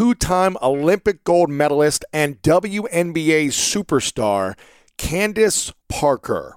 time 0.00 0.56
Olympic 0.62 1.24
gold 1.24 1.50
medalist 1.50 2.06
and 2.10 2.40
WNBA 2.40 3.48
superstar 3.48 4.56
Candace 4.96 5.74
Parker. 5.90 6.56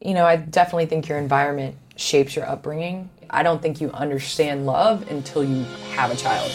You 0.00 0.12
know, 0.12 0.26
I 0.26 0.36
definitely 0.36 0.84
think 0.84 1.08
your 1.08 1.16
environment 1.16 1.74
shapes 1.96 2.36
your 2.36 2.46
upbringing. 2.46 3.08
I 3.30 3.42
don't 3.42 3.62
think 3.62 3.80
you 3.80 3.90
understand 3.92 4.66
love 4.66 5.10
until 5.10 5.42
you 5.42 5.64
have 5.92 6.10
a 6.10 6.16
child. 6.16 6.52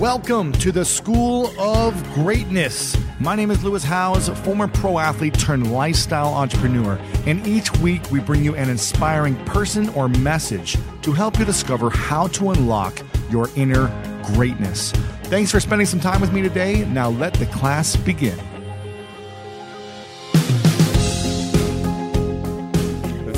Welcome 0.00 0.50
to 0.54 0.72
the 0.72 0.84
School 0.84 1.48
of 1.60 1.94
Greatness. 2.12 2.96
My 3.20 3.36
name 3.36 3.52
is 3.52 3.62
Lewis 3.62 3.84
Howes, 3.84 4.28
former 4.40 4.66
pro 4.66 4.98
athlete 4.98 5.38
turned 5.38 5.72
lifestyle 5.72 6.34
entrepreneur, 6.34 6.98
and 7.26 7.46
each 7.46 7.72
week 7.76 8.10
we 8.10 8.18
bring 8.18 8.42
you 8.42 8.56
an 8.56 8.68
inspiring 8.68 9.36
person 9.44 9.90
or 9.90 10.08
message 10.08 10.76
to 11.02 11.12
help 11.12 11.38
you 11.38 11.44
discover 11.44 11.88
how 11.88 12.26
to 12.28 12.50
unlock 12.50 13.00
your 13.30 13.48
inner 13.56 13.88
greatness. 14.34 14.92
Thanks 15.24 15.50
for 15.50 15.60
spending 15.60 15.86
some 15.86 16.00
time 16.00 16.20
with 16.20 16.32
me 16.32 16.42
today. 16.42 16.84
Now 16.86 17.10
let 17.10 17.34
the 17.34 17.46
class 17.46 17.96
begin. 17.96 18.38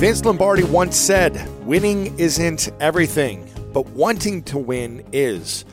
Vince 0.02 0.25
Lombardi 0.25 0.64
once 0.64 0.97
said, 0.97 1.48
Winning 1.64 2.19
isn't 2.19 2.70
everything, 2.80 3.48
but 3.72 3.86
wanting 3.91 4.42
to 4.42 4.58
win 4.58 5.06
is. 5.12 5.64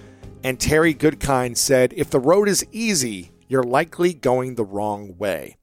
And 0.44 0.60
Terry 0.60 0.94
Goodkind 0.94 1.58
said, 1.58 1.94
If 1.98 2.12
the 2.12 2.20
road 2.20 2.48
is 2.48 2.64
easy, 2.72 3.32
you're 3.48 3.64
likely 3.64 4.14
going 4.14 4.54
the 4.54 4.64
wrong 4.64 5.18
way. 5.18 5.58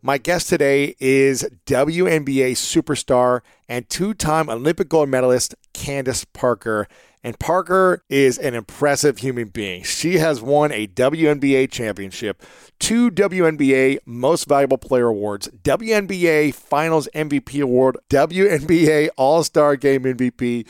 My 0.00 0.16
guest 0.16 0.48
today 0.48 0.94
is 0.98 1.46
WNBA 1.66 2.52
superstar 2.52 3.42
and 3.68 3.86
two 3.90 4.14
time 4.14 4.48
Olympic 4.48 4.88
gold 4.88 5.10
medalist 5.10 5.54
Candace 5.74 6.24
Parker. 6.24 6.88
And 7.22 7.38
Parker 7.38 8.02
is 8.08 8.38
an 8.38 8.54
impressive 8.54 9.18
human 9.18 9.48
being. 9.48 9.82
She 9.82 10.18
has 10.18 10.40
won 10.40 10.72
a 10.72 10.86
WNBA 10.86 11.70
championship, 11.70 12.42
two 12.78 13.10
WNBA 13.10 13.98
Most 14.06 14.48
Valuable 14.48 14.78
Player 14.78 15.08
Awards, 15.08 15.48
WNBA 15.62 16.54
Finals 16.54 17.08
MVP 17.14 17.62
Award, 17.62 17.98
WNBA 18.08 19.10
All 19.18 19.44
Star 19.44 19.76
Game 19.76 20.04
MVP, 20.04 20.66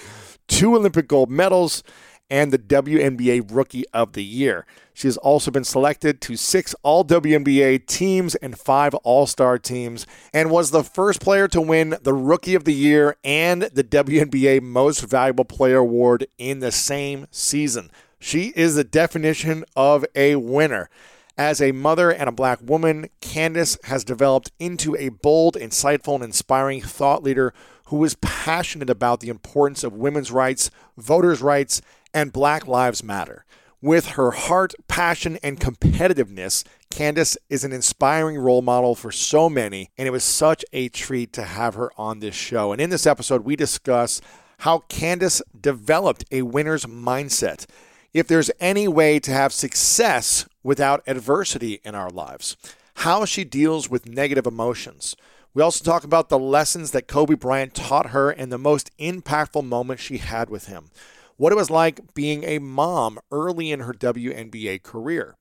two 0.48 0.74
Olympic 0.74 1.06
gold 1.06 1.30
medals, 1.30 1.84
and 2.30 2.52
the 2.52 2.58
WNBA 2.58 3.50
Rookie 3.50 3.84
of 3.92 4.12
the 4.12 4.24
Year. 4.24 4.64
She 4.94 5.08
has 5.08 5.16
also 5.16 5.50
been 5.50 5.64
selected 5.64 6.20
to 6.22 6.36
six 6.36 6.74
All 6.82 7.04
WNBA 7.04 7.86
teams 7.86 8.34
and 8.36 8.58
five 8.58 8.94
All 8.96 9.26
Star 9.26 9.58
teams, 9.58 10.06
and 10.32 10.50
was 10.50 10.70
the 10.70 10.84
first 10.84 11.20
player 11.20 11.48
to 11.48 11.60
win 11.60 11.96
the 12.02 12.14
Rookie 12.14 12.54
of 12.54 12.64
the 12.64 12.74
Year 12.74 13.16
and 13.24 13.62
the 13.62 13.84
WNBA 13.84 14.62
Most 14.62 15.00
Valuable 15.00 15.44
Player 15.44 15.78
Award 15.78 16.26
in 16.38 16.60
the 16.60 16.72
same 16.72 17.26
season. 17.30 17.90
She 18.18 18.52
is 18.54 18.74
the 18.74 18.84
definition 18.84 19.64
of 19.74 20.04
a 20.14 20.36
winner. 20.36 20.90
As 21.38 21.62
a 21.62 21.72
mother 21.72 22.10
and 22.10 22.28
a 22.28 22.32
black 22.32 22.58
woman, 22.62 23.08
Candace 23.22 23.78
has 23.84 24.04
developed 24.04 24.52
into 24.58 24.94
a 24.96 25.08
bold, 25.08 25.54
insightful, 25.54 26.16
and 26.16 26.24
inspiring 26.24 26.82
thought 26.82 27.22
leader 27.22 27.54
who 27.86 28.04
is 28.04 28.14
passionate 28.20 28.90
about 28.90 29.20
the 29.20 29.30
importance 29.30 29.82
of 29.82 29.94
women's 29.94 30.30
rights, 30.30 30.70
voters' 30.98 31.40
rights, 31.40 31.80
and 32.14 32.32
Black 32.32 32.66
Lives 32.66 33.02
Matter. 33.02 33.44
With 33.82 34.08
her 34.08 34.32
heart, 34.32 34.74
passion, 34.88 35.38
and 35.42 35.58
competitiveness, 35.58 36.64
Candace 36.90 37.38
is 37.48 37.64
an 37.64 37.72
inspiring 37.72 38.36
role 38.36 38.60
model 38.60 38.94
for 38.94 39.10
so 39.10 39.48
many, 39.48 39.90
and 39.96 40.06
it 40.06 40.10
was 40.10 40.24
such 40.24 40.64
a 40.72 40.90
treat 40.90 41.32
to 41.32 41.44
have 41.44 41.74
her 41.74 41.90
on 41.96 42.20
this 42.20 42.34
show. 42.34 42.72
And 42.72 42.80
in 42.80 42.90
this 42.90 43.06
episode, 43.06 43.44
we 43.44 43.56
discuss 43.56 44.20
how 44.58 44.80
Candace 44.88 45.40
developed 45.58 46.26
a 46.30 46.42
winner's 46.42 46.84
mindset. 46.84 47.64
If 48.12 48.28
there's 48.28 48.50
any 48.60 48.86
way 48.86 49.18
to 49.20 49.30
have 49.30 49.52
success 49.52 50.46
without 50.62 51.02
adversity 51.06 51.80
in 51.82 51.94
our 51.94 52.10
lives, 52.10 52.58
how 52.96 53.24
she 53.24 53.44
deals 53.44 53.88
with 53.88 54.06
negative 54.06 54.46
emotions. 54.46 55.16
We 55.54 55.62
also 55.62 55.82
talk 55.82 56.04
about 56.04 56.28
the 56.28 56.38
lessons 56.38 56.90
that 56.90 57.08
Kobe 57.08 57.34
Bryant 57.34 57.74
taught 57.74 58.10
her 58.10 58.30
and 58.30 58.52
the 58.52 58.58
most 58.58 58.90
impactful 58.98 59.64
moment 59.64 60.00
she 60.00 60.18
had 60.18 60.50
with 60.50 60.66
him 60.66 60.90
what 61.40 61.52
it 61.52 61.56
was 61.56 61.70
like 61.70 62.12
being 62.12 62.44
a 62.44 62.58
mom 62.58 63.18
early 63.32 63.72
in 63.72 63.80
her 63.80 63.94
WNBA 63.94 64.82
career, 64.82 65.36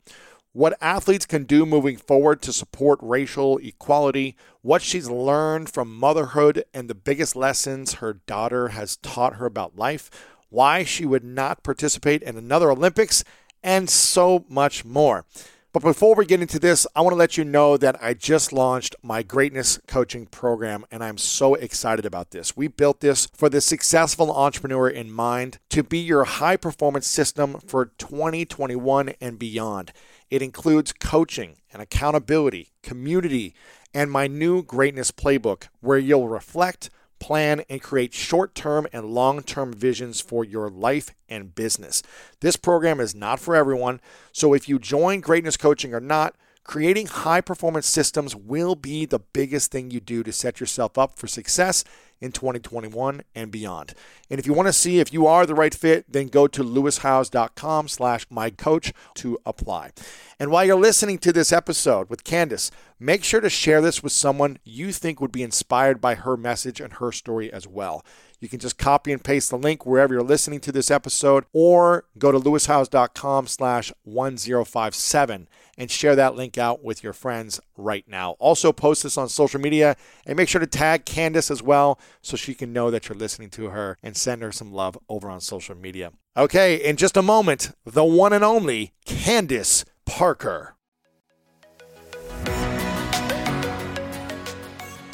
what 0.54 0.78
athletes 0.80 1.26
can 1.26 1.44
do 1.44 1.66
moving 1.66 1.98
forward 1.98 2.42
to 2.42 2.54
support 2.54 2.98
racial 3.02 3.58
equality, 3.58 4.38
what 4.62 4.82
she's 4.82 5.10
learned 5.10 5.70
from 5.70 5.94
motherhood, 5.94 6.64
and 6.74 6.90
the 6.90 6.96
biggest 6.96 7.36
lessons 7.36 7.96
her 7.96 8.14
daughter 8.14 8.70
has 8.70 8.96
taught 8.96 9.36
her 9.36 9.46
about 9.46 9.78
life, 9.78 10.10
why 10.48 10.86
she 10.86 11.06
would 11.06 11.26
not 11.26 11.64
participate 11.64 12.24
in 12.24 12.38
another 12.38 12.72
Olympics, 12.72 13.26
and 13.62 13.90
so 13.90 14.46
much 14.48 14.86
more. 14.86 15.26
But 15.72 15.84
before 15.84 16.16
we 16.16 16.26
get 16.26 16.42
into 16.42 16.58
this, 16.58 16.88
I 16.96 17.02
want 17.02 17.12
to 17.12 17.18
let 17.18 17.38
you 17.38 17.44
know 17.44 17.78
that 17.78 18.04
I 18.04 18.16
just 18.16 18.52
launched 18.52 18.96
my 19.04 19.22
greatness 19.22 19.78
coaching 19.86 20.26
program, 20.26 20.84
and 20.90 21.04
I'm 21.04 21.20
so 21.20 21.54
excited 21.54 22.08
about 22.08 22.32
this. 22.32 22.58
We 22.58 22.68
built 22.68 23.02
this 23.02 23.28
for 23.36 23.50
the 23.50 23.62
successful 23.62 24.32
entrepreneur 24.36 24.90
in 24.90 25.12
mind 25.12 25.60
to 25.70 25.84
be 25.84 26.00
your 26.00 26.24
high 26.24 26.58
performance 26.58 27.06
system 27.06 27.60
for 27.68 27.86
2021 28.00 29.14
and 29.22 29.38
beyond. 29.38 29.94
It 30.32 30.42
includes 30.42 30.92
coaching 30.92 31.58
and 31.72 31.84
accountability, 31.84 32.72
community, 32.82 33.54
and 33.94 34.10
my 34.10 34.26
new 34.26 34.64
greatness 34.64 35.12
playbook 35.12 35.68
where 35.82 36.00
you'll 36.00 36.30
reflect 36.30 36.90
plan, 37.20 37.64
and 37.70 37.82
create 37.82 38.14
short 38.14 38.56
term 38.56 38.88
and 38.94 39.06
long 39.06 39.42
term 39.42 39.74
visions 39.74 40.22
for 40.22 40.44
your 40.44 40.70
life 40.70 41.14
and 41.28 41.54
business. 41.54 42.02
This 42.40 42.56
program 42.56 43.00
is 43.00 43.16
not 43.16 43.40
for 43.40 43.56
everyone, 43.56 44.02
so 44.32 44.54
if 44.54 44.68
you 44.68 44.80
join 44.80 45.20
Greatness 45.20 45.58
Coaching 45.58 45.94
or 45.94 46.00
not, 46.00 46.36
creating 46.64 47.08
high 47.08 47.42
performance 47.42 47.88
systems 47.88 48.36
will 48.36 48.76
be 48.76 49.06
the 49.06 49.20
biggest 49.20 49.72
thing 49.72 49.92
you 49.92 50.00
do 50.00 50.24
to 50.24 50.32
set 50.32 50.60
yourself 50.60 50.98
up 50.98 51.18
for 51.18 51.28
success 51.28 51.84
in 52.22 52.32
2021 52.32 53.22
and 53.36 53.52
beyond. 53.52 53.94
And 54.30 54.40
if 54.40 54.46
you 54.46 54.54
want 54.54 54.68
to 54.68 54.74
see 54.74 55.00
if 55.00 55.14
you 55.14 55.26
are 55.28 55.46
the 55.46 55.56
right 55.56 55.74
fit, 55.74 56.06
then 56.12 56.28
go 56.28 56.48
to 56.48 56.64
lewishowes.com 56.64 57.88
slash 57.88 58.26
my 58.30 58.50
coach 58.50 58.94
to 59.16 59.40
apply. 59.46 59.92
And 60.40 60.52
while 60.52 60.66
you're 60.66 60.76
listening 60.76 61.18
to 61.20 61.34
this 61.34 61.52
episode 61.52 62.10
with 62.10 62.24
Candace, 62.24 62.72
make 63.00 63.24
sure 63.24 63.42
to 63.42 63.50
share 63.50 63.82
this 63.82 64.04
with 64.04 64.12
someone 64.12 64.58
you 64.64 64.92
think 64.92 65.20
would 65.20 65.32
be 65.32 65.44
inspired 65.44 66.00
by 66.00 66.16
her 66.16 66.38
message 66.38 66.80
and 66.80 66.94
her 66.94 67.12
story 67.12 67.52
as 67.52 67.68
well. 67.68 68.06
You 68.40 68.48
can 68.48 68.60
just 68.60 68.78
copy 68.78 69.12
and 69.12 69.24
paste 69.24 69.50
the 69.50 69.58
link 69.58 69.86
wherever 69.86 70.14
you're 70.14 70.24
listening 70.24 70.62
to 70.62 70.72
this 70.72 70.90
episode 70.90 71.46
or 71.52 72.06
go 72.18 72.32
to 72.32 72.40
lewishowes.com 72.40 73.48
slash 73.48 73.92
1057 74.04 75.48
and 75.80 75.90
share 75.90 76.16
that 76.16 76.36
link 76.36 76.58
out 76.58 76.84
with 76.84 77.02
your 77.04 77.14
friends 77.14 77.60
right 77.78 78.04
now. 78.06 78.32
Also 78.38 78.74
post 78.74 79.02
this 79.04 79.18
on 79.18 79.30
social 79.30 79.62
media 79.62 79.96
and 80.26 80.36
make 80.36 80.50
sure 80.50 80.60
to 80.60 80.68
tag 80.68 81.06
Candace 81.06 81.50
as 81.50 81.64
well 81.64 81.98
so 82.22 82.36
she 82.36 82.54
can 82.54 82.74
know 82.74 82.92
that 82.92 83.08
you're 83.08 83.18
listening 83.18 83.50
to 83.50 83.70
her 83.70 83.98
and 84.04 84.18
send 84.18 84.42
her 84.42 84.52
some 84.52 84.74
love 84.74 85.00
over 85.08 85.30
on 85.30 85.40
social 85.40 85.76
media. 85.76 86.12
Okay, 86.36 86.76
in 86.76 86.98
just 86.98 87.16
a 87.16 87.22
moment, 87.22 87.72
the 87.86 88.04
one 88.04 88.34
and 88.34 88.44
only 88.44 88.92
Candace 89.06 89.86
Parker. 90.06 90.76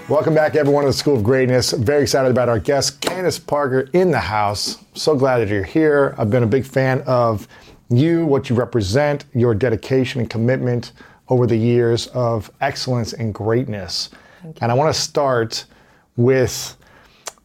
Welcome 0.07 0.35
back, 0.35 0.55
everyone, 0.55 0.83
to 0.83 0.89
the 0.89 0.93
School 0.93 1.15
of 1.15 1.23
Greatness. 1.23 1.71
Very 1.71 2.03
excited 2.03 2.29
about 2.29 2.47
our 2.47 2.59
guest, 2.59 3.01
Candace 3.01 3.39
Parker, 3.39 3.89
in 3.93 4.11
the 4.11 4.19
house. 4.19 4.77
So 4.93 5.15
glad 5.15 5.39
that 5.39 5.47
you're 5.47 5.63
here. 5.63 6.13
I've 6.19 6.29
been 6.29 6.43
a 6.43 6.47
big 6.47 6.63
fan 6.63 7.01
of 7.07 7.47
you, 7.89 8.25
what 8.25 8.49
you 8.49 8.55
represent, 8.55 9.25
your 9.33 9.53
dedication 9.53 10.21
and 10.21 10.29
commitment 10.29 10.93
over 11.29 11.47
the 11.47 11.57
years 11.57 12.07
of 12.07 12.51
excellence 12.61 13.13
and 13.13 13.33
greatness. 13.33 14.09
And 14.61 14.71
I 14.71 14.75
want 14.75 14.93
to 14.93 14.99
start 14.99 15.65
with 16.17 16.77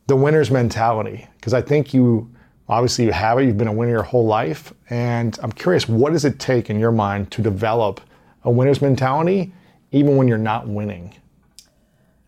the 0.07 0.17
winner's 0.17 0.51
mentality 0.51 1.27
because 1.37 1.55
I 1.55 1.63
think 1.63 1.95
you 1.95 2.31
obviously 2.69 3.05
you 3.05 3.13
have 3.13 3.39
it. 3.39 3.45
You've 3.45 3.59
been 3.59 3.69
a 3.69 3.73
winner 3.73 3.91
your 3.91 4.03
whole 4.03 4.27
life, 4.27 4.73
and 4.91 5.39
I'm 5.43 5.53
curious, 5.53 5.89
what 5.89 6.13
does 6.13 6.25
it 6.25 6.39
take 6.39 6.71
in 6.71 6.79
your 6.79 6.93
mind 6.93 7.31
to 7.33 7.43
develop 7.43 8.01
a 8.45 8.51
winner's 8.51 8.81
mentality, 8.81 9.53
even 9.91 10.17
when 10.17 10.29
you're 10.29 10.39
not 10.39 10.69
winning? 10.69 11.15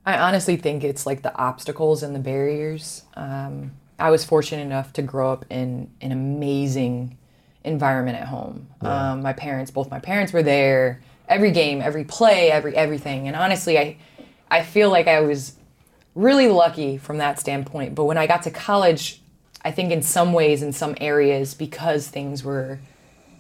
I 0.05 0.19
honestly 0.19 0.56
think 0.56 0.82
it's 0.82 1.06
like 1.06 1.23
the 1.23 1.35
obstacles 1.37 2.03
and 2.03 2.14
the 2.14 2.19
barriers. 2.19 3.05
Um, 3.14 3.73
I 4.00 4.11
was 4.11 4.25
fortunate 4.25 4.62
enough 4.62 4.93
to 4.94 5.03
grow 5.03 5.32
up 5.32 5.44
in 5.49 5.91
an 6.00 6.11
amazing 6.11 7.17
environment 7.64 8.19
at 8.19 8.26
home. 8.26 8.67
Um, 8.81 9.23
my 9.23 9.32
parents, 9.32 9.70
both 9.70 9.91
my 9.91 10.00
parents 10.00 10.32
were 10.32 10.43
there. 10.43 11.00
Every 11.29 11.50
game, 11.50 11.81
every 11.81 12.05
play, 12.05 12.50
every 12.50 12.76
everything. 12.76 13.26
And 13.29 13.37
honestly, 13.37 13.79
I 13.79 13.97
I 14.50 14.62
feel 14.62 14.91
like 14.91 15.09
I 15.09 15.20
was 15.20 15.56
really 16.14 16.49
lucky 16.49 16.99
from 16.99 17.19
that 17.19 17.38
standpoint. 17.41 17.94
But 17.94 18.05
when 18.05 18.19
I 18.19 18.26
got 18.26 18.43
to 18.43 18.50
college, 18.50 19.20
I 19.64 19.70
think 19.70 19.93
in 19.93 20.03
some 20.03 20.32
ways, 20.32 20.62
in 20.62 20.73
some 20.73 20.94
areas, 21.00 21.55
because 21.55 22.09
things 22.09 22.44
were 22.44 22.81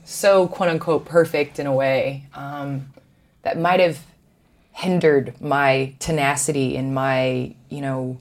so 0.04 0.48
quote 0.48 0.68
unquote 0.70 1.04
perfect 1.04 1.58
in 1.58 1.66
a 1.66 1.74
way, 1.74 2.26
um, 2.34 2.92
that 3.42 3.58
might 3.58 3.80
have 3.80 3.98
hindered 4.72 5.38
my 5.40 5.94
tenacity 5.98 6.76
and 6.76 6.94
my, 6.94 7.54
you 7.68 7.80
know, 7.80 8.16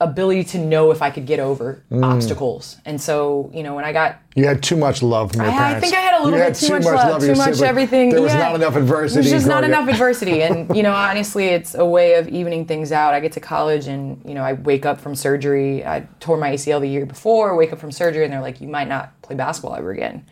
ability 0.00 0.42
to 0.42 0.58
know 0.58 0.90
if 0.90 1.00
I 1.02 1.10
could 1.10 1.24
get 1.24 1.38
over 1.38 1.82
mm. 1.90 2.04
obstacles. 2.04 2.76
And 2.84 3.00
so, 3.00 3.50
you 3.54 3.62
know, 3.62 3.74
when 3.74 3.84
I 3.84 3.92
got 3.92 4.20
You 4.34 4.44
had 4.46 4.62
too 4.62 4.76
much 4.76 5.02
love 5.02 5.30
from 5.32 5.42
your 5.42 5.50
I, 5.50 5.76
I 5.76 5.80
think 5.80 5.94
I 5.94 6.00
had 6.00 6.20
a 6.20 6.24
little 6.24 6.38
You 6.38 6.44
bit 6.44 6.56
too, 6.56 6.72
much 6.72 6.84
love, 6.84 7.22
of 7.22 7.28
too 7.28 7.34
much 7.36 7.62
everything. 7.62 8.10
There 8.10 8.20
was 8.20 8.32
Yeah. 8.32 8.40
not 8.40 8.54
enough 8.56 8.74
adversity. 8.74 9.22
There's 9.22 9.42
just 9.42 9.46
not 9.46 9.62
up. 9.62 9.68
enough 9.68 9.88
adversity, 9.88 10.42
and 10.42 10.74
you 10.76 10.82
know, 10.82 10.92
honestly, 10.92 11.46
it's 11.46 11.74
a 11.76 11.84
way 11.84 12.14
of 12.14 12.28
evening 12.28 12.66
things 12.66 12.90
out. 12.90 13.14
I 13.14 13.20
get 13.20 13.32
to 13.32 13.40
college, 13.40 13.86
and 13.86 14.20
you 14.24 14.34
know, 14.34 14.42
I 14.42 14.54
wake 14.54 14.84
up 14.84 15.00
from 15.00 15.14
surgery. 15.14 15.84
I 15.86 16.08
tore 16.18 16.36
my 16.36 16.50
ACL 16.52 16.80
the 16.80 16.88
year 16.88 17.06
before. 17.06 17.56
Wake 17.56 17.72
up 17.72 17.78
from 17.78 17.92
surgery, 17.92 18.24
and 18.24 18.32
they're 18.32 18.40
like, 18.40 18.60
"You 18.60 18.68
might 18.68 18.88
not 18.88 19.20
play 19.22 19.36
basketball 19.36 19.76
ever 19.76 19.92
again." 19.92 20.26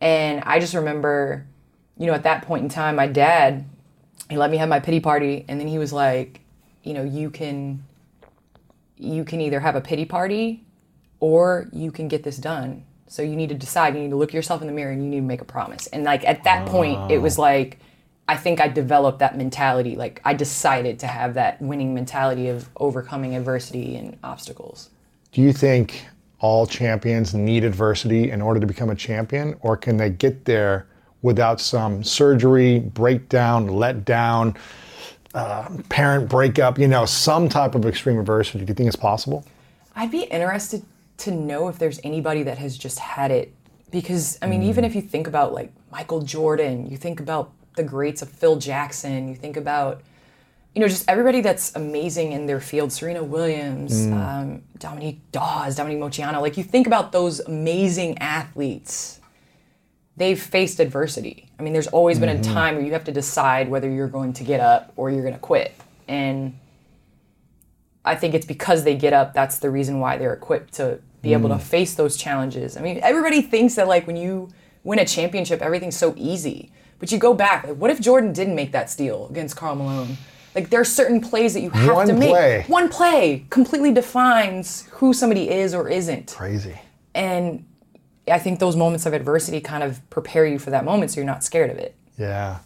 And 0.00 0.42
I 0.46 0.60
just 0.60 0.74
remember, 0.74 1.44
you 1.98 2.06
know, 2.06 2.14
at 2.14 2.22
that 2.22 2.42
point 2.42 2.62
in 2.62 2.68
time, 2.68 2.94
my 2.94 3.08
dad, 3.08 3.64
he 4.30 4.36
let 4.36 4.50
me 4.52 4.56
have 4.58 4.68
my 4.68 4.78
pity 4.78 5.00
party, 5.00 5.44
and 5.48 5.58
then 5.58 5.66
he 5.66 5.78
was 5.78 5.92
like, 5.92 6.40
"You 6.84 6.94
know, 6.94 7.02
you 7.02 7.30
can, 7.30 7.82
you 8.98 9.24
can 9.24 9.40
either 9.40 9.60
have 9.60 9.76
a 9.76 9.80
pity 9.80 10.04
party, 10.04 10.64
or 11.20 11.68
you 11.72 11.90
can 11.90 12.08
get 12.08 12.22
this 12.22 12.36
done." 12.36 12.84
So 13.06 13.22
you 13.22 13.36
need 13.36 13.48
to 13.48 13.54
decide. 13.54 13.94
You 13.94 14.02
need 14.02 14.10
to 14.10 14.16
look 14.16 14.32
yourself 14.32 14.60
in 14.60 14.66
the 14.66 14.72
mirror 14.72 14.92
and 14.92 15.02
you 15.02 15.08
need 15.08 15.20
to 15.20 15.22
make 15.22 15.40
a 15.40 15.46
promise. 15.46 15.86
And 15.88 16.04
like 16.04 16.24
at 16.26 16.44
that 16.44 16.66
point, 16.66 17.10
it 17.10 17.16
oh. 17.16 17.20
was 17.20 17.38
like 17.38 17.78
I 18.28 18.36
think 18.36 18.60
I 18.60 18.68
developed 18.68 19.20
that 19.20 19.38
mentality. 19.38 19.96
Like 19.96 20.20
I 20.24 20.34
decided 20.34 20.98
to 21.00 21.06
have 21.06 21.34
that 21.34 21.60
winning 21.62 21.94
mentality 21.94 22.48
of 22.48 22.68
overcoming 22.76 23.34
adversity 23.34 23.96
and 23.96 24.18
obstacles. 24.22 24.90
Do 25.32 25.40
you 25.40 25.52
think 25.52 26.04
all 26.40 26.66
champions 26.66 27.34
need 27.34 27.64
adversity 27.64 28.30
in 28.30 28.42
order 28.42 28.60
to 28.60 28.66
become 28.66 28.90
a 28.90 28.94
champion, 28.94 29.56
or 29.60 29.76
can 29.76 29.96
they 29.96 30.10
get 30.10 30.44
there 30.44 30.86
without 31.22 31.60
some 31.60 32.04
surgery, 32.04 32.78
breakdown, 32.80 33.68
letdown, 33.68 34.56
uh, 35.34 35.68
parent 35.88 36.28
breakup? 36.28 36.78
You 36.78 36.88
know, 36.88 37.04
some 37.06 37.48
type 37.48 37.74
of 37.74 37.86
extreme 37.86 38.18
adversity. 38.18 38.64
Do 38.64 38.70
you 38.70 38.74
think 38.74 38.88
it's 38.88 38.96
possible? 38.96 39.44
I'd 39.94 40.10
be 40.10 40.22
interested 40.22 40.84
to 41.18 41.32
know 41.32 41.68
if 41.68 41.78
there's 41.78 42.00
anybody 42.04 42.44
that 42.44 42.58
has 42.58 42.78
just 42.78 42.98
had 42.98 43.30
it 43.30 43.52
because 43.90 44.38
I 44.42 44.46
mean 44.46 44.62
even 44.62 44.84
if 44.84 44.94
you 44.94 45.02
think 45.02 45.26
about 45.26 45.52
like 45.52 45.72
Michael 45.90 46.22
Jordan, 46.22 46.88
you 46.90 46.96
think 46.96 47.20
about 47.20 47.52
the 47.76 47.82
greats 47.82 48.22
of 48.22 48.28
Phil 48.28 48.56
Jackson, 48.56 49.28
you 49.28 49.34
think 49.34 49.56
about 49.56 50.02
you 50.74 50.80
know 50.80 50.88
just 50.88 51.08
everybody 51.08 51.40
that's 51.40 51.74
amazing 51.74 52.32
in 52.32 52.46
their 52.46 52.60
field, 52.60 52.92
Serena 52.92 53.22
Williams, 53.22 54.06
um, 54.06 54.62
Dominique 54.78 55.20
Dawes, 55.32 55.76
Dominique 55.76 55.98
Moceanu, 55.98 56.40
like 56.40 56.56
you 56.56 56.64
think 56.64 56.86
about 56.86 57.12
those 57.12 57.40
amazing 57.40 58.18
athletes. 58.18 59.20
They've 60.18 60.40
faced 60.40 60.80
adversity. 60.80 61.48
I 61.58 61.62
mean, 61.62 61.72
there's 61.72 61.86
always 61.86 62.18
been 62.18 62.28
a 62.28 62.34
mm-hmm. 62.34 62.52
time 62.52 62.74
where 62.76 62.84
you 62.84 62.92
have 62.92 63.04
to 63.04 63.12
decide 63.12 63.68
whether 63.68 63.88
you're 63.88 64.08
going 64.08 64.32
to 64.34 64.44
get 64.44 64.60
up 64.60 64.92
or 64.96 65.10
you're 65.10 65.22
going 65.22 65.34
to 65.34 65.40
quit. 65.40 65.74
And 66.08 66.58
I 68.04 68.16
think 68.16 68.34
it's 68.34 68.46
because 68.46 68.84
they 68.84 68.96
get 68.96 69.12
up. 69.12 69.32
That's 69.32 69.58
the 69.58 69.70
reason 69.70 70.00
why 70.00 70.16
they're 70.16 70.32
equipped 70.32 70.74
to 70.74 71.00
be 71.22 71.32
able 71.32 71.48
to 71.50 71.56
mm. 71.56 71.60
face 71.60 71.94
those 71.94 72.16
challenges. 72.16 72.76
I 72.76 72.80
mean, 72.80 73.00
everybody 73.02 73.42
thinks 73.42 73.74
that 73.76 73.86
like 73.86 74.06
when 74.06 74.16
you 74.16 74.48
win 74.84 74.98
a 74.98 75.04
championship, 75.04 75.62
everything's 75.62 75.96
so 75.96 76.14
easy. 76.16 76.72
But 76.98 77.12
you 77.12 77.18
go 77.18 77.32
back, 77.32 77.64
like, 77.64 77.76
what 77.76 77.90
if 77.90 78.00
Jordan 78.00 78.32
didn't 78.32 78.56
make 78.56 78.72
that 78.72 78.90
steal 78.90 79.28
against 79.28 79.56
Karl 79.56 79.76
Malone? 79.76 80.16
Like 80.54 80.70
there 80.70 80.80
are 80.80 80.84
certain 80.84 81.20
plays 81.20 81.54
that 81.54 81.60
you 81.60 81.70
have 81.70 81.94
One 81.94 82.06
to 82.08 82.12
make. 82.14 82.30
play. 82.30 82.64
One 82.66 82.88
play 82.88 83.46
completely 83.50 83.92
defines 83.92 84.88
who 84.92 85.12
somebody 85.12 85.50
is 85.50 85.74
or 85.74 85.88
isn't. 85.88 86.34
Crazy. 86.34 86.80
And 87.14 87.64
I 88.30 88.38
think 88.38 88.58
those 88.58 88.76
moments 88.76 89.06
of 89.06 89.12
adversity 89.12 89.60
kind 89.60 89.82
of 89.82 90.08
prepare 90.10 90.46
you 90.46 90.58
for 90.58 90.70
that 90.70 90.84
moment, 90.84 91.10
so 91.10 91.16
you're 91.16 91.26
not 91.26 91.44
scared 91.44 91.70
of 91.70 91.78
it. 91.78 91.94
Yeah. 92.18 92.58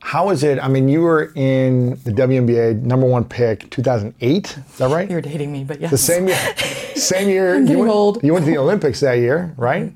How 0.00 0.30
is 0.30 0.44
it? 0.44 0.62
I 0.62 0.68
mean, 0.68 0.88
you 0.88 1.00
were 1.00 1.32
in 1.34 1.90
the 2.04 2.12
WNBA 2.12 2.82
number 2.82 3.06
one 3.06 3.24
pick 3.24 3.68
2008. 3.70 4.46
Is 4.46 4.78
that 4.78 4.90
right? 4.90 5.10
You're 5.10 5.20
dating 5.20 5.52
me, 5.52 5.64
but 5.64 5.80
yes. 5.80 5.90
The 5.90 5.98
same 5.98 6.28
year. 6.28 6.54
Same 6.96 7.28
year. 7.28 7.60
you 7.60 7.78
went, 7.78 7.90
old. 7.90 8.24
You 8.24 8.32
went 8.32 8.46
to 8.46 8.50
the 8.50 8.56
Olympics 8.56 9.00
that 9.00 9.14
year, 9.14 9.52
right? 9.58 9.92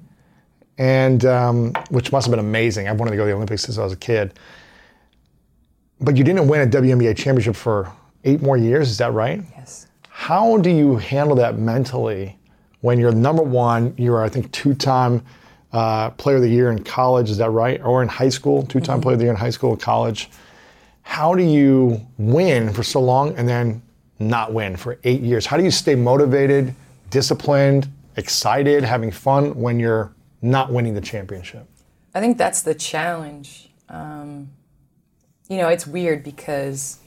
And 0.76 1.24
um, 1.24 1.72
which 1.90 2.12
must 2.12 2.26
have 2.26 2.30
been 2.30 2.44
amazing. 2.44 2.88
I've 2.88 2.98
wanted 2.98 3.12
to 3.12 3.16
go 3.16 3.22
to 3.22 3.28
the 3.28 3.36
Olympics 3.36 3.62
since 3.62 3.78
I 3.78 3.84
was 3.84 3.92
a 3.92 3.96
kid. 3.96 4.34
But 6.00 6.16
you 6.16 6.24
didn't 6.24 6.46
win 6.48 6.60
a 6.60 6.70
WNBA 6.70 7.16
championship 7.16 7.56
for 7.56 7.90
eight 8.24 8.42
more 8.42 8.56
years. 8.56 8.90
Is 8.90 8.98
that 8.98 9.12
right? 9.12 9.42
Yes. 9.56 9.86
How 10.08 10.58
do 10.58 10.70
you 10.70 10.96
handle 10.96 11.36
that 11.36 11.58
mentally 11.58 12.36
when 12.80 12.98
you're 12.98 13.12
number 13.12 13.42
one? 13.42 13.94
You're, 13.96 14.22
I 14.22 14.28
think, 14.28 14.50
two-time 14.52 15.24
uh, 15.72 16.10
player 16.10 16.36
of 16.36 16.42
the 16.42 16.48
year 16.48 16.70
in 16.70 16.82
college. 16.82 17.30
Is 17.30 17.38
that 17.38 17.50
right? 17.50 17.80
Or 17.82 18.02
in 18.02 18.08
high 18.08 18.28
school, 18.28 18.62
2 18.64 18.80
time 18.80 19.00
player 19.00 19.14
of 19.14 19.18
the 19.18 19.26
year 19.26 19.32
in 19.32 19.38
high 19.38 19.50
school, 19.50 19.72
and 19.72 19.80
college. 19.80 20.30
How 21.02 21.34
do 21.34 21.42
you 21.42 22.06
win 22.18 22.72
for 22.72 22.82
so 22.82 23.00
long 23.00 23.36
and 23.36 23.48
then 23.48 23.82
not 24.18 24.52
win 24.52 24.76
for 24.76 24.98
eight 25.04 25.22
years? 25.22 25.46
How 25.46 25.56
do 25.56 25.64
you 25.64 25.70
stay 25.70 25.94
motivated, 25.94 26.74
disciplined, 27.10 27.88
excited, 28.16 28.84
having 28.84 29.10
fun 29.10 29.54
when 29.56 29.80
you're 29.80 30.12
not 30.42 30.72
winning 30.72 30.94
the 30.94 31.00
championship? 31.00 31.66
I 32.14 32.20
think 32.20 32.38
that's 32.38 32.62
the 32.62 32.74
challenge. 32.74 33.70
Um, 33.88 34.50
you 35.48 35.56
know, 35.56 35.68
it's 35.68 35.86
weird 35.86 36.22
because 36.22 36.98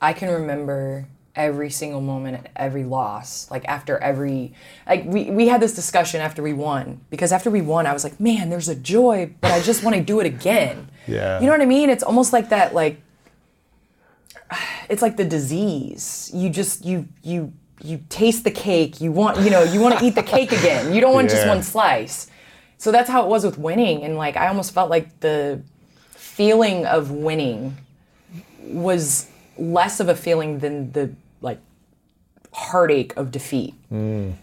I 0.00 0.12
can 0.12 0.30
remember 0.30 1.06
every 1.36 1.70
single 1.70 2.00
moment 2.00 2.36
and 2.36 2.48
every 2.56 2.84
loss. 2.84 3.50
Like 3.50 3.64
after 3.66 3.98
every, 3.98 4.52
like 4.86 5.04
we, 5.04 5.30
we 5.30 5.48
had 5.48 5.60
this 5.60 5.74
discussion 5.74 6.20
after 6.20 6.42
we 6.42 6.52
won 6.52 7.00
because 7.10 7.32
after 7.32 7.50
we 7.50 7.60
won, 7.60 7.86
I 7.86 7.92
was 7.92 8.04
like, 8.04 8.20
man, 8.20 8.50
there's 8.50 8.68
a 8.68 8.74
joy, 8.74 9.34
but 9.40 9.50
I 9.50 9.60
just 9.60 9.82
want 9.82 9.96
to 9.96 10.02
do 10.02 10.20
it 10.20 10.26
again. 10.26 10.88
Yeah. 11.06 11.40
You 11.40 11.46
know 11.46 11.52
what 11.52 11.60
I 11.60 11.66
mean? 11.66 11.90
It's 11.90 12.02
almost 12.02 12.32
like 12.32 12.50
that, 12.50 12.74
like, 12.74 13.00
it's 14.88 15.02
like 15.02 15.16
the 15.16 15.24
disease. 15.24 16.30
You 16.32 16.50
just, 16.50 16.84
you, 16.84 17.08
you, 17.22 17.52
you 17.82 18.04
taste 18.08 18.44
the 18.44 18.50
cake. 18.50 19.00
You 19.00 19.10
want, 19.12 19.40
you 19.40 19.50
know, 19.50 19.62
you 19.62 19.80
want 19.80 19.98
to 19.98 20.04
eat 20.04 20.14
the 20.14 20.22
cake 20.22 20.52
again. 20.52 20.94
You 20.94 21.00
don't 21.00 21.12
want 21.12 21.30
just 21.30 21.46
one 21.46 21.62
slice. 21.62 22.30
So 22.78 22.92
that's 22.92 23.10
how 23.10 23.24
it 23.24 23.28
was 23.28 23.44
with 23.44 23.58
winning. 23.58 24.02
And 24.04 24.16
like, 24.16 24.36
I 24.36 24.48
almost 24.48 24.72
felt 24.72 24.90
like 24.90 25.20
the 25.20 25.62
feeling 26.12 26.86
of 26.86 27.10
winning 27.10 27.76
was 28.62 29.28
less 29.58 30.00
of 30.00 30.08
a 30.08 30.16
feeling 30.16 30.58
than 30.58 30.92
the 30.92 31.14
like 31.44 31.60
heartache 32.52 33.16
of 33.16 33.30
defeat. 33.30 33.74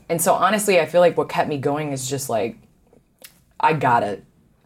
And 0.09 0.21
so 0.21 0.33
honestly, 0.33 0.79
I 0.79 0.85
feel 0.85 1.01
like 1.01 1.17
what 1.17 1.29
kept 1.29 1.49
me 1.49 1.57
going 1.57 1.91
is 1.91 2.09
just 2.09 2.29
like, 2.29 2.57
I 3.59 3.73
gotta, 3.73 4.21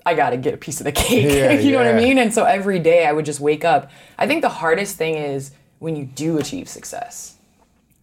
I 0.05 0.13
gotta 0.13 0.37
get 0.37 0.53
a 0.53 0.57
piece 0.57 0.79
of 0.79 0.85
the 0.85 0.91
cake. 1.03 1.33
Yeah, 1.33 1.51
you 1.59 1.71
know 1.71 1.79
what 1.79 1.87
I 1.87 1.93
mean? 1.93 2.17
And 2.17 2.33
so 2.33 2.43
every 2.43 2.79
day 2.79 3.05
I 3.05 3.13
would 3.13 3.25
just 3.25 3.39
wake 3.39 3.65
up. 3.65 3.89
I 4.17 4.27
think 4.27 4.41
the 4.41 4.49
hardest 4.49 4.97
thing 4.97 5.15
is 5.15 5.51
when 5.79 5.95
you 5.95 6.05
do 6.05 6.37
achieve 6.37 6.67
success 6.67 7.37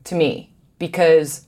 to 0.04 0.14
me, 0.14 0.52
because 0.78 1.46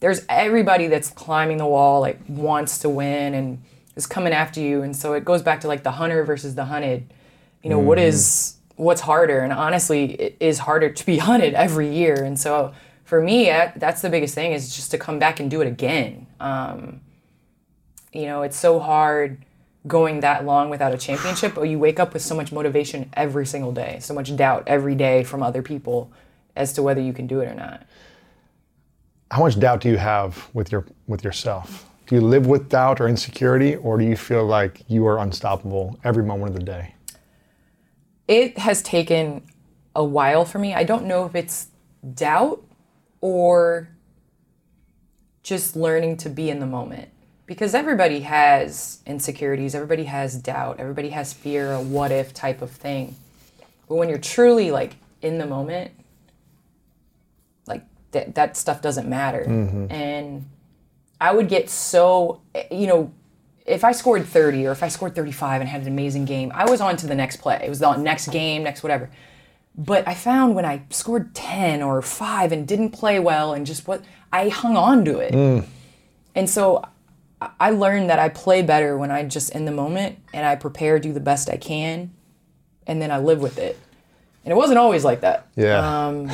there's 0.00 0.24
everybody 0.28 0.88
that's 0.88 1.08
climbing 1.08 1.58
the 1.58 1.66
wall, 1.66 2.00
like 2.00 2.18
wants 2.28 2.78
to 2.80 2.88
win 2.88 3.34
and 3.34 3.62
is 3.96 4.06
coming 4.06 4.32
after 4.32 4.60
you. 4.60 4.82
And 4.82 4.96
so 4.96 5.12
it 5.12 5.24
goes 5.24 5.42
back 5.42 5.60
to 5.60 5.68
like 5.68 5.82
the 5.82 5.92
hunter 5.92 6.24
versus 6.24 6.54
the 6.54 6.64
hunted. 6.64 7.12
You 7.62 7.70
know, 7.70 7.78
what 7.78 7.98
mm-hmm. 7.98 8.08
is 8.08 8.56
what's 8.76 9.02
harder? 9.02 9.40
And 9.40 9.52
honestly, 9.52 10.12
it 10.14 10.36
is 10.40 10.60
harder 10.60 10.90
to 10.90 11.06
be 11.06 11.18
hunted 11.28 11.54
every 11.54 11.92
year. 11.92 12.24
And 12.24 12.38
so 12.38 12.72
for 13.04 13.20
me, 13.20 13.46
that's 13.76 14.02
the 14.02 14.10
biggest 14.10 14.34
thing 14.34 14.52
is 14.52 14.74
just 14.74 14.90
to 14.92 14.98
come 14.98 15.18
back 15.18 15.40
and 15.40 15.50
do 15.50 15.60
it 15.60 15.66
again. 15.66 16.26
Um, 16.40 17.00
you 18.12 18.26
know, 18.26 18.42
it's 18.42 18.58
so 18.58 18.78
hard 18.78 19.44
going 19.86 20.20
that 20.20 20.44
long 20.44 20.70
without 20.70 20.94
a 20.94 20.98
championship, 20.98 21.54
but 21.54 21.62
you 21.62 21.78
wake 21.78 21.98
up 21.98 22.12
with 22.12 22.22
so 22.22 22.34
much 22.34 22.52
motivation 22.52 23.10
every 23.14 23.46
single 23.46 23.72
day, 23.72 23.98
so 24.00 24.14
much 24.14 24.34
doubt 24.36 24.64
every 24.66 24.94
day 24.94 25.24
from 25.24 25.42
other 25.42 25.62
people 25.62 26.12
as 26.54 26.72
to 26.74 26.82
whether 26.82 27.00
you 27.00 27.12
can 27.12 27.26
do 27.26 27.40
it 27.40 27.48
or 27.48 27.54
not. 27.54 27.84
How 29.30 29.40
much 29.40 29.58
doubt 29.58 29.80
do 29.80 29.88
you 29.88 29.96
have 29.96 30.48
with 30.52 30.70
your 30.70 30.84
with 31.06 31.24
yourself? 31.24 31.88
Do 32.06 32.14
you 32.14 32.20
live 32.20 32.46
with 32.46 32.68
doubt 32.68 33.00
or 33.00 33.08
insecurity, 33.08 33.76
or 33.76 33.96
do 33.96 34.04
you 34.04 34.16
feel 34.16 34.44
like 34.44 34.82
you 34.88 35.06
are 35.06 35.18
unstoppable 35.18 35.98
every 36.04 36.22
moment 36.22 36.50
of 36.50 36.56
the 36.56 36.64
day? 36.64 36.91
It 38.28 38.58
has 38.58 38.82
taken 38.82 39.42
a 39.94 40.04
while 40.04 40.44
for 40.44 40.58
me. 40.58 40.74
I 40.74 40.84
don't 40.84 41.06
know 41.06 41.24
if 41.26 41.34
it's 41.34 41.68
doubt 42.14 42.62
or 43.20 43.88
just 45.42 45.76
learning 45.76 46.16
to 46.18 46.28
be 46.28 46.50
in 46.50 46.60
the 46.60 46.66
moment. 46.66 47.08
Because 47.46 47.74
everybody 47.74 48.20
has 48.20 49.00
insecurities, 49.04 49.74
everybody 49.74 50.04
has 50.04 50.36
doubt, 50.36 50.78
everybody 50.78 51.10
has 51.10 51.32
fear, 51.32 51.72
a 51.72 51.82
what 51.82 52.10
if 52.10 52.32
type 52.32 52.62
of 52.62 52.70
thing. 52.70 53.16
But 53.88 53.96
when 53.96 54.08
you're 54.08 54.18
truly 54.18 54.70
like 54.70 54.96
in 55.20 55.38
the 55.38 55.46
moment, 55.46 55.90
like 57.66 57.84
that 58.12 58.34
that 58.36 58.56
stuff 58.56 58.80
doesn't 58.80 59.08
matter. 59.08 59.44
Mm-hmm. 59.46 59.92
And 59.92 60.48
I 61.20 61.34
would 61.34 61.48
get 61.48 61.68
so 61.68 62.40
you 62.70 62.86
know 62.86 63.12
if 63.66 63.84
I 63.84 63.92
scored 63.92 64.24
30 64.26 64.66
or 64.66 64.72
if 64.72 64.82
I 64.82 64.88
scored 64.88 65.14
35 65.14 65.60
and 65.60 65.70
had 65.70 65.82
an 65.82 65.88
amazing 65.88 66.24
game, 66.24 66.50
I 66.54 66.68
was 66.68 66.80
on 66.80 66.96
to 66.98 67.06
the 67.06 67.14
next 67.14 67.36
play. 67.36 67.60
It 67.64 67.68
was 67.68 67.78
the 67.78 67.96
next 67.96 68.28
game, 68.28 68.62
next 68.62 68.82
whatever. 68.82 69.10
But 69.76 70.06
I 70.06 70.14
found 70.14 70.54
when 70.54 70.64
I 70.64 70.82
scored 70.90 71.34
10 71.34 71.82
or 71.82 72.02
5 72.02 72.52
and 72.52 72.66
didn't 72.66 72.90
play 72.90 73.18
well 73.20 73.54
and 73.54 73.64
just 73.64 73.86
what 73.86 74.02
I 74.32 74.48
hung 74.48 74.76
on 74.76 75.04
to 75.06 75.18
it. 75.18 75.64
And 76.34 76.48
so 76.50 76.82
I- 77.60 77.70
learned 77.70 78.10
that 78.10 78.18
I 78.18 78.28
play 78.28 78.62
better 78.62 78.96
when 78.98 79.10
I 79.10 79.24
just 79.24 79.50
in 79.50 79.64
the 79.64 79.72
moment 79.72 80.18
and 80.32 80.46
I 80.46 80.56
prepare, 80.56 80.98
do 80.98 81.12
the 81.12 81.20
best 81.20 81.48
I 81.50 81.56
can, 81.56 82.10
and 82.86 83.00
then 83.00 83.10
I 83.10 83.18
live 83.18 83.40
with 83.40 83.58
it. 83.58 83.78
And 84.44 84.52
it 84.52 84.56
wasn't 84.56 84.78
always 84.78 85.04
like 85.04 85.20
that. 85.22 85.46
Yeah. 85.56 86.06
Um, 86.06 86.30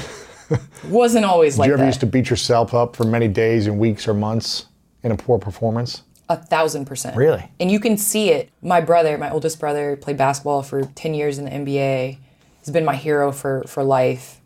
wasn't 0.88 1.24
always 1.26 1.58
like 1.58 1.66
Did 1.66 1.70
you 1.70 1.74
ever 1.74 1.82
that. 1.82 1.86
used 1.88 2.00
to 2.00 2.06
beat 2.06 2.30
yourself 2.30 2.72
up 2.74 2.96
for 2.96 3.04
many 3.04 3.28
days 3.28 3.66
and 3.66 3.78
weeks 3.78 4.08
or 4.08 4.14
months 4.14 4.66
in 5.02 5.12
a 5.12 5.16
poor 5.16 5.38
performance? 5.38 6.02
A 6.28 6.36
thousand 6.36 6.84
percent. 6.84 7.16
Really? 7.16 7.50
And 7.58 7.70
you 7.70 7.80
can 7.80 7.96
see 7.96 8.30
it. 8.30 8.50
My 8.60 8.80
brother, 8.80 9.16
my 9.16 9.30
oldest 9.30 9.58
brother, 9.58 9.96
played 9.96 10.18
basketball 10.18 10.62
for 10.62 10.84
10 10.84 11.14
years 11.14 11.38
in 11.38 11.46
the 11.46 11.50
NBA. 11.50 12.18
He's 12.60 12.70
been 12.70 12.84
my 12.84 12.96
hero 12.96 13.32
for, 13.32 13.64
for 13.66 13.82
life. 13.82 14.40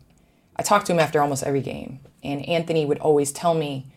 I 0.55 0.63
talked 0.63 0.85
to 0.87 0.93
him 0.93 0.99
after 0.99 1.21
almost 1.21 1.43
every 1.43 1.61
game. 1.61 1.99
And 2.23 2.47
Anthony 2.47 2.85
would 2.85 2.99
always 2.99 3.33
tell 3.33 3.53
me, 3.53 3.87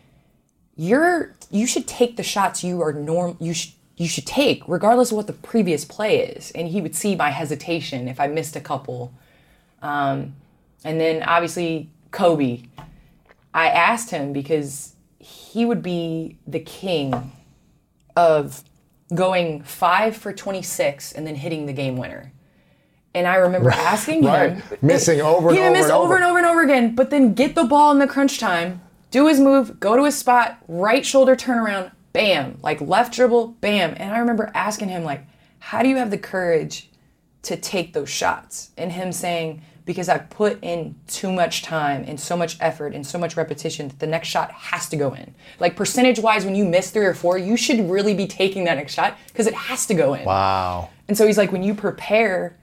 You're 0.75 1.33
you 1.49 1.65
should 1.65 1.87
take 1.87 2.17
the 2.17 2.23
shots 2.23 2.61
you 2.61 2.81
are 2.81 2.91
norm 2.91 3.37
you 3.39 3.53
should 3.53 3.71
you 3.95 4.07
should 4.07 4.27
take, 4.27 4.61
regardless 4.67 5.11
of 5.11 5.17
what 5.17 5.27
the 5.27 5.33
previous 5.33 5.83
play 5.83 6.19
is. 6.19 6.51
And 6.51 6.67
he 6.67 6.81
would 6.81 6.95
see 6.95 7.15
my 7.15 7.31
hesitation 7.31 8.07
if 8.07 8.19
I 8.19 8.27
missed 8.27 8.55
a 8.55 8.61
couple. 8.61 9.11
Um, 9.81 10.35
and 10.83 10.99
then 11.01 11.23
obviously 11.23 11.89
Kobe. 12.11 12.63
I 13.53 13.69
asked 13.69 14.11
him 14.11 14.33
because 14.33 14.93
he 15.17 15.65
would 15.65 15.81
be 15.81 16.37
the 16.45 16.59
king 16.59 17.31
of 18.17 18.63
going 19.13 19.61
five 19.61 20.17
for 20.17 20.33
26 20.33 21.13
and 21.13 21.25
then 21.25 21.35
hitting 21.35 21.67
the 21.67 21.71
game 21.73 21.95
winner. 21.95 22.33
And 23.13 23.25
I 23.27 23.35
remember 23.35 23.69
asking 23.71 24.25
Right. 24.25 24.53
him, 24.53 24.63
Missing 24.81 25.21
over 25.21 25.49
and 25.49 25.57
over 25.59 25.71
miss 25.71 25.83
and 25.85 25.91
over 25.93 26.03
over. 26.03 26.15
and 26.17 26.25
over 26.25 26.37
and 26.39 26.47
over 26.47 26.61
again, 26.63 26.95
but 26.95 27.09
then 27.11 27.33
get 27.33 27.55
the 27.55 27.63
ball 27.63 27.91
in 27.91 27.99
the 27.99 28.07
crunch 28.07 28.39
time, 28.39 28.81
do 29.11 29.27
his 29.27 29.39
move, 29.39 29.79
go 29.79 29.95
to 29.95 30.03
his 30.03 30.17
spot, 30.17 30.57
right 30.67 31.05
shoulder 31.05 31.35
turnaround, 31.35 31.91
bam, 32.11 32.57
like 32.63 32.81
left 32.81 33.13
dribble, 33.13 33.49
bam. 33.61 33.93
And 33.97 34.13
I 34.13 34.17
remember 34.17 34.51
asking 34.53 34.89
him, 34.89 35.03
like, 35.03 35.21
how 35.59 35.83
do 35.83 35.89
you 35.89 35.97
have 35.97 36.09
the 36.11 36.17
courage 36.17 36.89
to 37.43 37.55
take 37.55 37.93
those 37.93 38.09
shots? 38.09 38.71
And 38.77 38.91
him 38.91 39.11
saying, 39.11 39.61
because 39.87 40.09
I 40.09 40.19
put 40.19 40.59
in 40.61 40.95
too 41.07 41.31
much 41.31 41.63
time 41.63 42.03
and 42.05 42.19
so 42.19 42.37
much 42.37 42.57
effort 42.59 42.93
and 42.93 43.07
so 43.07 43.17
much 43.17 43.37
repetition 43.37 43.87
that 43.87 43.99
the 43.99 44.05
next 44.05 44.27
shot 44.27 44.51
has 44.51 44.89
to 44.89 44.97
go 44.97 45.13
in. 45.13 45.33
Like 45.59 45.75
percentage 45.75 46.19
wise, 46.19 46.45
when 46.45 46.53
you 46.53 46.65
miss 46.65 46.91
three 46.91 47.05
or 47.05 47.15
four, 47.15 47.37
you 47.37 47.57
should 47.57 47.89
really 47.89 48.13
be 48.13 48.27
taking 48.27 48.65
that 48.65 48.75
next 48.75 48.93
shot 48.93 49.17
because 49.27 49.47
it 49.47 49.53
has 49.53 49.87
to 49.87 49.93
go 49.95 50.13
in. 50.13 50.25
Wow. 50.25 50.89
And 51.07 51.17
so 51.17 51.25
he's 51.25 51.37
like, 51.37 51.53
when 51.53 51.63
you 51.63 51.73
prepare, 51.73 52.55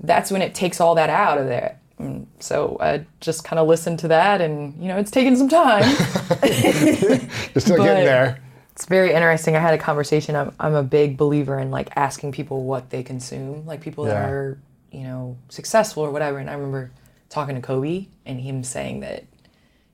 that's 0.00 0.30
when 0.30 0.40
it 0.40 0.54
takes 0.54 0.80
all 0.80 0.94
that 0.94 1.10
out 1.10 1.36
of 1.36 1.46
there. 1.46 1.80
And 1.98 2.28
so 2.38 2.76
I 2.80 3.04
just 3.20 3.44
kind 3.44 3.58
of 3.58 3.68
listened 3.68 3.98
to 4.00 4.08
that, 4.08 4.40
and 4.40 4.80
you 4.80 4.88
know, 4.88 4.96
it's 4.98 5.10
taken 5.10 5.36
some 5.36 5.48
time. 5.48 5.82
You're 6.42 7.60
still 7.60 7.76
getting 7.76 8.04
there. 8.04 8.40
it's 8.72 8.86
very 8.86 9.12
interesting. 9.12 9.54
I 9.54 9.60
had 9.60 9.74
a 9.74 9.78
conversation. 9.78 10.34
I'm, 10.34 10.52
I'm 10.58 10.74
a 10.74 10.82
big 10.82 11.16
believer 11.16 11.58
in 11.58 11.70
like 11.70 11.90
asking 11.96 12.32
people 12.32 12.64
what 12.64 12.90
they 12.90 13.02
consume, 13.02 13.66
like 13.66 13.80
people 13.80 14.04
that 14.04 14.16
are, 14.16 14.58
you 14.92 15.04
know, 15.04 15.36
successful 15.48 16.02
or 16.04 16.10
whatever. 16.10 16.38
And 16.38 16.48
I 16.48 16.52
remember 16.54 16.90
talking 17.30 17.54
to 17.56 17.60
Kobe 17.60 18.06
and 18.26 18.40
him 18.40 18.62
saying 18.62 19.00
that 19.00 19.24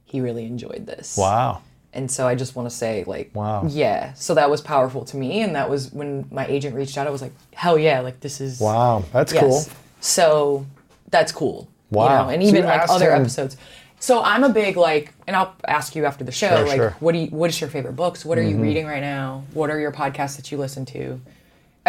he 0.04 0.20
really 0.20 0.44
enjoyed 0.44 0.86
this. 0.86 1.16
Wow. 1.16 1.62
And 1.94 2.10
so 2.10 2.26
I 2.28 2.34
just 2.34 2.54
want 2.54 2.68
to 2.68 2.74
say, 2.74 3.04
like, 3.06 3.30
Wow. 3.34 3.64
yeah. 3.66 4.12
So 4.14 4.34
that 4.34 4.50
was 4.50 4.60
powerful 4.60 5.04
to 5.06 5.16
me, 5.16 5.40
and 5.40 5.54
that 5.56 5.70
was 5.70 5.90
when 5.92 6.26
my 6.30 6.46
agent 6.46 6.74
reached 6.76 6.98
out. 6.98 7.06
I 7.06 7.10
was 7.10 7.22
like, 7.22 7.32
hell 7.54 7.78
yeah, 7.78 8.00
like 8.00 8.20
this 8.20 8.40
is 8.40 8.60
Wow. 8.60 9.04
That's 9.12 9.32
Yes. 9.32 9.42
cool. 9.42 9.64
So 10.00 10.66
that's 11.10 11.32
cool. 11.32 11.68
You 11.90 11.98
Wow. 11.98 12.24
know, 12.24 12.28
and 12.30 12.42
even 12.42 12.62
you 12.62 12.68
like 12.68 12.88
other 12.90 13.12
him- 13.14 13.22
episode. 13.22 13.54
So 14.00 14.22
I'm 14.22 14.44
a 14.44 14.48
big 14.50 14.76
like, 14.76 15.12
and 15.26 15.34
I'll 15.34 15.54
ask 15.66 15.96
you 15.96 16.04
after 16.04 16.22
the 16.24 16.30
show, 16.30 16.48
Sure, 16.58 16.66
like, 16.66 16.76
sure. 16.76 16.96
what 17.00 17.12
do 17.12 17.18
you, 17.18 17.26
what 17.28 17.50
is 17.50 17.60
your 17.60 17.68
favorite 17.70 17.96
books? 17.96 18.24
What 18.24 18.38
are 18.38 18.42
Mm-hmm. 18.42 18.50
you 18.58 18.62
reading 18.62 18.86
right 18.86 19.00
now? 19.02 19.42
What 19.54 19.70
are 19.70 19.80
your 19.80 19.90
podcasts 19.90 20.36
that 20.36 20.52
you 20.52 20.58
listen 20.58 20.84
to? 20.86 21.20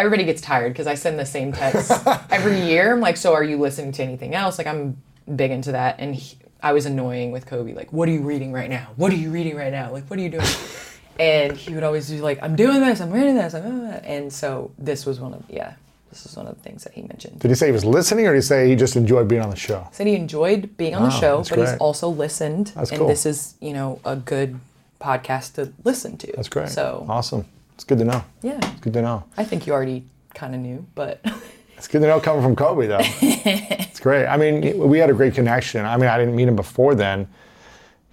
Everybody 0.00 0.24
gets 0.24 0.40
tired 0.40 0.72
because 0.72 0.86
I 0.86 0.94
send 0.94 1.18
the 1.18 1.26
same 1.26 1.52
text 1.52 1.92
every 2.30 2.60
year. 2.62 2.92
I'm 2.92 3.00
like, 3.00 3.16
so 3.16 3.34
are 3.34 3.44
you 3.44 3.58
listening 3.58 3.92
to 3.92 4.02
anything 4.02 4.34
else? 4.34 4.56
Like, 4.56 4.66
I'm 4.66 4.96
big 5.36 5.50
into 5.50 5.72
that. 5.72 5.96
And 5.98 6.14
he, 6.14 6.38
I 6.62 6.72
was 6.72 6.86
annoying 6.86 7.32
with 7.32 7.46
Kobe, 7.46 7.74
like, 7.74 7.92
what 7.92 8.08
are 8.08 8.12
you 8.12 8.22
reading 8.22 8.50
right 8.50 8.70
now? 8.70 8.88
What 8.96 9.12
are 9.12 9.16
you 9.16 9.30
reading 9.30 9.56
right 9.56 9.70
now? 9.72 9.92
Like, 9.92 10.08
what 10.08 10.18
are 10.18 10.22
you 10.22 10.30
doing? 10.30 10.46
and 11.18 11.54
he 11.54 11.74
would 11.74 11.82
always 11.82 12.10
be 12.10 12.20
like, 12.20 12.42
I'm 12.42 12.56
doing 12.56 12.80
this, 12.80 13.00
I'm 13.00 13.10
reading 13.10 13.34
this, 13.34 13.54
I'm 13.54 13.62
doing 13.62 13.84
that. 13.88 14.04
And 14.06 14.32
so 14.32 14.72
this 14.78 15.04
was 15.04 15.20
one 15.20 15.34
of, 15.34 15.44
yeah, 15.50 15.74
this 16.08 16.24
was 16.24 16.34
one 16.34 16.46
of 16.46 16.56
the 16.56 16.62
things 16.62 16.82
that 16.84 16.94
he 16.94 17.02
mentioned. 17.02 17.38
Did 17.40 17.50
he 17.50 17.54
say 17.54 17.66
he 17.66 17.72
was 17.72 17.84
listening 17.84 18.26
or 18.26 18.32
did 18.32 18.38
he 18.38 18.42
say 18.42 18.68
he 18.68 18.76
just 18.76 18.96
enjoyed 18.96 19.28
being 19.28 19.42
on 19.42 19.50
the 19.50 19.56
show? 19.56 19.86
said 19.92 20.06
he 20.06 20.14
enjoyed 20.14 20.76
being 20.76 20.94
on 20.94 21.04
the 21.04 21.10
show, 21.10 21.44
but 21.48 21.58
he's 21.58 21.76
also 21.78 22.08
listened, 22.08 22.72
That's 22.74 22.90
and 22.90 23.00
cool. 23.00 23.08
this 23.08 23.26
is 23.26 23.54
you 23.60 23.72
know 23.72 24.00
a 24.04 24.16
good 24.16 24.58
podcast 25.00 25.54
to 25.54 25.72
listen 25.84 26.16
to. 26.18 26.32
That's 26.34 26.48
great. 26.48 26.68
So 26.68 27.06
awesome. 27.08 27.44
It's 27.80 27.84
good 27.86 27.96
to 28.00 28.04
know. 28.04 28.22
yeah, 28.42 28.58
It's 28.62 28.80
good 28.80 28.92
to 28.92 29.00
know. 29.00 29.24
I 29.38 29.44
think 29.44 29.66
you 29.66 29.72
already 29.72 30.04
kind 30.34 30.54
of 30.54 30.60
knew, 30.60 30.86
but 30.94 31.24
It's 31.78 31.88
good 31.88 32.02
to 32.02 32.08
know 32.08 32.20
coming 32.20 32.42
from 32.42 32.54
Kobe, 32.54 32.86
though. 32.86 32.98
it's 33.00 33.98
great. 33.98 34.26
I 34.26 34.36
mean, 34.36 34.78
we 34.86 34.98
had 34.98 35.08
a 35.08 35.14
great 35.14 35.32
connection. 35.32 35.86
I 35.86 35.96
mean, 35.96 36.10
I 36.10 36.18
didn't 36.18 36.36
meet 36.36 36.46
him 36.46 36.56
before 36.56 36.94
then. 36.94 37.26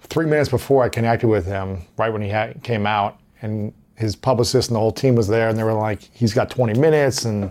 Three 0.04 0.24
minutes 0.24 0.48
before 0.48 0.84
I 0.84 0.88
connected 0.88 1.28
with 1.28 1.44
him, 1.44 1.82
right 1.98 2.08
when 2.08 2.22
he 2.22 2.30
had, 2.30 2.62
came 2.62 2.86
out, 2.86 3.20
and 3.42 3.74
his 3.96 4.16
publicist 4.16 4.70
and 4.70 4.76
the 4.76 4.80
whole 4.80 4.90
team 4.90 5.14
was 5.14 5.28
there, 5.28 5.50
and 5.50 5.58
they 5.58 5.64
were 5.64 5.74
like, 5.74 6.00
he's 6.14 6.32
got 6.32 6.48
20 6.48 6.80
minutes, 6.80 7.26
and 7.26 7.50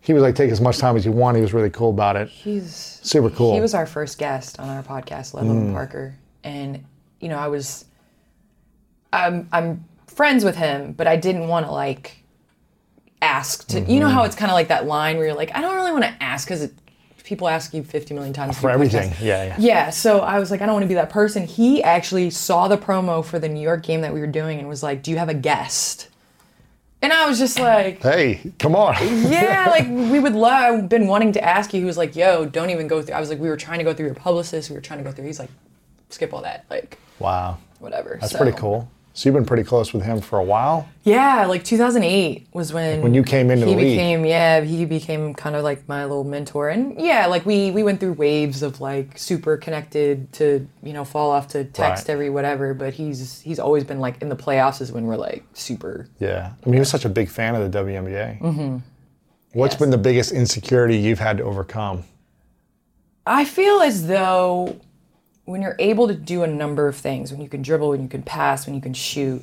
he 0.00 0.12
was 0.12 0.24
like, 0.24 0.34
take 0.34 0.50
as 0.50 0.60
much 0.60 0.78
time 0.78 0.96
as 0.96 1.06
you 1.06 1.12
want. 1.12 1.36
He 1.36 1.40
was 1.40 1.54
really 1.54 1.70
cool 1.70 1.90
about 1.90 2.16
it. 2.16 2.26
he's 2.30 2.98
Super 3.04 3.30
cool. 3.30 3.52
Mm. 3.52 3.54
He 3.54 3.60
was 3.60 3.74
our 3.74 3.86
first 3.86 4.18
guest 4.18 4.58
on 4.58 4.68
our 4.68 4.82
podcast, 4.82 5.40
Ledlow 5.40 5.72
Parker, 5.72 6.16
and 6.42 6.84
you 7.20 7.28
know 7.28 7.38
I 7.38 7.46
was, 7.46 7.84
I'm 9.12 9.48
I'm 9.52 9.84
friends 10.14 10.44
with 10.44 10.56
him, 10.56 10.92
but 10.92 11.06
I 11.06 11.16
didn't 11.16 11.48
want 11.48 11.66
to 11.66 11.72
like 11.72 12.18
ask 13.22 13.66
to. 13.68 13.80
You 13.80 14.00
know 14.00 14.06
Mm-hmm. 14.06 14.14
how 14.14 14.24
it's 14.24 14.36
kind 14.36 14.50
of 14.50 14.54
like 14.54 14.68
that 14.68 14.86
line 14.86 15.16
where 15.16 15.26
you're 15.26 15.34
like, 15.36 15.54
I 15.54 15.60
don't 15.60 15.74
really 15.76 15.92
want 15.92 16.04
to 16.04 16.22
ask 16.22 16.46
because 16.48 16.70
people 17.24 17.48
ask 17.48 17.72
you 17.72 17.82
50 17.82 18.12
million 18.14 18.34
times 18.34 18.58
For 18.58 18.68
everything. 18.70 19.10
Yeah, 19.20 19.44
yeah. 19.44 19.56
Yeah, 19.58 19.90
so 19.90 20.20
I 20.20 20.38
was 20.38 20.50
like, 20.50 20.60
I 20.60 20.66
don't 20.66 20.74
want 20.74 20.82
to 20.84 20.88
be 20.88 20.94
that 20.94 21.08
person. 21.10 21.46
He 21.46 21.82
actually 21.82 22.28
saw 22.30 22.68
the 22.68 22.76
promo 22.76 23.24
for 23.24 23.38
the 23.38 23.48
New 23.48 23.62
York 23.62 23.82
game 23.82 24.02
that 24.02 24.12
we 24.12 24.20
were 24.20 24.26
doing 24.26 24.58
and 24.58 24.68
was 24.68 24.82
like, 24.82 25.02
Do 25.02 25.10
you 25.10 25.16
have 25.16 25.28
a 25.30 25.34
guest? 25.34 26.08
And 27.00 27.12
I 27.12 27.26
was 27.28 27.38
just 27.38 27.58
like, 27.58 28.02
Hey, 28.02 28.52
come 28.58 28.76
on. 28.76 28.94
Yeah, 29.30 29.68
like 29.70 29.86
we 29.88 30.18
would 30.20 30.34
love. 30.34 30.74
I've 30.82 30.88
been 30.88 31.06
wanting 31.06 31.32
to 31.32 31.42
ask 31.44 31.72
you. 31.72 31.80
He 31.80 31.86
was 31.86 31.96
like, 31.96 32.14
Yo, 32.14 32.44
don't 32.46 32.70
even 32.70 32.88
go 32.88 33.00
through. 33.02 33.14
I 33.14 33.20
was 33.20 33.30
like, 33.30 33.38
We 33.40 33.48
were 33.48 33.56
trying 33.56 33.78
to 33.78 33.84
go 33.84 33.94
through 33.94 34.06
your 34.06 34.14
publicist. 34.14 34.68
We 34.70 34.76
were 34.76 34.82
trying 34.82 34.98
to 34.98 35.04
go 35.04 35.12
through. 35.12 35.24
He's 35.24 35.38
like, 35.38 35.50
Skip 36.10 36.34
all 36.34 36.42
that. 36.42 36.66
Like, 36.68 36.98
wow. 37.18 37.56
whatever. 37.78 38.18
That's 38.20 38.32
So- 38.32 38.38
pretty 38.38 38.56
cool. 38.56 38.90
So 39.16 39.28
you've 39.28 39.34
been 39.36 39.44
pretty 39.46 39.62
close 39.62 39.92
with 39.94 40.02
him 40.02 40.20
for 40.20 40.40
a 40.40 40.42
while. 40.42 40.88
Yeah, 41.04 41.46
like 41.46 41.62
2008 41.62 42.48
was 42.52 42.72
when 42.72 43.00
When 43.00 43.14
you 43.14 43.22
came 43.22 43.48
into 43.48 43.64
he 43.64 43.72
the 43.74 43.78
league. 43.80 43.88
became 43.96 44.24
yeah 44.26 44.60
he 44.62 44.84
became 44.84 45.34
kind 45.34 45.54
of 45.54 45.62
like 45.62 45.86
my 45.88 46.02
little 46.02 46.24
mentor 46.24 46.68
and 46.70 47.00
yeah 47.00 47.26
like 47.26 47.46
we 47.46 47.70
we 47.70 47.84
went 47.84 48.00
through 48.00 48.14
waves 48.14 48.62
of 48.64 48.80
like 48.80 49.16
super 49.16 49.56
connected 49.56 50.32
to 50.32 50.66
you 50.82 50.92
know 50.92 51.04
fall 51.04 51.30
off 51.30 51.46
to 51.48 51.62
text 51.62 52.08
Right. 52.08 52.12
every 52.12 52.28
whatever 52.30 52.74
but 52.74 52.92
he's 52.94 53.40
he's 53.40 53.60
always 53.60 53.84
been 53.84 54.00
like 54.00 54.20
in 54.20 54.28
the 54.30 54.36
playoffs 54.36 54.80
is 54.80 54.90
when 54.90 55.04
we're 55.06 55.16
like 55.16 55.44
super 55.52 56.08
Yeah. 56.18 56.50
I 56.60 56.66
mean, 56.66 56.74
he 56.74 56.80
was 56.80 56.88
such 56.90 57.04
a 57.04 57.08
big 57.08 57.28
fan 57.28 57.54
of 57.54 57.70
the 57.70 57.78
WNBA. 57.78 58.40
Mm-hmm. 58.40 58.78
What's 59.52 59.74
Yes. 59.74 59.80
been 59.80 59.90
the 59.90 59.98
biggest 59.98 60.32
insecurity 60.32 60.96
you've 60.96 61.20
had 61.20 61.36
to 61.38 61.44
overcome? 61.44 62.02
I 63.26 63.44
feel 63.44 63.80
as 63.80 64.08
though 64.08 64.76
when 65.44 65.60
you're 65.60 65.76
able 65.78 66.08
to 66.08 66.14
do 66.14 66.42
a 66.42 66.46
number 66.46 66.88
of 66.88 66.96
things, 66.96 67.30
when 67.30 67.40
you 67.40 67.48
can 67.48 67.62
dribble, 67.62 67.90
when 67.90 68.02
you 68.02 68.08
can 68.08 68.22
pass, 68.22 68.66
when 68.66 68.74
you 68.74 68.80
can 68.80 68.94
shoot, 68.94 69.42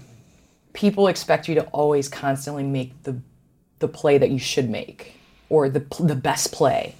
people 0.74 1.08
expect 1.08 1.48
you 1.48 1.56
to 1.56 1.64
always 1.68 2.08
constantly 2.08 2.64
make 2.64 3.04
the 3.04 3.20
the 3.80 3.88
play 3.88 4.18
that 4.18 4.30
you 4.30 4.40
should 4.40 4.70
make 4.70 5.16
or 5.50 5.70
the 5.70 5.86
the 6.00 6.16
best 6.16 6.52
play. 6.52 6.96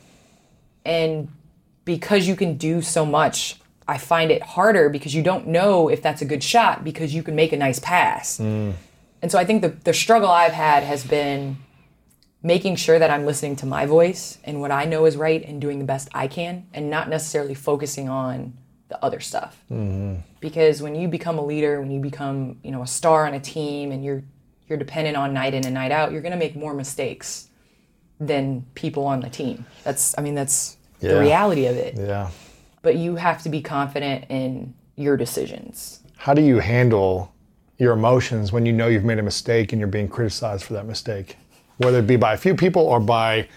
And 0.86 1.30
because 1.86 2.28
you 2.28 2.36
can 2.36 2.58
do 2.58 2.82
so 2.82 3.06
much, 3.06 3.58
I 3.88 3.98
find 3.98 4.32
it 4.32 4.42
harder 4.42 4.90
because 4.90 5.14
you 5.14 5.24
don't 5.24 5.48
know 5.48 5.90
if 5.90 6.02
that's 6.02 6.22
a 6.22 6.26
good 6.26 6.44
shot 6.44 6.84
because 6.84 7.14
you 7.14 7.24
can 7.24 7.36
make 7.36 7.54
a 7.54 7.58
nice 7.58 7.80
pass. 7.80 8.40
Mm. 8.40 8.74
And 9.22 9.32
so 9.32 9.38
I 9.38 9.46
think 9.46 9.62
the 9.62 9.70
the 9.70 9.94
struggle 9.94 10.30
I've 10.30 10.54
had 10.54 10.84
has 10.84 11.04
been 11.04 11.58
making 12.44 12.76
sure 12.76 12.98
that 12.98 13.12
I'm 13.12 13.26
listening 13.26 13.56
to 13.58 13.68
my 13.68 13.86
voice 13.86 14.40
and 14.44 14.60
what 14.62 14.72
I 14.72 14.86
know 14.86 15.06
is 15.06 15.16
right 15.16 15.44
and 15.46 15.62
doing 15.62 15.78
the 15.78 15.86
best 15.86 16.10
I 16.12 16.28
can 16.28 16.66
and 16.74 16.90
not 16.90 17.08
necessarily 17.08 17.54
focusing 17.54 18.10
on 18.10 18.58
the 18.92 19.04
other 19.04 19.20
stuff. 19.20 19.58
Mm-hmm. 19.72 20.20
Because 20.42 20.82
when 20.82 20.94
you 20.96 21.08
become 21.08 21.40
a 21.40 21.46
leader, 21.46 21.80
when 21.80 21.90
you 21.90 22.00
become, 22.00 22.58
you 22.62 22.72
know, 22.72 22.84
a 22.84 22.88
star 22.88 23.26
on 23.26 23.34
a 23.34 23.40
team 23.40 23.92
and 23.92 24.04
you're 24.06 24.22
you're 24.68 24.78
dependent 24.78 25.18
on 25.18 25.34
night 25.34 25.54
in 25.54 25.66
and 25.66 25.74
night 25.74 25.92
out, 25.92 26.12
you're 26.12 26.22
going 26.22 26.32
to 26.32 26.38
make 26.38 26.56
more 26.56 26.74
mistakes 26.74 27.48
than 28.20 28.66
people 28.76 29.06
on 29.06 29.20
the 29.22 29.30
team. 29.30 29.66
That's 29.84 30.16
I 30.18 30.22
mean 30.22 30.36
that's 30.36 30.78
Yeah. 31.00 31.14
the 31.14 31.20
reality 31.20 31.66
of 31.66 31.76
it. 31.78 31.96
Yeah. 31.98 32.30
But 32.82 32.98
you 32.98 33.16
have 33.16 33.42
to 33.44 33.50
be 33.50 33.62
confident 33.62 34.26
in 34.30 34.74
your 34.96 35.18
decisions. 35.18 36.02
How 36.18 36.34
do 36.34 36.42
you 36.42 36.60
handle 36.60 37.34
your 37.78 37.94
emotions 37.94 38.52
when 38.52 38.66
you 38.66 38.74
know 38.74 38.88
you've 38.88 39.04
made 39.06 39.20
a 39.20 39.24
mistake 39.24 39.72
and 39.74 39.80
you're 39.80 39.88
being 39.88 40.08
criticized 40.08 40.64
for 40.66 40.74
that 40.74 40.86
mistake, 40.86 41.38
whether 41.78 42.00
it 42.00 42.08
be 42.08 42.16
by 42.18 42.34
a 42.34 42.38
few 42.38 42.56
people 42.56 42.84
or 42.84 43.00
by 43.00 43.48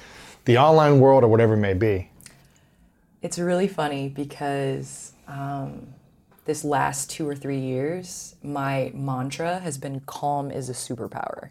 the 0.47 0.57
online 0.59 1.00
world 1.00 1.25
or 1.25 1.29
whatever 1.29 1.55
it 1.55 1.59
may 1.59 1.75
be? 1.75 2.09
It's 3.23 3.38
really 3.38 3.69
funny 3.69 4.09
because 4.11 5.13
um, 5.35 5.88
this 6.45 6.64
last 6.64 7.11
two 7.11 7.29
or 7.29 7.35
three 7.35 7.59
years, 7.59 8.37
my 8.43 8.93
mantra 8.95 9.59
has 9.61 9.79
been 9.79 10.00
calm 10.00 10.50
is 10.50 10.69
a 10.69 10.73
superpower. 10.73 11.50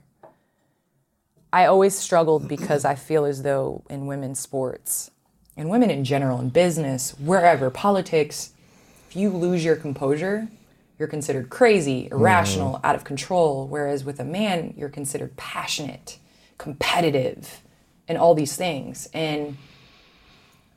I 1.51 1.65
always 1.65 1.97
struggled 1.97 2.47
because 2.55 2.85
I 2.85 2.95
feel 2.95 3.25
as 3.25 3.43
though 3.43 3.83
in 3.89 4.07
women's 4.07 4.39
sports, 4.39 5.11
and 5.55 5.69
women 5.69 5.91
in 5.91 6.03
general, 6.03 6.39
in 6.39 6.49
business, 6.49 7.11
wherever, 7.19 7.69
politics, 7.69 8.51
if 9.09 9.15
you 9.15 9.29
lose 9.29 9.63
your 9.63 9.75
composure, 9.75 10.47
you're 10.97 11.07
considered 11.07 11.49
crazy, 11.49 12.07
irrational, 12.11 12.79
out 12.83 12.95
of 12.95 13.03
control. 13.03 13.67
Whereas 13.67 14.03
with 14.03 14.19
a 14.19 14.23
man, 14.23 14.73
you're 14.75 14.89
considered 14.89 15.35
passionate, 15.37 16.17
competitive, 16.57 17.61
and 18.07 18.17
all 18.17 18.33
these 18.33 18.55
things. 18.55 19.07
And 19.13 19.57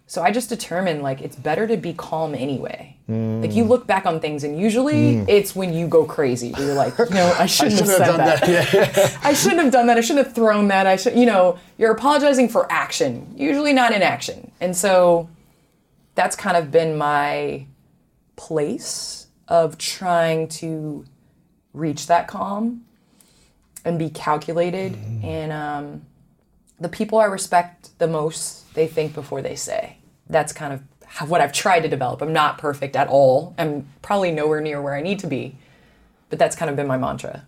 so 0.08 0.22
I 0.22 0.30
just 0.30 0.48
determined 0.48 1.02
like 1.02 1.20
it's 1.20 1.34
better 1.36 1.66
to 1.66 1.76
be 1.76 1.92
calm 1.92 2.34
anyway. 2.34 2.96
Like 3.08 3.52
you 3.54 3.64
look 3.64 3.86
back 3.86 4.04
on 4.06 4.18
things 4.20 4.42
and 4.44 4.58
usually 4.58 5.16
it's 5.28 5.54
when 5.54 5.72
you 5.72 5.86
go 5.88 6.04
crazy. 6.04 6.54
You're 6.58 6.75
like, 6.75 6.96
you 6.98 7.10
know, 7.10 7.34
I 7.38 7.46
shouldn't 7.46 7.78
have 7.78 7.88
said 7.88 8.16
that. 8.16 9.18
I 9.25 9.32
shouldn't 9.32 9.62
have 9.62 9.72
done 9.72 9.86
that. 9.88 9.96
I 9.96 10.00
shouldn't 10.00 10.26
have 10.26 10.34
thrown 10.34 10.68
that. 10.68 10.86
I 10.86 10.96
should, 10.96 11.16
you 11.16 11.26
know, 11.26 11.58
you're 11.78 11.92
apologizing 11.92 12.48
for 12.48 12.70
action, 12.70 13.32
usually 13.36 13.72
not 13.72 13.92
in 13.92 14.02
action. 14.02 14.50
And 14.60 14.76
so 14.76 15.28
that's 16.14 16.34
kind 16.34 16.56
of 16.56 16.70
been 16.70 16.96
my 16.96 17.66
place 18.36 19.26
of 19.48 19.78
trying 19.78 20.48
to 20.48 21.04
reach 21.72 22.06
that 22.06 22.26
calm 22.26 22.84
and 23.84 23.98
be 23.98 24.10
calculated. 24.10 24.96
And 25.22 25.52
um, 25.52 26.02
the 26.80 26.88
people 26.88 27.18
I 27.18 27.26
respect 27.26 27.96
the 27.98 28.08
most, 28.08 28.72
they 28.75 28.86
think 28.86 29.14
before 29.14 29.42
they 29.42 29.54
say. 29.54 29.95
That's 30.28 30.52
kind 30.52 30.73
of 30.73 30.83
what 31.28 31.40
I've 31.40 31.52
tried 31.52 31.80
to 31.80 31.88
develop. 31.88 32.21
I'm 32.21 32.33
not 32.33 32.59
perfect 32.59 32.97
at 32.97 33.09
all. 33.09 33.54
I'm 33.59 33.87
probably 34.02 34.33
nowhere 34.33 34.61
near 34.61 34.83
where 34.83 34.95
I 34.95 35.02
need 35.02 35.18
to 35.21 35.26
be, 35.26 35.56
but 36.30 36.38
that's 36.38 36.56
kind 36.56 36.71
of 36.71 36.76
been 36.76 36.87
my 36.87 36.99
mantra. 36.99 37.45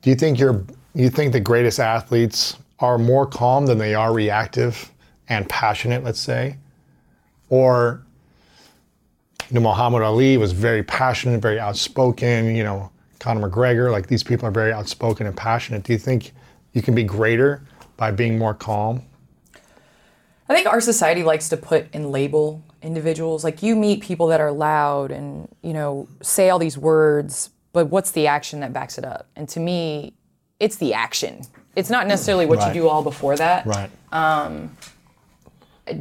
Do 0.00 0.10
you 0.10 0.16
think 0.16 0.38
you're 0.38 0.64
you 0.94 1.08
think 1.08 1.32
the 1.32 1.40
greatest 1.40 1.80
athletes 1.80 2.56
are 2.78 2.98
more 2.98 3.26
calm 3.26 3.66
than 3.66 3.78
they 3.78 3.94
are 3.94 4.12
reactive 4.12 4.90
and 5.28 5.48
passionate, 5.48 6.04
let's 6.04 6.20
say? 6.20 6.56
Or 7.48 8.02
you 9.50 9.60
know, 9.60 9.68
Muhammad 9.68 10.02
Ali 10.02 10.36
was 10.36 10.52
very 10.52 10.82
passionate, 10.82 11.40
very 11.40 11.60
outspoken, 11.60 12.54
you 12.56 12.64
know, 12.64 12.90
Conor 13.18 13.48
McGregor, 13.48 13.92
like 13.92 14.06
these 14.06 14.22
people 14.22 14.48
are 14.48 14.50
very 14.50 14.72
outspoken 14.72 15.26
and 15.26 15.36
passionate. 15.36 15.84
Do 15.84 15.92
you 15.92 15.98
think 15.98 16.32
you 16.72 16.82
can 16.82 16.94
be 16.94 17.04
greater 17.04 17.62
by 17.96 18.10
being 18.10 18.38
more 18.38 18.54
calm? 18.54 19.02
I 20.52 20.54
think 20.54 20.66
our 20.66 20.80
society 20.80 21.22
likes 21.22 21.48
to 21.50 21.56
put 21.56 21.86
and 21.92 22.10
label 22.12 22.62
individuals. 22.82 23.42
Like 23.44 23.62
you 23.62 23.74
meet 23.76 24.02
people 24.02 24.26
that 24.28 24.40
are 24.40 24.52
loud 24.52 25.10
and, 25.10 25.48
you 25.62 25.72
know, 25.72 26.08
say 26.20 26.50
all 26.50 26.58
these 26.58 26.76
words, 26.76 27.50
but 27.72 27.86
what's 27.86 28.10
the 28.12 28.26
action 28.26 28.60
that 28.60 28.72
backs 28.72 28.98
it 28.98 29.04
up? 29.04 29.28
And 29.36 29.48
to 29.50 29.60
me, 29.60 30.12
it's 30.60 30.76
the 30.76 30.94
action. 30.94 31.42
It's 31.74 31.88
not 31.90 32.06
necessarily 32.06 32.44
what 32.46 32.58
Right. 32.58 32.74
you 32.74 32.82
do 32.82 32.88
all 32.88 33.02
before 33.02 33.34
that. 33.36 33.64
Right. 33.66 33.90
Um, 34.12 34.76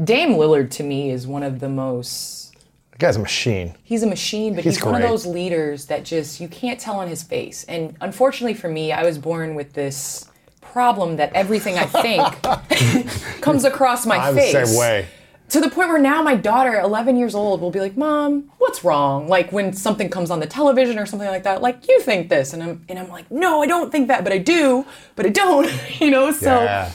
Dame 0.04 0.32
Lillard 0.32 0.70
to 0.72 0.84
me 0.84 1.10
is 1.12 1.26
one 1.26 1.44
of 1.44 1.60
the 1.60 1.70
most 1.70 2.54
The 2.92 2.98
guy's 2.98 3.16
a 3.16 3.20
machine. 3.20 3.76
he's 3.84 4.04
a 4.04 4.08
machine, 4.08 4.54
but 4.54 4.64
He's 4.64 4.76
he's, 4.76 4.86
one 4.86 5.02
of 5.02 5.08
those 5.10 5.26
leaders 5.26 5.86
that 5.88 6.04
just 6.06 6.40
you 6.40 6.48
can't 6.48 6.80
tell 6.80 6.96
on 7.00 7.08
his 7.08 7.24
face. 7.24 7.64
And 7.66 7.96
unfortunately 8.02 8.54
for 8.54 8.70
me, 8.70 8.92
I 8.92 9.04
was 9.04 9.18
born 9.18 9.56
with 9.56 9.74
this 9.74 10.26
problem 10.72 11.18
that 11.18 11.34
everything 11.34 11.78
I 11.78 11.86
think 11.86 12.22
comes 13.42 13.64
across 13.66 14.06
my 14.06 14.18
I'm 14.18 14.36
the 14.36 14.42
face. 14.42 14.70
same 14.70 14.80
way. 14.80 15.08
To 15.50 15.60
the 15.60 15.70
point 15.70 15.90
where 15.90 16.00
now 16.00 16.22
my 16.22 16.36
daughter, 16.36 16.80
11 16.80 17.18
years 17.18 17.36
old, 17.36 17.60
will 17.60 17.72
be 17.72 17.82
like, 17.82 17.98
"Mom, 17.98 18.50
what's 18.58 18.86
wrong?" 18.86 19.28
Like 19.28 19.52
when 19.52 19.74
something 19.74 20.10
comes 20.10 20.32
on 20.32 20.40
the 20.40 20.48
television 20.48 20.98
or 20.98 21.06
something 21.06 21.28
like 21.28 21.44
that, 21.44 21.62
like 21.62 21.90
you 21.90 22.00
think 22.00 22.30
this, 22.30 22.54
and 22.54 22.64
I'm 22.64 22.86
and 22.88 22.98
I'm 22.98 23.10
like, 23.10 23.30
"No, 23.30 23.62
I 23.62 23.68
don't 23.68 23.92
think 23.92 24.08
that, 24.08 24.24
but 24.24 24.32
I 24.32 24.38
do, 24.38 24.86
but 25.18 25.26
I 25.26 25.30
don't," 25.30 25.70
you 26.00 26.10
know. 26.10 26.32
So 26.32 26.64
Yeah. 26.64 26.92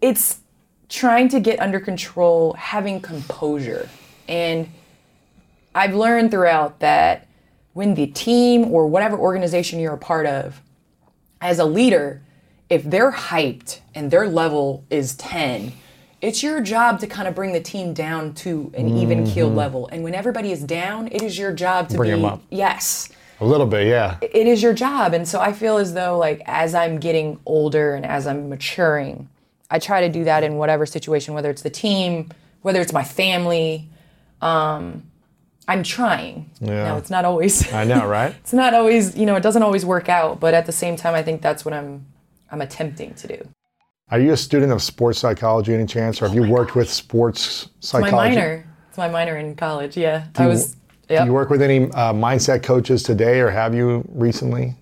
it's 0.00 0.40
trying 0.88 1.28
to 1.28 1.38
get 1.38 1.60
under 1.60 1.78
control, 1.78 2.54
having 2.54 3.00
composure. 3.00 3.88
And 4.28 4.68
I've 5.72 5.94
learned 5.94 6.32
throughout 6.32 6.80
that 6.80 7.28
when 7.74 7.94
the 7.94 8.08
team 8.08 8.72
or 8.72 8.88
whatever 8.88 9.16
organization 9.16 9.78
you're 9.78 9.94
a 9.94 9.98
part 9.98 10.26
of, 10.26 10.60
as 11.40 11.60
a 11.60 11.64
leader, 11.64 12.20
if 12.70 12.84
they're 12.84 13.12
hyped 13.12 13.80
and 13.94 14.10
their 14.10 14.26
level 14.28 14.84
is 14.90 15.14
10, 15.16 15.72
it's 16.22 16.42
your 16.42 16.60
job 16.60 17.00
to 17.00 17.06
kind 17.06 17.26
of 17.26 17.34
bring 17.34 17.52
the 17.52 17.60
team 17.60 17.92
down 17.92 18.32
to 18.34 18.70
an 18.76 18.96
even 18.96 19.26
keeled 19.26 19.54
level. 19.56 19.88
And 19.90 20.04
when 20.04 20.14
everybody 20.14 20.52
is 20.52 20.62
down, 20.62 21.08
it 21.08 21.20
is 21.22 21.36
your 21.38 21.52
job 21.52 21.88
to 21.90 21.96
Bring 21.96 22.10
them 22.12 22.24
up. 22.24 22.40
yes 22.50 23.08
A 23.40 23.44
little 23.44 23.66
bit, 23.66 23.86
yeah. 23.88 24.18
it 24.22 24.46
is 24.46 24.62
your 24.62 24.74
job 24.74 25.14
and 25.14 25.26
so 25.26 25.40
i 25.40 25.52
feel 25.52 25.78
as 25.78 25.94
though 25.94 26.16
like 26.18 26.42
as 26.46 26.74
i'm 26.74 26.98
getting 27.00 27.38
older 27.46 27.94
and 27.94 28.04
as 28.04 28.26
i'm 28.26 28.48
maturing 28.50 29.28
i 29.70 29.78
try 29.78 30.02
to 30.02 30.08
do 30.10 30.24
that 30.24 30.44
in 30.44 30.56
whatever 30.56 30.84
situation 30.86 31.32
whether 31.34 31.48
it's 31.50 31.62
the 31.62 31.70
team 31.70 32.28
whether 32.62 32.80
it's 32.82 32.92
my 32.92 33.02
family 33.02 33.88
um, 34.42 35.02
i'm 35.68 35.82
trying 35.82 36.50
Yeah. 36.60 36.84
now 36.84 36.96
it's 36.98 37.08
not 37.10 37.24
always 37.24 37.72
I 37.72 37.84
know, 37.84 38.06
right? 38.06 38.34
it's 38.42 38.52
not 38.52 38.74
always 38.74 39.16
you 39.16 39.24
know 39.24 39.36
it 39.36 39.42
doesn't 39.42 39.62
always 39.62 39.86
work 39.86 40.08
out 40.10 40.38
but 40.38 40.52
at 40.52 40.66
the 40.66 40.72
same 40.72 40.96
time 40.96 41.14
i 41.14 41.22
think 41.22 41.40
that's 41.40 41.64
what 41.64 41.72
i'm 41.72 42.04
i'm 42.50 42.60
attempting 42.60 43.14
to 43.14 43.26
do 43.28 43.48
Are 44.10 44.18
you 44.20 44.32
a 44.32 44.36
student 44.36 44.72
of 44.72 44.82
sports 44.82 45.18
psychology 45.20 45.72
any 45.74 45.86
chance, 45.86 46.20
or 46.20 46.26
have 46.28 46.34
you 46.34 46.44
worked 46.50 46.74
with 46.74 46.88
sports 46.90 47.68
psychology? 47.80 48.12
my 48.16 48.28
minor 48.28 48.66
it's 48.88 48.98
my 48.98 49.08
minor 49.08 49.36
in 49.36 49.54
college 49.54 49.96
yeah 49.96 50.26
i 50.36 50.42
you- 50.42 50.48
was 50.48 50.76
Do 51.08 51.24
you 51.24 51.32
work 51.32 51.50
with 51.50 51.62
any 51.62 51.84
uh, 51.90 52.12
mindset 52.12 52.62
coaches 52.62 53.02
today, 53.02 53.40
or 53.40 53.50
have 53.50 53.74
you 53.74 54.04
recently? 54.26 54.76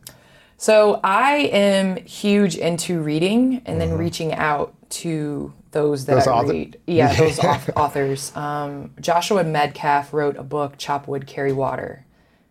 So 0.59 1.00
I 1.02 1.48
am 1.52 1.96
huge 2.04 2.54
into 2.57 3.00
reading 3.00 3.62
and 3.64 3.81
then 3.81 3.96
reaching 3.96 4.35
out 4.35 4.74
to 5.00 5.52
those 5.70 6.04
that 6.04 6.12
Mm-hmm. 6.12 6.18
Those 6.18 6.26
I 6.28 6.33
author- 6.33 6.52
read. 6.52 6.81
Yeah, 6.87 7.14
those 7.22 7.38
auth- 7.38 7.70
authors. 7.76 8.37
Um, 8.37 8.90
Joshua 9.00 9.42
Medcalf 9.42 10.12
wrote 10.12 10.37
a 10.37 10.42
book, 10.42 10.74
Chop 10.76 11.09
Wood, 11.09 11.26
Carry 11.26 11.54
Water, 11.54 12.04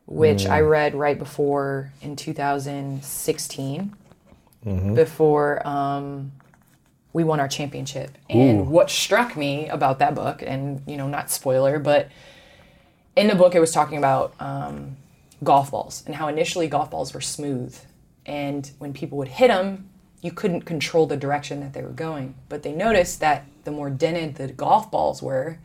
which 0.08 0.48
I 0.48 0.62
Mm. 0.62 0.70
read 0.72 0.96
right 0.96 1.20
before 1.20 1.92
in 2.02 2.16
2016, 2.16 3.94
Mm-hmm. 4.66 4.96
before 4.96 5.66
um, 5.66 6.32
we 7.14 7.24
won 7.24 7.40
our 7.40 7.48
championship. 7.48 8.18
And 8.30 8.70
what 8.70 8.90
struck 8.90 9.38
me 9.38 9.70
about 9.70 10.00
that 10.00 10.14
book, 10.14 10.42
and 10.46 10.82
you 10.86 10.98
know, 10.98 11.08
not 11.08 11.32
spoiler, 11.32 11.80
but 11.80 12.10
in 13.16 13.28
the 13.28 13.36
book 13.36 13.56
it 13.56 13.60
was 13.60 13.72
talking 13.72 13.98
about 13.98 14.34
um, 14.40 14.98
golf 15.44 15.72
balls 15.72 16.04
and 16.06 16.16
how 16.16 16.28
initially 16.28 16.68
golf 16.68 16.92
balls 16.92 17.14
were 17.14 17.22
smooth. 17.22 17.78
And 18.26 18.70
when 18.80 18.94
people 18.94 19.18
would 19.20 19.30
hit 19.30 19.48
them 19.48 19.90
you 20.22 20.32
couldn't 20.32 20.62
control 20.62 21.06
the 21.06 21.18
direction 21.18 21.60
that 21.62 21.74
they 21.74 21.82
were 21.82 21.90
going. 21.90 22.36
But 22.50 22.64
they 22.64 22.74
noticed 22.74 23.20
that 23.20 23.46
the 23.64 23.72
more 23.72 23.90
dented 23.90 24.36
the 24.36 24.48
golf 24.48 24.90
balls 24.92 25.22
were 25.22 25.60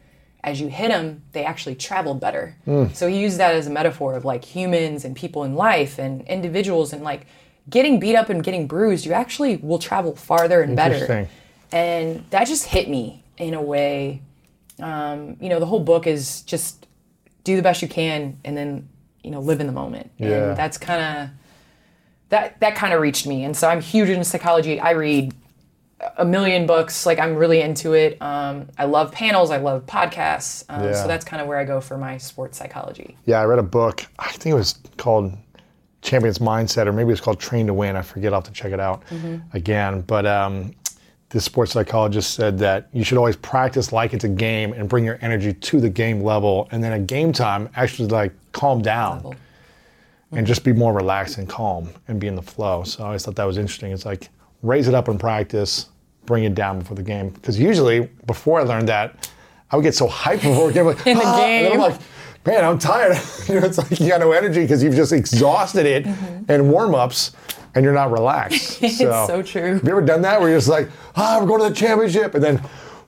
as 0.44 0.61
you 0.61 0.68
hit 0.68 0.88
them 0.88 1.22
they 1.33 1.44
actually 1.44 1.74
traveled 1.74 2.20
better. 2.20 2.57
So 2.94 3.09
he 3.09 3.20
used 3.20 3.38
that 3.38 3.55
as 3.55 3.66
a 3.66 3.70
metaphor 3.70 4.14
of 4.14 4.24
like 4.24 4.44
humans 4.44 5.05
and 5.05 5.16
people 5.16 5.44
in 5.44 5.55
life 5.55 5.98
and 5.98 6.22
individuals 6.28 6.92
and 6.92 7.02
like 7.02 7.26
getting 7.70 8.01
beat 8.01 8.16
up 8.16 8.29
and 8.29 8.42
getting 8.42 8.66
bruised 8.66 9.07
you 9.07 9.12
actually 9.12 9.57
will 9.57 9.79
travel 9.79 10.14
farther 10.16 10.61
and 10.62 10.75
better. 10.77 10.94
Interesting. 10.94 11.29
and 11.72 12.25
that 12.31 12.46
just 12.46 12.66
hit 12.66 12.88
me 12.88 13.22
in 13.38 13.55
a 13.55 13.62
way. 13.62 14.20
Um, 14.81 15.37
you 15.40 15.48
know 15.48 15.61
the 15.61 15.66
whole 15.66 15.81
book 15.81 16.07
is 16.07 16.42
just 16.42 16.87
do 17.44 17.57
the 17.57 17.62
best 17.62 17.83
you 17.83 17.88
can 17.88 18.38
and 18.44 18.57
then 18.57 18.88
you 19.22 19.31
know 19.31 19.40
live 19.40 19.61
in 19.61 19.66
the 19.66 19.72
moment. 19.72 20.11
Yeah. 20.18 20.48
and 20.51 20.57
that's 20.57 20.77
kind 20.79 21.03
of 21.03 21.31
that 22.31 22.59
that 22.61 22.75
kind 22.75 22.92
of 22.94 23.01
reached 23.01 23.27
me. 23.27 23.44
And 23.44 23.57
so 23.57 23.68
i'm 23.68 23.81
huge 23.81 24.09
into 24.09 24.25
psychology. 24.25 24.81
I 24.81 24.90
read 24.92 25.35
a 26.18 26.25
million 26.25 26.66
books. 26.66 27.07
Like 27.07 27.18
i'm 27.20 27.37
really 27.37 27.61
into 27.61 27.92
it. 27.92 28.20
Um, 28.20 28.68
i 28.79 28.85
love 28.87 29.12
panels. 29.12 29.51
I 29.51 29.59
love 29.59 29.87
podcasts. 29.87 30.64
Um, 30.68 30.85
Yeah. 30.85 30.92
so 30.94 31.07
that's 31.07 31.25
kind 31.25 31.40
of 31.40 31.46
where 31.46 31.59
i 31.59 31.64
go 31.64 31.81
for 31.81 31.96
my 31.96 32.16
sports 32.18 32.59
psychology. 32.59 33.16
Yeah, 33.27 33.40
I 33.40 33.44
read 33.44 33.59
a 33.61 33.62
book. 33.62 34.05
I 34.18 34.33
think 34.33 34.53
it 34.53 34.57
was 34.57 34.79
called 34.96 35.33
Champions 36.02 36.38
Mindset, 36.38 36.86
or 36.86 36.92
maybe 36.92 37.12
it's 37.12 37.20
called 37.20 37.40
Train 37.40 37.66
to 37.68 37.74
Win. 37.74 37.96
I 37.96 38.02
forget. 38.02 38.32
I'll 38.32 38.40
have 38.40 38.44
to 38.44 38.52
check 38.52 38.72
it 38.72 38.80
out 38.80 39.02
again. 39.54 40.02
But 40.02 40.26
um, 40.26 40.74
this 41.30 41.44
sports 41.44 41.72
psychologist 41.72 42.34
said 42.34 42.58
that 42.58 42.88
you 42.92 43.04
should 43.04 43.16
always 43.18 43.36
practice 43.36 43.92
like 43.92 44.12
it's 44.12 44.24
a 44.24 44.28
game 44.28 44.72
and 44.74 44.88
bring 44.88 45.04
your 45.04 45.18
energy 45.22 45.52
to 45.54 45.80
the 45.80 45.88
game 45.88 46.20
level, 46.22 46.68
and 46.72 46.82
then 46.84 46.92
at 46.92 47.06
game 47.06 47.32
time, 47.32 47.68
actually 47.76 48.08
like 48.08 48.32
calm 48.52 48.82
down 48.82 49.34
and 50.32 50.46
just 50.46 50.64
be 50.64 50.72
more 50.72 50.92
relaxed 50.92 51.38
and 51.38 51.48
calm 51.48 51.88
and 52.08 52.18
be 52.18 52.26
in 52.26 52.34
the 52.34 52.42
flow. 52.42 52.82
So 52.84 53.02
I 53.02 53.06
always 53.06 53.24
thought 53.24 53.36
that 53.36 53.44
was 53.44 53.58
interesting. 53.58 53.92
It's 53.92 54.04
like 54.06 54.28
raise 54.62 54.88
it 54.88 54.94
up 54.94 55.08
in 55.08 55.18
practice, 55.18 55.88
bring 56.26 56.44
it 56.44 56.54
down 56.54 56.78
before 56.80 56.96
the 56.96 57.02
game. 57.02 57.28
Because 57.30 57.58
usually 57.60 58.08
before 58.26 58.58
I 58.60 58.64
learned 58.64 58.88
that, 58.88 59.30
I 59.70 59.76
would 59.76 59.82
get 59.82 59.94
so 59.94 60.08
hyped 60.08 60.42
before 60.42 60.70
a 60.70 60.72
game, 60.72 60.86
like, 60.86 61.06
In 61.06 61.16
the 61.18 61.22
"Ah," 61.24 61.42
and 61.42 61.66
then 61.66 61.72
I'm 61.72 61.78
game. 61.78 61.80
like 61.80 62.00
man, 62.44 62.64
I'm 62.64 62.78
tired. 62.78 63.16
you 63.48 63.61
know, 63.61 63.66
it's 63.66 63.78
like 63.78 63.98
you 64.00 64.09
got 64.09 64.20
no 64.20 64.33
energy 64.33 64.62
because 64.62 64.83
you've 64.83 64.94
just 64.94 65.12
exhausted 65.12 65.87
it 65.87 66.07
and 66.48 66.70
warm 66.70 66.94
ups 66.94 67.33
and 67.74 67.85
you're 67.85 67.94
not 67.94 68.11
relaxed. 68.11 68.81
Mm-hmm. 68.81 68.85
It's 68.87 69.26
so 69.26 69.42
true. 69.42 69.74
Have 69.74 69.85
you 69.85 69.90
ever 69.90 70.02
done 70.02 70.22
that 70.22 70.40
where 70.40 70.50
you're 70.50 70.59
just 70.59 70.68
like, 70.68 70.88
ah, 71.16 71.38
we're 71.40 71.46
going 71.46 71.62
to 71.62 71.68
the 71.70 71.74
championship, 71.74 72.35
and 72.35 72.44
then, 72.44 72.59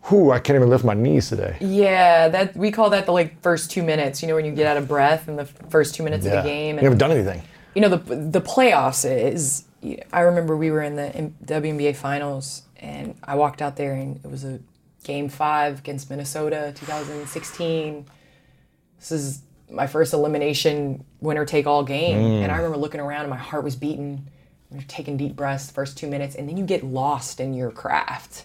whew, 0.04 0.30
I 0.30 0.38
can't 0.38 0.56
even 0.56 0.70
lift 0.70 0.84
my 0.84 0.94
knees 0.94 1.28
today. 1.28 1.56
Yeah, 1.60 2.28
that 2.28 2.56
we 2.56 2.70
call 2.70 2.90
that 2.90 3.04
the 3.06 3.12
like 3.12 3.40
first 3.42 3.70
two 3.70 3.82
minutes. 3.82 4.22
You 4.22 4.28
know, 4.28 4.34
when 4.36 4.44
you 4.46 4.52
get 4.52 4.66
out 4.66 4.76
of 4.76 4.88
breath 4.88 5.28
in 5.28 5.36
the 5.36 5.44
first 5.44 5.94
two 5.94 6.02
minutes 6.02 6.24
of 6.26 6.32
the 6.32 6.42
game. 6.42 6.74
You 6.76 6.78
And 6.78 6.82
haven't 6.82 6.98
done 6.98 7.10
anything. 7.12 7.42
you 7.74 7.82
know 7.82 7.88
the 7.88 8.14
the 8.16 8.40
playoffs 8.40 9.04
is 9.08 9.64
I 10.12 10.20
remember 10.20 10.56
we 10.56 10.70
were 10.70 10.80
in 10.82 10.96
the 10.96 11.30
WNBA 11.44 11.96
finals 11.96 12.62
and 12.78 13.14
I 13.24 13.34
walked 13.34 13.60
out 13.60 13.76
there 13.76 13.92
and 13.94 14.18
it 14.24 14.30
was 14.30 14.44
a 14.44 14.60
game 15.02 15.28
5 15.28 15.80
against 15.80 16.08
Minnesota 16.08 16.72
2016 16.74 18.06
this 19.08 19.20
is 19.20 19.42
my 19.70 19.86
first 19.86 20.12
elimination 20.12 21.04
winner 21.20 21.44
take 21.44 21.66
all 21.66 21.84
game 21.84 22.18
mm. 22.18 22.42
and 22.42 22.52
I 22.52 22.56
remember 22.56 22.76
looking 22.76 23.00
around 23.00 23.22
and 23.22 23.30
my 23.30 23.36
heart 23.36 23.64
was 23.64 23.76
beating. 23.76 24.28
You're 24.70 24.82
taking 24.82 25.16
deep 25.16 25.36
breaths 25.36 25.66
the 25.68 25.72
first 25.72 25.96
2 25.98 26.08
minutes 26.08 26.34
and 26.34 26.48
then 26.48 26.56
you 26.56 26.64
get 26.64 26.84
lost 26.84 27.38
in 27.38 27.54
your 27.54 27.70
craft 27.70 28.44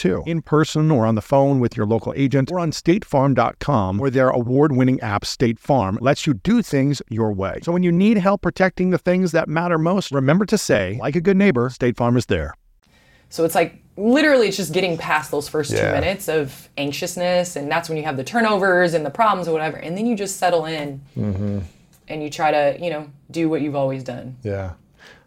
in 0.03 0.41
person 0.41 0.91
or 0.91 1.05
on 1.05 1.15
the 1.15 1.21
phone 1.21 1.59
with 1.59 1.77
your 1.77 1.85
local 1.85 2.13
agent 2.15 2.51
or 2.51 2.59
on 2.59 2.71
statefarm.com, 2.71 3.97
where 3.97 4.09
their 4.09 4.29
award 4.29 4.75
winning 4.75 4.99
app, 5.01 5.25
State 5.25 5.59
Farm, 5.59 5.97
lets 6.01 6.27
you 6.27 6.33
do 6.33 6.61
things 6.61 7.01
your 7.09 7.31
way. 7.31 7.59
So 7.63 7.71
when 7.71 7.83
you 7.83 7.91
need 7.91 8.17
help 8.17 8.41
protecting 8.41 8.89
the 8.89 8.97
things 8.97 9.31
that 9.31 9.47
matter 9.47 9.77
most, 9.77 10.11
remember 10.11 10.45
to 10.45 10.57
say, 10.57 10.97
like 10.99 11.15
a 11.15 11.21
good 11.21 11.37
neighbor, 11.37 11.69
State 11.69 11.97
Farm 11.97 12.17
is 12.17 12.25
there. 12.25 12.53
So 13.29 13.45
it's 13.45 13.55
like 13.55 13.81
literally 13.95 14.49
it's 14.49 14.57
just 14.57 14.73
getting 14.73 14.97
past 14.97 15.31
those 15.31 15.47
first 15.47 15.71
two 15.71 15.77
minutes 15.77 16.27
of 16.27 16.69
anxiousness, 16.77 17.55
and 17.55 17.71
that's 17.71 17.87
when 17.87 17.97
you 17.97 18.03
have 18.03 18.17
the 18.17 18.23
turnovers 18.23 18.93
and 18.93 19.05
the 19.05 19.09
problems 19.09 19.47
or 19.47 19.53
whatever, 19.53 19.77
and 19.77 19.97
then 19.97 20.05
you 20.05 20.15
just 20.15 20.37
settle 20.37 20.65
in 20.65 21.01
mm-hmm. 21.17 21.59
and 22.07 22.23
you 22.23 22.29
try 22.29 22.51
to, 22.51 22.77
you 22.83 22.89
know, 22.89 23.09
do 23.31 23.47
what 23.49 23.61
you've 23.61 23.75
always 23.75 24.03
done. 24.03 24.35
Yeah. 24.43 24.73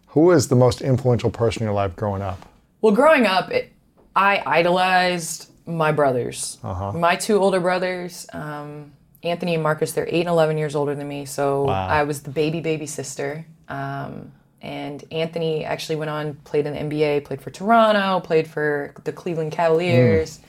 Who 0.09 0.31
is 0.31 0.49
the 0.49 0.57
most 0.57 0.81
influential 0.81 1.31
person 1.31 1.63
in 1.63 1.67
your 1.67 1.75
life 1.75 1.97
growing 1.97 2.23
up? 2.23 2.47
Well, 2.83 2.95
growing 2.95 3.27
up, 3.27 3.51
it, 3.51 3.73
I 4.17 4.43
idolized 4.45 5.51
my 5.67 5.93
brothers. 5.93 6.59
My 7.01 7.17
two 7.17 7.39
older 7.39 7.61
brothers, 7.61 8.27
um, 8.33 8.93
Anthony 9.23 9.55
and 9.55 9.63
Marcus, 9.63 9.93
they're 9.93 10.07
8 10.07 10.21
and 10.21 10.29
11 10.29 10.59
years 10.59 10.75
older 10.77 10.95
than 10.95 11.09
me. 11.09 11.25
So 11.25 11.67
I 11.69 12.03
was 12.05 12.23
the 12.23 12.31
baby, 12.31 12.61
baby 12.61 12.87
sister. 12.87 13.47
Um, 13.69 14.33
and 14.61 15.05
Anthony 15.11 15.65
actually 15.65 15.97
went 15.97 16.11
on, 16.11 16.35
played 16.45 16.67
in 16.67 16.75
the 16.75 16.97
NBA, 16.97 17.25
played 17.25 17.41
for 17.43 17.51
Toronto, 17.51 18.21
played 18.21 18.47
for 18.47 18.95
the 19.05 19.13
Cleveland 19.13 19.53
Cavaliers. 19.53 20.41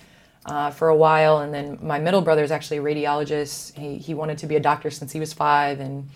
Uh, 0.47 0.69
for 0.69 0.89
a 0.89 0.95
while, 0.95 1.39
and 1.39 1.51
then 1.51 1.79
my 1.81 1.97
middle 1.97 2.21
brother 2.21 2.43
is 2.43 2.51
actually 2.51 2.77
a 2.77 2.81
radiologist. 2.83 3.75
He, 3.75 3.97
he 3.97 4.13
wanted 4.13 4.37
to 4.37 4.45
be 4.45 4.55
a 4.55 4.59
doctor 4.59 4.91
since 4.91 5.11
he 5.11 5.19
was 5.19 5.33
five, 5.33 5.79
and 5.79 6.07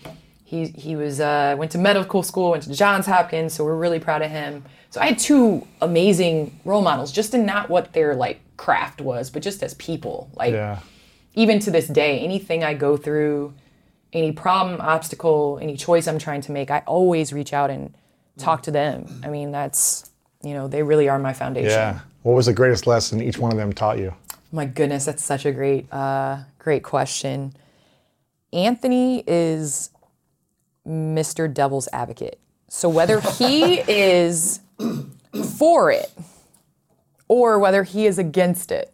he 0.44 0.66
he 0.66 0.94
was 0.94 1.18
uh, 1.18 1.56
went 1.58 1.72
to 1.72 1.78
medical 1.78 2.22
school, 2.22 2.52
went 2.52 2.62
to 2.62 2.72
Johns 2.72 3.06
Hopkins. 3.06 3.54
So 3.54 3.64
we're 3.64 3.74
really 3.74 3.98
proud 3.98 4.22
of 4.22 4.30
him. 4.30 4.62
So 4.90 5.00
I 5.00 5.06
had 5.06 5.18
two 5.18 5.66
amazing 5.80 6.58
role 6.64 6.82
models, 6.82 7.12
just 7.12 7.32
in 7.32 7.46
not 7.46 7.70
what 7.70 7.92
their 7.92 8.14
like 8.14 8.40
craft 8.56 9.00
was, 9.00 9.30
but 9.30 9.40
just 9.42 9.62
as 9.62 9.74
people. 9.74 10.28
Like 10.34 10.52
Yeah. 10.52 10.80
even 11.34 11.60
to 11.60 11.70
this 11.70 11.86
day, 11.86 12.18
anything 12.20 12.64
I 12.64 12.74
go 12.74 12.96
through, 12.96 13.54
any 14.12 14.32
problem, 14.32 14.80
obstacle, 14.80 15.58
any 15.62 15.76
choice 15.76 16.08
I'm 16.08 16.18
trying 16.18 16.40
to 16.42 16.52
make, 16.52 16.70
I 16.70 16.82
always 16.86 17.32
reach 17.32 17.52
out 17.52 17.70
and 17.70 17.94
talk 18.36 18.64
to 18.64 18.70
them. 18.72 19.20
I 19.24 19.28
mean, 19.28 19.52
that's 19.52 20.10
you 20.42 20.54
know 20.54 20.66
they 20.68 20.82
really 20.82 21.08
are 21.08 21.18
my 21.18 21.32
foundation. 21.32 21.70
Yeah. 21.70 22.00
What 22.22 22.32
was 22.34 22.46
the 22.46 22.52
greatest 22.52 22.86
lesson 22.86 23.22
each 23.22 23.38
one 23.38 23.52
of 23.52 23.58
them 23.58 23.72
taught 23.72 23.98
you? 23.98 24.12
My 24.52 24.66
goodness, 24.66 25.04
that's 25.04 25.24
such 25.24 25.46
a 25.46 25.52
great, 25.52 25.90
uh, 25.92 26.38
great 26.58 26.82
question. 26.82 27.54
Anthony 28.52 29.22
is 29.26 29.90
Mr. 30.86 31.52
Devil's 31.52 31.88
Advocate. 31.92 32.40
So 32.68 32.88
whether 32.88 33.20
he 33.20 33.78
is 33.88 34.60
for 35.58 35.90
it 35.90 36.12
or 37.28 37.58
whether 37.58 37.84
he 37.84 38.06
is 38.06 38.18
against 38.18 38.72
it, 38.72 38.92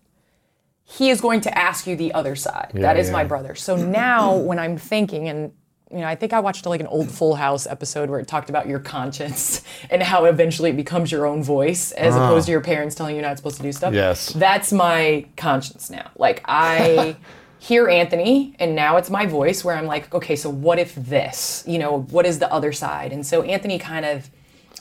he 0.84 1.10
is 1.10 1.20
going 1.20 1.40
to 1.40 1.58
ask 1.58 1.86
you 1.86 1.96
the 1.96 2.12
other 2.12 2.36
side. 2.36 2.70
that 2.74 2.96
is 2.96 3.10
my 3.10 3.24
brother. 3.24 3.54
So 3.54 3.76
now 3.76 4.36
when 4.36 4.58
I'm 4.58 4.76
thinking 4.76 5.28
and 5.28 5.52
you 5.90 5.98
know, 5.98 6.06
I 6.06 6.16
think 6.16 6.32
I 6.32 6.40
watched 6.40 6.66
like 6.66 6.80
an 6.80 6.88
old 6.88 7.10
Full 7.10 7.36
House 7.36 7.66
episode 7.66 8.10
where 8.10 8.18
it 8.18 8.26
talked 8.26 8.50
about 8.50 8.66
your 8.66 8.80
conscience 8.80 9.62
and 9.90 10.02
how 10.02 10.24
eventually 10.24 10.70
it 10.70 10.76
becomes 10.76 11.12
your 11.12 11.26
own 11.26 11.42
voice 11.42 11.92
as 11.92 12.14
ah. 12.14 12.24
opposed 12.26 12.46
to 12.46 12.52
your 12.52 12.60
parents 12.60 12.94
telling 12.94 13.14
you 13.14 13.20
you're 13.20 13.28
not 13.28 13.36
supposed 13.36 13.56
to 13.58 13.62
do 13.62 13.72
stuff. 13.72 13.94
Yes. 13.94 14.30
That's 14.30 14.72
my 14.72 15.26
conscience 15.36 15.88
now. 15.88 16.10
Like 16.16 16.42
I 16.44 17.16
hear 17.58 17.88
Anthony 17.88 18.56
and 18.58 18.74
now 18.74 18.96
it's 18.96 19.10
my 19.10 19.26
voice 19.26 19.64
where 19.64 19.76
I'm 19.76 19.86
like, 19.86 20.12
okay, 20.12 20.34
so 20.34 20.50
what 20.50 20.78
if 20.80 20.94
this? 20.96 21.62
You 21.66 21.78
know, 21.78 22.02
what 22.02 22.26
is 22.26 22.40
the 22.40 22.52
other 22.52 22.72
side? 22.72 23.12
And 23.12 23.24
so 23.24 23.42
Anthony 23.42 23.78
kind 23.78 24.04
of 24.04 24.28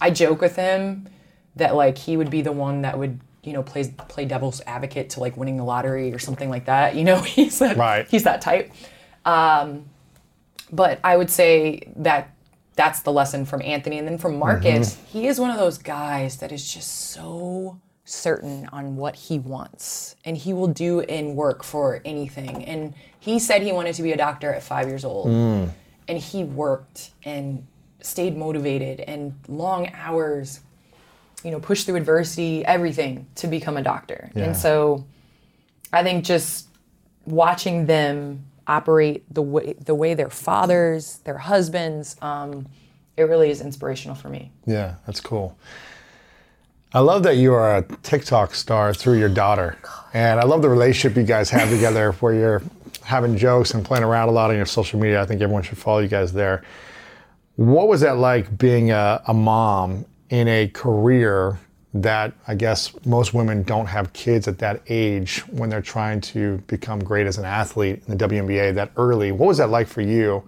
I 0.02 0.10
joke 0.12 0.42
with 0.42 0.56
him 0.56 1.08
that 1.56 1.76
like 1.76 1.98
he 1.98 2.18
would 2.18 2.30
be 2.30 2.42
the 2.42 2.52
one 2.52 2.82
that 2.82 2.98
would 2.98 3.20
you 3.44 3.54
know 3.54 3.64
play 3.64 3.94
play 4.10 4.26
devil's 4.26 4.62
advocate 4.66 5.12
to 5.12 5.20
like 5.20 5.38
winning 5.38 5.58
the 5.58 5.64
lottery 5.64 6.14
or 6.14 6.20
something 6.20 6.50
like 6.50 6.66
that. 6.66 6.96
You 6.96 7.04
know, 7.04 7.22
he's 7.22 7.60
that 7.60 7.78
Right. 7.78 8.08
he's 8.10 8.24
that 8.24 8.42
type. 8.42 8.72
Um, 9.24 9.86
but 10.72 11.00
I 11.04 11.16
would 11.18 11.30
say 11.30 11.82
that 11.98 12.32
that's 12.76 13.02
the 13.02 13.12
lesson 13.12 13.46
from 13.46 13.62
Anthony, 13.62 13.98
and 13.98 14.08
then 14.08 14.18
from 14.18 14.38
Marcus, 14.38 14.98
he 15.12 15.28
is 15.28 15.40
one 15.40 15.50
of 15.50 15.58
those 15.58 15.78
guys 15.78 16.38
that 16.38 16.52
is 16.52 16.72
just 16.74 17.12
so 17.12 17.80
certain 18.04 18.68
on 18.72 18.96
what 18.98 19.16
he 19.16 19.40
wants 19.40 20.16
and 20.26 20.38
he 20.38 20.54
will 20.54 20.68
do 20.68 21.00
in 21.00 21.36
work 21.36 21.64
for 21.64 22.02
anything 22.06 22.64
and 22.66 22.94
he 23.20 23.40
said 23.40 23.64
he 23.64 23.72
wanted 23.72 23.96
to 23.96 24.04
be 24.04 24.12
a 24.12 24.18
doctor 24.18 24.54
at 24.54 24.62
five 24.62 24.88
years 24.88 25.04
old 25.04 25.26
and 26.08 26.20
he 26.20 26.44
worked 26.44 27.10
and 27.24 27.66
stayed 28.06 28.38
motivated 28.38 29.00
and 29.02 29.34
long 29.48 29.90
hours 29.94 30.60
you 31.44 31.52
know 31.52 31.60
pushed 31.60 31.86
through 31.86 31.96
adversity 31.96 32.66
everything 32.66 33.26
to 33.36 33.48
become 33.48 33.78
a 33.78 33.82
doctor 33.84 34.30
Yeah. 34.36 34.46
and 34.46 34.58
so 34.58 35.06
i 35.94 36.04
think 36.04 36.24
just 36.26 36.68
watching 37.26 37.86
them 37.86 38.46
operate 38.68 39.24
the 39.34 39.42
way 39.42 39.74
the 39.74 39.96
way 39.96 40.14
their 40.14 40.30
fathers 40.30 41.18
their 41.26 41.38
husbands 41.38 42.16
um, 42.22 42.68
it 43.18 43.24
really 43.24 43.50
is 43.50 43.62
inspirational 43.62 44.16
for 44.16 44.30
me 44.30 44.52
Yeah, 44.66 44.96
that's 45.06 45.22
cool. 45.22 45.58
I 46.94 47.00
love 47.00 47.24
that 47.24 47.36
you 47.36 47.54
are 47.54 47.78
a 47.78 47.82
TikTok 48.04 48.56
star 48.56 48.94
through 48.94 49.20
your 49.20 49.28
daughter. 49.30 49.78
And 50.14 50.40
I 50.40 50.44
love 50.46 50.62
the 50.62 50.70
relationship 50.70 51.18
you 51.18 51.24
guys 51.24 51.50
have 51.50 51.70
together 51.70 52.14
where 52.14 52.34
you're 52.34 52.62
having 53.04 53.36
jokes 53.38 53.74
and 53.74 53.84
playing 53.84 54.04
around 54.06 54.30
a 54.30 54.32
lot 54.32 54.50
on 54.50 54.56
your 54.56 54.66
social 54.66 54.98
media. 55.00 55.22
I 55.22 55.26
think 55.26 55.42
everyone 55.42 55.64
should 55.64 55.78
follow 55.78 56.00
you 56.00 56.08
guys 56.08 56.32
there. 56.32 56.64
What 57.56 57.88
was 57.88 58.02
that 58.02 58.18
like 58.18 58.58
being 58.58 58.92
a, 58.92 59.22
a 59.28 59.34
mom 59.34 60.06
in 60.30 60.48
a 60.48 60.68
career 60.68 61.60
that 61.94 62.34
I 62.48 62.56
guess 62.56 62.94
most 63.06 63.34
women 63.34 63.64
don't 63.64 63.86
have 63.86 64.12
kids 64.12 64.48
at 64.50 64.58
that 64.60 64.82
age 64.88 65.40
when 65.48 65.70
they're 65.70 65.82
trying 65.82 66.20
to 66.22 66.58
become 66.68 67.02
great 67.02 67.28
as 67.28 67.38
an 67.38 67.46
athlete 67.46 68.04
in 68.06 68.18
the 68.18 68.28
WNBA 68.28 68.76
that 68.76 68.92
early? 68.98 69.32
What 69.32 69.48
was 69.48 69.58
that 69.60 69.70
like 69.70 69.88
for 69.88 70.02
you 70.02 70.44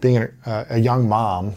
being 0.00 0.18
a, 0.18 0.30
uh, 0.46 0.64
a 0.70 0.78
young 0.78 1.08
mom 1.08 1.54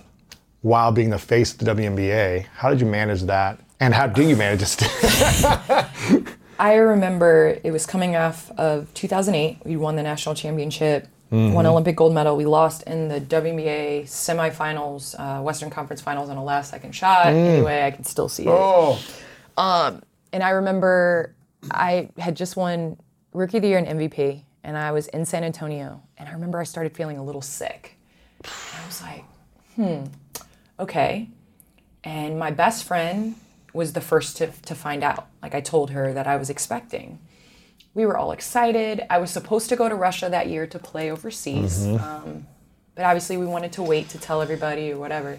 while 0.62 0.92
being 0.92 1.10
the 1.10 1.20
face 1.20 1.54
of 1.54 1.60
the 1.60 1.66
WNBA. 1.66 2.46
How 2.56 2.70
did 2.70 2.80
you 2.80 2.86
manage 2.86 3.24
that? 3.24 3.60
And 3.80 3.94
how 3.94 4.08
do 4.08 4.22
you 4.22 4.36
manage 4.36 4.62
it? 4.62 6.28
I 6.60 6.76
remember 6.76 7.60
it 7.64 7.72
was 7.72 7.88
coming 7.88 8.16
off 8.16 8.52
of 8.52 8.94
2008. 8.94 9.66
We 9.66 9.76
won 9.76 9.96
the 9.96 10.04
national 10.04 10.36
championship, 10.36 11.08
won 11.32 11.66
Olympic 11.66 11.96
gold 11.96 12.14
medal. 12.14 12.36
We 12.36 12.46
lost 12.46 12.84
in 12.84 13.08
the 13.08 13.22
WNBA 13.22 14.04
semifinals, 14.04 15.16
uh, 15.18 15.42
Western 15.42 15.70
Conference 15.70 16.02
Finals 16.02 16.30
on 16.30 16.38
a 16.38 16.44
last 16.44 16.70
second 16.70 16.94
shot. 16.94 17.28
Anyway, 17.28 17.84
I 17.84 17.92
can 17.92 18.04
still 18.04 18.28
see 18.30 18.44
it. 18.44 18.50
oh, 18.50 19.00
And 19.58 20.44
I 20.44 20.50
remember 20.52 21.34
I 21.70 22.10
had 22.18 22.36
just 22.36 22.56
won 22.56 22.98
Rookie 23.34 23.58
of 23.58 23.62
the 23.64 23.70
Year 23.70 23.78
and 23.78 23.88
MVP, 24.00 24.44
and 24.64 24.78
I 24.78 24.92
was 24.92 25.08
in 25.08 25.26
San 25.26 25.44
Antonio. 25.44 26.02
And 26.18 26.28
I 26.28 26.34
remember 26.34 26.60
I 26.60 26.64
started 26.64 26.96
feeling 26.96 27.18
a 27.18 27.24
little 27.24 27.42
sick. 27.42 27.98
And 28.44 28.82
I 28.84 28.86
was 28.86 29.02
like, 29.02 29.24
hmm, 29.76 30.04
okay. 30.80 31.30
And 32.04 32.38
my 32.40 32.52
best 32.52 32.84
friend 32.84 33.36
was 33.74 33.94
the 33.94 34.02
first 34.02 34.36
to, 34.38 34.48
to 34.48 34.76
find 34.76 35.04
out. 35.04 35.28
Like 35.42 35.56
I 35.56 35.62
told 35.62 35.92
her 35.92 36.12
that 36.14 36.28
I 36.28 36.36
was 36.36 36.50
expecting. 36.50 37.20
We 37.94 38.06
were 38.06 38.18
all 38.18 38.32
excited. 38.32 39.06
I 39.10 39.18
was 39.18 39.32
supposed 39.32 39.70
to 39.70 39.76
go 39.76 39.90
to 39.90 39.96
Russia 39.96 40.30
that 40.30 40.48
year 40.48 40.66
to 40.68 40.80
play 40.80 41.12
overseas. 41.12 41.86
Um, 41.86 42.48
but 42.96 43.06
obviously, 43.06 43.38
we 43.38 43.46
wanted 43.46 43.74
to 43.74 43.84
wait 43.84 44.10
to 44.10 44.18
tell 44.18 44.42
everybody 44.42 44.92
or 44.92 44.98
whatever. 44.98 45.38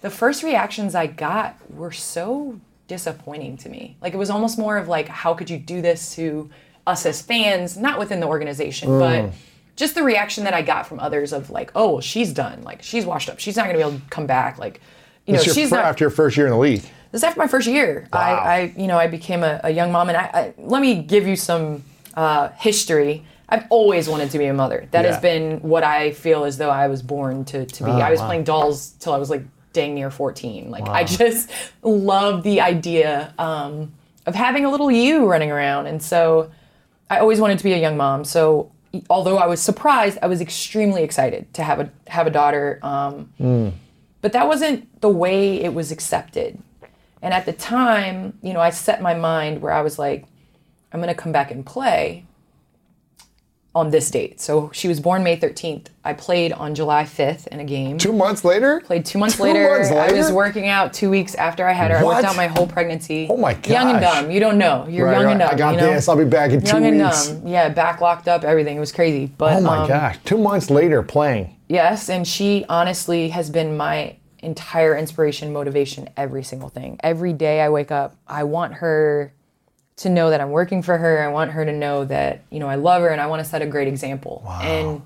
The 0.00 0.10
first 0.10 0.42
reactions 0.42 0.94
I 0.94 1.06
got 1.06 1.56
were 1.70 1.92
so 1.92 2.60
disappointing 2.88 3.56
to 3.58 3.68
me. 3.68 3.96
Like 4.02 4.12
it 4.14 4.16
was 4.18 4.30
almost 4.30 4.58
more 4.58 4.76
of 4.76 4.88
like, 4.88 5.08
how 5.08 5.34
could 5.34 5.48
you 5.48 5.58
do 5.58 5.80
this 5.80 6.14
to 6.16 6.50
us 6.86 7.06
as 7.06 7.22
fans, 7.22 7.76
not 7.76 7.98
within 7.98 8.20
the 8.20 8.26
organization, 8.26 8.98
but 8.98 9.32
just 9.76 9.94
the 9.94 10.02
reaction 10.02 10.44
that 10.44 10.54
I 10.54 10.62
got 10.62 10.86
from 10.86 11.00
others 11.00 11.32
of 11.32 11.50
like, 11.50 11.72
oh, 11.74 11.92
well, 11.92 12.00
she's 12.00 12.32
done. 12.32 12.62
Like 12.62 12.82
she's 12.82 13.06
washed 13.06 13.28
up. 13.30 13.38
She's 13.38 13.56
not 13.56 13.64
going 13.64 13.76
to 13.78 13.82
be 13.82 13.88
able 13.88 13.98
to 13.98 14.10
come 14.10 14.26
back. 14.26 14.58
Like, 14.58 14.80
you 15.26 15.32
know, 15.34 15.40
your 15.40 15.54
she's 15.54 15.70
not. 15.70 15.84
after 15.84 16.04
your 16.04 16.10
first 16.10 16.36
year 16.36 16.46
in 16.46 16.52
the 16.52 16.58
league. 16.58 16.84
This 17.14 17.22
after 17.22 17.38
my 17.38 17.46
first 17.46 17.68
year. 17.68 18.08
I, 18.12 18.32
I, 18.32 18.74
you 18.76 18.88
know, 18.88 18.98
I 18.98 19.06
became 19.06 19.44
a, 19.44 19.60
a 19.62 19.70
young 19.70 19.92
mom, 19.92 20.08
and 20.08 20.18
I, 20.18 20.22
I 20.34 20.54
let 20.58 20.82
me 20.82 21.00
give 21.00 21.28
you 21.28 21.36
some 21.36 21.84
uh, 22.14 22.48
history. 22.56 23.24
I've 23.48 23.66
always 23.70 24.08
wanted 24.08 24.32
to 24.32 24.38
be 24.38 24.46
a 24.46 24.52
mother. 24.52 24.88
That 24.90 25.04
Yeah. 25.04 25.12
has 25.12 25.22
been 25.22 25.60
what 25.60 25.84
I 25.84 26.10
feel 26.10 26.44
as 26.44 26.58
though 26.58 26.70
I 26.70 26.88
was 26.88 27.02
born 27.02 27.44
to, 27.44 27.66
to 27.66 27.84
be. 27.84 27.92
I 27.92 28.10
was 28.10 28.20
playing 28.20 28.42
dolls 28.42 28.94
till 28.98 29.12
I 29.12 29.18
was 29.18 29.30
like 29.30 29.42
dang 29.72 29.94
near 29.94 30.10
14. 30.10 30.72
Like 30.72 30.88
I 30.88 31.04
just 31.04 31.50
love 31.84 32.42
the 32.42 32.60
idea 32.60 33.32
um, 33.38 33.92
of 34.26 34.34
having 34.34 34.64
a 34.64 34.70
little 34.72 34.90
you 34.90 35.26
running 35.26 35.52
around, 35.52 35.86
and 35.86 36.02
so 36.02 36.50
I 37.08 37.18
always 37.20 37.38
wanted 37.38 37.58
to 37.58 37.64
be 37.64 37.74
a 37.74 37.78
young 37.78 37.96
mom. 37.96 38.24
So 38.24 38.72
although 39.08 39.38
I 39.38 39.46
was 39.46 39.62
surprised, 39.62 40.18
I 40.20 40.26
was 40.26 40.40
extremely 40.40 41.04
excited 41.04 41.54
to 41.54 41.62
have 41.62 41.78
a 41.78 41.90
have 42.08 42.26
a 42.26 42.30
daughter. 42.30 42.80
Um, 42.82 43.72
But 44.20 44.32
that 44.32 44.48
wasn't 44.48 45.00
the 45.00 45.10
way 45.10 45.60
it 45.62 45.74
was 45.74 45.92
accepted. 45.92 46.58
And 47.24 47.32
at 47.32 47.46
the 47.46 47.52
time, 47.54 48.38
you 48.42 48.52
know, 48.52 48.60
I 48.60 48.68
set 48.70 49.00
my 49.00 49.14
mind 49.14 49.62
where 49.62 49.72
I 49.72 49.80
was 49.80 49.98
like, 49.98 50.26
I'm 50.92 51.00
going 51.00 51.12
to 51.12 51.20
come 51.20 51.32
back 51.32 51.50
and 51.50 51.64
play 51.64 52.26
on 53.74 53.90
this 53.90 54.08
date. 54.10 54.40
So 54.40 54.70
she 54.72 54.86
was 54.86 55.00
born 55.00 55.24
May 55.24 55.36
13th. 55.36 55.86
I 56.04 56.12
played 56.12 56.52
on 56.52 56.74
July 56.76 57.02
5th 57.04 57.48
in 57.48 57.58
a 57.58 57.64
game. 57.64 57.98
Two 57.98 58.12
months 58.12 58.44
later? 58.44 58.80
Played 58.82 59.04
two 59.06 59.18
months 59.18 59.36
Two 59.38 59.42
later. 59.44 59.68
months 59.78 59.90
I 59.90 60.12
was 60.12 60.30
working 60.30 60.68
out 60.68 60.92
two 60.92 61.10
weeks 61.10 61.34
after 61.34 61.66
I 61.66 61.72
had 61.72 61.90
her. 61.90 61.96
I 61.96 62.02
What? 62.04 62.16
worked 62.16 62.28
out 62.28 62.36
my 62.36 62.46
whole 62.46 62.68
pregnancy. 62.68 63.26
Oh 63.28 63.36
my 63.36 63.54
god. 63.54 63.66
Young 63.68 63.90
and 63.92 64.00
dumb. 64.00 64.30
You 64.30 64.38
don't 64.38 64.58
know. 64.58 64.86
You're 64.88 65.06
Right, 65.06 65.20
young 65.22 65.30
and 65.32 65.40
dumb. 65.40 65.48
I 65.50 65.56
got 65.56 65.74
you 65.74 65.80
know? 65.80 65.92
this. 65.94 66.08
I'll 66.08 66.16
be 66.16 66.24
back 66.24 66.50
in 66.52 66.60
two 66.60 66.64
weeks. 66.66 66.72
young 66.72 66.84
and 66.84 66.98
dumb. 67.00 67.46
Yeah, 67.48 67.68
back 67.70 68.00
locked 68.00 68.28
up, 68.28 68.44
everything. 68.44 68.76
It 68.76 68.80
was 68.80 68.92
crazy. 68.92 69.26
But 69.26 69.54
Oh 69.54 69.60
my 69.62 69.78
um, 69.78 69.88
gosh. 69.88 70.18
Two 70.24 70.38
months 70.38 70.70
later 70.70 71.02
playing. 71.02 71.56
Yes, 71.68 72.08
and 72.10 72.28
she 72.28 72.64
honestly 72.68 73.30
has 73.30 73.50
been 73.50 73.76
my 73.76 74.14
entire 74.44 74.96
inspiration, 74.96 75.52
motivation, 75.52 76.08
every 76.16 76.44
single 76.44 76.68
thing. 76.68 76.98
Every 77.02 77.32
day 77.32 77.60
I 77.60 77.68
wake 77.68 77.90
up, 77.90 78.16
I 78.26 78.44
want 78.44 78.74
her 78.74 79.32
to 79.96 80.08
know 80.08 80.30
that 80.30 80.40
I'm 80.40 80.50
working 80.50 80.82
for 80.82 80.98
her. 80.98 81.22
I 81.22 81.28
want 81.28 81.52
her 81.52 81.64
to 81.64 81.72
know 81.72 82.04
that, 82.04 82.42
you 82.50 82.58
know, 82.58 82.68
I 82.68 82.74
love 82.74 83.02
her 83.02 83.08
and 83.08 83.20
I 83.20 83.26
want 83.26 83.42
to 83.42 83.48
set 83.48 83.62
a 83.62 83.66
great 83.66 83.88
example. 83.88 84.44
And 84.60 85.02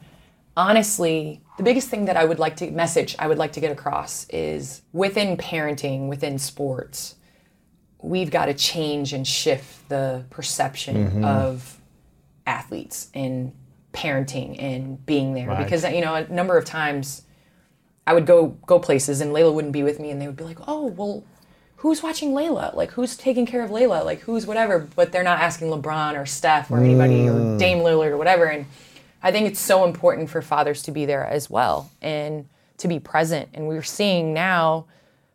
honestly, 0.57 1.42
the 1.57 1.62
biggest 1.62 1.88
thing 1.88 2.07
that 2.07 2.16
I 2.16 2.24
would 2.24 2.38
like 2.38 2.57
to 2.57 2.70
message, 2.70 3.14
I 3.18 3.27
would 3.27 3.38
like 3.38 3.53
to 3.53 3.61
get 3.61 3.70
across 3.70 4.27
is 4.31 4.83
within 4.92 5.37
parenting, 5.37 6.09
within 6.09 6.38
sports, 6.38 7.16
we've 8.01 8.31
got 8.31 8.46
to 8.46 8.55
change 8.55 9.12
and 9.12 9.27
shift 9.27 9.88
the 9.88 10.24
perception 10.31 11.09
mm-hmm. 11.09 11.24
of 11.24 11.81
athletes 12.46 13.11
and 13.14 13.53
parenting 13.92 14.62
and 14.62 15.05
being 15.07 15.35
there 15.35 15.57
because 15.57 15.83
you 15.85 16.01
know 16.01 16.14
a 16.14 16.29
number 16.29 16.57
of 16.57 16.64
times 16.64 17.22
I 18.08 18.14
would 18.14 18.24
go 18.24 18.56
go 18.64 18.78
places 18.78 19.20
and 19.20 19.34
Layla 19.34 19.52
wouldn't 19.52 19.74
be 19.74 19.82
with 19.82 20.00
me 20.00 20.10
and 20.10 20.18
they 20.18 20.26
would 20.26 20.36
be 20.36 20.44
like, 20.44 20.56
"Oh, 20.66 20.86
well, 20.86 21.24
who's 21.76 22.02
watching 22.02 22.30
Layla? 22.30 22.74
Like 22.74 22.92
who's 22.92 23.18
taking 23.18 23.44
care 23.44 23.62
of 23.62 23.70
Layla? 23.70 24.02
Like 24.02 24.20
who's 24.20 24.46
whatever?" 24.46 24.88
But 24.96 25.12
they're 25.12 25.22
not 25.22 25.40
asking 25.40 25.68
LeBron 25.68 26.18
or 26.18 26.24
Steph 26.24 26.70
or 26.70 26.78
anybody 26.78 27.28
or 27.28 27.32
mm. 27.32 27.58
Dame 27.58 27.80
Lillard 27.80 28.12
or 28.12 28.16
whatever 28.16 28.46
and 28.46 28.64
I 29.22 29.30
think 29.30 29.46
it's 29.46 29.60
so 29.60 29.84
important 29.84 30.30
for 30.30 30.40
fathers 30.40 30.82
to 30.84 30.90
be 30.90 31.04
there 31.04 31.26
as 31.26 31.50
well 31.50 31.90
and 32.00 32.48
to 32.78 32.88
be 32.88 32.98
present 32.98 33.50
and 33.52 33.68
we're 33.68 33.82
seeing 33.82 34.32
now 34.32 34.86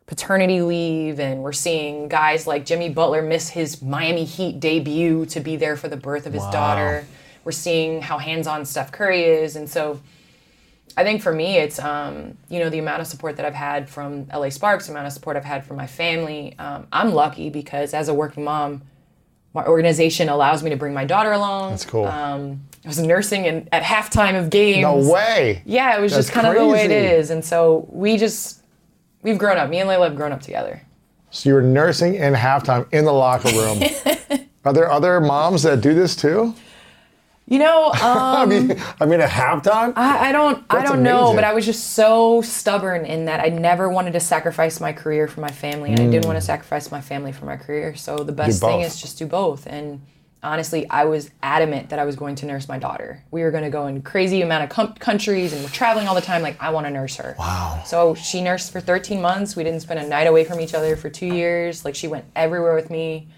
paternity 0.06 0.60
leave 0.60 1.20
and 1.20 1.44
we're 1.44 1.52
seeing 1.52 2.08
guys 2.08 2.44
like 2.44 2.66
Jimmy 2.66 2.88
Butler 2.88 3.22
miss 3.22 3.50
his 3.50 3.80
Miami 3.80 4.24
Heat 4.24 4.58
debut 4.58 5.26
to 5.26 5.38
be 5.38 5.54
there 5.54 5.76
for 5.76 5.86
the 5.86 5.96
birth 5.96 6.26
of 6.26 6.32
his 6.32 6.42
daughter. 6.46 7.06
We're 7.44 7.52
seeing 7.52 8.02
how 8.02 8.18
hands-on 8.18 8.64
Steph 8.64 8.90
Curry 8.90 9.22
is 9.22 9.54
and 9.54 9.70
so 9.70 10.00
I 10.96 11.02
think 11.04 11.22
for 11.22 11.32
me 11.32 11.56
it's 11.56 11.78
um, 11.78 12.36
you 12.48 12.60
know 12.60 12.70
the 12.70 12.78
amount 12.78 13.00
of 13.00 13.06
support 13.06 13.36
that 13.36 13.46
I've 13.46 13.54
had 13.54 13.88
from 13.88 14.26
LA 14.32 14.48
Sparks, 14.50 14.86
the 14.86 14.92
amount 14.92 15.06
of 15.06 15.12
support 15.12 15.36
I've 15.36 15.44
had 15.44 15.64
from 15.64 15.76
my 15.76 15.86
family. 15.86 16.54
Um, 16.58 16.86
I'm 16.92 17.12
lucky 17.12 17.50
because 17.50 17.94
as 17.94 18.08
a 18.08 18.14
working 18.14 18.44
mom, 18.44 18.82
my 19.54 19.64
organization 19.66 20.28
allows 20.28 20.62
me 20.62 20.70
to 20.70 20.76
bring 20.76 20.92
my 20.92 21.04
daughter 21.04 21.32
along. 21.32 21.70
That's 21.70 21.84
cool. 21.84 22.06
Um, 22.06 22.60
I 22.84 22.88
was 22.88 22.98
nursing 22.98 23.46
and 23.46 23.68
at 23.72 23.82
halftime 23.82 24.38
of 24.38 24.50
games. 24.50 24.82
no 24.82 24.96
way. 24.96 25.62
Yeah, 25.64 25.96
it 25.96 26.02
was 26.02 26.12
That's 26.12 26.26
just 26.26 26.34
kind 26.34 26.46
of 26.46 26.54
the 26.54 26.66
way 26.66 26.84
it 26.84 26.88
crazy. 26.88 27.32
And 27.32 27.44
so 27.44 27.86
we 27.90 28.16
just, 28.16 28.62
we've 29.22 29.38
grown 29.38 29.56
up. 29.56 29.70
Me 29.70 29.78
and 29.78 29.88
Layla 29.88 30.08
have 30.08 30.16
grown 30.16 30.32
up 30.32 30.42
together. 30.42 30.82
So 31.30 31.48
you 31.48 31.54
were 31.54 31.62
nursing 31.62 32.16
in 32.16 32.34
halftime 32.34 32.86
in 32.92 33.04
the 33.04 33.12
locker 33.12 33.48
room. 33.48 33.82
Are 34.64 34.72
there 34.72 34.90
other 34.90 35.20
moms 35.20 35.62
that 35.62 35.80
do 35.80 35.94
this 35.94 36.14
too? 36.14 36.54
You 37.46 37.58
know, 37.58 37.86
um, 37.92 37.98
I 38.02 38.46
mean, 38.46 38.82
I 39.00 39.06
mean 39.06 39.20
at 39.20 39.28
halftime? 39.28 39.92
I, 39.96 40.28
I 40.28 40.32
don't, 40.32 40.64
I 40.70 40.82
don't 40.82 41.02
know, 41.02 41.18
amazing. 41.18 41.36
but 41.36 41.44
I 41.44 41.52
was 41.52 41.66
just 41.66 41.92
so 41.92 42.40
stubborn 42.40 43.04
in 43.04 43.26
that 43.26 43.40
I 43.40 43.48
never 43.48 43.88
wanted 43.90 44.12
to 44.14 44.20
sacrifice 44.20 44.80
my 44.80 44.92
career 44.92 45.28
for 45.28 45.40
my 45.40 45.50
family, 45.50 45.90
and 45.90 46.00
I 46.00 46.10
didn't 46.10 46.26
want 46.26 46.36
to 46.38 46.44
sacrifice 46.44 46.90
my 46.90 47.00
family 47.02 47.32
for 47.32 47.44
my 47.44 47.56
career. 47.56 47.94
So 47.96 48.16
the 48.18 48.32
best 48.32 48.60
thing 48.60 48.80
is 48.80 49.00
just 49.00 49.18
do 49.18 49.26
both. 49.26 49.66
And 49.66 50.00
honestly, 50.42 50.88
I 50.88 51.04
was 51.04 51.30
adamant 51.42 51.90
that 51.90 51.98
I 51.98 52.06
was 52.06 52.16
going 52.16 52.34
to 52.36 52.46
nurse 52.46 52.66
my 52.66 52.78
daughter. 52.78 53.22
We 53.30 53.42
were 53.42 53.50
going 53.50 53.64
to 53.64 53.70
go 53.70 53.88
in 53.88 54.00
crazy 54.00 54.40
amount 54.40 54.64
of 54.64 54.70
com- 54.70 54.94
countries, 54.94 55.52
and 55.52 55.62
we're 55.62 55.68
traveling 55.68 56.08
all 56.08 56.14
the 56.14 56.22
time. 56.22 56.40
Like 56.40 56.62
I 56.62 56.70
want 56.70 56.86
to 56.86 56.90
nurse 56.90 57.16
her. 57.16 57.36
Wow. 57.38 57.82
So 57.84 58.14
she 58.14 58.40
nursed 58.40 58.72
for 58.72 58.80
13 58.80 59.20
months. 59.20 59.54
We 59.54 59.64
didn't 59.64 59.80
spend 59.80 60.00
a 60.00 60.06
night 60.06 60.26
away 60.26 60.44
from 60.44 60.60
each 60.60 60.72
other 60.72 60.96
for 60.96 61.10
two 61.10 61.26
years. 61.26 61.84
Like 61.84 61.94
she 61.94 62.08
went 62.08 62.24
everywhere 62.34 62.74
with 62.74 62.88
me. 62.88 63.28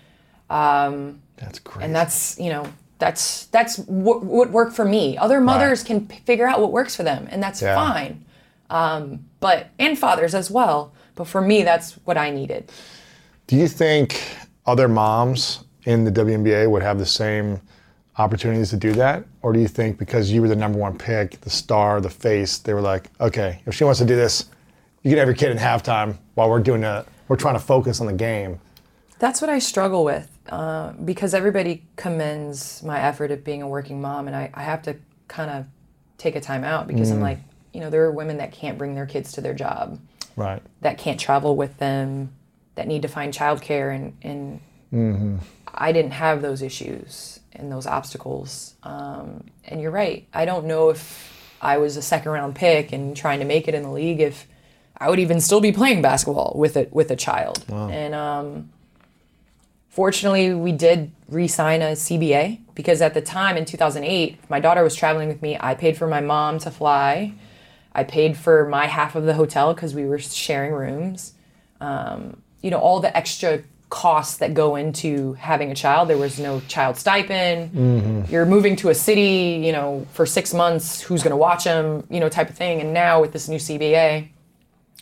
Um, 0.48 1.22
That's 1.38 1.58
great. 1.58 1.84
and 1.84 1.92
that's 1.92 2.38
you 2.38 2.50
know 2.50 2.72
that's 2.98 3.46
that's 3.46 3.78
what, 3.80 4.24
what 4.24 4.50
worked 4.50 4.74
for 4.74 4.84
me 4.84 5.16
other 5.18 5.40
mothers 5.40 5.82
can 5.82 6.06
p- 6.06 6.18
figure 6.24 6.46
out 6.46 6.60
what 6.60 6.72
works 6.72 6.96
for 6.96 7.02
them 7.02 7.26
and 7.30 7.42
that's 7.42 7.60
Yeah. 7.62 7.74
fine 7.74 8.24
um, 8.70 9.24
but 9.40 9.68
and 9.78 9.98
fathers 9.98 10.34
as 10.34 10.50
well 10.50 10.92
but 11.14 11.26
for 11.26 11.40
me 11.40 11.62
that's 11.62 11.92
what 12.04 12.16
i 12.16 12.30
needed 12.30 12.70
Do 13.46 13.56
you 13.56 13.68
think 13.68 14.20
other 14.66 14.88
moms 14.88 15.64
in 15.84 16.02
the 16.04 16.10
WNBA 16.10 16.68
would 16.68 16.82
have 16.82 16.98
the 16.98 17.06
same 17.06 17.60
opportunities 18.18 18.70
to 18.70 18.76
do 18.76 18.92
that? 18.94 19.22
Or 19.42 19.52
do 19.52 19.60
you 19.60 19.68
think 19.68 19.98
because 19.98 20.32
you 20.32 20.40
were 20.42 20.48
the 20.48 20.56
number 20.56 20.78
one 20.80 20.98
pick, 20.98 21.40
the 21.42 21.50
star, 21.50 22.00
the 22.00 22.10
face, 22.10 22.58
they 22.58 22.74
were 22.74 22.80
like, 22.80 23.08
okay, 23.20 23.60
if 23.66 23.74
she 23.76 23.84
wants 23.84 24.00
to 24.00 24.04
do 24.06 24.16
this, 24.16 24.46
you 25.04 25.10
can 25.12 25.18
have 25.18 25.28
your 25.28 25.36
kid 25.36 25.52
in 25.52 25.58
halftime 25.58 26.16
while 26.34 26.50
we're 26.50 26.58
doing 26.58 26.82
a, 26.82 27.04
we're 27.28 27.36
trying 27.36 27.54
to 27.54 27.60
focus 27.60 28.00
on 28.00 28.08
the 28.08 28.12
game. 28.12 28.58
That's 29.20 29.40
what 29.40 29.48
I 29.48 29.60
struggle 29.60 30.02
with 30.04 30.28
uh, 30.48 30.92
because 30.92 31.34
everybody 31.34 31.84
commends 31.96 32.82
my 32.82 33.00
effort 33.00 33.30
at 33.30 33.44
being 33.44 33.62
a 33.62 33.68
working 33.68 34.00
mom, 34.00 34.26
and 34.26 34.36
I, 34.36 34.50
I 34.54 34.62
have 34.62 34.82
to 34.82 34.96
kind 35.28 35.50
of 35.50 35.66
take 36.18 36.36
a 36.36 36.40
time 36.40 36.64
out 36.64 36.86
because 36.86 37.10
I'm 37.10 37.20
like, 37.20 37.38
you 37.72 37.80
know, 37.80 37.90
there 37.90 38.04
are 38.04 38.10
women 38.12 38.38
that 38.38 38.52
can't 38.52 38.78
bring 38.78 38.94
their 38.94 39.06
kids 39.06 39.32
to 39.32 39.40
their 39.40 39.54
job, 39.54 39.98
Right. 40.36 40.62
that 40.80 40.98
can't 40.98 41.18
travel 41.20 41.56
with 41.56 41.76
them, 41.78 42.32
that 42.74 42.86
need 42.86 43.02
to 43.02 43.08
find 43.08 43.32
childcare, 43.34 43.94
and 43.94 44.16
and 44.22 44.60
I 45.74 45.92
didn't 45.92 46.12
have 46.12 46.40
those 46.42 46.62
issues 46.62 47.40
and 47.52 47.70
those 47.70 47.86
obstacles. 47.86 48.74
Um, 48.82 49.44
and 49.64 49.80
you're 49.80 49.90
right. 49.90 50.26
I 50.32 50.44
don't 50.46 50.66
know 50.66 50.88
if 50.90 51.32
I 51.60 51.78
was 51.78 51.96
a 51.96 52.02
second 52.02 52.30
round 52.32 52.54
pick 52.54 52.92
and 52.92 53.14
trying 53.16 53.40
to 53.40 53.44
make 53.44 53.68
it 53.68 53.74
in 53.74 53.82
the 53.82 53.90
league 53.90 54.20
if 54.20 54.46
I 54.98 55.10
would 55.10 55.18
even 55.18 55.40
still 55.40 55.60
be 55.60 55.72
playing 55.72 56.00
basketball 56.02 56.54
with 56.56 56.76
it 56.78 56.92
with 56.94 57.10
a 57.10 57.16
child. 57.16 57.64
And 57.90 58.14
um, 58.14 58.70
fortunately, 59.96 60.52
we 60.52 60.72
did 60.72 61.10
re-sign 61.26 61.80
a 61.80 61.92
CBA 61.92 62.60
because 62.74 63.00
at 63.00 63.14
the 63.14 63.22
time 63.22 63.56
in 63.56 63.64
2008, 63.64 64.38
my 64.50 64.60
daughter 64.60 64.82
was 64.84 64.94
traveling 64.94 65.26
with 65.26 65.40
me. 65.40 65.56
I 65.58 65.74
paid 65.74 65.96
for 65.96 66.06
my 66.06 66.20
mom 66.20 66.58
to 66.60 66.70
fly. 66.70 67.32
I 67.94 68.04
paid 68.04 68.36
for 68.36 68.68
my 68.68 68.84
half 68.84 69.14
of 69.14 69.24
the 69.24 69.32
hotel 69.32 69.72
because 69.72 69.94
we 69.94 70.04
were 70.04 70.18
sharing 70.18 70.74
rooms. 70.74 71.32
Um, 71.80 72.42
you 72.60 72.70
know, 72.70 72.78
all 72.78 73.00
the 73.00 73.16
extra 73.16 73.62
costs 73.88 74.36
that 74.36 74.52
go 74.52 74.76
into 74.76 75.32
having 75.34 75.70
a 75.70 75.74
child. 75.74 76.10
There 76.10 76.18
was 76.18 76.38
no 76.38 76.60
child 76.68 76.98
stipend. 76.98 77.70
You're 78.30 78.44
moving 78.44 78.76
to 78.76 78.90
a 78.90 78.94
city, 78.94 79.62
you 79.64 79.72
know, 79.72 80.06
for 80.12 80.26
six 80.26 80.52
months. 80.52 81.00
Who's 81.00 81.22
going 81.22 81.30
to 81.30 81.38
watch 81.38 81.64
them? 81.64 82.06
You 82.10 82.20
know, 82.20 82.28
type 82.28 82.50
of 82.50 82.56
thing. 82.56 82.82
And 82.82 82.92
now 82.92 83.22
with 83.22 83.32
this 83.32 83.48
new 83.48 83.58
CBA, 83.58 84.28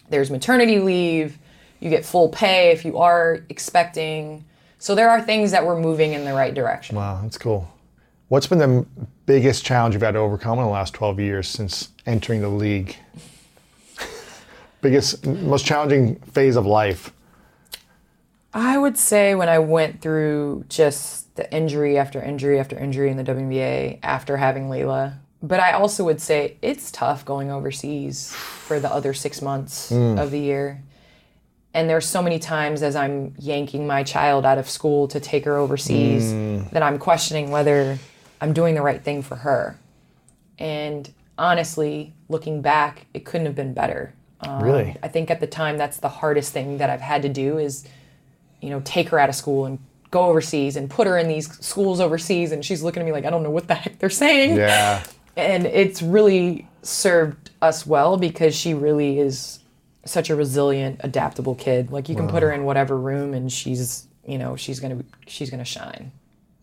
there's 0.09 0.30
maternity 0.30 0.78
leave. 0.78 1.37
You 1.80 1.90
get 1.90 2.04
full 2.04 2.28
pay 2.28 2.70
if 2.70 2.85
you 2.85 2.98
are 2.98 3.40
expecting. 3.48 4.44
So 4.84 4.94
there 4.94 5.08
are 5.08 5.22
things 5.22 5.50
that 5.52 5.64
we're 5.64 5.80
moving 5.80 6.12
in 6.12 6.26
the 6.26 6.34
right 6.34 6.52
direction. 6.52 6.96
Wow, 6.96 7.20
that's 7.22 7.38
cool. 7.38 7.72
What's 8.28 8.46
been 8.46 8.58
the 8.58 8.84
biggest 9.24 9.64
challenge 9.64 9.94
you've 9.94 10.02
had 10.02 10.10
to 10.10 10.18
overcome 10.18 10.58
in 10.58 10.64
the 10.66 10.70
last 10.70 10.92
12 10.92 11.20
years 11.20 11.48
since 11.48 11.88
entering 12.04 12.42
the 12.42 12.50
league? 12.50 12.94
biggest, 14.82 15.24
most 15.24 15.64
challenging 15.64 16.16
phase 16.16 16.54
of 16.56 16.66
life? 16.66 17.14
I 18.52 18.76
would 18.76 18.98
say 18.98 19.34
when 19.34 19.48
I 19.48 19.58
went 19.58 20.02
through 20.02 20.66
just 20.68 21.34
the 21.36 21.50
injury 21.50 21.96
after 21.96 22.20
injury 22.20 22.60
after 22.60 22.78
injury 22.78 23.10
in 23.10 23.16
the 23.16 23.24
WNBA 23.24 24.00
after 24.02 24.36
having 24.36 24.68
Layla. 24.68 25.14
But 25.42 25.60
I 25.60 25.72
also 25.72 26.04
would 26.04 26.20
say 26.20 26.58
it's 26.60 26.90
tough 26.90 27.24
going 27.24 27.50
overseas 27.50 28.34
for 28.34 28.78
the 28.78 28.92
other 28.92 29.14
six 29.14 29.40
months 29.40 29.88
hmm. 29.88 30.18
of 30.18 30.30
the 30.30 30.40
year. 30.40 30.82
And 31.74 31.90
there's 31.90 32.06
so 32.08 32.22
many 32.22 32.38
times 32.38 32.82
as 32.82 32.94
I'm 32.94 33.34
yanking 33.38 33.87
my 33.87 34.04
child 34.04 34.46
out 34.46 34.58
of 34.58 34.70
school 34.70 35.08
to 35.08 35.18
take 35.18 35.44
her 35.44 35.56
overseas 35.56 36.32
that 36.70 36.82
I'm 36.84 36.98
questioning 36.98 37.50
whether 37.50 37.98
I'm 38.40 38.52
doing 38.52 38.76
the 38.76 38.82
right 38.82 39.02
thing 39.02 39.22
for 39.22 39.34
her. 39.34 39.76
And 40.58 41.12
honestly, 41.37 42.12
looking 42.28 42.62
back, 42.62 43.06
it 43.12 43.24
couldn't 43.24 43.46
have 43.46 43.56
been 43.56 43.74
better. 43.74 44.14
Um, 44.40 44.62
Really? 44.62 44.96
I 45.02 45.08
think 45.08 45.30
at 45.32 45.40
the 45.40 45.48
time 45.48 45.76
that's 45.76 45.96
the 45.96 46.08
hardest 46.08 46.52
thing 46.52 46.78
that 46.78 46.90
I've 46.90 47.00
had 47.00 47.22
to 47.22 47.28
do 47.28 47.58
is, 47.58 47.84
you 48.60 48.70
know, 48.70 48.80
take 48.84 49.08
her 49.08 49.18
out 49.18 49.28
of 49.28 49.34
school 49.34 49.64
and 49.64 49.80
go 50.12 50.26
overseas 50.26 50.76
and 50.76 50.88
put 50.88 51.08
her 51.08 51.18
in 51.18 51.26
these 51.26 51.50
schools 51.58 51.98
overseas 51.98 52.52
and 52.52 52.64
she's 52.64 52.84
looking 52.84 53.00
at 53.02 53.06
me 53.06 53.10
like 53.10 53.24
I 53.24 53.30
don't 53.30 53.42
know 53.42 53.50
what 53.50 53.66
the 53.66 53.74
heck 53.74 53.98
they're 53.98 54.10
saying. 54.10 54.56
Yeah. 54.56 55.02
And 55.37 55.66
it's 55.66 56.00
really 56.00 56.68
served 56.82 57.50
us 57.60 57.84
well 57.84 58.16
because 58.16 58.54
she 58.54 58.72
really 58.72 59.18
is 59.18 59.58
such 60.04 60.30
a 60.30 60.36
resilient, 60.36 61.00
adaptable 61.02 61.54
kid. 61.54 61.90
Like 61.90 62.08
you 62.08 62.14
can 62.14 62.28
put 62.28 62.42
her 62.42 62.52
in 62.52 62.64
whatever 62.64 62.98
room 62.98 63.34
and 63.34 63.50
she's, 63.50 64.06
you 64.26 64.38
know, 64.38 64.56
she's 64.56 64.80
going 64.80 64.98
to 64.98 65.04
she's 65.26 65.50
going 65.50 65.58
to 65.58 65.64
shine. 65.64 66.12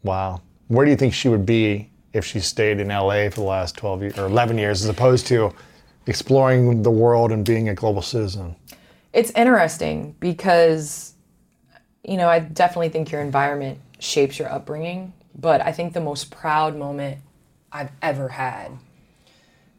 Wow. 0.03 0.41
Where 0.67 0.85
do 0.85 0.91
you 0.91 0.97
think 0.97 1.13
she 1.13 1.29
would 1.29 1.45
be 1.45 1.89
if 2.13 2.25
she 2.25 2.39
stayed 2.39 2.79
in 2.79 2.87
LA 2.89 3.29
for 3.29 3.41
the 3.41 3.47
last 3.47 3.77
12 3.77 4.01
years 4.01 4.17
or 4.17 4.25
11 4.25 4.57
years 4.57 4.83
as 4.83 4.89
opposed 4.89 5.27
to 5.27 5.53
exploring 6.07 6.83
the 6.83 6.91
world 6.91 7.31
and 7.31 7.45
being 7.45 7.69
a 7.69 7.73
global 7.73 8.01
citizen? 8.01 8.55
It's 9.13 9.31
interesting 9.31 10.15
because, 10.19 11.13
you 12.03 12.17
know, 12.17 12.29
I 12.29 12.39
definitely 12.39 12.89
think 12.89 13.11
your 13.11 13.21
environment 13.21 13.79
shapes 13.99 14.39
your 14.39 14.51
upbringing. 14.51 15.13
But 15.35 15.61
I 15.61 15.71
think 15.71 15.93
the 15.93 16.01
most 16.01 16.31
proud 16.31 16.75
moment 16.75 17.19
I've 17.71 17.91
ever 18.01 18.29
had 18.29 18.71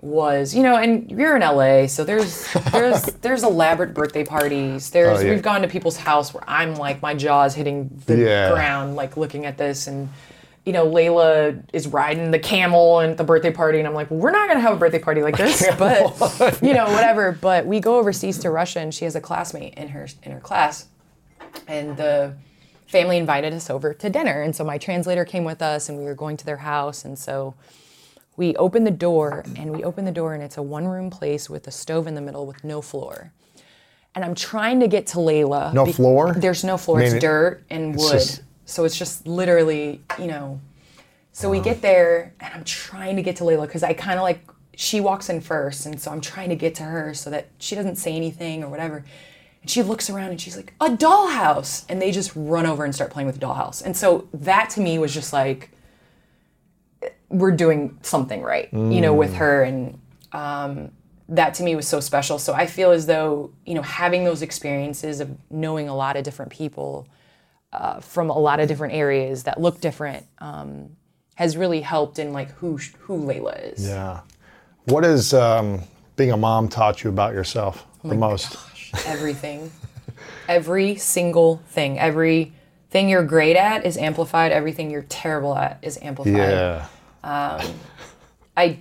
was, 0.02 0.54
you 0.54 0.62
know, 0.64 0.76
and 0.76 1.10
you're 1.10 1.36
in 1.36 1.42
LA, 1.42 1.86
so 1.86 2.04
there's 2.04 2.52
there's 2.72 3.02
there's 3.22 3.42
elaborate 3.44 3.94
birthday 3.94 4.24
parties. 4.24 4.90
There's 4.90 5.20
Oh, 5.20 5.22
yeah. 5.22 5.30
we've 5.30 5.42
gone 5.42 5.62
to 5.62 5.68
people's 5.68 5.96
house 5.96 6.34
where 6.34 6.42
I'm 6.46 6.74
like 6.74 7.00
my 7.00 7.14
jaw's 7.14 7.54
hitting 7.54 7.88
the 8.06 8.16
Yeah. 8.18 8.50
ground, 8.50 8.96
like 8.96 9.16
looking 9.16 9.46
at 9.46 9.56
this 9.56 9.86
and. 9.86 10.08
You 10.64 10.72
know, 10.72 10.86
Layla 10.86 11.60
is 11.72 11.88
riding 11.88 12.30
the 12.30 12.38
camel 12.38 13.00
and 13.00 13.10
at 13.10 13.16
the 13.16 13.24
birthday 13.24 13.50
party, 13.50 13.78
and 13.80 13.88
I'm 13.88 13.94
like, 13.94 14.12
well, 14.12 14.20
we're 14.20 14.30
not 14.30 14.46
gonna 14.46 14.60
have 14.60 14.72
a 14.72 14.76
birthday 14.76 15.00
party 15.00 15.20
like 15.20 15.36
this, 15.36 15.66
but 15.76 16.62
you 16.62 16.72
know, 16.72 16.84
whatever. 16.84 17.32
But 17.32 17.66
we 17.66 17.80
go 17.80 17.98
overseas 17.98 18.38
to 18.38 18.50
Russia, 18.50 18.78
and 18.78 18.94
she 18.94 19.04
has 19.04 19.16
a 19.16 19.20
classmate 19.20 19.74
in 19.74 19.88
her 19.88 20.06
in 20.22 20.30
her 20.30 20.38
class, 20.38 20.86
and 21.66 21.96
the 21.96 22.34
family 22.86 23.16
invited 23.18 23.52
us 23.52 23.70
over 23.70 23.92
to 23.92 24.08
dinner, 24.08 24.40
and 24.40 24.54
so 24.54 24.62
my 24.62 24.78
translator 24.78 25.24
came 25.24 25.42
with 25.42 25.62
us, 25.62 25.88
and 25.88 25.98
we 25.98 26.04
were 26.04 26.14
going 26.14 26.36
to 26.36 26.46
their 26.46 26.58
house, 26.58 27.04
and 27.04 27.18
so 27.18 27.54
we 28.36 28.56
open 28.56 28.84
the 28.84 28.90
door, 28.90 29.44
and 29.56 29.70
we 29.70 29.84
open 29.84 30.04
the 30.04 30.12
door, 30.12 30.34
and 30.34 30.42
it's 30.42 30.56
a 30.56 30.62
one 30.62 30.86
room 30.88 31.10
place 31.10 31.50
with 31.50 31.66
a 31.66 31.70
stove 31.70 32.06
in 32.06 32.14
the 32.14 32.20
middle 32.20 32.46
with 32.46 32.64
no 32.64 32.80
floor. 32.80 33.32
And 34.14 34.24
I'm 34.24 34.34
trying 34.34 34.80
to 34.80 34.88
get 34.88 35.06
to 35.08 35.18
Layla. 35.18 35.72
No 35.72 35.86
floor? 35.86 36.34
There's 36.34 36.64
no 36.64 36.76
floor. 36.76 36.98
I 36.98 37.04
mean, 37.04 37.14
it's 37.14 37.22
dirt 37.22 37.62
and 37.70 37.94
it's 37.94 38.02
wood. 38.04 38.12
just- 38.12 38.42
so 38.64 38.84
it's 38.84 38.96
just 38.96 39.26
literally, 39.26 40.00
you 40.18 40.26
know. 40.26 40.60
So 41.32 41.50
we 41.50 41.60
get 41.60 41.82
there, 41.82 42.32
and 42.40 42.52
I'm 42.54 42.64
trying 42.64 43.16
to 43.16 43.22
get 43.22 43.36
to 43.36 43.44
Layla 43.44 43.62
because 43.66 43.82
I 43.82 43.92
kind 43.94 44.18
of 44.18 44.22
like 44.22 44.40
she 44.76 45.00
walks 45.00 45.28
in 45.28 45.40
first, 45.40 45.84
and 45.86 46.00
so 46.00 46.10
I'm 46.10 46.20
trying 46.20 46.48
to 46.50 46.56
get 46.56 46.74
to 46.76 46.82
her 46.84 47.12
so 47.14 47.28
that 47.30 47.48
she 47.58 47.74
doesn't 47.74 47.96
say 47.96 48.14
anything 48.14 48.62
or 48.64 48.68
whatever. 48.68 49.04
And 49.60 49.70
she 49.70 49.82
looks 49.82 50.08
around 50.10 50.30
and 50.30 50.40
she's 50.40 50.56
like, 50.56 50.72
"A 50.80 50.88
dollhouse," 50.90 51.84
and 51.88 52.00
they 52.00 52.10
just 52.10 52.32
run 52.34 52.64
over 52.66 52.84
and 52.84 52.94
start 52.94 53.10
playing 53.10 53.26
with 53.26 53.38
the 53.38 53.46
dollhouse. 53.46 53.82
And 53.84 53.96
so 53.96 54.26
that 54.34 54.70
to 54.70 54.80
me 54.80 54.98
was 54.98 55.12
just 55.14 55.32
like, 55.32 55.70
we're 57.32 57.56
doing 57.56 57.98
something 58.02 58.42
right, 58.42 58.68
you 58.72 59.00
know, 59.00 59.14
with 59.14 59.34
her, 59.34 59.62
and 59.62 59.98
um, 60.32 60.92
that 61.28 61.54
to 61.54 61.62
me 61.62 61.74
was 61.74 61.88
so 61.88 61.98
special. 61.98 62.38
So 62.38 62.52
I 62.52 62.66
feel 62.66 62.90
as 62.90 63.06
though 63.06 63.52
you 63.66 63.74
know 63.74 63.82
having 63.82 64.24
those 64.24 64.42
experiences 64.42 65.20
of 65.20 65.30
knowing 65.50 65.88
a 65.88 65.96
lot 65.96 66.16
of 66.16 66.24
different 66.24 66.52
people 66.52 67.08
uh, 67.72 68.00
from 68.00 68.30
a 68.30 68.38
lot 68.38 68.60
of 68.60 68.68
different 68.68 68.94
areas 68.94 69.44
that 69.44 69.60
look 69.60 69.80
different 69.80 70.26
um, 70.38 70.90
has 71.34 71.56
really 71.56 71.80
helped 71.80 72.18
in 72.18 72.32
like 72.32 72.50
who 72.52 72.78
who 73.00 73.24
Layla 73.24 73.72
is. 73.72 73.86
Yeah. 73.86 74.20
What 74.84 75.04
has 75.04 75.32
um, 75.32 75.80
being 76.16 76.32
a 76.32 76.36
mom 76.36 76.68
taught 76.68 77.02
you 77.02 77.10
about 77.10 77.34
yourself 77.34 77.86
Oh 78.04 78.08
the 78.08 78.14
most? 78.14 78.56
Everything, 79.06 79.70
every 80.48 80.96
single 80.96 81.62
thing, 81.68 81.98
everything 81.98 83.08
you're 83.08 83.24
great 83.24 83.56
at 83.56 83.86
is 83.86 83.96
amplified. 83.96 84.52
Everything 84.52 84.90
you're 84.90 85.06
terrible 85.08 85.56
at 85.56 85.78
is 85.82 85.98
amplified. 86.02 86.36
Yeah. 86.36 86.86
Um, 87.24 87.60
I 88.56 88.78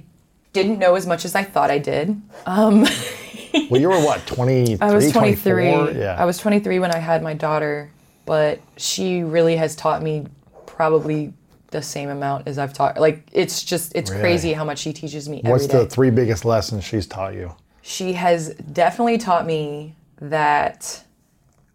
didn't 0.54 0.80
know 0.80 0.96
as 0.96 1.06
much 1.08 1.26
as 1.26 1.36
I 1.36 1.44
thought 1.44 1.72
I 1.72 1.78
did. 1.78 2.10
Um, 2.46 2.82
well, 3.70 3.80
you 3.80 3.90
were 3.90 4.00
what, 4.04 4.26
23, 4.28 4.78
I 4.82 4.94
was 4.94 5.12
23. 5.12 5.72
24? 5.72 5.92
Yeah. 6.02 6.16
I 6.18 6.26
was 6.26 6.38
23 6.38 6.80
when 6.80 6.92
I 6.92 6.98
had 6.98 7.24
my 7.24 7.34
daughter, 7.34 7.90
but 8.26 8.60
she 8.78 9.24
really 9.24 9.56
has 9.56 9.76
taught 9.76 10.02
me 10.02 10.26
probably 10.66 11.34
the 11.70 11.82
same 11.82 12.10
amount 12.10 12.48
as 12.48 12.58
I've 12.58 12.74
taught. 12.74 13.00
Like 13.00 13.26
it's 13.32 13.64
just 13.64 13.94
it's 13.96 14.10
Really? 14.12 14.22
crazy 14.22 14.54
how 14.54 14.66
much 14.66 14.80
she 14.80 14.92
teaches 14.92 15.30
me 15.30 15.40
What's 15.44 15.64
every 15.66 15.80
day. 15.80 15.84
the 15.86 15.90
three 15.90 16.10
biggest 16.10 16.44
lessons 16.44 16.84
she's 16.84 17.06
taught 17.08 17.34
you? 17.34 17.56
she 17.84 18.14
has 18.14 18.50
definitely 18.74 19.18
taught 19.18 19.44
me 19.46 19.96
that 20.20 21.04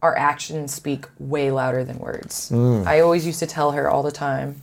our 0.03 0.17
actions 0.17 0.73
speak 0.73 1.07
way 1.19 1.51
louder 1.51 1.83
than 1.83 1.99
words. 1.99 2.51
Mm. 2.51 2.87
I 2.87 3.01
always 3.01 3.27
used 3.27 3.41
to 3.41 3.47
tell 3.47 3.73
her 3.73 3.91
all 3.91 4.05
the 4.05 4.13
time, 4.13 4.63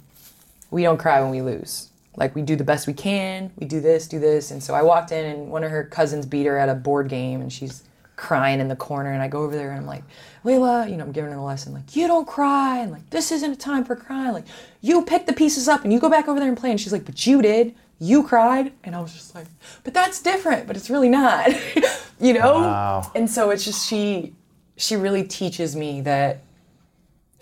we 0.72 0.84
don't 0.84 0.98
cry 0.98 1.20
when 1.22 1.32
we 1.32 1.42
lose. 1.42 1.90
Like 2.16 2.36
we 2.36 2.42
do 2.42 2.56
the 2.56 2.64
best 2.64 2.88
we 2.88 2.94
can, 2.94 3.52
we 3.58 3.66
do 3.66 3.82
this, 3.82 4.08
do 4.08 4.20
this. 4.20 4.52
And 4.52 4.62
so 4.62 4.74
I 4.74 4.82
walked 4.84 5.12
in 5.12 5.26
and 5.26 5.50
one 5.50 5.64
of 5.64 5.72
her 5.72 5.84
cousins 5.84 6.26
beat 6.26 6.46
her 6.46 6.58
at 6.58 6.70
a 6.70 6.76
board 6.76 7.10
game 7.10 7.42
and 7.42 7.52
she's 7.52 7.84
crying 8.16 8.60
in 8.60 8.68
the 8.68 8.76
corner 8.76 9.12
and 9.12 9.22
I 9.22 9.28
go 9.28 9.44
over 9.44 9.56
there 9.56 9.72
and 9.72 9.80
I'm 9.80 9.86
like, 9.88 10.04
Layla, 10.46 10.90
you 10.90 10.98
know, 10.98 11.06
I'm 11.06 11.12
giving 11.12 11.32
her 11.32 11.38
a 11.38 11.44
lesson, 11.44 11.74
like, 11.74 11.96
you 11.96 12.08
don't 12.08 12.28
cry 12.28 12.80
and 12.80 12.92
like 12.92 13.10
this 13.10 13.32
isn't 13.32 13.52
a 13.52 13.56
time 13.56 13.84
for 13.84 13.96
crying. 13.96 14.34
Like 14.34 14.46
you 14.82 15.04
pick 15.04 15.26
the 15.26 15.34
pieces 15.34 15.68
up 15.68 15.84
and 15.84 15.92
you 15.92 16.00
go 16.00 16.10
back 16.10 16.28
over 16.28 16.40
there 16.40 16.50
and 16.50 16.58
play. 16.58 16.72
And 16.72 16.80
she's 16.80 16.94
like, 16.94 17.06
But 17.06 17.26
you 17.26 17.42
did. 17.42 17.76
You 18.00 18.24
cried. 18.24 18.74
And 18.84 18.96
I 18.96 19.02
was 19.02 19.14
just 19.14 19.34
like, 19.34 19.48
But 19.84 19.94
that's 19.94 20.22
different, 20.22 20.68
but 20.68 20.78
it's 20.78 20.90
really 20.90 21.10
not. 21.10 21.50
you 22.20 22.34
know? 22.34 22.60
Wow. 22.60 23.12
And 23.16 23.30
so 23.30 23.50
it's 23.50 23.66
just 23.66 23.88
she 23.88 24.34
she 24.76 24.96
really 24.96 25.24
teaches 25.24 25.76
me 25.76 26.02
that 26.02 26.43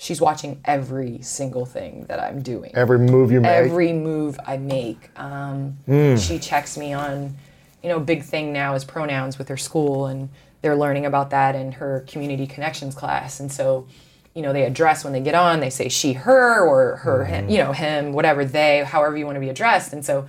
she's 0.02 0.20
watching 0.20 0.60
every 0.66 1.22
single 1.22 1.64
thing 1.64 2.06
that 2.08 2.20
I'm 2.20 2.42
doing. 2.42 2.72
Every 2.74 2.98
move 2.98 3.32
you 3.32 3.40
make. 3.40 3.52
Every 3.52 3.94
move 3.94 4.40
I 4.48 4.58
make. 4.58 5.12
Um, 5.16 5.78
She 6.18 6.40
checks 6.40 6.76
me 6.76 6.92
on, 6.92 7.38
you 7.84 7.90
know, 7.90 8.00
big 8.00 8.24
thing 8.24 8.52
now 8.52 8.74
is 8.74 8.84
pronouns 8.84 9.38
with 9.38 9.48
her 9.50 9.58
school, 9.58 10.08
and 10.08 10.30
they're 10.64 10.76
learning 10.76 11.06
about 11.06 11.30
that 11.30 11.56
in 11.56 11.74
her 11.74 12.04
community 12.08 12.48
connections 12.48 12.96
class. 12.96 13.40
And 13.40 13.52
so, 13.52 13.86
you 14.34 14.42
know, 14.42 14.54
they 14.54 14.64
address 14.64 15.04
when 15.04 15.14
they 15.14 15.20
get 15.20 15.36
on, 15.36 15.60
they 15.60 15.70
say 15.70 15.88
she, 15.88 16.14
her, 16.14 16.66
or 16.66 16.96
her, 16.98 17.26
him, 17.26 17.48
you 17.48 17.60
know, 17.60 17.72
him, 17.72 18.12
whatever, 18.14 18.44
they, 18.44 18.84
however 18.84 19.16
you 19.16 19.26
want 19.26 19.36
to 19.36 19.40
be 19.40 19.50
addressed. 19.50 19.94
And 19.94 20.04
so, 20.04 20.28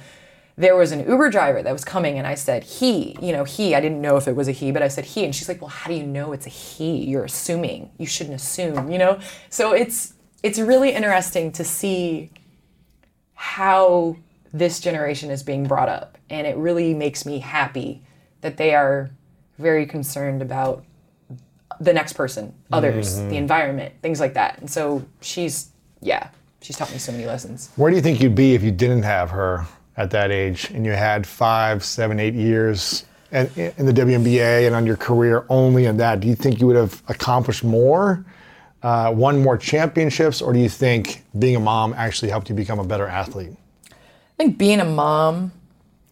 there 0.56 0.76
was 0.76 0.92
an 0.92 1.08
Uber 1.08 1.30
driver 1.30 1.62
that 1.62 1.72
was 1.72 1.84
coming, 1.84 2.18
and 2.18 2.26
I 2.26 2.34
said 2.34 2.64
he, 2.64 3.16
you 3.20 3.32
know, 3.32 3.44
he. 3.44 3.74
I 3.74 3.80
didn't 3.80 4.00
know 4.00 4.16
if 4.16 4.28
it 4.28 4.36
was 4.36 4.48
a 4.48 4.52
he, 4.52 4.70
but 4.70 4.82
I 4.82 4.88
said 4.88 5.04
he, 5.04 5.24
and 5.24 5.34
she's 5.34 5.48
like, 5.48 5.60
"Well, 5.60 5.70
how 5.70 5.88
do 5.88 5.94
you 5.94 6.04
know 6.04 6.32
it's 6.32 6.46
a 6.46 6.50
he? 6.50 7.04
You're 7.04 7.24
assuming. 7.24 7.90
You 7.98 8.06
shouldn't 8.06 8.36
assume, 8.36 8.90
you 8.90 8.98
know." 8.98 9.18
So 9.48 9.72
it's 9.72 10.14
it's 10.42 10.58
really 10.58 10.90
interesting 10.90 11.52
to 11.52 11.64
see 11.64 12.30
how 13.34 14.16
this 14.52 14.80
generation 14.80 15.30
is 15.30 15.42
being 15.42 15.66
brought 15.66 15.88
up, 15.88 16.18
and 16.28 16.46
it 16.46 16.56
really 16.56 16.92
makes 16.92 17.24
me 17.24 17.38
happy 17.38 18.02
that 18.42 18.56
they 18.58 18.74
are 18.74 19.10
very 19.58 19.86
concerned 19.86 20.42
about 20.42 20.84
the 21.80 21.92
next 21.92 22.12
person, 22.12 22.54
others, 22.70 23.16
the 23.16 23.22
mm-hmm. 23.22 23.34
environment, 23.34 23.94
things 24.02 24.20
like 24.20 24.34
that. 24.34 24.58
And 24.58 24.70
so 24.70 25.04
she's, 25.20 25.70
yeah, 26.00 26.28
she's 26.60 26.76
taught 26.76 26.92
me 26.92 26.98
so 26.98 27.12
many 27.12 27.24
lessons. 27.24 27.70
Where 27.76 27.90
do 27.90 27.96
you 27.96 28.02
think 28.02 28.20
you'd 28.20 28.34
be 28.34 28.54
if 28.54 28.62
you 28.62 28.70
didn't 28.70 29.02
have 29.02 29.30
her 29.30 29.66
at 30.02 30.10
that 30.10 30.30
age 30.30 30.70
and 30.70 30.84
you 30.84 30.92
had 30.92 31.26
five, 31.26 31.84
seven, 31.84 32.20
eight 32.20 32.34
years 32.34 33.04
in, 33.30 33.48
in 33.56 33.86
the 33.86 33.92
WNBA 33.92 34.66
and 34.66 34.74
on 34.74 34.84
your 34.84 34.96
career 34.96 35.46
only 35.48 35.86
in 35.86 35.96
that? 35.98 36.20
Do 36.20 36.28
you 36.28 36.34
think 36.34 36.60
you 36.60 36.66
would 36.66 36.76
have 36.76 37.02
accomplished 37.08 37.64
more, 37.64 38.24
uh, 38.82 39.12
won 39.14 39.42
more 39.42 39.56
championships, 39.56 40.42
or 40.42 40.52
do 40.52 40.58
you 40.58 40.68
think 40.68 41.24
being 41.38 41.56
a 41.56 41.60
mom 41.60 41.94
actually 41.94 42.30
helped 42.30 42.48
you 42.48 42.54
become 42.54 42.78
a 42.78 42.84
better 42.84 43.06
athlete? 43.06 43.56
I 43.90 43.94
think 44.36 44.58
being 44.58 44.80
a 44.80 44.84
mom 44.84 45.52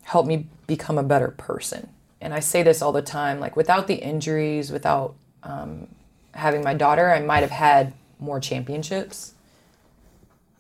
helped 0.03 0.29
me 0.29 0.47
become 0.67 0.99
a 0.99 1.03
better 1.03 1.29
person. 1.29 1.89
And 2.21 2.33
I 2.33 2.41
say 2.41 2.63
this 2.63 2.83
all 2.83 2.93
the 2.93 3.03
time 3.03 3.41
like, 3.41 3.57
without 3.57 3.87
the 3.87 3.95
injuries, 3.95 4.71
without 4.71 5.15
um, 5.43 5.89
having 6.33 6.63
my 6.63 6.75
daughter, 6.75 7.11
I 7.11 7.21
might 7.21 7.41
have 7.41 7.51
had 7.51 7.93
more 8.19 8.39
championships. 8.41 9.35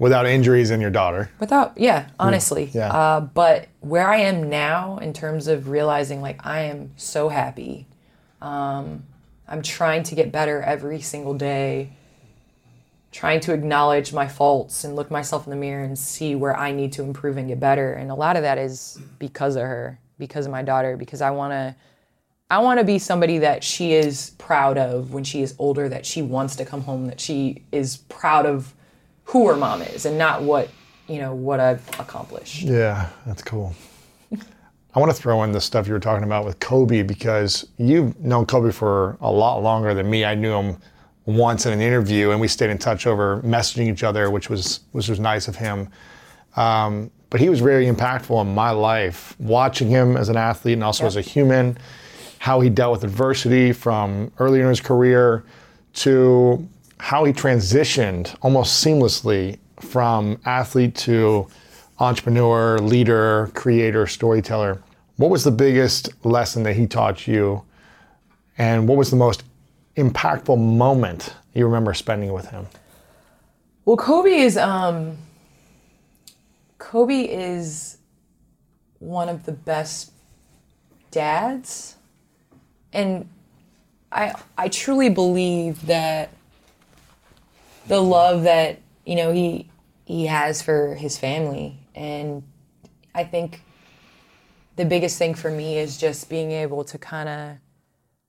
Without 0.01 0.27
injuries 0.27 0.71
and 0.71 0.81
your 0.81 0.91
daughter. 0.91 1.31
Without, 1.39 1.77
yeah, 1.77 2.09
honestly. 2.19 2.71
Yeah. 2.73 2.91
Uh, 2.91 3.21
but 3.21 3.69
where 3.81 4.09
I 4.09 4.17
am 4.17 4.49
now, 4.49 4.97
in 4.97 5.13
terms 5.13 5.47
of 5.47 5.69
realizing, 5.69 6.23
like, 6.23 6.45
I 6.45 6.63
am 6.63 6.93
so 6.97 7.29
happy. 7.29 7.87
Um, 8.41 9.05
I'm 9.47 9.61
trying 9.61 10.03
to 10.05 10.15
get 10.15 10.33
better 10.33 10.63
every 10.63 11.03
single 11.03 11.35
day, 11.35 11.91
trying 13.13 13.41
to 13.41 13.53
acknowledge 13.53 14.15
my 14.15 14.27
faults 14.27 14.85
and 14.85 14.97
look 14.97 15.11
myself 15.11 15.47
in 15.47 15.51
the 15.51 15.57
mirror 15.57 15.85
and 15.85 15.99
see 15.99 16.35
where 16.35 16.57
I 16.57 16.73
need 16.73 16.93
to 16.95 17.03
improve 17.03 17.37
and 17.37 17.49
get 17.49 17.61
better. 17.61 17.93
And 17.93 18.11
a 18.11 18.15
lot 18.15 18.37
of 18.37 18.43
that 18.43 18.57
is 18.57 18.99
because 19.19 19.55
of 19.55 19.63
her, 19.63 19.99
because 20.19 20.47
of 20.47 20.53
my 20.53 20.63
daughter, 20.63 20.97
because 20.97 21.21
I 21.21 21.31
want 21.31 21.53
to. 21.53 21.77
I 22.53 22.59
want 22.59 22.81
to 22.81 22.85
be 22.85 22.99
somebody 22.99 23.39
that 23.39 23.63
she 23.63 23.93
is 23.93 24.31
proud 24.31 24.77
of 24.77 25.13
when 25.13 25.23
she 25.23 25.41
is 25.41 25.55
older, 25.59 25.89
that 25.89 26.05
she 26.05 26.21
wants 26.21 26.57
to 26.57 26.65
come 26.65 26.81
home, 26.81 27.07
that 27.07 27.21
she 27.21 27.63
is 27.71 27.99
proud 28.09 28.45
of 28.45 28.75
who 29.31 29.47
her 29.47 29.55
mom 29.55 29.81
is 29.81 30.07
and 30.07 30.18
not 30.18 30.43
what, 30.43 30.68
you 31.07 31.18
know, 31.18 31.33
what 31.33 31.61
I've 31.61 31.87
accomplished. 32.01 32.62
Yeah, 32.62 33.09
that's 33.24 33.43
cool. 33.43 33.72
I 34.93 34.99
want 34.99 35.14
to 35.14 35.16
throw 35.16 35.45
in 35.45 35.53
the 35.53 35.61
stuff 35.61 35.87
you 35.87 35.93
were 35.93 36.01
talking 36.01 36.24
about 36.24 36.45
with 36.45 36.59
Kobe 36.59 37.03
because 37.03 37.68
you've 37.78 38.18
known 38.18 38.45
Kobe 38.45 38.72
for 38.72 39.16
a 39.20 39.31
lot 39.31 39.62
longer 39.62 39.95
than 39.95 40.11
me. 40.11 40.24
I 40.24 40.35
knew 40.35 40.53
him 40.53 40.78
once 41.26 41.64
in 41.64 41.72
an 41.72 41.81
interview, 41.81 42.33
and 42.33 42.41
we 42.41 42.49
stayed 42.49 42.70
in 42.70 42.78
touch 42.78 43.07
over 43.07 43.41
messaging 43.43 43.89
each 43.89 44.03
other, 44.03 44.31
which 44.31 44.51
was 44.51 44.81
which 44.91 45.09
was 45.09 45.20
nice 45.20 45.47
of 45.47 45.55
him. 45.55 45.89
Um, 46.57 47.12
but 47.28 47.41
he 47.41 47.49
was 47.49 47.61
very 47.61 47.87
impactful 47.87 48.41
in 48.43 48.53
my 48.53 48.72
life, 48.72 49.37
watching 49.39 49.89
him 49.89 50.16
as 50.16 50.28
an 50.28 50.37
athlete 50.37 50.74
and 50.74 50.83
also 50.83 51.07
as 51.07 51.14
a 51.14 51.20
human, 51.20 51.78
how 52.39 52.59
he 52.59 52.68
dealt 52.68 52.91
with 52.91 53.05
adversity 53.05 53.72
from 53.72 54.33
earlier 54.41 54.64
in 54.64 54.70
his 54.70 54.81
career 54.81 55.45
to 55.93 56.68
how 57.01 57.25
he 57.25 57.33
transitioned 57.33 58.37
almost 58.43 58.85
seamlessly 58.85 59.59
from 59.81 60.39
athlete 60.45 60.95
to 60.95 61.49
entrepreneur, 61.99 62.79
leader, 62.79 63.51
creator, 63.55 64.07
storyteller. 64.07 64.83
What 65.17 65.31
was 65.31 65.43
the 65.43 65.51
biggest 65.51 66.11
lesson 66.25 66.63
that 66.65 66.77
he 66.77 66.87
taught 66.87 67.27
you? 67.27 67.63
And 68.59 68.87
what 68.87 68.99
was 68.99 69.11
the 69.11 69.17
most 69.17 69.45
impactful 69.97 70.59
moment 70.59 71.35
you 71.55 71.65
remember 71.65 71.95
spending 71.95 72.35
with 72.35 72.51
him? 72.51 72.67
Well, 73.87 73.97
Kobe 73.97 74.31
is 74.31 74.59
um 74.59 75.17
Kobe 76.79 77.23
is 77.23 77.97
one 78.99 79.31
of 79.31 79.47
the 79.47 79.53
best 79.53 80.13
dads. 81.11 81.97
And 82.93 83.27
I 84.13 84.35
I 84.59 84.69
truly 84.69 85.09
believe 85.09 85.87
that 85.87 86.31
the 87.87 88.01
love 88.01 88.45
that, 88.45 88.81
you 89.05 89.16
know, 89.16 89.33
he 89.33 89.70
he 90.05 90.26
has 90.26 90.61
for 90.61 90.95
his 90.97 91.16
family. 91.18 91.78
And 91.95 92.43
I 93.14 93.24
think 93.24 93.62
the 94.76 94.85
biggest 94.85 95.18
thing 95.18 95.35
for 95.35 95.51
me 95.51 95.78
is 95.78 95.99
just 95.99 96.28
being 96.28 96.53
able 96.53 96.85
to 96.85 96.99
kind 96.99 97.28
of 97.28 97.57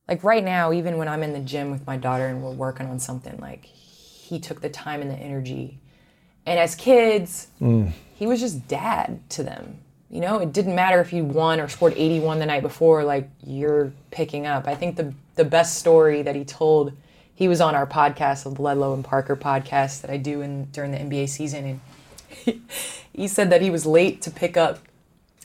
like 0.07 0.23
right 0.23 0.43
now 0.43 0.73
even 0.73 0.97
when 0.97 1.07
i'm 1.07 1.23
in 1.23 1.31
the 1.31 1.39
gym 1.39 1.71
with 1.71 1.87
my 1.87 1.95
daughter 1.95 2.27
and 2.27 2.43
we're 2.43 2.51
working 2.51 2.87
on 2.87 2.99
something 2.99 3.39
like 3.39 3.63
he 3.63 4.37
took 4.37 4.61
the 4.61 4.69
time 4.69 5.01
and 5.01 5.09
the 5.09 5.15
energy. 5.15 5.79
And 6.45 6.59
as 6.59 6.75
kids 6.75 7.47
mm. 7.61 7.91
he 8.15 8.27
was 8.27 8.39
just 8.39 8.67
dad 8.67 9.29
to 9.31 9.43
them. 9.43 9.79
You 10.09 10.19
know 10.19 10.39
it 10.39 10.51
didn't 10.51 10.75
matter 10.75 10.99
if 10.99 11.13
you 11.13 11.23
won 11.23 11.59
or 11.59 11.69
scored 11.69 11.93
81 11.95 12.39
the 12.39 12.45
night 12.45 12.63
before 12.63 13.03
like 13.03 13.29
you're 13.43 13.93
picking 14.11 14.45
up. 14.45 14.67
I 14.67 14.75
think 14.75 14.97
the 14.97 15.13
the 15.35 15.45
best 15.45 15.79
story 15.79 16.21
that 16.21 16.35
he 16.35 16.43
told 16.43 16.91
he 17.35 17.47
was 17.47 17.59
on 17.61 17.75
our 17.75 17.87
podcast 17.87 18.43
the 18.43 18.49
ledlow 18.51 18.93
and 18.93 19.03
parker 19.03 19.35
podcast 19.35 20.01
that 20.01 20.09
i 20.11 20.17
do 20.17 20.41
in 20.41 20.65
during 20.65 20.91
the 20.91 20.97
nba 20.97 21.27
season 21.27 21.65
and 21.65 21.79
he, 22.29 22.61
he 23.13 23.27
said 23.27 23.49
that 23.49 23.61
he 23.61 23.69
was 23.69 23.85
late 23.85 24.21
to 24.21 24.31
pick 24.31 24.55
up 24.57 24.79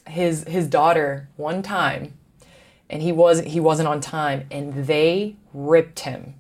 his 0.06 0.44
his 0.44 0.66
daughter 0.68 1.28
one 1.36 1.62
time 1.62 2.12
and 2.88 3.02
he 3.02 3.10
was 3.12 3.40
he 3.42 3.58
wasn't 3.60 3.88
on 3.88 4.00
time 4.00 4.46
and 4.50 4.86
they 4.86 5.34
ripped 5.52 6.00
him 6.00 6.34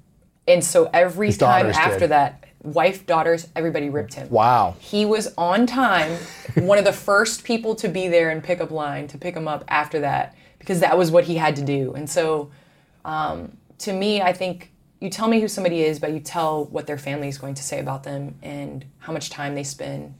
and 0.46 0.62
so 0.64 0.88
every 0.92 1.26
His 1.28 1.38
time 1.38 1.66
after 1.66 2.00
did. 2.00 2.10
that 2.10 2.44
wife 2.62 3.06
daughters 3.06 3.48
everybody 3.56 3.88
ripped 3.90 4.14
him 4.14 4.28
Wow. 4.30 4.76
he 4.78 5.04
was 5.04 5.32
on 5.36 5.66
time 5.66 6.12
one 6.54 6.78
of 6.78 6.84
the 6.84 6.92
first 6.92 7.42
people 7.44 7.74
to 7.76 7.88
be 7.88 8.06
there 8.08 8.30
in 8.30 8.40
pickup 8.40 8.70
line 8.70 9.08
to 9.08 9.18
pick 9.18 9.34
him 9.36 9.48
up 9.48 9.64
after 9.68 10.00
that 10.00 10.36
because 10.58 10.80
that 10.80 10.96
was 10.96 11.10
what 11.10 11.24
he 11.24 11.36
had 11.36 11.56
to 11.56 11.62
do 11.62 11.92
and 11.94 12.08
so 12.08 12.50
um, 13.04 13.56
to 13.78 13.92
me 13.92 14.20
i 14.22 14.32
think 14.32 14.70
you 15.06 15.10
tell 15.10 15.28
me 15.28 15.40
who 15.40 15.46
somebody 15.46 15.82
is 15.82 16.00
but 16.00 16.12
you 16.12 16.18
tell 16.20 16.64
what 16.66 16.86
their 16.88 16.98
family 16.98 17.28
is 17.28 17.38
going 17.38 17.54
to 17.54 17.62
say 17.62 17.78
about 17.78 18.02
them 18.02 18.34
and 18.42 18.84
how 18.98 19.12
much 19.12 19.30
time 19.30 19.54
they 19.54 19.62
spend 19.62 20.12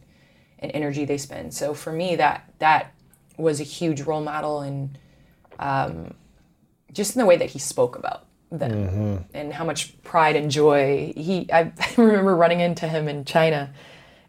and 0.60 0.70
energy 0.72 1.04
they 1.04 1.18
spend 1.18 1.52
so 1.52 1.74
for 1.74 1.92
me 1.92 2.14
that 2.14 2.48
that 2.60 2.94
was 3.36 3.60
a 3.60 3.64
huge 3.64 4.00
role 4.02 4.22
model 4.22 4.60
and 4.60 4.96
um, 5.58 6.14
just 6.92 7.16
in 7.16 7.20
the 7.20 7.26
way 7.26 7.36
that 7.36 7.50
he 7.50 7.58
spoke 7.58 7.96
about 7.96 8.24
them 8.52 9.24
and 9.34 9.52
how 9.52 9.64
much 9.64 10.00
pride 10.04 10.36
and 10.36 10.50
joy 10.52 11.12
he 11.16 11.50
I 11.52 11.72
remember 11.96 12.36
running 12.36 12.60
into 12.60 12.86
him 12.86 13.08
in 13.08 13.24
China 13.24 13.70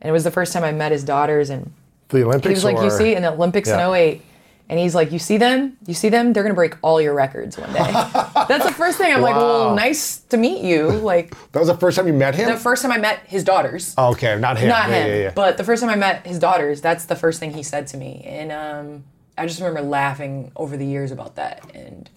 and 0.02 0.10
it 0.10 0.12
was 0.12 0.24
the 0.24 0.32
first 0.32 0.54
time 0.54 0.64
I 0.64 0.72
met 0.72 0.92
his 0.92 1.04
daughters 1.04 1.52
and 1.52 1.72
The 2.10 2.24
Olympics? 2.24 2.48
he 2.48 2.54
was 2.56 2.64
like 2.64 2.84
you 2.84 2.90
see 2.90 3.14
in 3.16 3.22
the 3.22 3.32
Olympics 3.32 3.70
Yeah. 3.70 3.88
in 3.88 3.94
08 3.94 4.22
and 4.70 4.78
he's 4.80 4.94
like 4.94 5.12
you 5.12 5.20
see 5.20 5.38
them 5.38 5.78
you 5.88 5.94
see 5.94 6.10
them 6.10 6.34
they're 6.34 6.44
gonna 6.44 6.54
break 6.56 6.76
all 6.82 7.00
your 7.02 7.14
records 7.14 7.58
one 7.58 7.72
day 7.72 7.80
that's 8.50 8.66
the 8.66 8.74
first 8.74 8.98
thing 8.98 9.14
I'm 9.14 9.22
like 9.22 9.36
Wow. 9.36 9.42
well 9.66 9.76
nice 9.76 10.20
to 10.30 10.38
meet 10.38 10.62
you 10.64 10.90
like 10.90 11.36
That 11.52 11.60
was 11.60 11.68
the 11.70 11.78
first 11.78 11.96
time 11.98 12.08
you 12.08 12.14
met 12.14 12.36
him? 12.36 12.50
the 12.50 12.58
first 12.58 12.82
time 12.82 12.92
I 12.92 12.98
met 12.98 13.20
his 13.28 13.44
daughters 13.44 13.94
Oh, 13.98 14.12
okay, 14.12 14.38
not 14.38 14.58
him. 14.58 14.68
not 14.70 14.90
Yeah, 14.90 14.96
him, 14.96 15.08
yeah, 15.10 15.22
yeah. 15.24 15.32
but 15.34 15.58
the 15.58 15.64
first 15.64 15.82
time 15.82 15.90
I 15.90 15.96
met 15.96 16.26
his 16.28 16.40
daughters, 16.40 16.82
that's 16.82 17.06
the 17.06 17.16
first 17.16 17.40
thing 17.40 17.54
he 17.54 17.64
said 17.64 17.88
to 17.88 17.98
me, 17.98 18.24
and 18.26 18.52
um, 18.52 19.04
I 19.38 19.46
just 19.48 19.60
remember 19.60 19.82
laughing 19.82 20.52
over 20.56 20.76
the 20.78 20.86
years 20.86 21.12
about 21.12 21.36
that. 21.36 21.64
And 21.76 22.10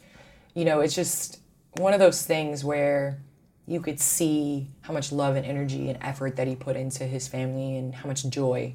you 0.55 0.65
know, 0.65 0.81
it's 0.81 0.95
just 0.95 1.39
one 1.77 1.93
of 1.95 2.01
those 2.01 2.23
things 2.23 2.65
where 2.65 3.19
you 3.67 3.81
could 3.81 4.01
see 4.01 4.67
how 4.81 4.93
much 4.93 5.13
love 5.13 5.37
and 5.37 5.47
energy 5.47 5.89
and 5.91 5.99
effort 6.03 6.35
that 6.37 6.49
he 6.49 6.57
put 6.57 6.75
into 6.77 7.05
his 7.05 7.29
family, 7.29 7.77
and 7.77 7.95
how 7.95 8.09
much 8.09 8.25
joy 8.29 8.75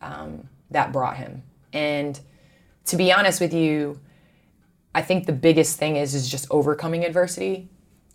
um, 0.00 0.48
that 0.70 0.92
brought 0.92 1.16
him. 1.16 1.42
And 1.72 2.20
to 2.86 2.96
be 2.96 3.12
honest 3.12 3.40
with 3.40 3.52
you, 3.52 4.00
I 4.94 5.02
think 5.02 5.26
the 5.26 5.32
biggest 5.32 5.78
thing 5.78 5.96
is 5.96 6.14
is 6.14 6.28
just 6.28 6.46
overcoming 6.50 7.04
adversity. 7.04 7.68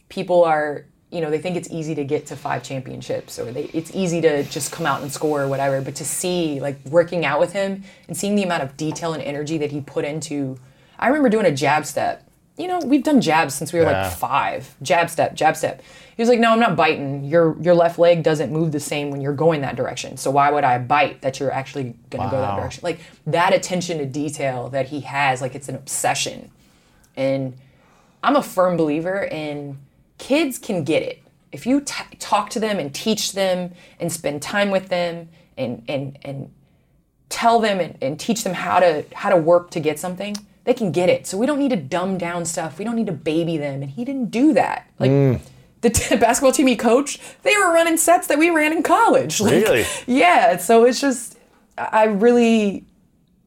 People 0.10 0.44
are, 0.44 0.86
you 1.12 1.22
know, 1.22 1.30
they 1.30 1.38
think 1.38 1.56
it's 1.56 1.70
easy 1.70 1.94
to 1.96 2.04
get 2.04 2.26
to 2.28 2.36
five 2.36 2.64
championships 2.64 3.38
or 3.38 3.52
they, 3.52 3.66
it's 3.66 3.94
easy 3.94 4.20
to 4.22 4.44
just 4.44 4.72
come 4.72 4.86
out 4.86 5.02
and 5.02 5.12
score 5.12 5.44
or 5.44 5.48
whatever. 5.48 5.82
But 5.82 5.96
to 5.96 6.06
see, 6.06 6.60
like, 6.60 6.78
working 6.86 7.24
out 7.26 7.40
with 7.40 7.54
him 7.54 7.84
and 8.08 8.18
seeing 8.18 8.36
the 8.36 8.44
amount 8.44 8.64
of 8.64 8.78
detail 8.78 9.14
and 9.14 9.22
energy 9.22 9.58
that 9.60 9.72
he 9.72 9.82
put 9.82 10.06
into, 10.06 10.58
I 10.98 11.08
remember 11.08 11.30
doing 11.30 11.46
a 11.46 11.52
jab 11.52 11.86
step 11.86 12.31
you 12.58 12.68
know, 12.68 12.80
we've 12.80 13.04
done 13.04 13.22
jabs 13.22 13.56
since 13.56 13.74
we 13.74 13.80
were 13.80 13.86
Yeah. 13.86 14.04
like 14.04 14.12
five. 14.12 14.76
Jab 14.82 15.10
step, 15.10 15.34
jab 15.36 15.56
step. 15.56 15.82
He 16.16 16.22
was 16.22 16.30
like, 16.30 16.40
no, 16.40 16.52
I'm 16.52 16.60
not 16.60 16.76
biting. 16.76 17.24
Your 17.24 17.60
your 17.62 17.74
left 17.74 17.98
leg 17.98 18.22
doesn't 18.24 18.52
move 18.52 18.72
the 18.72 18.80
same 18.80 19.10
when 19.10 19.22
you're 19.22 19.34
going 19.34 19.62
that 19.62 19.76
direction. 19.76 20.18
So 20.18 20.30
why 20.30 20.52
would 20.52 20.64
I 20.64 20.78
bite 20.78 21.22
that 21.22 21.40
you're 21.40 21.52
actually 21.52 21.96
gonna 22.10 22.30
go 22.30 22.40
that 22.42 22.58
direction? 22.58 22.82
Like 22.84 23.00
that 23.26 23.54
attention 23.54 23.98
to 24.00 24.06
detail 24.06 24.70
that 24.70 24.90
he 24.90 25.00
has, 25.02 25.42
like 25.42 25.56
it's 25.56 25.70
an 25.70 25.76
obsession. 25.76 26.52
And 27.16 27.58
I'm 28.24 28.36
a 28.36 28.44
firm 28.44 28.78
believer 28.78 29.24
in 29.24 29.80
kids 30.18 30.60
can 30.60 30.84
get 30.84 31.02
it. 31.02 31.24
If 31.52 31.66
you 31.66 31.82
t- 31.82 32.16
talk 32.20 32.50
to 32.52 32.60
them 32.60 32.78
and 32.80 32.94
teach 32.94 33.32
them 33.34 33.72
and 34.00 34.12
spend 34.12 34.42
time 34.42 34.70
with 34.70 34.90
them 34.90 35.30
and 35.58 35.84
and 35.88 36.20
and 36.22 36.52
tell 37.30 37.60
them 37.60 37.80
and, 37.80 37.98
and 38.02 38.20
teach 38.20 38.44
them 38.44 38.54
how 38.54 38.80
to 38.80 39.06
how 39.14 39.30
to 39.30 39.38
work 39.38 39.72
to 39.72 39.80
get 39.80 39.98
something, 39.98 40.36
they 40.64 40.74
can 40.74 40.92
get 40.92 41.10
it. 41.10 41.26
So 41.28 41.38
we 41.38 41.46
don't 41.46 41.60
need 41.60 41.70
to 41.72 41.76
dumb 41.76 42.18
down 42.18 42.46
stuff. 42.46 42.78
We 42.78 42.86
don't 42.86 42.96
need 42.96 43.08
to 43.08 43.12
baby 43.14 43.58
them. 43.58 43.82
And 43.82 43.92
he 43.92 44.06
didn't 44.06 44.32
do 44.32 44.54
that. 44.54 44.88
Like 45.00 45.42
the 45.82 45.90
t- 45.94 46.16
basketball 46.18 46.52
team 46.52 46.68
he 46.68 46.76
coached, 46.76 47.20
they 47.44 47.56
were 47.58 47.72
running 47.74 47.98
sets 47.98 48.28
that 48.28 48.38
we 48.38 48.50
ran 48.50 48.72
in 48.72 48.84
college. 48.84 49.42
Like, 49.42 49.54
Really? 49.54 49.86
Yeah. 50.08 50.58
So 50.58 50.86
it's 50.86 51.02
just 51.02 51.38
I 51.78 52.04
really 52.06 52.86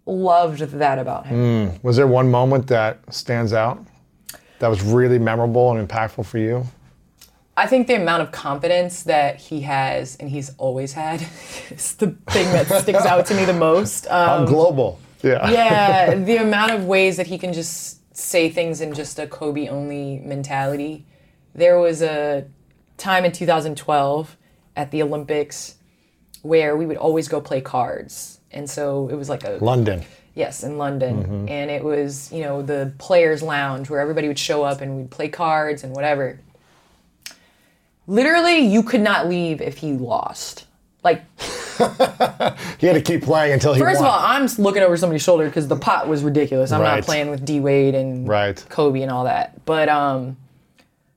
loved 0.06 0.58
that 0.60 0.98
about 0.98 1.26
him. 1.26 1.78
Was 1.82 1.96
there 1.96 2.06
one 2.06 2.30
moment 2.30 2.66
that 2.68 2.98
stands 3.14 3.52
out 3.52 3.84
that 4.58 4.68
was 4.68 4.82
really 4.82 5.18
memorable 5.18 5.72
and 5.76 5.88
impactful 5.88 6.26
for 6.26 6.38
you? 6.38 6.66
I 7.56 7.68
think 7.68 7.86
the 7.86 7.94
amount 7.94 8.22
of 8.22 8.32
confidence 8.32 9.04
that 9.04 9.36
he 9.36 9.60
has 9.60 10.16
and 10.16 10.28
he's 10.28 10.50
always 10.58 10.92
had 10.92 11.20
is 11.70 11.94
the 11.94 12.08
thing 12.30 12.50
that 12.52 12.66
sticks 12.82 13.06
out 13.06 13.26
to 13.26 13.34
me 13.34 13.44
the 13.44 13.52
most. 13.52 14.08
Um, 14.08 14.40
I'm 14.40 14.44
global. 14.46 14.98
Yeah. 15.24 15.50
yeah, 15.50 16.14
the 16.30 16.36
amount 16.36 16.72
of 16.72 16.84
ways 16.84 17.16
that 17.16 17.26
he 17.26 17.38
can 17.38 17.52
just 17.52 18.00
say 18.16 18.48
things 18.48 18.80
in 18.80 18.94
just 18.94 19.18
a 19.18 19.26
Kobe 19.26 19.68
only 19.68 20.20
mentality. 20.20 21.04
There 21.54 21.78
was 21.78 22.02
a 22.02 22.46
time 22.96 23.24
in 23.24 23.32
2012 23.32 24.36
at 24.76 24.90
the 24.90 25.02
Olympics 25.02 25.76
where 26.42 26.76
we 26.76 26.86
would 26.86 26.96
always 26.96 27.26
go 27.26 27.40
play 27.40 27.60
cards. 27.60 28.40
And 28.50 28.68
so 28.68 29.08
it 29.08 29.16
was 29.16 29.28
like 29.28 29.44
a 29.44 29.58
London. 29.60 30.04
Yes, 30.34 30.64
in 30.64 30.78
London. 30.78 31.22
Mm-hmm. 31.22 31.48
And 31.48 31.70
it 31.70 31.82
was, 31.82 32.30
you 32.32 32.42
know, 32.42 32.60
the 32.60 32.92
players' 32.98 33.42
lounge 33.42 33.88
where 33.88 34.00
everybody 34.00 34.28
would 34.28 34.38
show 34.38 34.62
up 34.62 34.80
and 34.80 34.96
we'd 34.96 35.10
play 35.10 35.28
cards 35.28 35.84
and 35.84 35.94
whatever. 35.94 36.40
Literally, 38.06 38.58
you 38.58 38.82
could 38.82 39.00
not 39.00 39.28
leave 39.28 39.60
if 39.60 39.78
he 39.78 39.92
lost. 39.92 40.66
Like, 41.02 41.22
He 42.78 42.86
had 42.86 42.94
to 42.94 43.02
keep 43.02 43.22
playing 43.22 43.52
until 43.54 43.72
he 43.74 43.80
first 43.80 44.00
of 44.00 44.06
all, 44.06 44.18
I'm 44.18 44.46
looking 44.58 44.82
over 44.82 44.96
somebody's 44.96 45.22
shoulder 45.22 45.46
because 45.46 45.68
the 45.68 45.76
pot 45.76 46.06
was 46.08 46.22
ridiculous. 46.22 46.70
I'm 46.72 46.80
Right. 46.82 46.96
not 46.96 47.04
playing 47.04 47.30
with 47.30 47.44
D 47.44 47.60
Wade 47.60 47.94
and 47.94 48.28
Right. 48.28 48.62
Kobe 48.68 49.00
and 49.02 49.10
all 49.10 49.24
that. 49.24 49.64
But 49.64 49.88
um, 49.88 50.36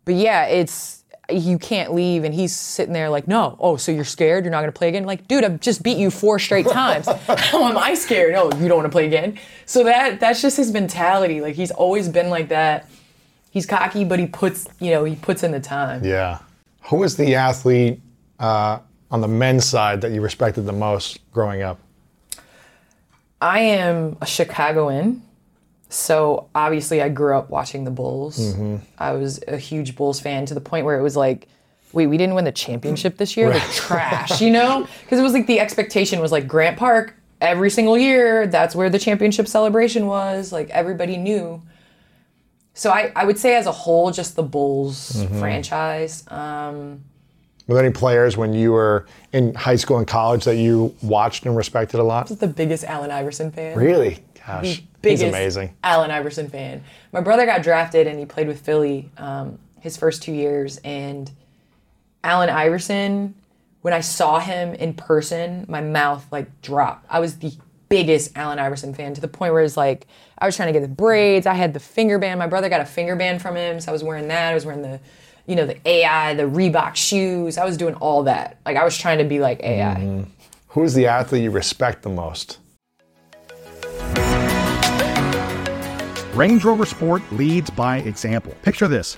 but 0.05 0.15
yeah, 0.15 0.45
it's 0.45 1.03
you 1.29 1.57
can't 1.57 1.93
leave, 1.93 2.23
and 2.23 2.33
he's 2.33 2.55
sitting 2.55 2.93
there 2.93 3.09
like, 3.09 3.27
no, 3.27 3.57
oh, 3.59 3.75
so 3.75 3.91
you're 3.91 4.05
scared? 4.05 4.45
You're 4.45 4.51
not 4.51 4.61
gonna 4.61 4.71
play 4.71 4.87
again? 4.87 5.03
Like, 5.05 5.27
dude, 5.27 5.43
I've 5.43 5.59
just 5.59 5.83
beat 5.83 5.97
you 5.97 6.09
four 6.09 6.39
straight 6.39 6.67
times. 6.67 7.07
How 7.27 7.67
am 7.67 7.77
I 7.77 7.95
scared? 7.95 8.31
No, 8.33 8.45
you 8.53 8.69
don't 8.69 8.77
want 8.77 8.85
to 8.85 8.91
play 8.91 9.07
again. 9.07 9.37
So 9.65 9.83
that 9.83 10.19
that's 10.21 10.41
just 10.41 10.55
his 10.55 10.71
mentality. 10.71 11.41
Like 11.41 11.55
he's 11.55 11.71
always 11.71 12.07
been 12.07 12.29
like 12.29 12.47
that. 12.49 12.87
He's 13.51 13.65
cocky, 13.65 14.05
but 14.05 14.19
he 14.19 14.27
puts 14.27 14.67
you 14.79 14.91
know 14.91 15.03
he 15.03 15.15
puts 15.15 15.43
in 15.43 15.51
the 15.51 15.59
time. 15.59 16.05
Yeah. 16.05 16.39
Who 16.83 16.97
was 16.97 17.17
the 17.17 17.35
athlete 17.35 17.99
uh, 18.39 18.79
on 19.11 19.21
the 19.21 19.27
men's 19.27 19.65
side 19.65 20.01
that 20.01 20.11
you 20.11 20.21
respected 20.21 20.61
the 20.61 20.73
most 20.73 21.19
growing 21.31 21.61
up? 21.61 21.79
I 23.41 23.59
am 23.59 24.17
a 24.21 24.25
Chicagoan, 24.25 25.21
so 25.89 26.49
obviously 26.55 27.01
I 27.01 27.09
grew 27.09 27.37
up 27.37 27.49
watching 27.49 27.83
the 27.83 27.91
Bulls. 27.91 28.55
I 28.97 29.11
was 29.13 29.39
a 29.47 29.57
huge 29.57 29.95
Bulls 29.95 30.19
fan 30.19 30.45
to 30.47 30.53
the 30.53 30.61
point 30.61 30.85
where 30.85 30.97
it 30.99 31.03
was 31.03 31.15
like, 31.15 31.47
wait, 31.93 32.07
we 32.07 32.17
didn't 32.17 32.35
win 32.35 32.45
the 32.45 32.51
championship 32.51 33.17
this 33.17 33.37
year? 33.37 33.49
Like 33.51 33.71
trash, 33.71 34.41
you 34.41 34.49
know? 34.51 34.87
Because 35.03 35.19
it 35.19 35.23
was 35.23 35.33
like 35.33 35.47
the 35.47 35.59
expectation 35.59 36.19
was 36.19 36.31
like 36.31 36.47
Grant 36.47 36.77
Park 36.77 37.13
every 37.39 37.69
single 37.69 37.97
year. 37.97 38.47
That's 38.47 38.75
where 38.75 38.89
the 38.89 38.99
championship 38.99 39.47
celebration 39.47 40.07
was. 40.07 40.51
Like 40.51 40.69
everybody 40.71 41.15
knew. 41.15 41.61
So 42.73 42.91
I, 42.91 43.11
I 43.15 43.25
would 43.25 43.37
say 43.39 43.55
as 43.55 43.65
a 43.67 43.71
whole, 43.71 44.11
just 44.11 44.35
the 44.35 44.43
Bulls 44.43 45.23
franchise. 45.39 46.23
Um, 46.27 47.03
Were 47.67 47.75
there 47.75 47.83
any 47.83 47.93
players 47.93 48.37
when 48.37 48.53
you 48.53 48.71
were 48.71 49.05
in 49.33 49.53
high 49.53 49.75
school 49.75 49.97
and 49.97 50.07
college 50.07 50.45
that 50.45 50.55
you 50.55 50.95
watched 51.01 51.45
and 51.45 51.55
respected 51.55 51.99
a 51.99 52.03
lot? 52.03 52.27
the 52.27 52.47
biggest 52.47 52.85
Allen 52.85 53.11
Iverson 53.11 53.51
fan. 53.51 53.77
Really? 53.77 54.23
Gosh, 54.45 54.81
he's 55.03 55.21
amazing. 55.21 55.75
Allen 55.83 56.09
Iverson 56.09 56.49
fan. 56.49 56.83
My 57.11 57.19
brother 57.19 57.45
got 57.45 57.63
drafted 57.63 58.07
and 58.07 58.17
he 58.17 58.25
played 58.25 58.47
with 58.47 58.61
Philly 58.61 59.09
um, 59.17 59.59
his 59.81 59.97
first 59.97 60.23
two 60.23 60.31
years. 60.31 60.77
And 60.85 61.29
Allen 62.23 62.49
Iverson, 62.49 63.35
when 63.81 63.93
I 63.93 63.99
saw 63.99 64.39
him 64.39 64.73
in 64.75 64.93
person, 64.93 65.65
my 65.67 65.81
mouth 65.81 66.25
like 66.31 66.61
dropped. 66.61 67.05
I 67.09 67.19
was 67.19 67.37
the 67.39 67.53
biggest 67.89 68.37
Allen 68.37 68.59
Iverson 68.59 68.93
fan 68.93 69.13
to 69.13 69.21
the 69.21 69.27
point 69.27 69.53
where 69.53 69.63
it's 69.63 69.77
like 69.77 70.07
I 70.39 70.45
was 70.45 70.55
trying 70.55 70.67
to 70.67 70.73
get 70.73 70.81
the 70.81 70.93
braids. 70.93 71.45
I 71.45 71.53
had 71.53 71.73
the 71.73 71.79
finger 71.79 72.17
band. 72.17 72.39
My 72.39 72.47
brother 72.47 72.69
got 72.69 72.81
a 72.81 72.85
finger 72.85 73.15
band 73.15 73.41
from 73.41 73.55
him, 73.55 73.81
so 73.81 73.91
I 73.91 73.93
was 73.93 74.03
wearing 74.03 74.27
that. 74.29 74.51
I 74.51 74.53
was 74.53 74.65
wearing 74.65 74.81
the, 74.81 74.99
you 75.47 75.55
know, 75.55 75.65
the 75.65 75.77
AI, 75.87 76.33
the 76.33 76.43
Reebok 76.43 76.95
shoes. 76.95 77.57
I 77.57 77.65
was 77.65 77.77
doing 77.77 77.95
all 77.95 78.23
that. 78.23 78.59
Like 78.65 78.77
I 78.77 78.83
was 78.83 78.97
trying 78.97 79.17
to 79.17 79.23
be 79.23 79.39
like 79.39 79.61
AI. 79.63 79.95
Mm-hmm. 79.95 80.23
Who 80.69 80.83
is 80.83 80.93
the 80.93 81.07
athlete 81.07 81.43
you 81.43 81.51
respect 81.51 82.03
the 82.03 82.09
most? 82.09 82.59
Range 86.35 86.63
Rover 86.63 86.85
Sport 86.85 87.23
leads 87.31 87.69
by 87.71 87.97
example. 87.99 88.53
Picture 88.61 88.87
this. 88.87 89.17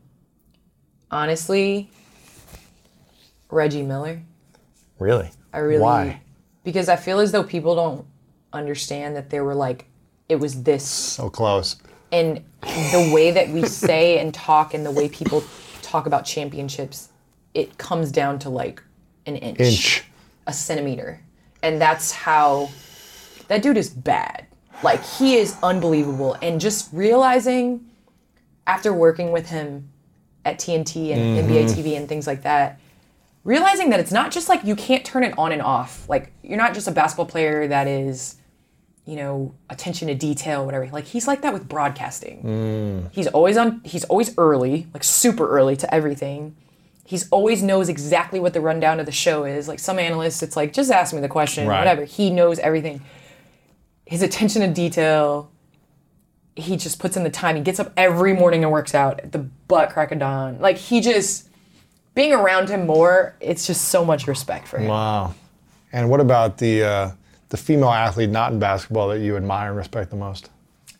honestly, 1.11 1.89
Reggie 3.49 3.83
Miller. 3.83 4.21
Really? 4.99 5.29
I 5.53 5.59
really 5.59 5.81
Why? 5.81 6.21
because 6.63 6.87
I 6.89 6.95
feel 6.95 7.19
as 7.19 7.31
though 7.31 7.43
people 7.43 7.75
don't 7.75 8.05
understand 8.53 9.15
that 9.15 9.29
there 9.29 9.43
were 9.43 9.55
like 9.55 9.85
it 10.29 10.35
was 10.35 10.63
this 10.63 10.87
So 10.87 11.29
close. 11.29 11.75
and 12.11 12.37
the 12.61 13.11
way 13.13 13.31
that 13.31 13.49
we 13.49 13.63
say 13.65 14.19
and 14.19 14.33
talk 14.33 14.73
and 14.73 14.85
the 14.85 14.91
way 14.91 15.09
people 15.09 15.43
talk 15.81 16.05
about 16.05 16.23
championships, 16.23 17.09
it 17.53 17.77
comes 17.77 18.11
down 18.11 18.39
to 18.39 18.49
like 18.49 18.81
an 19.25 19.35
inch, 19.35 19.59
Inch. 19.59 20.03
a 20.47 20.53
centimeter, 20.53 21.19
and 21.63 21.81
that's 21.81 22.11
how 22.11 22.69
that 23.49 23.61
dude 23.61 23.75
is 23.77 23.89
bad. 23.89 24.45
Like 24.83 25.03
he 25.03 25.35
is 25.35 25.57
unbelievable, 25.61 26.37
and 26.41 26.61
just 26.61 26.89
realizing 26.93 27.85
after 28.67 28.93
working 28.93 29.31
with 29.31 29.49
him 29.49 29.89
at 30.45 30.59
TNT 30.59 31.11
and 31.11 31.39
mm-hmm. 31.39 31.51
NBA 31.51 31.65
TV 31.73 31.97
and 31.97 32.07
things 32.07 32.27
like 32.27 32.43
that, 32.43 32.79
realizing 33.43 33.89
that 33.89 33.99
it's 33.99 34.11
not 34.11 34.31
just 34.31 34.49
like 34.49 34.63
you 34.63 34.75
can't 34.75 35.05
turn 35.05 35.23
it 35.23 35.37
on 35.37 35.51
and 35.51 35.61
off. 35.61 36.07
Like 36.09 36.31
you're 36.43 36.57
not 36.57 36.73
just 36.73 36.87
a 36.87 36.91
basketball 36.91 37.25
player 37.25 37.67
that 37.67 37.87
is, 37.87 38.37
you 39.05 39.15
know, 39.15 39.53
attention 39.69 40.07
to 40.07 40.15
detail, 40.15 40.65
whatever. 40.65 40.87
Like 40.87 41.05
he's 41.05 41.27
like 41.27 41.41
that 41.41 41.53
with 41.53 41.67
broadcasting. 41.67 42.43
Mm. 42.43 43.13
He's 43.13 43.27
always 43.27 43.57
on. 43.57 43.81
He's 43.83 44.03
always 44.05 44.35
early, 44.37 44.87
like 44.93 45.03
super 45.03 45.47
early 45.47 45.75
to 45.77 45.93
everything. 45.93 46.55
He's 47.03 47.27
always 47.29 47.61
knows 47.61 47.89
exactly 47.89 48.39
what 48.39 48.53
the 48.53 48.61
rundown 48.61 48.99
of 48.99 49.05
the 49.05 49.11
show 49.11 49.43
is. 49.43 49.67
Like 49.67 49.79
some 49.79 49.99
analysts, 49.99 50.41
it's 50.41 50.55
like 50.55 50.71
just 50.71 50.89
ask 50.91 51.13
me 51.13 51.19
the 51.19 51.27
question, 51.27 51.67
Right. 51.67 51.79
whatever. 51.79 52.05
He 52.05 52.29
knows 52.29 52.57
everything. 52.59 53.01
His 54.05 54.21
attention 54.21 54.61
to 54.61 54.67
detail 54.69 55.50
he 56.55 56.77
just 56.77 56.99
puts 56.99 57.15
in 57.15 57.23
the 57.23 57.29
time. 57.29 57.55
He 57.55 57.61
gets 57.61 57.79
up 57.79 57.91
every 57.95 58.33
morning 58.33 58.63
and 58.63 58.71
works 58.71 58.93
out 58.93 59.19
at 59.19 59.31
the 59.31 59.39
butt 59.39 59.91
crack 59.91 60.11
of 60.11 60.19
dawn. 60.19 60.59
Like 60.59 60.77
he 60.77 61.01
just 61.01 61.49
being 62.13 62.33
around 62.33 62.69
him 62.69 62.85
more, 62.85 63.35
it's 63.39 63.65
just 63.67 63.89
so 63.89 64.03
much 64.03 64.27
respect 64.27 64.67
for 64.67 64.77
him. 64.77 64.87
Wow. 64.87 65.33
And 65.93 66.09
what 66.09 66.19
about 66.19 66.57
the 66.57 66.83
uh, 66.83 67.11
the 67.49 67.57
female 67.57 67.89
athlete 67.89 68.29
not 68.29 68.51
in 68.51 68.59
basketball 68.59 69.09
that 69.09 69.19
you 69.19 69.35
admire 69.35 69.69
and 69.69 69.77
respect 69.77 70.09
the 70.09 70.15
most? 70.15 70.49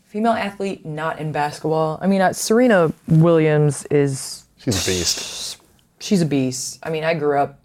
Female 0.05 0.33
athlete 0.33 0.85
not 0.85 1.19
in 1.19 1.31
basketball. 1.31 1.97
I 2.01 2.07
mean, 2.07 2.21
uh, 2.21 2.33
Serena 2.33 2.91
Williams 3.07 3.85
is 3.85 4.45
She's 4.57 4.85
a 4.85 4.91
beast. 4.91 5.61
she's 5.99 6.21
a 6.21 6.25
beast. 6.25 6.79
I 6.83 6.89
mean, 6.89 7.03
I 7.03 7.13
grew 7.13 7.37
up. 7.37 7.59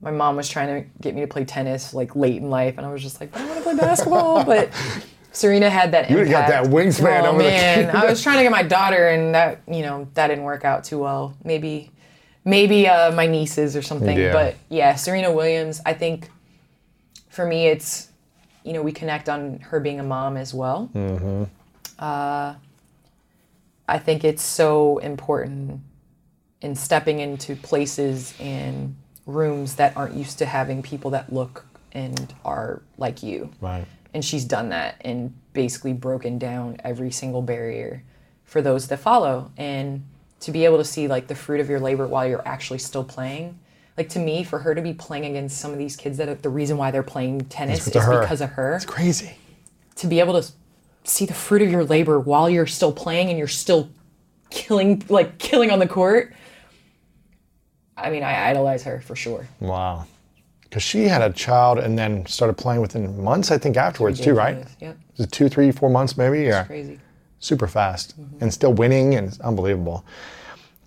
My 0.00 0.10
mom 0.10 0.36
was 0.36 0.48
trying 0.48 0.82
to 0.82 0.90
get 1.00 1.14
me 1.14 1.20
to 1.20 1.26
play 1.26 1.44
tennis 1.44 1.94
like 1.94 2.16
late 2.16 2.36
in 2.36 2.50
life, 2.50 2.78
and 2.78 2.86
I 2.86 2.92
was 2.92 3.02
just 3.02 3.20
like, 3.20 3.36
I 3.36 3.44
want 3.44 3.58
to 3.58 3.62
play 3.62 3.76
basketball. 3.76 4.44
but 4.52 4.70
Serena 5.32 5.70
had 5.70 5.92
that 5.92 6.10
You 6.10 6.18
impact. 6.18 6.48
got 6.50 6.64
that 6.64 6.72
wingspan 6.72 7.24
Oh 7.24 7.36
man. 7.36 7.94
I 7.96 8.04
was 8.06 8.22
trying 8.22 8.38
to 8.38 8.42
get 8.42 8.52
my 8.52 8.62
daughter, 8.62 9.08
and 9.08 9.34
that 9.34 9.60
you 9.70 9.82
know 9.82 10.08
that 10.14 10.28
didn't 10.28 10.44
work 10.44 10.64
out 10.64 10.84
too 10.84 10.98
well. 10.98 11.36
Maybe, 11.44 11.90
maybe 12.44 12.88
uh, 12.88 13.12
my 13.12 13.26
nieces 13.26 13.76
or 13.76 13.82
something. 13.82 14.18
Yeah. 14.18 14.32
But 14.32 14.56
yeah, 14.68 14.94
Serena 14.94 15.32
Williams. 15.32 15.80
I 15.86 15.94
think 15.94 16.30
for 17.28 17.46
me, 17.46 17.68
it's 17.68 18.08
you 18.64 18.72
know 18.72 18.82
we 18.82 18.92
connect 18.92 19.28
on 19.28 19.60
her 19.60 19.78
being 19.80 20.00
a 20.00 20.04
mom 20.04 20.36
as 20.36 20.52
well. 20.52 20.90
Mm-hmm. 20.94 21.44
Uh, 21.98 22.54
I 23.88 23.98
think 23.98 24.24
it's 24.24 24.42
so 24.42 24.98
important 24.98 25.80
in 26.60 26.74
stepping 26.74 27.20
into 27.20 27.56
places 27.56 28.34
and 28.38 28.96
rooms 29.26 29.76
that 29.76 29.96
aren't 29.96 30.14
used 30.14 30.38
to 30.38 30.46
having 30.46 30.82
people 30.82 31.10
that 31.12 31.32
look 31.32 31.66
and 31.92 32.32
are 32.44 32.82
like 32.98 33.22
you. 33.22 33.50
Right. 33.60 33.86
And 34.12 34.24
she's 34.24 34.44
done 34.44 34.70
that 34.70 34.96
and 35.02 35.32
basically 35.52 35.92
broken 35.92 36.38
down 36.38 36.76
every 36.82 37.10
single 37.10 37.42
barrier 37.42 38.02
for 38.44 38.60
those 38.60 38.88
that 38.88 38.98
follow. 38.98 39.52
And 39.56 40.04
to 40.40 40.50
be 40.50 40.64
able 40.64 40.78
to 40.78 40.84
see 40.84 41.06
like 41.06 41.28
the 41.28 41.34
fruit 41.34 41.60
of 41.60 41.68
your 41.68 41.80
labor 41.80 42.06
while 42.06 42.26
you're 42.26 42.46
actually 42.46 42.78
still 42.78 43.04
playing. 43.04 43.58
Like 43.96 44.08
to 44.10 44.18
me, 44.18 44.44
for 44.44 44.58
her 44.60 44.74
to 44.74 44.80
be 44.80 44.94
playing 44.94 45.26
against 45.26 45.58
some 45.58 45.72
of 45.72 45.78
these 45.78 45.96
kids 45.96 46.16
that 46.18 46.28
are, 46.28 46.34
the 46.34 46.48
reason 46.48 46.76
why 46.76 46.90
they're 46.90 47.02
playing 47.02 47.42
tennis 47.46 47.86
is 47.86 47.94
her. 47.94 48.20
because 48.20 48.40
of 48.40 48.50
her. 48.50 48.76
It's 48.76 48.84
crazy. 48.84 49.36
To 49.96 50.06
be 50.06 50.20
able 50.20 50.40
to 50.40 50.50
see 51.04 51.26
the 51.26 51.34
fruit 51.34 51.62
of 51.62 51.70
your 51.70 51.84
labor 51.84 52.18
while 52.18 52.48
you're 52.48 52.66
still 52.66 52.92
playing 52.92 53.28
and 53.28 53.38
you're 53.38 53.48
still 53.48 53.90
killing 54.50 55.02
like 55.08 55.38
killing 55.38 55.70
on 55.70 55.78
the 55.78 55.86
court. 55.86 56.34
I 57.96 58.10
mean, 58.10 58.22
I 58.22 58.48
idolize 58.48 58.82
her 58.84 59.00
for 59.00 59.14
sure. 59.14 59.46
Wow. 59.60 60.06
Because 60.70 60.84
she 60.84 61.08
had 61.08 61.20
a 61.20 61.32
child 61.32 61.80
and 61.80 61.98
then 61.98 62.24
started 62.26 62.54
playing 62.54 62.80
within 62.80 63.20
months, 63.22 63.50
I 63.50 63.58
think, 63.58 63.76
afterwards 63.76 64.20
too, 64.20 64.34
right? 64.34 64.64
Yep. 64.80 64.96
Was 65.16 65.26
it 65.26 65.32
two, 65.32 65.48
three, 65.48 65.72
four 65.72 65.90
months 65.90 66.16
maybe? 66.16 66.42
Yeah. 66.42 66.62
Crazy. 66.62 67.00
Super 67.40 67.66
fast 67.66 68.20
mm-hmm. 68.20 68.36
and 68.40 68.54
still 68.54 68.72
winning 68.72 69.16
and 69.16 69.26
it's 69.26 69.40
unbelievable. 69.40 70.04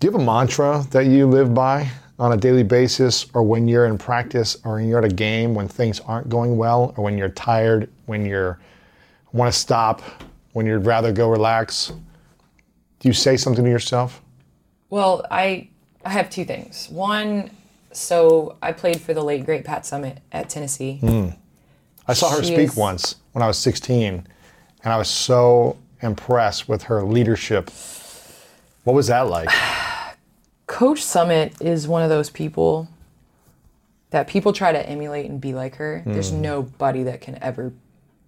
Do 0.00 0.06
you 0.06 0.12
have 0.12 0.20
a 0.20 0.24
mantra 0.24 0.86
that 0.90 1.04
you 1.06 1.26
live 1.26 1.52
by 1.52 1.90
on 2.18 2.32
a 2.32 2.36
daily 2.36 2.62
basis 2.62 3.26
or 3.34 3.42
when 3.42 3.68
you're 3.68 3.84
in 3.84 3.98
practice 3.98 4.56
or 4.64 4.76
when 4.76 4.88
you're 4.88 4.98
at 4.98 5.04
a 5.04 5.14
game 5.14 5.54
when 5.54 5.68
things 5.68 6.00
aren't 6.00 6.30
going 6.30 6.56
well 6.56 6.94
or 6.96 7.04
when 7.04 7.18
you're 7.18 7.28
tired, 7.28 7.90
when 8.06 8.24
you're 8.24 8.58
want 9.32 9.52
to 9.52 9.58
stop, 9.58 10.00
when 10.52 10.64
you'd 10.64 10.86
rather 10.86 11.12
go 11.12 11.28
relax? 11.28 11.92
Do 13.00 13.08
you 13.08 13.12
say 13.12 13.36
something 13.36 13.64
to 13.64 13.70
yourself? 13.70 14.22
Well, 14.88 15.26
I 15.30 15.68
I 16.06 16.10
have 16.10 16.30
two 16.30 16.44
things. 16.44 16.88
One, 16.90 17.50
so 17.96 18.56
I 18.62 18.72
played 18.72 19.00
for 19.00 19.14
the 19.14 19.22
late 19.22 19.44
great 19.44 19.64
Pat 19.64 19.82
Summitt 19.82 20.18
at 20.32 20.48
Tennessee. 20.48 20.98
Hmm. 20.98 21.28
I 22.06 22.12
saw 22.12 22.30
her 22.30 22.42
She 22.42 22.54
speak 22.54 22.70
is- 22.70 22.76
once 22.76 23.16
when 23.32 23.42
I 23.42 23.46
was 23.46 23.58
16, 23.58 24.26
and 24.84 24.92
I 24.92 24.96
was 24.96 25.08
so 25.08 25.78
impressed 26.02 26.68
with 26.68 26.84
her 26.84 27.02
leadership. 27.02 27.70
What 28.84 28.94
was 28.94 29.06
that 29.06 29.22
like? 29.22 29.48
Coach 30.66 31.00
Summitt 31.00 31.60
is 31.60 31.88
one 31.88 32.02
of 32.02 32.08
those 32.08 32.30
people 32.30 32.88
that 34.10 34.28
people 34.28 34.52
try 34.52 34.72
to 34.72 34.88
emulate 34.88 35.28
and 35.28 35.40
be 35.40 35.52
like 35.52 35.76
her. 35.76 36.02
There's 36.06 36.30
hmm. 36.30 36.40
nobody 36.40 37.02
that 37.04 37.20
can 37.20 37.42
ever 37.42 37.72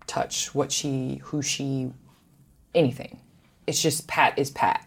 touch 0.06 0.54
what 0.54 0.72
she, 0.72 1.20
who 1.24 1.42
she, 1.42 1.92
anything. 2.74 3.20
It's 3.66 3.80
just 3.80 4.06
Pat 4.06 4.38
is 4.38 4.50
Pat. 4.50 4.86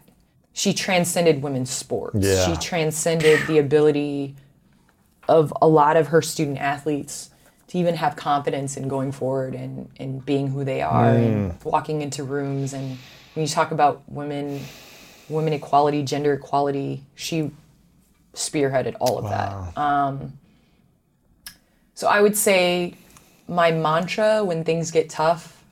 She 0.54 0.74
transcended 0.74 1.42
women's 1.42 1.70
sports. 1.70 2.18
Yeah. 2.20 2.46
She 2.46 2.60
transcended 2.60 3.46
the 3.48 3.60
ability 3.60 4.36
of 5.30 5.54
a 5.62 5.68
lot 5.68 5.96
of 5.96 6.08
her 6.08 6.22
student 6.22 6.58
athletes 6.58 7.30
to 7.68 7.78
even 7.78 7.96
have 7.96 8.16
confidence 8.16 8.76
in 8.76 8.88
going 8.88 9.12
forward 9.12 9.54
and, 9.54 9.90
and 9.98 10.26
being 10.26 10.48
who 10.48 10.64
they 10.66 10.82
are 10.82 11.12
and 11.12 11.64
walking 11.64 12.02
into 12.02 12.24
rooms. 12.24 12.74
And 12.74 12.98
when 13.34 13.46
you 13.46 13.48
talk 13.48 13.72
about 13.72 14.02
women 14.08 14.60
women 15.30 15.54
equality 15.54 16.04
gender 16.04 16.34
equality 16.34 17.04
she 17.16 17.52
spearheaded 18.34 18.96
all 19.00 19.18
of 19.20 19.30
that. 19.30 19.78
Um, 19.78 20.34
so 21.94 22.08
i 22.08 22.22
would 22.22 22.36
say 22.36 22.96
my 23.48 23.72
mantra 23.72 24.44
when 24.44 24.64
things 24.64 24.92
get 24.92 25.10
tough 25.10 25.64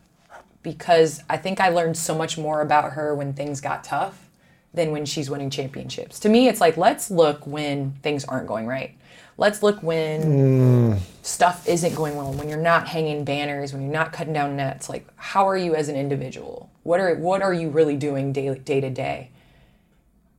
because 0.63 1.23
i 1.29 1.37
think 1.37 1.59
i 1.59 1.69
learned 1.69 1.97
so 1.97 2.15
much 2.15 2.37
more 2.37 2.61
about 2.61 2.93
her 2.93 3.15
when 3.15 3.33
things 3.33 3.61
got 3.61 3.83
tough 3.83 4.29
than 4.73 4.91
when 4.91 5.05
she's 5.05 5.29
winning 5.29 5.49
championships. 5.49 6.19
To 6.19 6.29
me 6.29 6.47
it's 6.47 6.61
like 6.61 6.77
let's 6.77 7.09
look 7.09 7.45
when 7.47 7.93
things 8.03 8.25
aren't 8.25 8.47
going 8.47 8.67
right 8.67 8.96
let's 9.37 9.61
look 9.61 9.81
when 9.83 10.23
mm. 10.23 10.99
stuff 11.21 11.67
isn't 11.67 11.95
going 11.95 12.15
well 12.15 12.33
when 12.33 12.49
you're 12.49 12.57
not 12.57 12.87
hanging 12.87 13.23
banners 13.23 13.73
when 13.73 13.83
you're 13.83 13.91
not 13.91 14.11
cutting 14.11 14.33
down 14.33 14.55
nets. 14.55 14.89
Like 14.89 15.07
how 15.15 15.47
are 15.47 15.57
you 15.57 15.75
as 15.75 15.89
an 15.89 15.95
individual? 15.95 16.69
What 16.83 16.99
are 16.99 17.15
what 17.15 17.41
are 17.41 17.53
you 17.53 17.69
really 17.69 17.95
doing 17.95 18.33
day, 18.33 18.53
day 18.55 18.81
to 18.81 18.89
day? 18.89 19.31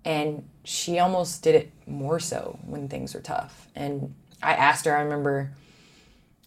And 0.05 0.49
she 0.65 0.99
almost 0.99 1.43
did 1.43 1.55
it 1.55 1.73
more 1.87 2.19
so 2.19 2.59
when 2.67 2.89
things 2.89 3.15
were 3.15 3.21
tough. 3.21 3.69
And 3.75 4.15
i 4.41 4.53
asked 4.53 4.85
her 4.85 4.97
i 4.97 5.01
remember 5.01 5.51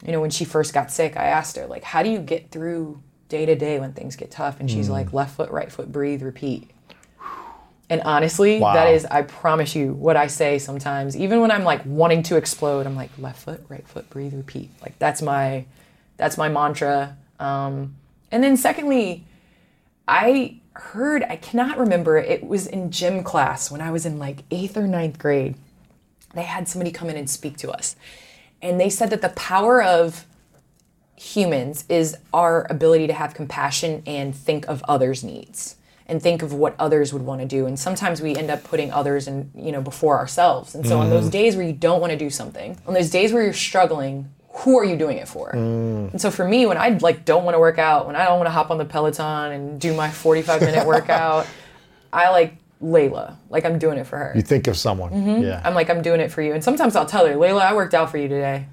you 0.06 0.14
know 0.14 0.22
when 0.22 0.30
she 0.30 0.46
first 0.46 0.74
got 0.74 0.90
sick 0.90 1.18
i 1.18 1.26
asked 1.26 1.58
her 1.58 1.68
like 1.68 1.84
how 1.84 2.02
do 2.02 2.10
you 2.10 2.20
get 2.20 2.50
through 2.50 3.04
day 3.32 3.46
to 3.46 3.56
day 3.56 3.80
when 3.80 3.94
things 3.94 4.16
get 4.16 4.30
tough? 4.30 4.60
And 4.60 4.70
she's 4.70 4.90
mm. 4.90 4.92
like 4.92 5.14
left 5.14 5.38
foot 5.38 5.50
right 5.50 5.72
foot 5.72 5.92
breathe 5.92 6.22
repeat 6.22 6.70
and 7.92 8.02
honestly 8.02 8.60
Wow. 8.60 8.74
that 8.74 8.88
is 8.88 9.06
i 9.06 9.22
promise 9.22 9.76
you 9.76 9.94
what 9.94 10.16
i 10.18 10.28
say 10.28 10.58
sometimes 10.58 11.16
even 11.16 11.42
when 11.42 11.52
i'm 11.52 11.64
like 11.64 11.82
wanting 11.86 12.24
to 12.24 12.36
explode 12.38 12.88
i'm 12.88 12.96
like 12.96 13.12
left 13.20 13.44
foot 13.44 13.64
right 13.70 13.88
foot 13.88 14.10
breathe 14.10 14.34
repeat 14.34 14.70
like 14.82 14.98
that's 14.98 15.22
my 15.22 15.66
that's 16.18 16.38
my 16.38 16.50
mantra 16.50 17.16
um, 17.40 17.96
and 18.32 18.44
then 18.44 18.56
secondly 18.58 19.26
I 20.08 20.60
heard, 20.74 21.24
I 21.24 21.38
cannot 21.38 21.78
remember, 21.78 22.18
it 22.18 22.44
was 22.46 22.68
in 22.68 22.92
gym 22.92 23.24
class 23.24 23.72
when 23.72 23.80
I 23.82 23.92
was 23.92 24.06
in 24.06 24.20
like 24.20 24.44
eighth 24.52 24.76
or 24.76 24.86
ninth 24.88 25.18
grade. 25.18 25.56
They 26.34 26.44
had 26.44 26.68
somebody 26.68 26.92
come 26.92 27.10
in 27.10 27.16
and 27.16 27.30
speak 27.30 27.56
to 27.58 27.72
us. 27.72 27.96
And 28.62 28.80
they 28.80 28.90
said 28.90 29.10
that 29.12 29.22
the 29.22 29.30
power 29.30 29.82
of 29.82 30.26
humans 31.16 31.86
is 31.88 32.18
our 32.34 32.68
ability 32.70 33.08
to 33.08 33.14
have 33.14 33.34
compassion 33.34 34.04
and 34.06 34.36
think 34.36 34.68
of 34.68 34.84
others' 34.88 35.24
needs 35.24 35.76
and 36.12 36.22
think 36.22 36.44
of 36.44 36.54
what 36.54 36.76
others 36.78 37.14
would 37.14 37.22
want 37.22 37.40
to 37.40 37.48
do. 37.48 37.66
And 37.66 37.80
sometimes 37.80 38.22
we 38.22 38.36
end 38.36 38.52
up 38.52 38.64
putting 38.66 38.92
others 38.92 39.30
in, 39.30 39.50
you 39.56 39.72
know, 39.72 39.82
before 39.82 40.20
ourselves. 40.20 40.76
And 40.76 40.86
so 40.86 41.00
on 41.00 41.10
those 41.10 41.30
days 41.30 41.56
where 41.56 41.66
you 41.66 41.72
don't 41.72 42.02
want 42.02 42.12
to 42.12 42.18
do 42.18 42.30
something, 42.30 42.78
on 42.86 42.94
those 42.94 43.10
days 43.10 43.32
where 43.32 43.42
you're 43.42 43.54
struggling, 43.54 44.30
who 44.50 44.78
are 44.78 44.84
you 44.84 44.98
doing 44.98 45.18
it 45.18 45.28
for? 45.30 45.52
And 46.12 46.20
so 46.22 46.30
for 46.30 46.46
me, 46.46 46.66
when 46.66 46.78
I 46.78 46.90
like 47.02 47.24
don't 47.24 47.46
want 47.46 47.56
to 47.56 47.60
work 47.60 47.80
out, 47.80 48.08
when 48.08 48.18
I 48.18 48.26
don't 48.26 48.38
want 48.38 48.48
to 48.48 48.52
hop 48.52 48.72
on 48.72 48.78
the 48.78 48.84
Peloton 48.86 49.54
and 49.54 49.80
do 49.80 49.96
my 49.96 50.12
45 50.12 50.62
minute 50.62 50.86
workout, 50.86 51.48
I 52.14 52.30
like 52.30 52.56
Layla. 52.84 53.38
Like 53.50 53.64
I'm 53.64 53.80
doing 53.80 53.98
it 53.98 54.06
for 54.06 54.18
her. 54.18 54.34
You 54.36 54.42
think 54.42 54.68
of 54.68 54.76
someone. 54.76 55.12
Mm-hmm. 55.12 55.44
Yeah. 55.44 55.62
I'm 55.64 55.74
like, 55.74 55.90
I'm 55.90 56.02
doing 56.02 56.20
it 56.20 56.30
for 56.30 56.42
you. 56.42 56.54
And 56.54 56.62
sometimes 56.62 56.98
I'll 56.98 57.06
tell 57.06 57.26
her, 57.26 57.36
Layla, 57.36 57.62
I 57.62 57.74
worked 57.74 57.94
out 57.94 58.12
for 58.12 58.18
you 58.18 58.28
today. 58.28 58.66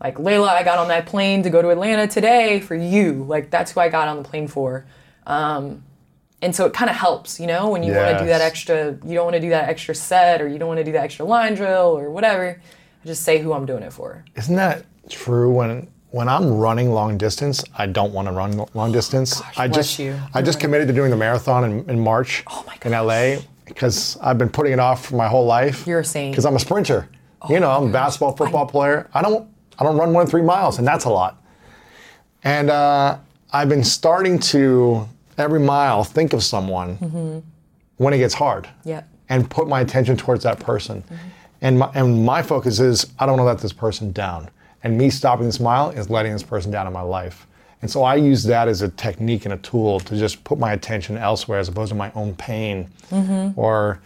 Like, 0.00 0.14
Layla, 0.14 0.48
I 0.48 0.62
got 0.62 0.78
on 0.78 0.88
that 0.88 1.06
plane 1.06 1.42
to 1.42 1.50
go 1.50 1.60
to 1.60 1.68
Atlanta 1.70 2.06
today 2.06 2.60
for 2.60 2.74
you. 2.76 3.24
Like, 3.24 3.50
that's 3.50 3.72
who 3.72 3.80
I 3.80 3.90
got 3.90 4.08
on 4.08 4.22
the 4.22 4.26
plane 4.26 4.48
for. 4.48 4.86
Um, 5.26 5.82
and 6.42 6.54
so 6.54 6.64
it 6.66 6.72
kind 6.72 6.90
of 6.90 6.96
helps, 6.96 7.38
you 7.38 7.46
know, 7.46 7.68
when 7.68 7.82
you 7.82 7.92
want 7.92 8.16
to 8.16 8.24
do 8.24 8.28
that 8.28 8.40
extra, 8.40 8.96
you 9.04 9.14
don't 9.14 9.24
want 9.24 9.34
to 9.34 9.40
do 9.40 9.50
that 9.50 9.68
extra 9.68 9.94
set 9.94 10.40
or 10.40 10.48
you 10.48 10.58
don't 10.58 10.68
want 10.68 10.78
to 10.78 10.84
do 10.84 10.92
that 10.92 11.04
extra 11.04 11.24
line 11.24 11.54
drill 11.54 11.98
or 11.98 12.10
whatever. 12.10 12.60
I 13.02 13.06
just 13.06 13.22
say 13.22 13.38
who 13.38 13.52
I'm 13.52 13.66
doing 13.66 13.82
it 13.82 13.92
for. 13.92 14.24
Isn't 14.36 14.56
that 14.56 14.86
true 15.08 15.52
when 15.52 15.88
when 16.10 16.28
I'm 16.28 16.58
running 16.58 16.90
long 16.90 17.18
distance, 17.18 17.62
I 17.78 17.86
don't 17.86 18.12
want 18.12 18.26
to 18.26 18.32
run 18.32 18.64
long 18.74 18.90
distance. 18.90 19.40
I 19.56 19.68
just 19.68 19.98
you. 19.98 20.18
I 20.34 20.42
just 20.42 20.58
committed 20.58 20.88
to 20.88 20.94
doing 20.94 21.10
the 21.10 21.16
marathon 21.16 21.64
in, 21.64 21.88
in 21.90 22.00
March 22.00 22.42
Oh 22.48 22.66
in 22.84 22.92
LA 22.92 23.36
because 23.64 24.18
I've 24.20 24.38
been 24.38 24.48
putting 24.48 24.72
it 24.72 24.80
off 24.80 25.06
for 25.06 25.16
my 25.16 25.28
whole 25.28 25.46
life. 25.46 25.86
You're 25.86 26.00
a 26.00 26.04
saint. 26.04 26.32
Because 26.32 26.46
I'm 26.46 26.56
a 26.56 26.60
sprinter. 26.60 27.08
Oh 27.42 27.52
you 27.52 27.60
know, 27.60 27.70
I'm 27.70 27.88
a 27.88 27.92
basketball, 27.92 28.36
football 28.36 28.66
player. 28.66 29.08
I 29.14 29.22
don't 29.22 29.48
I 29.78 29.84
don't 29.84 29.96
run 29.96 30.12
one 30.12 30.26
three 30.26 30.42
miles, 30.42 30.78
and 30.78 30.86
that's 30.86 31.04
a 31.04 31.10
lot. 31.10 31.42
And 32.42 32.70
uh, 32.70 33.18
I've 33.52 33.68
been 33.68 33.84
starting 33.84 34.38
to 34.38 35.06
every 35.40 35.60
mile 35.60 36.04
think 36.04 36.32
of 36.32 36.42
someone 36.44 36.96
Mm-hmm. 36.98 37.38
when 37.96 38.14
it 38.14 38.18
gets 38.18 38.34
hard 38.34 38.68
Yep. 38.84 39.08
and 39.28 39.50
put 39.50 39.66
my 39.68 39.80
attention 39.80 40.16
towards 40.16 40.44
that 40.44 40.60
person. 40.60 41.02
And, 41.62 41.78
my, 41.78 41.90
and 41.94 42.24
my 42.24 42.42
focus 42.42 42.78
is 42.80 43.06
I 43.18 43.26
don't 43.26 43.36
want 43.36 43.40
to 43.40 43.44
let 43.52 43.58
this 43.58 43.72
person 43.72 44.12
down. 44.12 44.48
And 44.82 44.96
me 44.96 45.10
stopping 45.10 45.46
the 45.46 45.52
smile 45.52 45.90
is 45.90 46.08
letting 46.08 46.32
this 46.32 46.42
person 46.42 46.70
down 46.70 46.86
in 46.86 46.92
my 46.92 47.02
life. 47.02 47.46
And 47.82 47.90
so 47.90 48.02
I 48.02 48.14
use 48.16 48.44
that 48.44 48.68
as 48.68 48.82
a 48.82 48.88
technique 48.90 49.44
and 49.46 49.54
a 49.54 49.56
tool 49.58 50.00
to 50.00 50.16
just 50.16 50.42
put 50.44 50.58
my 50.58 50.72
attention 50.72 51.16
elsewhere 51.18 51.58
as 51.58 51.68
opposed 51.68 51.90
to 51.90 51.94
my 51.96 52.12
own 52.14 52.34
pain 52.36 52.88
or 53.56 54.00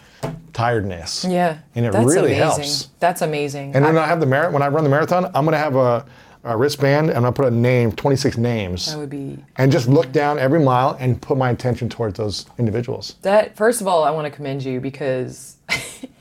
tiredness. 0.53 1.24
Mm-hmm. 1.24 1.32
Yeah. 1.32 1.59
And 1.74 1.87
it 1.87 1.91
really 1.93 2.35
amazing. 2.35 2.37
helps. 2.39 2.89
That's 3.01 3.22
amazing. 3.22 3.74
And 3.74 3.85
I- 3.85 3.89
when 3.89 3.99
I 3.99 4.07
have 4.07 4.20
the 4.20 4.26
mar- 4.26 4.51
when 4.51 4.62
I 4.62 4.68
run 4.68 4.85
the 4.85 4.91
marathon, 4.91 5.26
I'm 5.35 5.45
gonna 5.45 5.59
have 5.59 5.76
a, 5.76 6.05
a 6.45 6.57
wristband 6.57 7.11
and 7.11 7.24
I'll 7.24 7.32
put 7.32 7.47
a 7.47 7.51
name, 7.51 7.92
26 7.92 8.36
names, 8.36 8.86
that 8.86 8.99
would 8.99 9.11
be 9.11 9.42
and 9.57 9.72
just 9.72 9.88
look 9.88 10.12
down 10.12 10.38
every 10.38 10.61
mile 10.61 10.97
and 11.01 11.20
put 11.20 11.38
my 11.38 11.51
attention 11.51 11.88
towards 11.88 12.18
those 12.18 12.47
individuals. 12.59 13.16
That 13.22 13.57
first 13.57 13.80
of 13.80 13.86
all, 13.86 14.05
I 14.05 14.11
want 14.11 14.26
to 14.26 14.30
commend 14.30 14.62
you 14.62 14.80
because 14.80 15.57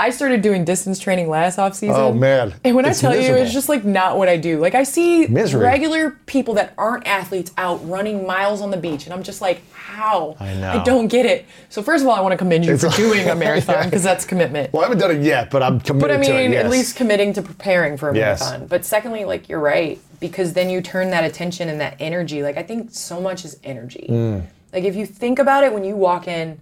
I 0.00 0.10
started 0.10 0.40
doing 0.40 0.64
distance 0.64 0.98
training 0.98 1.28
last 1.28 1.58
off 1.58 1.74
season. 1.74 1.94
Oh, 1.96 2.12
man. 2.12 2.54
And 2.64 2.74
when 2.74 2.86
It's 2.86 3.04
I 3.04 3.12
tell 3.12 3.20
you, 3.20 3.34
it's 3.34 3.52
just 3.52 3.68
like 3.68 3.84
not 3.84 4.16
what 4.16 4.28
I 4.30 4.36
do. 4.38 4.58
Like 4.58 4.74
I 4.74 4.82
see 4.82 5.26
Misery. 5.26 5.62
regular 5.62 6.12
people 6.24 6.54
that 6.54 6.72
aren't 6.78 7.06
athletes 7.06 7.52
out 7.58 7.86
running 7.86 8.26
miles 8.26 8.62
on 8.62 8.70
the 8.70 8.76
beach, 8.78 9.04
and 9.04 9.12
I'm 9.12 9.22
just 9.22 9.40
like, 9.42 9.60
how? 9.72 10.36
I 10.40 10.54
know. 10.54 10.70
I 10.72 10.82
don't 10.84 11.08
get 11.08 11.26
it. 11.26 11.44
So 11.68 11.82
first 11.82 12.02
of 12.02 12.08
all, 12.08 12.14
I 12.14 12.20
want 12.22 12.32
to 12.32 12.38
commend 12.38 12.64
you 12.64 12.72
It's 12.72 12.82
for 12.82 12.88
like- 12.88 12.96
doing 12.96 13.28
a 13.28 13.34
marathon 13.44 13.84
because 13.84 14.02
that's 14.02 14.24
commitment. 14.24 14.72
Well, 14.72 14.82
I 14.82 14.86
haven't 14.86 15.00
done 15.00 15.10
it 15.10 15.22
yet, 15.22 15.50
but 15.50 15.62
I'm 15.62 15.80
committed 15.80 16.00
But 16.08 16.10
I 16.12 16.24
to 16.24 16.32
it. 16.34 16.42
mean, 16.44 16.52
yes. 16.52 16.64
at 16.64 16.70
least 16.70 16.96
committing 16.96 17.34
to 17.34 17.42
preparing 17.42 17.98
for 17.98 18.08
a 18.08 18.16
Yes. 18.16 18.40
marathon. 18.40 18.68
But 18.68 18.86
secondly, 18.86 19.26
like 19.26 19.50
you're 19.50 19.60
right, 19.60 20.00
because 20.18 20.54
then 20.54 20.70
you 20.70 20.80
turn 20.80 21.10
that 21.10 21.24
attention 21.24 21.68
and 21.68 21.78
that 21.82 21.96
energy. 22.00 22.42
Like 22.42 22.56
I 22.56 22.62
think 22.62 22.88
so 22.92 23.20
much 23.20 23.44
is 23.44 23.58
energy. 23.64 24.06
Mm. 24.08 24.46
Like 24.72 24.84
if 24.84 24.96
you 24.96 25.04
think 25.04 25.38
about 25.38 25.62
it, 25.64 25.72
when 25.74 25.84
you 25.84 25.94
walk 25.96 26.26
in, 26.26 26.58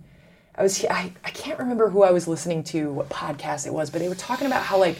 I 0.58 0.62
was 0.62 0.84
I, 0.86 1.12
I 1.24 1.30
can't 1.30 1.58
remember 1.58 1.88
who 1.88 2.02
I 2.02 2.10
was 2.10 2.26
listening 2.26 2.64
to, 2.64 2.92
what 2.92 3.08
podcast 3.08 3.66
it 3.66 3.72
was, 3.72 3.90
but 3.90 4.00
they 4.00 4.08
were 4.08 4.16
talking 4.16 4.46
about 4.48 4.64
how 4.64 4.76
like, 4.78 4.98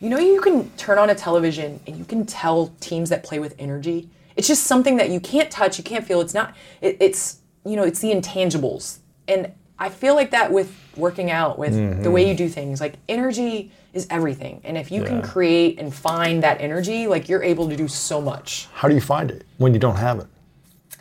you 0.00 0.10
know, 0.10 0.18
you 0.18 0.40
can 0.40 0.68
turn 0.70 0.98
on 0.98 1.10
a 1.10 1.14
television 1.14 1.78
and 1.86 1.96
you 1.96 2.04
can 2.04 2.26
tell 2.26 2.74
teams 2.80 3.08
that 3.10 3.22
play 3.22 3.38
with 3.38 3.54
energy. 3.60 4.08
It's 4.36 4.48
just 4.48 4.64
something 4.64 4.96
that 4.96 5.10
you 5.10 5.20
can't 5.20 5.48
touch, 5.48 5.78
you 5.78 5.84
can't 5.84 6.04
feel. 6.04 6.20
It's 6.20 6.34
not. 6.34 6.56
It, 6.80 6.96
it's 7.00 7.38
you 7.64 7.76
know, 7.76 7.84
it's 7.84 8.00
the 8.00 8.10
intangibles, 8.12 8.98
and 9.28 9.52
I 9.78 9.88
feel 9.88 10.14
like 10.16 10.32
that 10.32 10.52
with 10.52 10.74
working 10.96 11.30
out, 11.30 11.58
with 11.58 11.72
the 11.74 11.78
Mm-hmm. 11.80 12.12
way 12.12 12.28
you 12.28 12.34
do 12.34 12.48
things. 12.48 12.80
Like 12.80 12.94
energy 13.08 13.70
is 13.92 14.08
everything, 14.10 14.60
and 14.64 14.76
if 14.76 14.90
you 14.90 15.04
can 15.04 15.22
create 15.22 15.78
and 15.78 15.94
find 15.94 16.42
that 16.42 16.60
energy, 16.60 17.06
like 17.06 17.28
you're 17.28 17.44
able 17.44 17.68
to 17.68 17.76
do 17.76 17.86
so 17.86 18.20
much. 18.20 18.66
How 18.74 18.88
do 18.88 18.94
you 18.94 19.00
find 19.00 19.30
it 19.30 19.44
when 19.58 19.72
you 19.72 19.78
don't 19.78 19.96
have 19.96 20.18
it? 20.18 20.26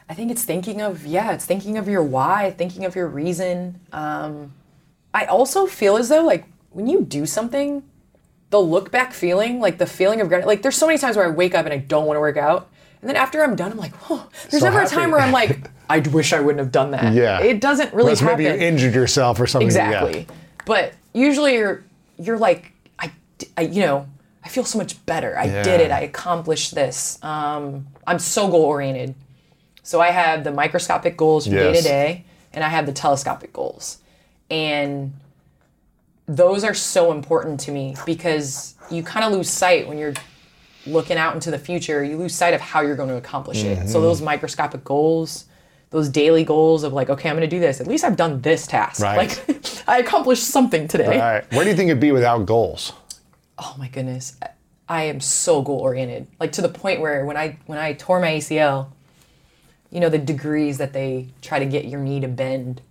I 0.10 0.14
think 0.14 0.32
it's 0.32 0.44
thinking 0.44 0.82
of 0.82 1.06
yeah, 1.06 1.32
it's 1.32 1.46
thinking 1.46 1.78
of 1.78 1.88
your 1.88 2.04
why, 2.04 2.52
thinking 2.52 2.86
of 2.86 2.96
your 2.96 3.08
reason. 3.08 3.80
Um, 3.92 4.54
I 5.14 5.26
also 5.26 5.66
feel 5.66 5.98
as 5.98 6.10
though 6.10 6.24
like 6.24 6.46
when 6.72 6.88
you 6.88 7.02
do 7.02 7.26
something, 7.26 7.84
the 8.50 8.60
look 8.60 8.92
back 8.92 9.14
feeling, 9.14 9.60
like 9.60 9.78
the 9.78 9.86
feeling 9.86 10.22
of 10.22 10.28
grat- 10.28 10.46
like 10.48 10.62
there's 10.62 10.76
so 10.76 10.88
many 10.88 10.98
times 11.00 11.16
where 11.18 11.26
I 11.26 11.30
wake 11.30 11.56
up 11.56 11.66
and 11.66 11.74
I 11.74 11.78
don't 11.78 12.06
want 12.06 12.18
to 12.18 12.22
work 12.22 12.38
out, 12.38 12.70
and 13.02 13.10
then 13.10 13.16
after 13.16 13.44
I'm 13.44 13.56
done, 13.56 13.72
I'm 13.72 13.78
like, 13.78 13.94
oh, 14.10 14.28
there's 14.50 14.62
So 14.62 14.68
never 14.68 14.80
happy. 14.82 14.94
a 14.94 14.98
time 14.98 15.12
where 15.12 15.22
I'm 15.22 15.32
like, 15.32 15.70
I 15.90 16.00
wish 16.00 16.34
I 16.34 16.40
wouldn't 16.40 16.60
have 16.60 16.72
done 16.72 16.92
that. 16.92 17.14
Yeah. 17.14 17.42
it 17.42 17.60
doesn't 17.62 17.94
really 17.94 18.16
happen. 18.16 18.26
maybe 18.28 18.44
you 18.44 18.50
injured 18.68 18.94
yourself 18.96 19.40
or 19.40 19.48
something. 19.48 19.68
yeah. 19.74 19.88
Exactly. 20.06 20.28
But 20.66 20.94
usually 21.14 21.56
you're 21.56 21.84
you're 22.18 22.38
like 22.38 22.72
I, 23.00 23.12
I 23.58 23.62
you 23.62 23.82
know 23.82 24.08
I 24.44 24.50
feel 24.50 24.66
so 24.66 24.78
much 24.78 25.04
better. 25.06 25.38
I 25.38 25.46
did 25.64 25.80
it. 25.80 25.90
I 25.92 26.02
accomplished 26.02 26.76
this. 26.76 27.18
Um, 27.24 27.88
I'm 28.06 28.20
so 28.20 28.50
goal 28.50 28.64
oriented. 28.64 29.16
So 29.84 30.02
I 30.02 30.12
have 30.12 30.44
the 30.44 30.52
microscopic 30.52 31.18
goals 31.18 31.46
from 31.46 31.56
day 31.56 31.74
to 31.74 31.82
day, 31.82 32.26
and 32.54 32.64
I 32.64 32.70
have 32.70 32.86
the 32.86 32.94
telescopic 32.94 33.54
goals, 33.54 34.00
and 34.50 35.14
those 36.26 36.64
are 36.64 36.74
so 36.74 37.12
important 37.12 37.60
to 37.62 37.72
me 37.72 37.96
because 38.06 38.76
you 38.90 39.04
kind 39.04 39.26
of 39.26 39.34
lose 39.34 39.50
sight 39.50 39.88
when 39.88 39.98
you're 39.98 40.14
looking 40.88 41.18
out 41.18 41.36
into 41.36 41.52
the 41.52 41.60
future. 41.60 42.04
You 42.04 42.18
lose 42.18 42.34
sight 42.34 42.54
of 42.54 42.62
how 42.62 42.82
you're 42.82 42.96
going 42.96 43.10
to 43.10 43.18
accomplish 43.18 43.64
it. 43.64 43.78
Mm-hmm. 43.78 43.88
So 43.88 44.00
those 44.02 44.22
microscopic 44.22 44.84
goals 44.84 45.46
those 45.94 46.10
daily 46.10 46.44
goals 46.44 46.84
of 46.84 46.92
like, 46.92 47.10
okay, 47.12 47.30
I'm 47.30 47.36
going 47.36 47.48
to 47.48 47.56
do 47.56 47.60
this. 47.60 47.80
At 47.80 47.86
least 47.86 48.04
I've 48.04 48.18
done 48.18 48.42
this 48.42 48.66
task. 48.66 49.00
Right. 49.00 49.16
Like, 49.48 49.84
I 49.88 50.00
accomplished 50.00 50.44
something 50.44 50.88
today. 50.88 51.06
All 51.06 51.34
right. 51.34 51.54
Where 51.54 51.64
do 51.64 51.70
you 51.70 51.76
think 51.76 51.90
it'd 51.90 52.02
be 52.02 52.12
without 52.12 52.48
goals? 52.48 52.94
Oh 53.60 53.76
my 53.78 53.88
goodness, 53.88 54.36
I 54.90 55.04
am 55.04 55.20
so 55.20 55.62
goal 55.62 55.78
oriented. 55.78 56.26
Like 56.40 56.52
to 56.54 56.64
the 56.64 56.70
point 56.70 57.00
where 57.00 57.24
when 57.26 57.38
I 57.38 57.60
when 57.68 57.78
I 57.78 57.94
tore 57.94 58.20
my 58.20 58.32
ACL, 58.32 58.88
you 59.94 60.00
know 60.00 60.10
the 60.10 60.18
degrees 60.18 60.80
that 60.80 60.92
they 60.92 61.30
try 61.42 61.60
to 61.60 61.66
get 61.66 61.86
your 61.86 62.00
knee 62.02 62.20
to 62.20 62.28
bend, 62.28 62.82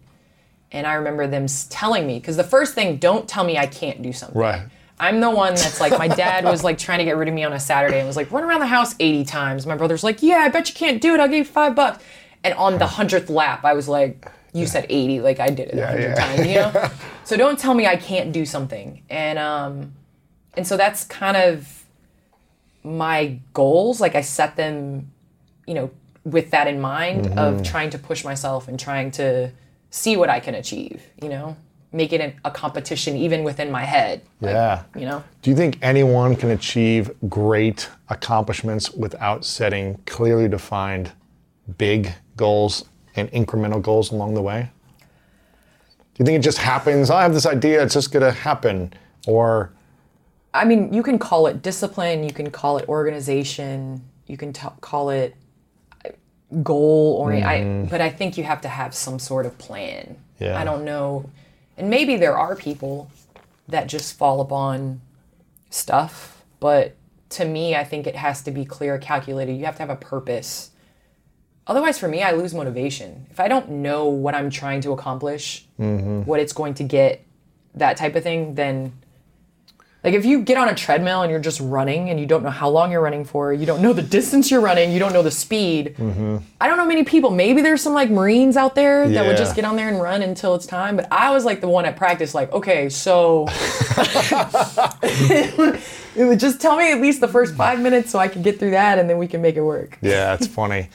and 0.70 0.86
I 0.86 0.94
remember 0.94 1.26
them 1.26 1.46
telling 1.68 2.06
me 2.06 2.20
because 2.20 2.36
the 2.36 2.44
first 2.44 2.74
thing, 2.74 2.96
don't 2.96 3.28
tell 3.28 3.44
me 3.44 3.58
I 3.58 3.66
can't 3.66 4.00
do 4.00 4.12
something. 4.12 4.40
Right. 4.40 4.62
I'm 5.00 5.20
the 5.20 5.30
one 5.30 5.56
that's 5.56 5.80
like, 5.80 5.98
my 5.98 6.06
dad 6.06 6.44
was 6.44 6.62
like 6.68 6.78
trying 6.78 6.98
to 6.98 7.04
get 7.04 7.16
rid 7.16 7.26
of 7.26 7.34
me 7.34 7.42
on 7.42 7.52
a 7.52 7.58
Saturday 7.58 7.98
and 7.98 8.06
was 8.06 8.16
like, 8.16 8.30
run 8.30 8.44
around 8.44 8.60
the 8.60 8.66
house 8.66 8.94
80 9.00 9.24
times. 9.24 9.66
My 9.66 9.76
brother's 9.76 10.04
like, 10.04 10.22
yeah, 10.22 10.36
I 10.36 10.48
bet 10.48 10.68
you 10.68 10.76
can't 10.76 11.02
do 11.02 11.12
it. 11.12 11.18
I'll 11.18 11.26
give 11.26 11.38
you 11.38 11.44
five 11.44 11.74
bucks. 11.74 12.04
And 12.44 12.54
on 12.54 12.78
the 12.78 12.86
hundredth 12.86 13.28
lap, 13.28 13.64
I 13.64 13.72
was 13.72 13.88
like, 13.88 14.30
you 14.52 14.66
said 14.66 14.86
80, 14.88 15.20
like 15.20 15.40
I 15.40 15.48
did 15.48 15.70
it 15.70 15.78
a 15.78 15.86
hundred 15.86 16.02
yeah. 16.02 16.14
times, 16.14 16.46
you 16.46 16.54
know? 16.54 16.90
so 17.24 17.36
don't 17.36 17.58
tell 17.58 17.74
me 17.74 17.86
I 17.86 17.96
can't 17.96 18.32
do 18.32 18.46
something. 18.46 19.02
And 19.10 19.38
um, 19.40 19.94
and 20.54 20.66
so 20.66 20.76
that's 20.76 21.04
kind 21.04 21.36
of 21.36 21.84
my 22.84 23.40
goals. 23.54 24.00
Like 24.00 24.14
I 24.14 24.20
set 24.20 24.56
them, 24.56 25.10
you 25.66 25.74
know, 25.74 25.90
with 26.24 26.50
that 26.50 26.66
in 26.68 26.80
mind 26.80 27.24
Mm-hmm. 27.26 27.38
of 27.38 27.62
trying 27.62 27.90
to 27.90 27.98
push 27.98 28.24
myself 28.24 28.68
and 28.68 28.78
trying 28.78 29.10
to 29.12 29.50
see 29.90 30.16
what 30.16 30.28
I 30.30 30.40
can 30.40 30.54
achieve, 30.54 31.02
you 31.22 31.28
know? 31.28 31.56
Make 31.94 32.12
it 32.14 32.20
an, 32.22 32.34
a 32.44 32.50
competition 32.50 33.16
even 33.16 33.44
within 33.44 33.70
my 33.70 33.84
head. 33.84 34.22
Like, 34.40 34.54
Yeah. 34.54 34.82
You 34.96 35.04
know? 35.06 35.24
Do 35.42 35.50
you 35.50 35.56
think 35.56 35.78
anyone 35.82 36.36
can 36.36 36.50
achieve 36.50 37.10
great 37.28 37.88
accomplishments 38.08 38.90
without 38.92 39.44
setting 39.44 39.98
clearly 40.06 40.48
defined 40.48 41.12
big 41.76 42.12
goals 42.36 42.86
and 43.14 43.30
incremental 43.32 43.82
goals 43.82 44.10
along 44.10 44.32
the 44.34 44.40
way? 44.42 44.70
Do 46.14 46.18
you 46.20 46.24
think 46.24 46.38
it 46.38 46.42
just 46.42 46.58
happens? 46.58 47.10
I 47.10 47.22
have 47.22 47.34
this 47.34 47.46
idea, 47.46 47.82
it's 47.82 47.94
just 47.94 48.10
going 48.12 48.22
to 48.24 48.32
happen. 48.32 48.92
Or, 49.26 49.72
I 50.54 50.64
mean, 50.64 50.92
you 50.94 51.02
can 51.02 51.18
call 51.18 51.46
it 51.46 51.60
discipline, 51.62 52.24
you 52.24 52.32
can 52.32 52.50
call 52.50 52.78
it 52.78 52.88
organization, 52.88 54.02
you 54.26 54.36
can 54.38 54.52
t- 54.52 54.66
call 54.80 55.10
it 55.10 55.34
goal 56.62 57.16
oriented. 57.20 57.48
I, 57.48 57.60
mm-hmm. 57.60 57.88
but 57.88 58.00
I 58.00 58.10
think 58.10 58.36
you 58.36 58.44
have 58.44 58.60
to 58.62 58.68
have 58.68 58.94
some 58.94 59.18
sort 59.18 59.46
of 59.46 59.56
plan. 59.58 60.16
Yeah. 60.38 60.58
I 60.58 60.64
don't 60.64 60.84
know. 60.84 61.30
And 61.76 61.88
maybe 61.88 62.16
there 62.16 62.36
are 62.36 62.54
people 62.54 63.10
that 63.68 63.86
just 63.86 64.18
fall 64.18 64.40
upon 64.40 65.00
stuff, 65.70 66.44
but 66.60 66.94
to 67.30 67.44
me, 67.44 67.74
I 67.74 67.84
think 67.84 68.06
it 68.06 68.16
has 68.16 68.42
to 68.42 68.50
be 68.50 68.64
clear, 68.64 68.98
calculated. 68.98 69.56
You 69.56 69.64
have 69.64 69.76
to 69.76 69.82
have 69.82 69.90
a 69.90 69.96
purpose. 69.96 70.70
Otherwise, 71.66 71.98
for 71.98 72.08
me, 72.08 72.22
I 72.22 72.32
lose 72.32 72.52
motivation. 72.52 73.26
If 73.30 73.40
I 73.40 73.48
don't 73.48 73.68
know 73.70 74.06
what 74.06 74.34
I'm 74.34 74.50
trying 74.50 74.80
to 74.82 74.92
accomplish, 74.92 75.66
mm-hmm. 75.80 76.22
what 76.22 76.40
it's 76.40 76.52
going 76.52 76.74
to 76.74 76.84
get, 76.84 77.24
that 77.74 77.96
type 77.96 78.14
of 78.16 78.22
thing, 78.22 78.54
then 78.54 78.92
like 80.04 80.14
if 80.14 80.24
you 80.24 80.42
get 80.42 80.56
on 80.58 80.68
a 80.68 80.74
treadmill 80.74 81.22
and 81.22 81.30
you're 81.30 81.38
just 81.40 81.60
running 81.60 82.10
and 82.10 82.18
you 82.18 82.26
don't 82.26 82.42
know 82.42 82.50
how 82.50 82.68
long 82.68 82.90
you're 82.90 83.00
running 83.00 83.24
for, 83.24 83.52
you 83.52 83.64
don't 83.66 83.80
know 83.80 83.92
the 83.92 84.02
distance 84.18 84.50
you're 84.50 84.60
running, 84.60 84.90
you 84.90 84.98
don't 84.98 85.12
know 85.12 85.22
the 85.22 85.30
speed. 85.30 85.94
I 85.98 86.66
don't 86.68 86.76
know 86.76 86.86
many 86.86 87.04
people. 87.04 87.30
Maybe 87.30 87.62
there's 87.62 87.80
some 87.82 87.94
like 87.94 88.10
Marines 88.10 88.56
out 88.56 88.74
there 88.74 89.08
that 89.08 89.26
would 89.26 89.36
just 89.36 89.54
get 89.54 89.64
on 89.64 89.76
there 89.76 89.88
and 89.88 90.00
run 90.00 90.22
until 90.22 90.54
it's 90.56 90.66
time. 90.66 90.96
But 90.96 91.06
I 91.12 91.30
was 91.30 91.44
like 91.44 91.60
the 91.60 91.68
one 91.68 91.84
at 91.84 91.96
practice, 91.96 92.34
like, 92.34 92.50
okay, 92.52 92.88
so 92.88 93.46
it 95.02 95.80
would 96.16 96.40
just 96.40 96.60
tell 96.60 96.76
me 96.76 96.92
at 96.92 97.00
least 97.00 97.20
the 97.20 97.28
first 97.28 97.54
five 97.54 97.80
minutes 97.80 98.10
so 98.10 98.18
I 98.18 98.28
can 98.28 98.42
get 98.42 98.58
through 98.58 98.72
that 98.72 98.98
and 98.98 99.08
then 99.08 99.18
we 99.18 99.26
can 99.28 99.40
make 99.42 99.56
it 99.56 99.62
work. 99.62 99.98
yeah, 100.00 100.34
it's 100.34 100.46
funny. 100.46 100.88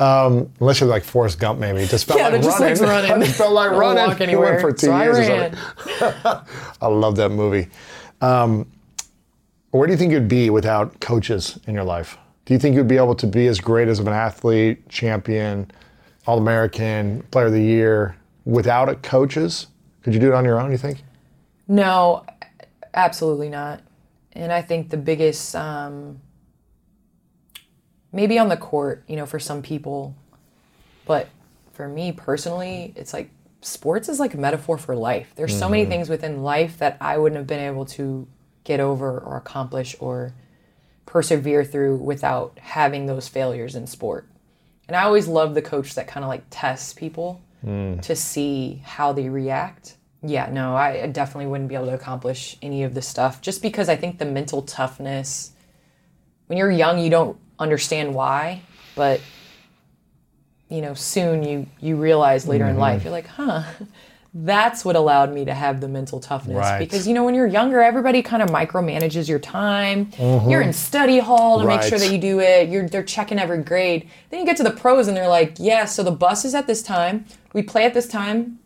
Um, 0.00 0.50
unless 0.58 0.80
you're 0.80 0.88
like 0.88 1.04
Forrest 1.04 1.38
Gump, 1.38 1.60
maybe. 1.60 1.78
It 1.82 1.88
just 1.88 2.04
felt 2.06 2.18
Yeah, 2.18 2.28
like 2.28 2.42
just 2.42 2.58
running. 2.58 2.82
running. 2.82 3.22
it 3.22 3.26
just 3.26 3.38
felt 3.38 3.52
like 3.52 3.70
running. 3.70 4.04
walk 4.08 4.18
He 4.18 4.22
went 4.22 4.22
anywhere. 4.22 4.60
for 4.60 4.72
two 4.72 4.86
so 4.86 5.02
years 5.02 5.24
something. 5.24 5.58
I 6.82 6.86
love 6.88 7.14
that 7.16 7.28
movie. 7.30 7.68
Um, 8.20 8.70
where 9.70 9.86
do 9.86 9.92
you 9.92 9.98
think 9.98 10.12
you'd 10.12 10.28
be 10.28 10.50
without 10.50 11.00
coaches 11.00 11.58
in 11.66 11.74
your 11.74 11.84
life? 11.84 12.16
Do 12.44 12.54
you 12.54 12.60
think 12.60 12.76
you'd 12.76 12.88
be 12.88 12.96
able 12.96 13.14
to 13.16 13.26
be 13.26 13.46
as 13.46 13.58
great 13.60 13.88
as 13.88 13.98
an 13.98 14.08
athlete, 14.08 14.88
champion, 14.88 15.70
All 16.26 16.38
American, 16.38 17.22
Player 17.30 17.46
of 17.46 17.52
the 17.52 17.62
Year 17.62 18.16
without 18.44 18.88
a 18.88 18.94
coaches? 18.96 19.68
Could 20.02 20.14
you 20.14 20.20
do 20.20 20.28
it 20.28 20.34
on 20.34 20.44
your 20.44 20.60
own? 20.60 20.70
You 20.70 20.78
think? 20.78 21.02
No, 21.66 22.24
absolutely 22.92 23.48
not. 23.48 23.80
And 24.32 24.52
I 24.52 24.62
think 24.62 24.90
the 24.90 24.96
biggest, 24.96 25.56
um, 25.56 26.20
maybe 28.12 28.38
on 28.38 28.48
the 28.48 28.56
court, 28.56 29.02
you 29.08 29.16
know, 29.16 29.26
for 29.26 29.38
some 29.38 29.62
people, 29.62 30.14
but 31.06 31.28
for 31.72 31.88
me 31.88 32.12
personally, 32.12 32.92
it's 32.96 33.12
like 33.12 33.30
sports 33.64 34.08
is 34.08 34.20
like 34.20 34.34
a 34.34 34.38
metaphor 34.38 34.78
for 34.78 34.94
life. 34.94 35.32
There's 35.36 35.56
so 35.56 35.68
many 35.68 35.82
mm-hmm. 35.82 35.90
things 35.90 36.08
within 36.08 36.42
life 36.42 36.78
that 36.78 36.96
I 37.00 37.18
wouldn't 37.18 37.38
have 37.38 37.46
been 37.46 37.60
able 37.60 37.86
to 37.86 38.26
get 38.64 38.80
over 38.80 39.18
or 39.18 39.36
accomplish 39.36 39.96
or 40.00 40.34
persevere 41.06 41.64
through 41.64 41.96
without 41.96 42.58
having 42.58 43.06
those 43.06 43.28
failures 43.28 43.74
in 43.74 43.86
sport. 43.86 44.28
And 44.88 44.96
I 44.96 45.04
always 45.04 45.26
love 45.26 45.54
the 45.54 45.62
coach 45.62 45.94
that 45.94 46.06
kind 46.06 46.24
of 46.24 46.28
like 46.28 46.44
tests 46.50 46.92
people 46.92 47.42
mm. 47.64 48.00
to 48.02 48.16
see 48.16 48.82
how 48.84 49.12
they 49.12 49.28
react. 49.28 49.96
Yeah, 50.22 50.48
no, 50.50 50.74
I 50.74 51.02
I 51.02 51.06
definitely 51.06 51.46
wouldn't 51.46 51.68
be 51.68 51.74
able 51.74 51.86
to 51.86 51.94
accomplish 51.94 52.56
any 52.62 52.82
of 52.82 52.94
this 52.94 53.06
stuff 53.06 53.40
just 53.40 53.62
because 53.62 53.88
I 53.88 53.96
think 53.96 54.18
the 54.18 54.24
mental 54.24 54.62
toughness, 54.62 55.52
when 56.46 56.58
you're 56.58 56.70
young, 56.70 56.98
you 56.98 57.10
don't 57.10 57.38
understand 57.58 58.14
why, 58.14 58.62
but 58.94 59.20
you 60.74 60.82
know, 60.82 60.94
soon 60.94 61.42
you 61.42 61.66
you 61.80 61.96
realize 61.96 62.46
later 62.48 62.64
Mm-hmm. 62.64 62.74
in 62.74 62.78
life, 62.80 63.04
you're 63.04 63.12
like, 63.12 63.26
huh, 63.28 63.62
that's 64.36 64.84
what 64.84 64.96
allowed 64.96 65.32
me 65.32 65.44
to 65.44 65.54
have 65.54 65.80
the 65.80 65.86
mental 65.88 66.18
toughness. 66.18 66.56
Right. 66.56 66.78
Because 66.80 67.06
you 67.06 67.14
know, 67.14 67.22
when 67.24 67.34
you're 67.36 67.46
younger, 67.46 67.80
everybody 67.80 68.20
kind 68.22 68.42
of 68.42 68.50
micromanages 68.50 69.28
your 69.28 69.38
time. 69.38 70.10
You're 70.18 70.62
in 70.62 70.72
study 70.72 71.20
hall 71.20 71.60
to 71.60 71.66
make 71.66 71.82
sure 71.82 71.98
Mm-hmm. 71.98 72.06
That 72.08 72.12
you 72.12 72.18
do 72.20 72.40
it. 72.40 72.68
You're 72.68 72.88
they're 72.88 73.04
checking 73.04 73.38
every 73.38 73.62
grade. 73.62 74.08
Then 74.30 74.40
you 74.40 74.46
get 74.46 74.56
to 74.56 74.64
the 74.64 74.72
pros 74.72 75.06
and 75.08 75.16
they're 75.16 75.28
like, 75.28 75.54
yeah, 75.58 75.84
so 75.84 76.02
the 76.02 76.10
bus 76.10 76.44
is 76.44 76.54
at 76.54 76.66
this 76.66 76.82
time. 76.82 77.26
We 77.52 77.62
play 77.62 77.84
at 77.84 77.94
this 77.94 78.08
time. 78.08 78.58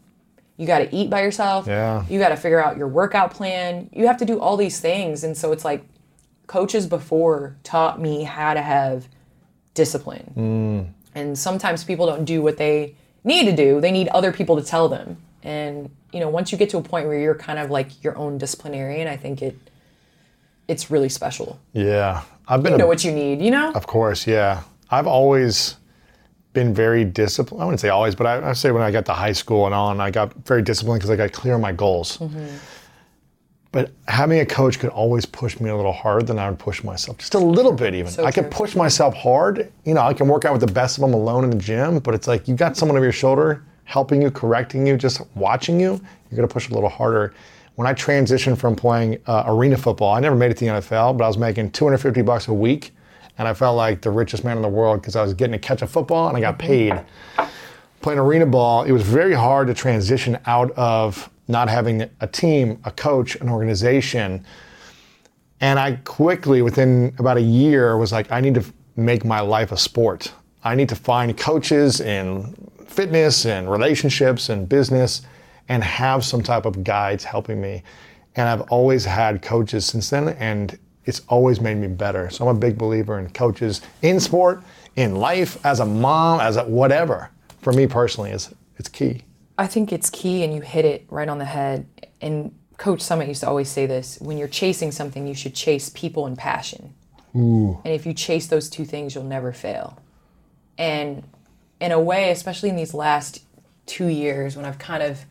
You 0.56 0.66
got 0.66 0.78
to 0.80 0.92
eat 0.94 1.08
by 1.10 1.20
yourself. 1.22 1.66
Yeah. 1.68 2.04
You 2.08 2.18
got 2.18 2.30
to 2.30 2.36
figure 2.36 2.64
out 2.64 2.76
your 2.78 2.88
workout 2.88 3.30
plan. 3.32 3.90
You 3.92 4.06
have 4.08 4.16
to 4.18 4.24
do 4.24 4.40
all 4.40 4.56
these 4.56 4.80
things. 4.80 5.22
And 5.22 5.36
so 5.36 5.52
it's 5.52 5.64
like 5.64 5.84
coaches 6.48 6.86
before 6.86 7.56
taught 7.62 8.00
me 8.00 8.24
how 8.24 8.54
to 8.54 8.62
have 8.62 9.06
discipline. 9.74 10.32
Mm. 10.36 10.97
And 11.14 11.38
sometimes 11.38 11.84
people 11.84 12.06
don't 12.06 12.24
do 12.24 12.42
what 12.42 12.56
they 12.56 12.94
need 13.24 13.44
to 13.44 13.56
do. 13.56 13.80
They 13.80 13.90
need 13.90 14.08
other 14.08 14.32
people 14.32 14.56
to 14.56 14.62
tell 14.62 14.88
them. 14.88 15.16
And 15.42 15.90
you 16.12 16.20
know, 16.20 16.28
once 16.28 16.52
you 16.52 16.58
get 16.58 16.70
to 16.70 16.78
a 16.78 16.82
point 16.82 17.06
where 17.06 17.18
you're 17.18 17.34
kind 17.34 17.58
of 17.58 17.70
like 17.70 18.02
your 18.02 18.16
own 18.16 18.38
disciplinarian, 18.38 19.08
I 19.08 19.16
think 19.16 19.42
it 19.42 19.56
it's 20.68 20.90
really 20.90 21.08
special. 21.08 21.58
Yeah. 21.72 22.22
I've 22.46 22.62
been 22.62 22.72
You 22.72 22.76
a 22.76 22.78
know 22.78 22.86
what 22.86 23.04
you 23.04 23.12
need, 23.12 23.40
you 23.40 23.50
know? 23.50 23.72
Of 23.72 23.86
course, 23.86 24.26
yeah. 24.26 24.62
I've 24.90 25.06
always 25.06 25.76
been 26.52 26.74
very 26.74 27.04
disciplined. 27.04 27.62
I 27.62 27.66
wouldn't 27.66 27.80
say 27.80 27.88
always, 27.88 28.14
but 28.14 28.26
I, 28.26 28.50
I 28.50 28.52
say 28.52 28.70
when 28.70 28.82
I 28.82 28.90
got 28.90 29.06
to 29.06 29.12
high 29.12 29.32
school 29.32 29.66
and 29.66 29.74
on, 29.74 30.00
I 30.00 30.10
got 30.10 30.34
very 30.46 30.62
disciplined 30.62 31.00
because 31.00 31.10
I 31.10 31.16
got 31.16 31.32
clear 31.32 31.54
on 31.54 31.60
my 31.60 31.72
goals. 31.72 32.18
Mm-hmm. 32.18 32.46
But 33.70 33.92
having 34.06 34.40
a 34.40 34.46
coach 34.46 34.78
could 34.78 34.90
always 34.90 35.26
push 35.26 35.60
me 35.60 35.68
a 35.68 35.76
little 35.76 35.92
harder 35.92 36.24
than 36.24 36.38
I 36.38 36.48
would 36.48 36.58
push 36.58 36.82
myself, 36.82 37.18
just 37.18 37.34
a 37.34 37.38
little 37.38 37.72
bit 37.72 37.94
even. 37.94 38.10
So 38.10 38.24
I 38.24 38.32
could 38.32 38.50
push 38.50 38.74
myself 38.74 39.14
hard. 39.14 39.70
You 39.84 39.94
know, 39.94 40.00
I 40.00 40.14
can 40.14 40.26
work 40.26 40.44
out 40.46 40.52
with 40.52 40.62
the 40.62 40.72
best 40.72 40.96
of 40.96 41.02
them 41.02 41.12
alone 41.12 41.44
in 41.44 41.50
the 41.50 41.56
gym, 41.56 41.98
but 41.98 42.14
it's 42.14 42.26
like 42.26 42.48
you 42.48 42.54
got 42.54 42.76
someone 42.76 42.96
over 42.96 43.04
your 43.04 43.12
shoulder 43.12 43.62
helping 43.84 44.22
you, 44.22 44.30
correcting 44.30 44.86
you, 44.86 44.96
just 44.96 45.20
watching 45.34 45.78
you. 45.78 46.00
You're 46.30 46.36
gonna 46.36 46.48
push 46.48 46.70
a 46.70 46.74
little 46.74 46.88
harder. 46.88 47.34
When 47.74 47.86
I 47.86 47.94
transitioned 47.94 48.58
from 48.58 48.74
playing 48.74 49.18
uh, 49.26 49.44
arena 49.46 49.76
football, 49.76 50.14
I 50.14 50.20
never 50.20 50.34
made 50.34 50.50
it 50.50 50.56
to 50.58 50.64
the 50.64 50.70
NFL, 50.72 51.16
but 51.16 51.24
I 51.24 51.28
was 51.28 51.38
making 51.38 51.70
250 51.70 52.22
bucks 52.22 52.48
a 52.48 52.52
week, 52.52 52.92
and 53.36 53.46
I 53.46 53.54
felt 53.54 53.76
like 53.76 54.00
the 54.00 54.10
richest 54.10 54.44
man 54.44 54.56
in 54.56 54.62
the 54.62 54.68
world 54.68 55.00
because 55.00 55.14
I 55.14 55.22
was 55.22 55.34
getting 55.34 55.52
to 55.52 55.58
catch 55.58 55.82
a 55.82 55.86
football 55.86 56.28
and 56.28 56.36
I 56.36 56.40
got 56.40 56.58
paid 56.58 56.98
playing 58.00 58.18
arena 58.18 58.46
ball, 58.46 58.84
it 58.84 58.92
was 58.92 59.02
very 59.02 59.34
hard 59.34 59.66
to 59.68 59.74
transition 59.74 60.38
out 60.46 60.70
of 60.72 61.30
not 61.48 61.68
having 61.68 62.08
a 62.20 62.26
team, 62.26 62.78
a 62.84 62.90
coach, 62.90 63.36
an 63.36 63.48
organization. 63.48 64.44
And 65.60 65.78
I 65.78 65.96
quickly, 66.04 66.62
within 66.62 67.14
about 67.18 67.38
a 67.38 67.42
year, 67.42 67.96
was 67.96 68.12
like, 68.12 68.30
I 68.30 68.40
need 68.40 68.54
to 68.54 68.64
make 68.96 69.24
my 69.24 69.40
life 69.40 69.72
a 69.72 69.76
sport. 69.76 70.32
I 70.62 70.74
need 70.74 70.88
to 70.90 70.96
find 70.96 71.36
coaches 71.36 72.00
in 72.00 72.54
fitness 72.86 73.46
and 73.46 73.70
relationships 73.70 74.48
and 74.48 74.68
business 74.68 75.22
and 75.68 75.82
have 75.82 76.24
some 76.24 76.42
type 76.42 76.66
of 76.66 76.84
guides 76.84 77.24
helping 77.24 77.60
me. 77.60 77.82
And 78.36 78.48
I've 78.48 78.62
always 78.62 79.04
had 79.04 79.42
coaches 79.42 79.86
since 79.86 80.10
then, 80.10 80.30
and 80.30 80.78
it's 81.04 81.22
always 81.28 81.60
made 81.60 81.76
me 81.76 81.88
better. 81.88 82.28
So 82.30 82.46
I'm 82.48 82.56
a 82.56 82.58
big 82.58 82.76
believer 82.76 83.18
in 83.18 83.30
coaches 83.30 83.80
in 84.02 84.20
sport, 84.20 84.62
in 84.96 85.16
life, 85.16 85.64
as 85.64 85.80
a 85.80 85.86
mom, 85.86 86.40
as 86.40 86.56
a 86.56 86.64
whatever. 86.64 87.30
For 87.62 87.72
me 87.72 87.86
personally, 87.86 88.30
is 88.30 88.54
it's 88.76 88.88
key. 88.88 89.22
I 89.58 89.66
think 89.66 89.92
it's 89.92 90.08
key 90.08 90.44
and 90.44 90.54
you 90.54 90.60
hit 90.60 90.84
it 90.84 91.04
right 91.10 91.28
on 91.28 91.38
the 91.38 91.44
head. 91.44 91.86
And 92.20 92.54
Coach 92.76 93.00
Summitt 93.00 93.26
used 93.26 93.40
to 93.40 93.48
always 93.48 93.68
say 93.68 93.86
this 93.86 94.18
when 94.20 94.38
you're 94.38 94.46
chasing 94.46 94.92
something, 94.92 95.26
you 95.26 95.34
should 95.34 95.54
chase 95.54 95.90
people 95.90 96.26
and 96.26 96.38
passion. 96.38 96.94
Ooh. 97.36 97.80
And 97.84 97.92
if 97.92 98.06
you 98.06 98.14
chase 98.14 98.46
those 98.46 98.70
two 98.70 98.84
things, 98.84 99.14
you'll 99.14 99.24
never 99.24 99.52
fail. 99.52 100.00
And 100.78 101.24
in 101.80 101.90
a 101.90 102.00
way, 102.00 102.30
especially 102.30 102.68
in 102.68 102.76
these 102.76 102.94
last 102.94 103.42
two 103.84 104.06
years, 104.06 104.56
when 104.56 104.64
I've 104.64 104.78
kind 104.78 105.02
of 105.02 105.24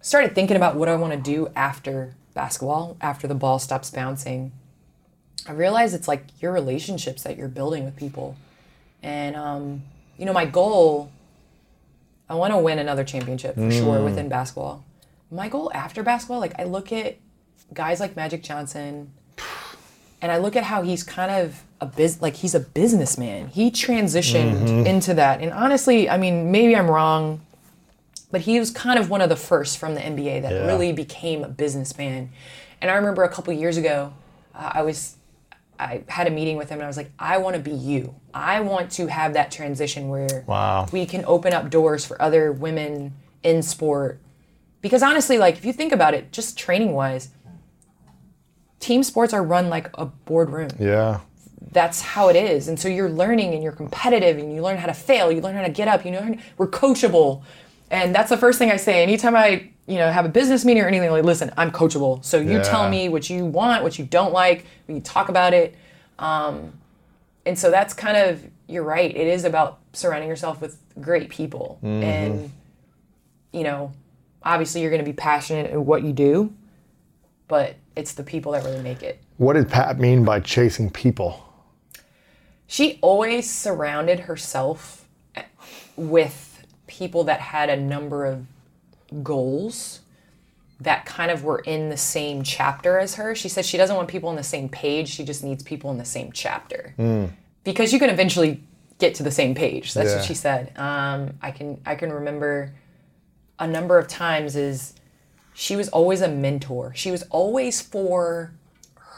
started 0.00 0.34
thinking 0.34 0.56
about 0.56 0.74
what 0.74 0.88
I 0.88 0.96
want 0.96 1.12
to 1.12 1.18
do 1.18 1.48
after 1.54 2.14
basketball, 2.34 2.96
after 3.00 3.28
the 3.28 3.34
ball 3.34 3.60
stops 3.60 3.90
bouncing, 3.90 4.50
I 5.46 5.52
realize 5.52 5.94
it's 5.94 6.08
like 6.08 6.24
your 6.40 6.52
relationships 6.52 7.22
that 7.22 7.36
you're 7.36 7.48
building 7.48 7.84
with 7.84 7.96
people. 7.96 8.36
And, 9.02 9.36
um, 9.36 9.82
you 10.18 10.26
know, 10.26 10.32
my 10.32 10.46
goal 10.46 11.12
I 12.30 12.34
want 12.34 12.52
to 12.52 12.58
win 12.58 12.78
another 12.78 13.02
championship 13.02 13.56
for 13.56 13.70
sure 13.72 14.02
within 14.04 14.28
basketball. 14.28 14.84
My 15.32 15.48
goal 15.48 15.70
after 15.74 16.02
basketball, 16.04 16.38
like 16.38 16.54
I 16.60 16.64
look 16.64 16.92
at 16.92 17.16
guys 17.74 17.98
like 17.98 18.14
Magic 18.14 18.42
Johnson, 18.44 19.10
and 20.22 20.30
I 20.30 20.38
look 20.38 20.54
at 20.54 20.62
how 20.64 20.82
he's 20.82 21.02
kind 21.02 21.30
of 21.32 21.62
a 21.80 21.86
biz, 21.86 22.22
like 22.22 22.36
he's 22.36 22.54
a 22.54 22.60
businessman. 22.60 23.48
He 23.48 23.70
transitioned 23.72 24.86
into 24.86 25.12
that, 25.14 25.40
and 25.40 25.52
honestly, 25.52 26.08
I 26.08 26.18
mean, 26.18 26.52
maybe 26.52 26.76
I'm 26.76 26.88
wrong, 26.88 27.40
but 28.30 28.42
he 28.42 28.60
was 28.60 28.70
kind 28.70 28.98
of 29.00 29.10
one 29.10 29.20
of 29.22 29.28
the 29.28 29.36
first 29.36 29.78
from 29.78 29.94
the 29.96 30.00
NBA 30.00 30.42
that 30.42 30.52
Yeah. 30.52 30.66
really 30.66 30.92
became 30.92 31.42
a 31.42 31.48
businessman. 31.48 32.30
And 32.80 32.90
I 32.90 32.94
remember 32.94 33.24
a 33.24 33.28
couple 33.28 33.52
years 33.52 33.76
ago, 33.76 34.12
uh, 34.54 34.70
I 34.74 34.82
was 34.82 35.16
I 35.80 36.04
had 36.08 36.26
a 36.26 36.30
meeting 36.30 36.56
with 36.58 36.68
him 36.68 36.78
and 36.78 36.84
I 36.84 36.86
was 36.88 36.98
like, 36.98 37.10
I 37.18 37.38
want 37.38 37.56
to 37.56 37.62
be 37.62 37.70
you. 37.72 38.14
I 38.34 38.60
want 38.60 38.90
to 38.92 39.06
have 39.06 39.32
that 39.32 39.50
transition 39.50 40.10
where 40.10 40.44
Wow. 40.46 40.86
we 40.92 41.06
can 41.06 41.24
open 41.24 41.54
up 41.54 41.70
doors 41.70 42.04
for 42.04 42.20
other 42.20 42.52
women 42.52 43.14
in 43.42 43.62
sport. 43.62 44.20
Because 44.82 45.02
honestly, 45.02 45.38
like 45.38 45.56
if 45.56 45.64
you 45.64 45.72
think 45.72 45.92
about 45.92 46.12
it, 46.12 46.32
just 46.32 46.58
training 46.58 46.92
wise, 46.92 47.30
team 48.78 49.02
sports 49.02 49.32
are 49.32 49.42
run 49.42 49.70
like 49.70 49.88
a 49.94 50.04
boardroom. 50.06 50.68
Yeah. 50.78 51.20
That's 51.72 52.00
how 52.02 52.28
it 52.28 52.36
is. 52.36 52.68
And 52.68 52.78
so 52.78 52.88
you're 52.88 53.10
learning 53.10 53.54
and 53.54 53.62
you're 53.62 53.72
competitive 53.72 54.36
and 54.38 54.54
you 54.54 54.62
learn 54.62 54.76
how 54.76 54.86
to 54.86 54.94
fail, 54.94 55.32
you 55.32 55.40
learn 55.40 55.54
how 55.54 55.62
to 55.62 55.70
get 55.70 55.88
up, 55.88 56.04
you 56.04 56.12
learn 56.12 56.42
we're 56.58 56.66
coachable. 56.68 57.42
And 57.90 58.14
that's 58.14 58.30
the 58.30 58.36
first 58.36 58.58
thing 58.58 58.70
I 58.70 58.76
say. 58.76 59.02
Anytime 59.02 59.34
I, 59.34 59.70
you 59.86 59.96
know, 59.98 60.10
have 60.10 60.24
a 60.24 60.28
business 60.28 60.64
meeting 60.64 60.82
or 60.82 60.86
anything, 60.86 61.10
like, 61.10 61.24
listen, 61.24 61.52
I'm 61.56 61.70
coachable. 61.72 62.24
So 62.24 62.38
you 62.38 62.58
Yeah. 62.58 62.62
tell 62.62 62.88
me 62.88 63.08
what 63.08 63.28
you 63.28 63.44
want, 63.44 63.82
what 63.82 63.98
you 63.98 64.04
don't 64.04 64.32
like, 64.32 64.64
we 64.86 64.94
can 64.94 65.02
talk 65.02 65.28
about 65.28 65.52
it. 65.54 65.74
Um, 66.18 66.72
and 67.44 67.58
so 67.58 67.70
that's 67.70 67.94
kind 67.94 68.16
of 68.16 68.44
you're 68.68 68.84
right. 68.84 69.10
It 69.10 69.26
is 69.26 69.44
about 69.44 69.80
surrounding 69.92 70.28
yourself 70.28 70.60
with 70.60 70.78
great 71.00 71.28
people. 71.28 71.78
And 71.82 72.52
you 73.52 73.64
know, 73.64 73.92
obviously 74.44 74.80
you're 74.82 74.90
gonna 74.92 75.02
be 75.02 75.12
passionate 75.12 75.70
in 75.72 75.84
what 75.84 76.04
you 76.04 76.12
do, 76.12 76.52
but 77.48 77.74
it's 77.96 78.12
the 78.12 78.22
people 78.22 78.52
that 78.52 78.62
really 78.64 78.82
make 78.82 79.02
it. 79.02 79.20
What 79.38 79.54
did 79.54 79.68
Pat 79.68 79.98
mean 79.98 80.24
by 80.24 80.40
chasing 80.40 80.90
people? 80.90 81.44
she 82.72 83.00
always 83.02 83.50
surrounded 83.50 84.20
herself 84.20 85.04
with 85.96 86.49
people 87.00 87.24
that 87.24 87.40
had 87.40 87.70
a 87.70 87.76
number 87.78 88.26
of 88.26 88.44
goals 89.22 90.00
that 90.82 91.06
kind 91.06 91.30
of 91.30 91.42
were 91.42 91.60
in 91.60 91.88
the 91.88 91.96
same 91.96 92.42
chapter 92.42 92.98
as 92.98 93.14
her. 93.14 93.34
She 93.34 93.48
said 93.48 93.64
she 93.64 93.78
doesn't 93.78 93.96
want 93.96 94.06
people 94.08 94.28
on 94.28 94.36
the 94.36 94.42
same 94.42 94.68
page, 94.68 95.08
she 95.08 95.24
just 95.24 95.42
needs 95.42 95.62
people 95.62 95.90
in 95.90 95.96
the 95.96 96.04
same 96.04 96.30
chapter. 96.30 96.94
Because 97.64 97.90
you 97.94 97.98
can 97.98 98.10
eventually 98.10 98.62
get 98.98 99.14
to 99.14 99.22
the 99.22 99.30
same 99.30 99.54
page. 99.54 99.94
That's 99.94 100.10
Yeah. 100.10 100.16
what 100.16 100.24
she 100.26 100.34
said. 100.34 100.72
Um, 100.76 101.38
I 101.40 101.50
can 101.52 101.80
I 101.86 101.94
can 101.94 102.12
remember 102.12 102.74
a 103.58 103.66
number 103.66 103.98
of 103.98 104.06
times 104.06 104.54
is 104.56 104.92
she 105.54 105.74
was 105.76 105.88
always 105.88 106.20
a 106.20 106.28
mentor. 106.28 106.92
She 106.94 107.10
was 107.10 107.22
always 107.30 107.80
for 107.80 108.52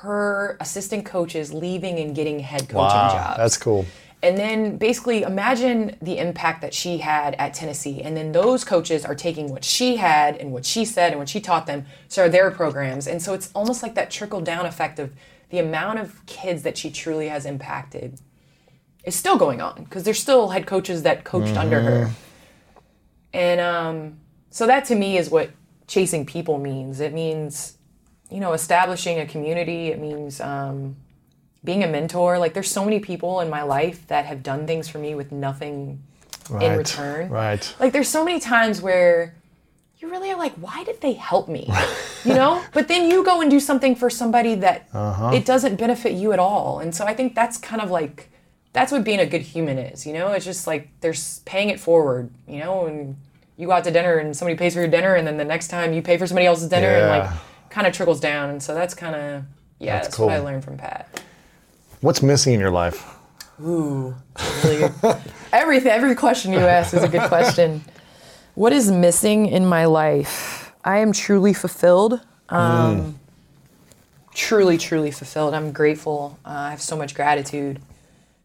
her 0.02 0.56
assistant 0.60 1.04
coaches 1.04 1.52
leaving 1.52 1.98
and 1.98 2.14
getting 2.14 2.38
head 2.38 2.68
coaching 2.68 3.08
jobs. 3.18 3.38
That's 3.38 3.56
cool. 3.56 3.86
And 4.22 4.38
then 4.38 4.76
basically 4.76 5.22
imagine 5.22 5.96
the 6.00 6.18
impact 6.18 6.60
that 6.60 6.72
she 6.72 6.98
had 6.98 7.34
at 7.34 7.54
Tennessee. 7.54 8.02
And 8.02 8.16
then 8.16 8.30
those 8.30 8.62
coaches 8.62 9.04
are 9.04 9.16
taking 9.16 9.50
what 9.50 9.64
she 9.64 9.96
had 9.96 10.36
and 10.36 10.52
what 10.52 10.64
she 10.64 10.84
said 10.84 11.10
and 11.10 11.18
what 11.18 11.28
she 11.28 11.40
taught 11.40 11.66
them, 11.66 11.86
so 12.06 12.24
are 12.24 12.28
their 12.28 12.52
programs. 12.52 13.08
And 13.08 13.20
so 13.20 13.34
it's 13.34 13.50
almost 13.52 13.82
like 13.82 13.96
that 13.96 14.10
trickle 14.12 14.40
down 14.40 14.64
effect 14.64 15.00
of 15.00 15.12
the 15.50 15.58
amount 15.58 15.98
of 15.98 16.24
kids 16.26 16.62
that 16.62 16.78
she 16.78 16.90
truly 16.90 17.28
has 17.28 17.44
impacted 17.44 18.20
is 19.04 19.16
still 19.16 19.36
going 19.36 19.60
on 19.60 19.82
because 19.84 20.04
there's 20.04 20.20
still 20.20 20.50
head 20.50 20.66
coaches 20.66 21.02
that 21.02 21.24
coached 21.24 21.56
under 21.56 21.80
her. 21.80 22.10
And 23.32 23.60
um, 23.60 24.20
so 24.50 24.66
that 24.66 24.84
to 24.86 24.94
me 24.94 25.18
is 25.18 25.30
what 25.30 25.50
chasing 25.88 26.24
people 26.24 26.58
means. 26.58 27.00
It 27.00 27.12
means, 27.12 27.76
you 28.30 28.38
know, 28.38 28.52
establishing 28.52 29.18
a 29.18 29.26
community. 29.26 29.88
It 29.88 30.00
means 30.00 30.40
um, 30.40 30.96
being 31.64 31.82
a 31.84 31.86
mentor. 31.86 32.38
Like 32.38 32.54
there's 32.54 32.70
so 32.70 32.84
many 32.84 33.00
people 33.00 33.40
in 33.40 33.48
my 33.50 33.62
life 33.62 34.06
that 34.08 34.24
have 34.26 34.42
done 34.42 34.66
things 34.66 34.88
for 34.88 34.98
me 34.98 35.14
with 35.14 35.32
nothing 35.32 36.02
Right. 36.50 36.72
in 36.72 36.76
return. 36.78 37.30
Right. 37.30 37.74
Like 37.78 37.92
there's 37.92 38.08
so 38.08 38.24
many 38.24 38.40
times 38.40 38.82
where 38.82 39.34
you 40.00 40.10
really 40.10 40.28
are 40.32 40.36
like, 40.36 40.52
why 40.54 40.82
did 40.82 41.00
they 41.00 41.12
help 41.12 41.48
me? 41.48 41.70
you 42.24 42.34
know? 42.34 42.60
But 42.72 42.88
then 42.88 43.08
you 43.08 43.24
go 43.24 43.40
and 43.40 43.48
do 43.50 43.60
something 43.60 43.94
for 43.94 44.10
somebody 44.10 44.56
that 44.56 44.88
Uh-huh. 44.92 45.30
it 45.32 45.44
doesn't 45.44 45.76
benefit 45.76 46.12
you 46.14 46.32
at 46.32 46.40
all. 46.40 46.80
And 46.80 46.92
so 46.94 47.04
I 47.06 47.14
think 47.14 47.36
that's 47.36 47.56
kind 47.58 47.80
of 47.80 47.90
like 47.90 48.28
that's 48.72 48.90
what 48.90 49.04
being 49.04 49.20
a 49.20 49.26
good 49.26 49.42
human 49.42 49.78
is, 49.78 50.04
you 50.04 50.12
know? 50.14 50.32
It's 50.32 50.44
just 50.44 50.66
like 50.66 50.88
there's 51.00 51.38
paying 51.44 51.68
it 51.70 51.78
forward, 51.78 52.30
you 52.48 52.58
know, 52.58 52.86
and 52.86 53.16
you 53.56 53.66
go 53.68 53.72
out 53.74 53.84
to 53.84 53.90
dinner 53.92 54.16
and 54.18 54.36
somebody 54.36 54.56
pays 54.58 54.74
for 54.74 54.80
your 54.80 54.88
dinner 54.88 55.14
and 55.14 55.24
then 55.26 55.36
the 55.36 55.44
next 55.44 55.68
time 55.68 55.92
you 55.92 56.02
pay 56.02 56.18
for 56.18 56.26
somebody 56.26 56.46
else's 56.46 56.68
dinner 56.68 56.88
and 56.88 57.08
like 57.08 57.30
kind 57.70 57.86
of 57.86 57.92
trickles 57.92 58.18
down. 58.18 58.50
And 58.50 58.60
so 58.60 58.74
that's 58.74 58.94
kind 58.94 59.14
of 59.14 59.44
yeah, 59.78 59.94
That's 59.94 60.08
that's, 60.08 60.18
what 60.18 60.32
I 60.32 60.38
learned 60.40 60.64
from 60.64 60.76
Pat. 60.76 61.22
What's 62.02 62.20
missing 62.22 62.52
in 62.54 62.60
your 62.60 62.70
life? 62.70 63.16
Ooh, 63.60 64.14
really. 64.64 64.90
Everything, 65.52 65.92
every 65.92 66.14
question 66.16 66.52
you 66.52 66.58
ask 66.58 66.92
is 66.94 67.02
a 67.02 67.08
good 67.08 67.28
question. 67.28 67.84
What 68.54 68.72
is 68.72 68.90
missing 68.90 69.46
in 69.46 69.64
my 69.66 69.84
life? 69.84 70.72
I 70.84 70.98
am 70.98 71.12
truly 71.12 71.52
fulfilled. 71.52 72.20
Um, 72.48 73.18
Truly, 74.34 74.78
truly 74.78 75.10
fulfilled. 75.10 75.52
I'm 75.54 75.72
grateful. 75.72 76.38
Uh, 76.44 76.48
I 76.48 76.70
have 76.70 76.80
so 76.80 76.96
much 76.96 77.14
gratitude. 77.14 77.80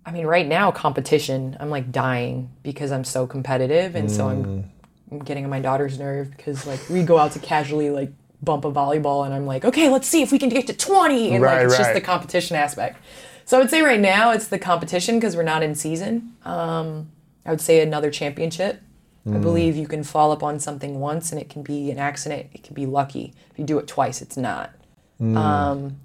I 0.06 0.12
mean, 0.12 0.26
right 0.28 0.46
now, 0.46 0.70
competition, 0.70 1.56
I'm 1.60 1.70
like 1.70 1.92
dying 1.94 2.50
because 2.62 2.92
I'm 2.92 3.06
so 3.06 3.26
competitive. 3.26 3.96
And 3.96 4.12
so 4.12 4.28
I'm, 4.28 4.70
I'm 5.12 5.20
getting 5.20 5.46
on 5.46 5.50
my 5.50 5.62
daughter's 5.62 5.98
nerve 5.98 6.30
because, 6.36 6.68
like, 6.68 6.82
we 6.90 7.04
go 7.04 7.18
out 7.18 7.32
to 7.32 7.40
casually, 7.40 7.90
like, 7.90 8.12
bump 8.44 8.66
a 8.66 8.72
volleyball 8.72 9.26
and 9.26 9.34
I'm 9.34 9.46
like, 9.46 9.64
okay, 9.66 9.88
let's 9.90 10.08
see 10.08 10.22
if 10.22 10.32
we 10.32 10.38
can 10.40 10.50
get 10.50 10.68
to 10.68 10.74
20. 10.74 11.32
And, 11.34 11.42
Right, 11.42 11.60
like, 11.60 11.66
it's 11.68 11.78
just 11.78 11.94
the 11.94 12.02
competition 12.02 12.56
aspect. 12.58 13.02
So 13.48 13.58
I 13.58 13.62
would 13.62 13.70
say 13.70 13.82
right 13.82 14.00
now 14.00 14.32
it's 14.32 14.50
the 14.50 14.60
competition 14.60 15.16
because 15.16 15.38
we're 15.38 15.44
not 15.44 15.64
in 15.64 15.74
season. 15.74 16.36
Um, 16.44 17.10
I 17.46 17.50
would 17.50 17.62
say 17.62 17.80
another 17.82 18.12
championship. 18.12 18.82
I 19.26 19.38
believe 19.40 19.76
you 19.76 19.88
can 19.88 20.04
fall 20.04 20.32
up 20.32 20.42
on 20.42 20.58
something 20.58 21.02
once 21.02 21.34
and 21.34 21.42
it 21.42 21.50
can 21.50 21.62
be 21.62 21.92
an 21.92 21.98
accident. 21.98 22.48
It 22.54 22.64
can 22.64 22.74
be 22.74 22.86
lucky. 22.86 23.34
If 23.52 23.60
you 23.60 23.66
do 23.66 23.78
it 23.78 23.86
twice, 23.88 24.22
it's 24.22 24.38
not. 24.38 24.72
Um, 25.20 25.98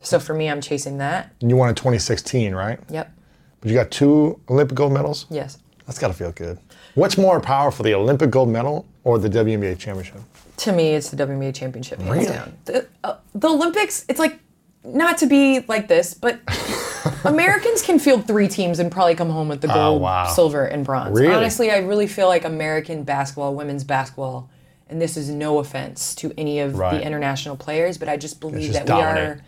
so 0.00 0.18
for 0.18 0.34
me, 0.34 0.48
I'm 0.48 0.60
chasing 0.60 0.98
that. 0.98 1.32
And 1.40 1.50
you 1.50 1.56
won 1.56 1.68
in 1.68 1.74
2016, 1.76 2.54
right? 2.54 2.80
Yep. 2.88 3.12
But 3.60 3.70
you 3.70 3.76
got 3.76 3.90
two 3.92 4.40
Olympic 4.48 4.76
gold 4.76 4.92
medals. 4.92 5.26
Yes. 5.30 5.58
That's 5.86 5.98
got 6.00 6.08
to 6.08 6.14
feel 6.14 6.32
good. 6.32 6.58
What's 6.94 7.16
more 7.18 7.40
powerful, 7.40 7.84
the 7.84 7.94
Olympic 7.94 8.30
gold 8.30 8.48
medal 8.48 8.86
or 9.04 9.18
the 9.18 9.28
WNBA 9.28 9.78
championship? 9.78 10.20
To 10.58 10.72
me, 10.72 10.90
it's 10.94 11.10
the 11.10 11.16
WNBA 11.16 11.54
championship. 11.54 12.00
Hands 12.00 12.10
Really? 12.16 12.26
down. 12.26 12.56
The, 12.64 12.86
uh, 13.04 13.16
the 13.34 13.48
Olympics, 13.48 14.04
it's 14.08 14.18
like 14.18 14.40
not 14.86 15.18
to 15.18 15.26
be 15.26 15.60
like 15.68 15.88
this, 15.88 16.14
but 16.14 16.40
Americans 17.24 17.82
can 17.82 17.98
field 17.98 18.26
three 18.26 18.48
teams 18.48 18.78
and 18.78 18.90
probably 18.90 19.14
come 19.14 19.30
home 19.30 19.48
with 19.48 19.60
the 19.60 19.68
gold, 19.68 19.78
Oh, 19.78 20.02
wow. 20.02 20.26
silver, 20.26 20.64
and 20.64 20.84
bronze. 20.84 21.18
Really? 21.18 21.34
Honestly, 21.34 21.70
I 21.70 21.78
really 21.78 22.06
feel 22.06 22.28
like 22.28 22.44
American 22.44 23.02
basketball, 23.04 23.54
women's 23.54 23.84
basketball, 23.84 24.48
and 24.88 25.00
this 25.00 25.16
is 25.16 25.28
no 25.30 25.58
offense 25.58 26.14
to 26.16 26.32
any 26.38 26.60
of 26.60 26.78
Right. 26.78 26.98
the 26.98 27.04
international 27.04 27.56
players, 27.56 27.98
but 27.98 28.08
I 28.08 28.16
just 28.16 28.40
believe 28.40 28.72
just 28.72 28.86
that 28.86 28.96
we 28.96 29.02
are 29.02 29.40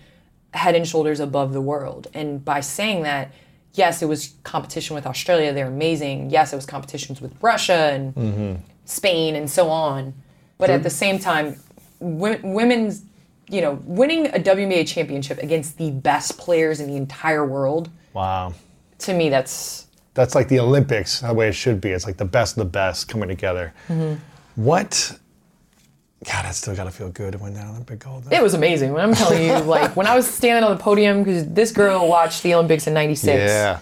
head 0.54 0.74
and 0.74 0.86
shoulders 0.88 1.20
above 1.20 1.52
the 1.52 1.60
world. 1.60 2.08
And 2.14 2.44
by 2.44 2.60
saying 2.60 3.02
that, 3.04 3.30
yes, 3.74 4.02
it 4.02 4.06
was 4.06 4.34
competition 4.42 4.94
with 4.96 5.06
Australia. 5.06 5.52
They're 5.52 5.66
amazing. 5.68 6.30
Yes, 6.30 6.52
it 6.52 6.56
was 6.56 6.66
competitions 6.66 7.20
with 7.20 7.32
Russia 7.40 7.90
and 7.92 8.14
Mm-hmm. 8.14 8.54
Spain 8.86 9.36
and 9.36 9.50
so 9.50 9.68
on. 9.68 10.14
But 10.56 10.70
at 10.70 10.82
the 10.82 10.88
same 10.90 11.18
time, 11.18 11.60
women's, 12.00 13.02
you 13.50 13.60
know, 13.60 13.80
winning 13.84 14.26
a 14.28 14.38
WNBA 14.38 14.86
championship 14.86 15.38
against 15.42 15.78
the 15.78 15.90
best 15.90 16.38
players 16.38 16.80
in 16.80 16.86
the 16.88 16.96
entire 16.96 17.44
world, 17.46 17.90
Wow. 18.14 18.52
to 19.00 19.14
me, 19.14 19.28
that's 19.28 19.86
That's 20.14 20.34
like 20.34 20.48
the 20.48 20.58
Olympics, 20.60 21.20
the 21.20 21.32
way 21.32 21.48
it 21.48 21.52
should 21.54 21.80
be. 21.80 21.90
It's 21.90 22.04
like 22.06 22.16
the 22.16 22.24
best 22.24 22.56
of 22.56 22.58
the 22.58 22.70
best 22.70 23.08
coming 23.08 23.28
together. 23.28 23.72
Mm-hmm. 23.88 24.20
What? 24.62 25.18
God, 26.26 26.46
I 26.46 26.50
still 26.50 26.74
got 26.74 26.84
to 26.84 26.90
feel 26.90 27.10
good 27.10 27.32
to 27.32 27.38
win 27.38 27.54
that 27.54 27.66
Olympic 27.68 28.00
gold. 28.00 28.24
it 28.32 28.42
was 28.42 28.54
amazing. 28.54 28.92
When 28.92 29.02
I'm 29.04 29.14
telling 29.14 29.44
you, 29.46 29.58
like 29.60 29.94
when 29.94 30.08
I 30.08 30.16
was 30.16 30.26
standing 30.28 30.64
on 30.64 30.76
the 30.76 30.82
podium, 30.82 31.22
because 31.22 31.46
this 31.48 31.70
girl 31.70 32.08
watched 32.08 32.42
the 32.42 32.54
Olympics 32.54 32.88
in 32.88 32.94
'96. 32.94 33.38
Yeah. 33.38 33.78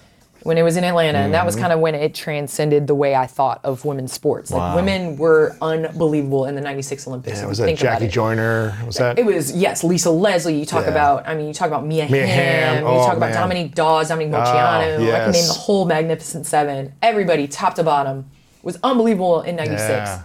When 0.47 0.57
it 0.59 0.63
was 0.63 0.77
in 0.77 0.85
Atlanta, 0.85 1.19
and 1.19 1.35
that 1.35 1.45
was 1.45 1.57
kind 1.57 1.73
of 1.73 1.81
when 1.81 1.95
it 1.97 2.15
transcended 2.15 2.87
the 2.87 2.95
way 2.95 3.17
I 3.17 3.27
thought 3.27 3.61
of 3.65 3.85
women's 3.85 4.13
sports. 4.13 4.53
Like 4.53 4.61
Wow. 4.61 4.77
women 4.77 5.17
were 5.17 5.57
unbelievable 5.61 6.45
in 6.45 6.55
the 6.55 6.61
'96 6.61 7.07
Olympics. 7.09 7.39
Yeah, 7.39 7.43
if 7.45 7.49
was 7.49 7.59
you 7.59 7.63
that 7.65 7.67
think 7.67 7.81
about 7.81 7.93
Jackie 7.95 8.05
it. 8.05 8.11
Joyner? 8.13 8.75
Was 8.87 8.97
that? 8.97 9.19
It 9.19 9.27
was 9.27 9.51
yes, 9.57 9.83
Lisa 9.83 10.11
Leslie. 10.11 10.57
You 10.59 10.65
talk 10.65 10.85
Yeah. 10.85 10.93
about, 10.93 11.29
I 11.29 11.35
mean, 11.35 11.49
you 11.49 11.53
talk 11.55 11.67
about 11.67 11.85
Mia, 11.85 12.09
Mia 12.09 12.27
Hamm. 12.27 12.75
Hamm. 12.77 12.83
You 12.85 12.89
Oh, 12.91 13.07
talk 13.07 13.17
about 13.17 13.31
man. 13.31 13.41
Dominique 13.41 13.75
Dawes, 13.75 14.09
Dominique 14.09 14.35
ah, 14.35 14.45
Moceanu. 14.45 14.95
I 14.95 14.97
can 14.97 15.05
yes. 15.05 15.35
name 15.35 15.47
the 15.49 15.53
whole 15.53 15.85
Magnificent 15.85 16.47
Seven. 16.47 16.93
Everybody, 17.03 17.49
top 17.49 17.75
to 17.75 17.83
bottom, 17.83 18.27
was 18.63 18.79
unbelievable 18.85 19.43
in 19.43 19.57
'96. 19.57 19.91
Yeah. 19.91 20.23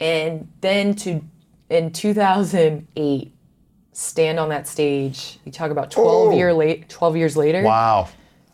And 0.00 0.48
then 0.60 0.94
to 0.96 1.22
in 1.70 1.90
2008, 1.92 3.32
stand 3.92 4.38
on 4.38 4.48
that 4.50 4.68
stage. 4.68 5.38
You 5.44 5.52
talk 5.52 5.70
about 5.70 5.90
12 5.90 6.28
Oh. 6.28 6.36
year 6.36 6.52
late, 6.52 6.88
12 6.90 7.16
years 7.16 7.36
later 7.36 7.62
wow. 7.62 8.08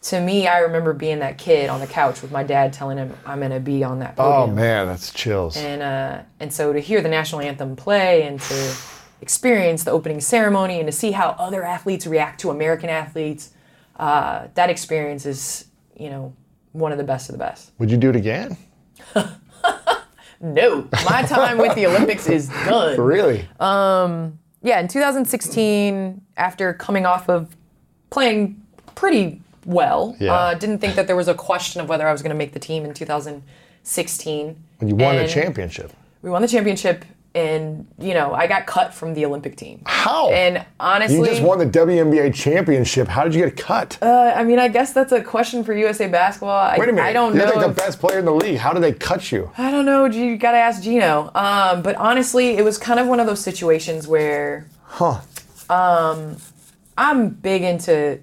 To 0.08 0.20
me, 0.20 0.46
I 0.46 0.60
remember 0.60 0.92
being 0.94 1.18
that 1.18 1.36
kid 1.36 1.68
on 1.68 1.80
the 1.80 1.86
couch 1.86 2.22
with 2.22 2.32
my 2.32 2.42
dad 2.42 2.72
telling 2.72 2.96
him 2.96 3.14
I'm 3.26 3.40
gonna 3.40 3.60
be 3.60 3.84
on 3.84 3.98
that 3.98 4.16
podium. 4.16 4.50
Oh 4.50 4.54
man, 4.54 4.86
that's 4.86 5.12
chills. 5.12 5.56
And 5.56 5.82
uh, 5.82 6.22
and 6.40 6.52
so 6.52 6.72
to 6.72 6.80
hear 6.80 7.00
the 7.02 7.08
national 7.08 7.42
anthem 7.42 7.76
play 7.76 8.22
and 8.22 8.40
to 8.40 8.74
experience 9.20 9.84
the 9.84 9.90
opening 9.90 10.20
ceremony 10.20 10.78
and 10.78 10.86
to 10.86 10.92
see 10.92 11.10
how 11.10 11.30
other 11.38 11.62
athletes 11.62 12.06
react 12.06 12.40
to 12.40 12.50
American 12.50 12.88
athletes, 12.88 13.50
uh, 13.96 14.46
that 14.54 14.70
experience 14.70 15.26
is 15.26 15.66
you 15.96 16.08
know 16.08 16.32
one 16.72 16.92
of 16.92 16.98
the 16.98 17.04
best 17.04 17.28
of 17.28 17.34
the 17.34 17.38
best. 17.38 17.72
Would 17.78 17.90
you 17.90 17.98
do 17.98 18.10
it 18.10 18.16
again? 18.16 18.56
No, 20.40 20.86
my 21.04 21.22
time 21.22 21.58
with 21.58 21.74
the 21.74 21.86
Olympics 21.86 22.28
is 22.28 22.48
done. 22.48 22.96
Really? 23.00 23.48
Um, 23.58 24.38
yeah, 24.62 24.78
in 24.78 24.86
2016, 24.86 26.20
after 26.36 26.72
coming 26.74 27.06
off 27.06 27.28
of 27.28 27.56
playing 28.10 28.62
pretty 28.94 29.42
well, 29.68 30.16
Yeah. 30.18 30.32
uh, 30.32 30.54
didn't 30.54 30.78
think 30.78 30.94
that 30.96 31.06
there 31.06 31.14
was 31.16 31.28
a 31.28 31.34
question 31.34 31.80
of 31.82 31.88
whether 31.90 32.08
I 32.08 32.12
was 32.12 32.22
going 32.22 32.30
to 32.30 32.36
make 32.36 32.52
the 32.54 32.58
team 32.58 32.84
in 32.86 32.94
2016. 32.94 34.56
when 34.78 34.88
you 34.88 34.96
won 34.96 35.16
the 35.16 35.28
championship. 35.28 35.92
We 36.22 36.30
won 36.30 36.40
the 36.42 36.48
championship, 36.48 37.04
and 37.34 37.86
you 37.98 38.14
know 38.14 38.32
I 38.32 38.46
got 38.46 38.66
cut 38.66 38.92
from 38.94 39.12
the 39.14 39.24
Olympic 39.26 39.56
team. 39.56 39.82
How? 39.86 40.30
And 40.30 40.64
honestly, 40.80 41.18
you 41.18 41.26
just 41.26 41.42
won 41.42 41.58
the 41.58 41.66
WNBA 41.66 42.34
championship. 42.34 43.06
How 43.08 43.22
did 43.24 43.34
you 43.34 43.44
get 43.44 43.56
cut? 43.56 43.98
uh, 44.02 44.32
I 44.34 44.42
mean, 44.44 44.58
I 44.58 44.68
guess 44.68 44.92
that's 44.94 45.12
a 45.12 45.22
question 45.22 45.62
for 45.62 45.74
USA 45.74 46.08
Basketball. 46.08 46.72
Wait 46.78 46.88
a 46.88 46.92
minute. 46.92 47.06
I 47.06 47.12
don't 47.12 47.34
You're 47.36 47.46
know. 47.46 47.52
like 47.54 47.66
the 47.68 47.72
best 47.74 48.00
player 48.00 48.18
in 48.18 48.24
the 48.24 48.32
league. 48.34 48.56
How 48.58 48.72
did 48.72 48.82
they 48.82 48.92
cut 48.94 49.30
you? 49.30 49.50
I 49.58 49.70
don't 49.70 49.84
know. 49.84 50.06
You 50.06 50.36
got 50.38 50.52
to 50.52 50.58
ask 50.58 50.82
Geno. 50.82 51.30
Um, 51.34 51.82
but 51.82 51.94
honestly, 51.96 52.56
it 52.56 52.64
was 52.64 52.78
kind 52.78 52.98
of 52.98 53.06
one 53.06 53.20
of 53.20 53.26
those 53.26 53.40
situations 53.40 54.08
where 54.08 54.66
Huh. 54.84 55.18
I'm 55.70 57.28
big 57.28 57.62
into 57.62 58.18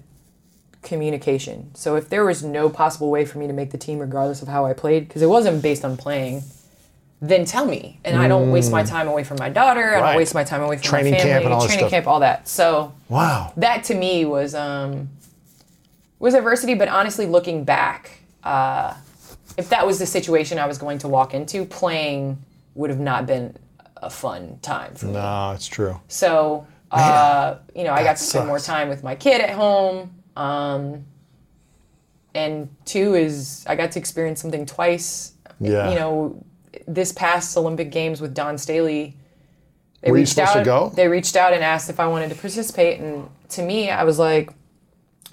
communication. 0.86 1.70
So 1.74 1.96
if 1.96 2.08
there 2.08 2.24
was 2.24 2.42
no 2.42 2.70
possible 2.70 3.10
way 3.10 3.24
for 3.26 3.38
me 3.38 3.46
to 3.46 3.52
make 3.52 3.70
the 3.72 3.78
team, 3.78 3.98
regardless 3.98 4.40
of 4.40 4.48
how 4.48 4.64
I 4.64 4.72
played, 4.72 5.06
because 5.06 5.20
it 5.20 5.26
wasn't 5.28 5.60
based 5.62 5.84
on 5.84 5.96
playing, 5.98 6.42
then 7.20 7.44
tell 7.44 7.66
me, 7.66 7.98
and 8.04 8.16
I 8.16 8.28
don't 8.28 8.50
waste 8.50 8.70
my 8.70 8.82
time 8.82 9.08
away 9.08 9.24
from 9.24 9.38
my 9.38 9.48
daughter. 9.48 9.96
I 9.96 10.00
Mm. 10.00 10.06
Don't 10.08 10.16
waste 10.16 10.34
my 10.34 10.44
time 10.44 10.62
away 10.62 10.76
from 10.76 10.82
Training 10.84 11.12
my 11.12 11.18
family, 11.18 11.32
camp 11.32 11.44
and 11.44 11.54
all 11.54 11.66
training 11.66 11.88
camp, 11.90 12.06
all 12.06 12.20
that. 12.20 12.46
So 12.48 12.92
Wow. 13.08 13.52
that 13.56 13.84
to 13.84 13.94
me 13.94 14.24
was 14.24 14.54
um, 14.54 15.08
was 16.18 16.34
adversity. 16.34 16.74
But 16.74 16.88
honestly, 16.88 17.26
looking 17.26 17.64
back, 17.64 18.18
uh, 18.44 18.94
if 19.56 19.68
that 19.70 19.86
was 19.86 19.98
the 19.98 20.06
situation 20.06 20.58
I 20.58 20.66
was 20.66 20.78
going 20.78 20.98
to 20.98 21.08
walk 21.08 21.34
into, 21.34 21.64
playing 21.64 22.38
would 22.74 22.90
have 22.90 23.00
not 23.00 23.26
been 23.26 23.56
a 23.96 24.10
fun 24.10 24.58
time 24.60 24.94
for 24.94 25.06
me. 25.06 25.12
No, 25.12 25.52
it's 25.54 25.66
true. 25.66 25.98
So, 26.08 26.66
uh, 26.90 27.56
you 27.74 27.84
know, 27.84 27.92
I 27.92 28.04
got 28.04 28.18
to 28.18 28.22
spend 28.22 28.46
more 28.46 28.60
time 28.60 28.88
with 28.90 29.02
my 29.02 29.14
kid 29.14 29.40
at 29.40 29.50
home. 29.50 30.10
Um, 30.36 31.04
and 32.34 32.68
two 32.84 33.14
is 33.14 33.64
I 33.66 33.74
got 33.76 33.92
to 33.92 33.98
experience 33.98 34.40
something 34.42 34.66
twice. 34.66 35.32
Yeah. 35.58 35.88
You 35.90 35.94
know, 35.96 36.44
this 36.86 37.12
past 37.12 37.56
Olympic 37.56 37.90
Games 37.90 38.20
with 38.20 38.34
Dawn 38.34 38.58
Staley, 38.58 39.16
they 40.02 40.10
Were 40.10 40.18
you 40.18 40.22
reached 40.22 40.34
supposed 40.34 40.50
out. 40.50 40.58
to 40.58 40.64
go? 40.64 40.92
They 40.94 41.08
reached 41.08 41.36
out 41.36 41.52
and 41.52 41.64
asked 41.64 41.88
if 41.88 41.98
I 41.98 42.06
wanted 42.06 42.28
to 42.30 42.34
participate, 42.36 43.00
and 43.00 43.28
to 43.50 43.62
me, 43.62 43.90
I 43.90 44.04
was 44.04 44.18
like, 44.18 44.52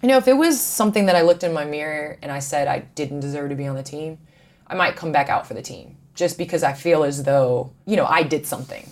you 0.01 0.07
know, 0.09 0.17
if 0.17 0.27
it 0.27 0.33
was 0.33 0.59
something 0.59 1.05
that 1.05 1.15
I 1.15 1.21
looked 1.21 1.43
in 1.43 1.53
my 1.53 1.65
mirror 1.65 2.17
and 2.21 2.31
I 2.31 2.39
said 2.39 2.67
I 2.67 2.79
didn't 2.79 3.19
deserve 3.19 3.49
to 3.49 3.55
be 3.55 3.67
on 3.67 3.75
the 3.75 3.83
team, 3.83 4.17
I 4.67 4.75
might 4.75 4.95
come 4.95 5.11
back 5.11 5.29
out 5.29 5.45
for 5.47 5.53
the 5.53 5.61
team 5.61 5.97
just 6.15 6.37
because 6.37 6.63
I 6.63 6.73
feel 6.73 7.03
as 7.03 7.23
though, 7.23 7.71
you 7.85 7.95
know, 7.95 8.05
I 8.05 8.23
did 8.23 8.45
something. 8.45 8.89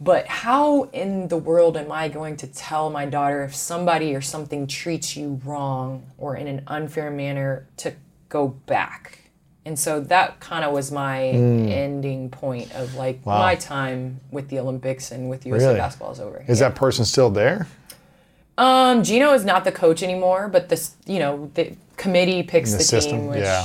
But 0.00 0.26
how 0.28 0.84
in 0.92 1.28
the 1.28 1.36
world 1.36 1.76
am 1.76 1.90
I 1.90 2.08
going 2.08 2.36
to 2.38 2.46
tell 2.46 2.88
my 2.88 3.04
daughter 3.04 3.42
if 3.42 3.54
somebody 3.54 4.14
or 4.14 4.20
something 4.20 4.66
treats 4.68 5.16
you 5.16 5.40
wrong 5.44 6.10
or 6.18 6.36
in 6.36 6.46
an 6.46 6.62
unfair 6.68 7.10
manner 7.10 7.66
to 7.78 7.94
go 8.28 8.48
back? 8.48 9.18
And 9.64 9.78
so 9.78 10.00
that 10.00 10.40
kind 10.40 10.64
of 10.64 10.72
was 10.72 10.90
my 10.92 11.24
ending 11.24 12.30
point 12.30 12.72
of 12.74 12.94
like 12.94 13.26
my 13.26 13.54
time 13.56 14.20
with 14.30 14.48
the 14.48 14.60
Olympics 14.60 15.10
and 15.10 15.28
with 15.28 15.44
USA 15.44 15.66
Really? 15.66 15.78
basketball 15.78 16.12
is 16.12 16.20
over. 16.20 16.44
Is 16.48 16.60
that 16.60 16.74
person 16.74 17.04
still 17.04 17.28
there? 17.28 17.66
Um, 18.56 19.02
Geno 19.02 19.34
is 19.34 19.44
not 19.44 19.64
the 19.64 19.72
coach 19.72 20.02
anymore, 20.02 20.48
but 20.48 20.68
this, 20.68 20.94
you 21.06 21.18
know, 21.18 21.50
the 21.54 21.76
committee 21.96 22.42
picks 22.42 22.72
The 22.72 22.78
the, 22.78 22.84
system, 22.84 23.18
team, 23.18 23.26
which 23.26 23.40
yeah. 23.40 23.64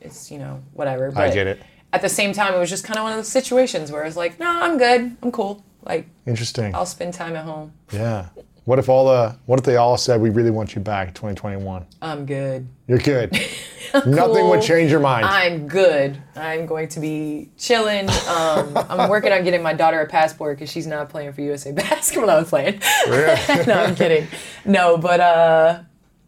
is, 0.00 0.30
you 0.30 0.38
know, 0.38 0.62
whatever. 0.72 1.12
I 1.16 1.30
get 1.30 1.46
it. 1.46 1.60
At 1.92 2.02
the 2.02 2.08
same 2.08 2.32
time, 2.32 2.52
it 2.54 2.58
was 2.58 2.68
just 2.70 2.84
kind 2.84 2.98
of 2.98 3.04
one 3.04 3.12
of 3.12 3.18
those 3.18 3.28
situations 3.28 3.90
where 3.90 4.02
I 4.02 4.06
was 4.06 4.16
like, 4.16 4.38
no, 4.38 4.46
I'm 4.50 4.76
good. 4.78 5.16
I'm 5.22 5.32
cool. 5.32 5.64
Like, 5.82 6.08
Interesting. 6.26 6.74
I'll 6.74 6.84
spend 6.86 7.14
time 7.14 7.36
at 7.36 7.44
home. 7.44 7.72
Yeah. 7.92 8.26
What 8.64 8.80
if 8.80 8.88
all 8.88 9.06
the 9.06 9.36
what 9.46 9.60
if 9.60 9.64
they 9.64 9.76
all 9.76 9.96
said 9.96 10.20
we 10.20 10.28
really 10.30 10.50
want 10.50 10.74
you 10.74 10.80
back 10.80 11.14
2021? 11.14 11.86
I'm 12.02 12.26
good. 12.26 12.66
You're 12.88 12.98
good. 12.98 13.30
Nothing 14.04 14.48
would 14.48 14.60
change 14.62 14.90
your 14.90 14.98
mind. 14.98 15.24
I'm 15.24 15.68
good. 15.68 16.20
I'm 16.34 16.66
going 16.66 16.88
to 16.88 16.98
be 17.00 17.50
chilling. 17.56 18.08
Um, 18.28 18.76
I'm 18.90 19.08
working 19.08 19.30
on 19.32 19.44
getting 19.44 19.62
my 19.62 19.72
daughter 19.72 20.00
a 20.00 20.06
passport 20.08 20.56
because 20.58 20.68
she's 20.70 20.88
not 20.88 21.08
playing 21.08 21.32
for 21.32 21.42
USA 21.42 21.70
Basketball. 21.84 22.28
I'm 22.38 22.44
playing. 22.44 22.80
Really? 23.08 23.66
No, 23.66 23.74
I'm 23.74 23.94
kidding. 23.94 24.26
No, 24.64 24.98
but 24.98 25.20
uh, 25.20 25.80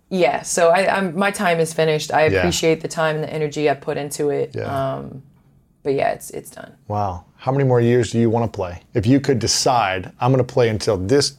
Yeah, 0.08 0.42
so 0.42 0.68
I, 0.68 0.96
I'm 0.96 1.16
my 1.16 1.32
time 1.32 1.58
is 1.58 1.72
finished. 1.74 2.12
I 2.12 2.28
Yeah. 2.28 2.38
appreciate 2.38 2.80
the 2.82 2.88
time 2.88 3.16
and 3.16 3.24
the 3.24 3.32
energy 3.32 3.68
I 3.68 3.74
put 3.74 3.96
into 3.96 4.30
it. 4.30 4.52
Yeah. 4.54 4.94
Um, 4.94 5.24
but 5.82 5.94
yeah, 5.94 6.10
it's 6.12 6.30
it's 6.30 6.50
done. 6.50 6.74
Wow. 6.88 7.24
How 7.36 7.52
many 7.52 7.64
more 7.64 7.80
years 7.80 8.10
do 8.12 8.18
you 8.18 8.30
want 8.30 8.50
to 8.52 8.56
play? 8.56 8.82
If 8.94 9.06
you 9.06 9.20
could 9.20 9.38
decide, 9.38 10.12
I'm 10.20 10.32
going 10.32 10.44
to 10.44 10.52
play 10.52 10.68
until 10.68 10.96
this 10.96 11.36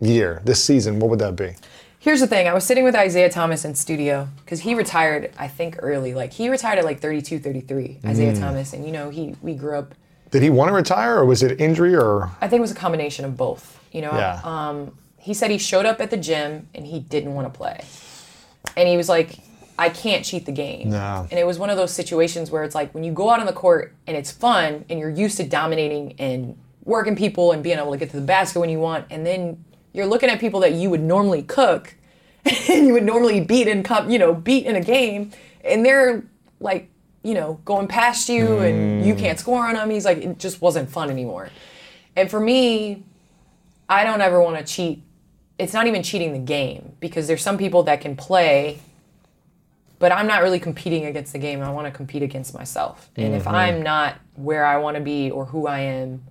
year, 0.00 0.42
this 0.44 0.62
season, 0.62 0.98
what 1.00 1.10
would 1.10 1.18
that 1.20 1.36
be? 1.36 1.54
Here's 1.98 2.20
the 2.20 2.26
thing. 2.26 2.48
I 2.48 2.52
was 2.54 2.64
sitting 2.64 2.82
with 2.84 2.96
Isiah 2.96 3.30
Thomas 3.30 3.64
in 3.64 3.74
studio 3.76 4.28
because 4.44 4.60
he 4.60 4.74
retired, 4.74 5.30
I 5.38 5.46
think, 5.48 5.76
early. 5.78 6.14
Like 6.14 6.32
he 6.32 6.48
retired 6.48 6.78
at 6.80 6.84
like 6.84 7.00
32, 7.00 7.38
33, 7.38 8.00
Mm. 8.02 8.10
Isiah 8.10 8.34
Thomas. 8.36 8.72
And 8.72 8.84
you 8.84 8.92
know, 8.92 9.08
he 9.10 9.36
we 9.40 9.54
grew 9.54 9.78
up. 9.78 9.94
Did 10.32 10.42
he 10.42 10.50
want 10.50 10.68
to 10.68 10.74
retire 10.74 11.16
or 11.16 11.24
was 11.24 11.42
it 11.42 11.60
injury 11.60 11.94
or? 11.94 12.30
I 12.40 12.48
think 12.48 12.58
it 12.58 12.62
was 12.62 12.72
a 12.72 12.74
combination 12.74 13.24
of 13.24 13.36
both. 13.36 13.78
You 13.92 14.00
know, 14.02 14.12
Yeah. 14.12 14.40
um, 14.44 14.96
he 15.18 15.32
said 15.34 15.50
he 15.50 15.58
showed 15.58 15.86
up 15.86 16.00
at 16.00 16.10
the 16.10 16.16
gym 16.16 16.68
and 16.74 16.84
he 16.86 16.98
didn't 16.98 17.34
want 17.34 17.52
to 17.52 17.56
play, 17.56 17.84
and 18.76 18.88
he 18.88 18.96
was 18.96 19.08
like, 19.08 19.38
"I 19.82 19.88
can't 19.88 20.24
cheat 20.24 20.46
the 20.46 20.52
game." 20.52 20.90
No. 20.90 21.26
And 21.30 21.38
it 21.38 21.46
was 21.46 21.58
one 21.58 21.70
of 21.70 21.76
those 21.76 21.92
situations 21.92 22.50
where 22.50 22.64
it's 22.64 22.74
like 22.74 22.92
when 22.94 23.04
you 23.04 23.12
go 23.12 23.30
out 23.30 23.40
on 23.40 23.46
the 23.46 23.52
court 23.52 23.94
and 24.06 24.16
it's 24.16 24.30
fun 24.30 24.84
and 24.88 24.98
you're 24.98 25.10
used 25.10 25.36
to 25.38 25.44
dominating 25.44 26.14
and 26.18 26.56
working 26.84 27.16
people 27.16 27.52
and 27.52 27.62
being 27.62 27.78
able 27.78 27.92
to 27.92 27.98
get 27.98 28.10
to 28.10 28.16
the 28.16 28.26
basket 28.26 28.60
when 28.60 28.70
you 28.70 28.78
want, 28.78 29.06
and 29.10 29.26
then 29.26 29.64
you're 29.92 30.06
looking 30.06 30.30
at 30.30 30.40
people 30.40 30.60
that 30.60 30.72
you 30.72 30.90
would 30.90 31.02
normally 31.02 31.42
cook 31.42 31.94
and 32.44 32.86
you 32.86 32.92
would 32.92 33.04
normally 33.04 33.40
beat 33.40 33.68
in 33.68 33.84
you 34.08 34.18
know, 34.18 34.34
beat 34.34 34.66
in 34.66 34.76
a 34.76 34.80
game, 34.80 35.30
and 35.64 35.84
they're 35.84 36.24
like, 36.60 36.88
you 37.22 37.34
know, 37.34 37.60
going 37.64 37.86
past 37.86 38.28
you 38.28 38.58
and 38.58 39.06
you 39.06 39.14
mm. 39.14 39.18
can't 39.18 39.38
score 39.38 39.66
on 39.66 39.74
them. 39.74 39.90
He's 39.90 40.04
like, 40.04 40.18
it 40.18 40.38
just 40.38 40.60
wasn't 40.60 40.90
fun 40.90 41.10
anymore. 41.10 41.50
And 42.16 42.30
for 42.30 42.40
me, 42.40 43.04
I 43.88 44.04
don't 44.04 44.20
ever 44.20 44.40
want 44.42 44.58
to 44.58 44.64
cheat. 44.64 45.02
It's 45.58 45.72
not 45.72 45.86
even 45.86 46.02
cheating 46.02 46.32
the 46.32 46.38
game 46.38 46.92
because 46.98 47.26
there's 47.26 47.42
some 47.42 47.58
people 47.58 47.84
that 47.84 48.00
can 48.00 48.16
play, 48.16 48.80
but 50.02 50.10
I'm 50.10 50.26
not 50.26 50.42
really 50.42 50.58
competing 50.58 51.06
against 51.06 51.32
the 51.32 51.38
game. 51.38 51.62
I 51.62 51.70
want 51.70 51.86
to 51.86 51.92
compete 51.92 52.24
against 52.24 52.54
myself. 52.54 53.08
And 53.14 53.36
if 53.36 53.46
I'm 53.46 53.82
not 53.82 54.16
where 54.34 54.66
I 54.66 54.78
want 54.78 54.96
to 54.96 55.00
be 55.00 55.30
or 55.30 55.44
who 55.44 55.68
I 55.68 55.78
am, 55.78 56.24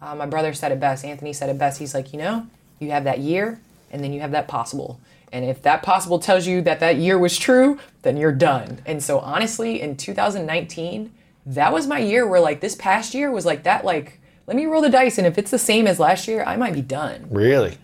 uh, 0.00 0.14
my 0.14 0.24
brother 0.24 0.54
said 0.54 0.72
it 0.72 0.80
best. 0.80 1.04
Anthony 1.04 1.34
said 1.34 1.50
it 1.50 1.58
best. 1.58 1.78
He's 1.78 1.92
like, 1.92 2.14
you 2.14 2.18
know, 2.18 2.46
you 2.78 2.92
have 2.92 3.04
that 3.04 3.18
year 3.18 3.60
and 3.90 4.02
then 4.02 4.14
you 4.14 4.20
have 4.22 4.30
that 4.30 4.48
possible. 4.48 5.02
And 5.32 5.44
if 5.44 5.60
that 5.64 5.82
possible 5.82 6.18
tells 6.18 6.46
you 6.46 6.62
that 6.62 6.80
that 6.80 6.96
year 6.96 7.18
was 7.18 7.36
true, 7.36 7.78
then 8.00 8.16
you're 8.16 8.32
done. 8.32 8.80
And 8.86 9.02
so 9.02 9.18
honestly, 9.18 9.82
in 9.82 9.98
2019, 9.98 11.12
that 11.44 11.74
was 11.74 11.86
my 11.86 11.98
year 11.98 12.26
where 12.26 12.40
like 12.40 12.62
this 12.62 12.74
past 12.74 13.12
year 13.12 13.30
was 13.30 13.44
like 13.44 13.64
that 13.64 13.84
like 13.84 14.18
let 14.46 14.56
me 14.56 14.64
roll 14.64 14.80
the 14.80 14.88
dice 14.88 15.18
and 15.18 15.26
if 15.26 15.36
it's 15.36 15.50
the 15.50 15.58
same 15.58 15.86
as 15.86 16.00
last 16.00 16.26
year, 16.26 16.42
I 16.42 16.56
might 16.56 16.72
be 16.72 16.80
done. 16.80 17.26
Really? 17.28 17.76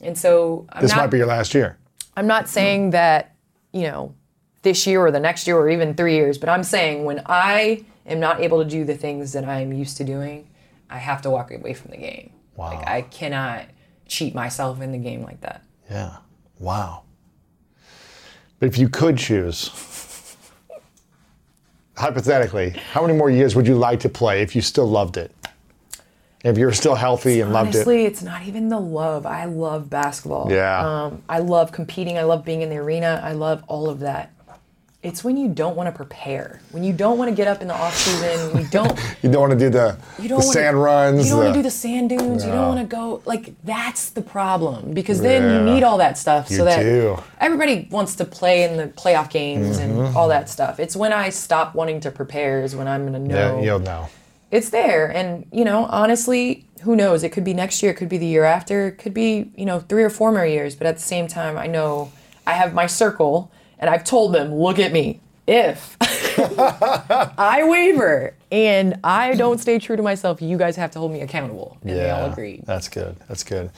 And 0.00 0.16
so 0.16 0.64
I'm 0.70 0.80
This 0.80 0.92
not 0.92 0.96
might 0.96 1.06
be 1.08 1.18
your 1.18 1.26
last 1.26 1.52
year. 1.52 1.76
I'm 2.16 2.26
not 2.26 2.48
saying 2.48 2.90
that, 2.90 3.34
you 3.74 3.82
know, 3.82 4.14
this 4.62 4.86
year 4.86 5.00
or 5.00 5.10
the 5.10 5.20
next 5.20 5.46
year 5.46 5.56
or 5.56 5.68
even 5.68 5.94
3 5.94 6.14
years, 6.14 6.38
but 6.38 6.48
I'm 6.48 6.62
saying 6.62 7.04
when 7.04 7.22
I 7.26 7.84
am 8.06 8.20
not 8.20 8.40
able 8.40 8.62
to 8.62 8.68
do 8.68 8.84
the 8.84 8.96
things 8.96 9.32
that 9.32 9.44
I'm 9.44 9.72
used 9.72 9.96
to 9.98 10.04
doing, 10.04 10.48
I 10.88 10.98
have 10.98 11.22
to 11.22 11.30
walk 11.30 11.50
away 11.50 11.74
from 11.74 11.90
the 11.90 11.96
game. 11.96 12.32
Wow. 12.56 12.74
Like 12.74 12.86
I 12.86 13.02
cannot 13.02 13.66
cheat 14.06 14.34
myself 14.34 14.80
in 14.80 14.92
the 14.92 14.98
game 14.98 15.22
like 15.22 15.40
that. 15.40 15.62
Yeah. 15.90 16.16
Wow. 16.58 17.02
But 18.58 18.68
if 18.68 18.78
you 18.78 18.88
could 18.88 19.18
choose, 19.18 19.70
hypothetically, 21.96 22.70
how 22.92 23.02
many 23.02 23.14
more 23.18 23.30
years 23.30 23.56
would 23.56 23.66
you 23.66 23.74
like 23.74 24.00
to 24.00 24.08
play 24.08 24.42
if 24.42 24.54
you 24.54 24.62
still 24.62 24.88
loved 24.88 25.16
it? 25.16 25.34
If 26.44 26.58
you're 26.58 26.72
still 26.72 26.96
healthy 26.96 27.40
and 27.40 27.52
loved 27.52 27.70
it? 27.70 27.78
Honestly, 27.78 28.04
it's 28.04 28.22
not 28.22 28.42
even 28.42 28.68
the 28.68 28.80
love. 28.80 29.26
I 29.26 29.44
love 29.44 29.88
basketball. 29.88 30.50
Yeah. 30.50 31.04
Um, 31.04 31.22
I 31.28 31.38
love 31.38 31.70
competing. 31.70 32.18
I 32.18 32.22
love 32.22 32.44
being 32.44 32.62
in 32.62 32.70
the 32.70 32.78
arena. 32.78 33.20
I 33.24 33.32
love 33.32 33.62
all 33.68 33.88
of 33.88 34.00
that. 34.00 34.31
It's 35.02 35.24
when 35.24 35.36
you 35.36 35.48
don't 35.48 35.74
want 35.74 35.88
to 35.88 35.92
prepare. 35.92 36.60
When 36.70 36.84
you 36.84 36.92
don't 36.92 37.18
want 37.18 37.28
to 37.28 37.34
get 37.34 37.48
up 37.48 37.60
in 37.60 37.66
the 37.66 37.74
off 37.74 37.96
season. 37.96 38.56
You 38.56 38.64
don't. 38.70 38.96
You 39.20 39.32
don't 39.32 39.40
want 39.40 39.52
to 39.52 39.58
do 39.58 39.68
the, 39.68 39.98
You 40.20 40.28
don't 40.28 40.38
wanna, 40.38 40.52
sand 40.52 40.80
runs. 40.80 41.24
You 41.24 41.30
don't 41.32 41.40
want 41.42 41.54
to 41.54 41.58
do 41.58 41.62
the 41.64 41.70
sand 41.72 42.08
dunes. 42.10 42.44
You 42.44 42.52
don't 42.52 42.68
want 42.68 42.80
to 42.80 42.86
go. 42.86 43.20
Like 43.24 43.52
that's 43.64 44.10
the 44.10 44.22
problem 44.22 44.94
because 44.94 45.20
then 45.20 45.42
you 45.66 45.74
need 45.74 45.82
all 45.82 45.98
that 45.98 46.16
stuff 46.18 46.50
You 46.52 46.58
so 46.58 46.64
that 46.66 46.80
do. 46.82 47.18
everybody 47.40 47.88
wants 47.90 48.14
to 48.16 48.24
play 48.24 48.62
in 48.62 48.76
the 48.76 48.86
playoff 48.88 49.28
games 49.30 49.78
Mm-hmm. 49.80 50.00
and 50.06 50.16
all 50.16 50.28
that 50.28 50.48
stuff. 50.48 50.78
It's 50.78 50.94
when 50.94 51.12
I 51.12 51.30
stop 51.30 51.74
wanting 51.74 51.98
to 52.00 52.10
prepare 52.12 52.62
is 52.62 52.76
when 52.76 52.86
I'm 52.86 53.04
gonna 53.04 53.18
know 53.18 53.58
Yeah, 53.58 53.60
you'll 53.64 53.78
know. 53.80 54.08
it's 54.52 54.70
there. 54.70 55.10
And, 55.10 55.46
you 55.50 55.64
know, 55.64 55.86
honestly, 55.86 56.64
who 56.82 56.94
knows? 56.94 57.24
It 57.24 57.30
could 57.30 57.44
be 57.44 57.54
next 57.54 57.82
year, 57.82 57.90
it 57.90 57.96
could 57.96 58.08
be 58.08 58.18
the 58.18 58.26
year 58.26 58.44
after, 58.44 58.86
it 58.88 58.98
could 58.98 59.14
be, 59.14 59.50
you 59.56 59.64
know, 59.66 59.80
three 59.80 60.04
or 60.04 60.10
four 60.10 60.30
more 60.30 60.46
years. 60.46 60.76
But 60.76 60.86
at 60.86 60.94
the 60.96 61.02
same 61.02 61.26
time, 61.26 61.58
I 61.58 61.66
know 61.66 62.12
I 62.46 62.52
have 62.52 62.72
my 62.72 62.86
circle 62.86 63.50
and 63.82 63.90
I've 63.90 64.04
told 64.04 64.32
them, 64.32 64.54
look 64.54 64.78
at 64.78 64.92
me. 64.92 65.20
If 65.44 65.96
I 66.38 67.64
waver 67.64 68.32
and 68.52 69.00
I 69.02 69.34
don't 69.34 69.58
stay 69.58 69.80
true 69.80 69.96
to 69.96 70.02
myself, 70.02 70.40
you 70.40 70.56
guys 70.56 70.76
have 70.76 70.92
to 70.92 71.00
hold 71.00 71.10
me 71.10 71.20
accountable. 71.20 71.76
And 71.82 71.90
they 71.90 72.08
all 72.08 72.30
agreed. 72.30 72.62
That's 72.64 72.88
good. 72.88 73.16
That's 73.26 73.42
good. 73.42 73.72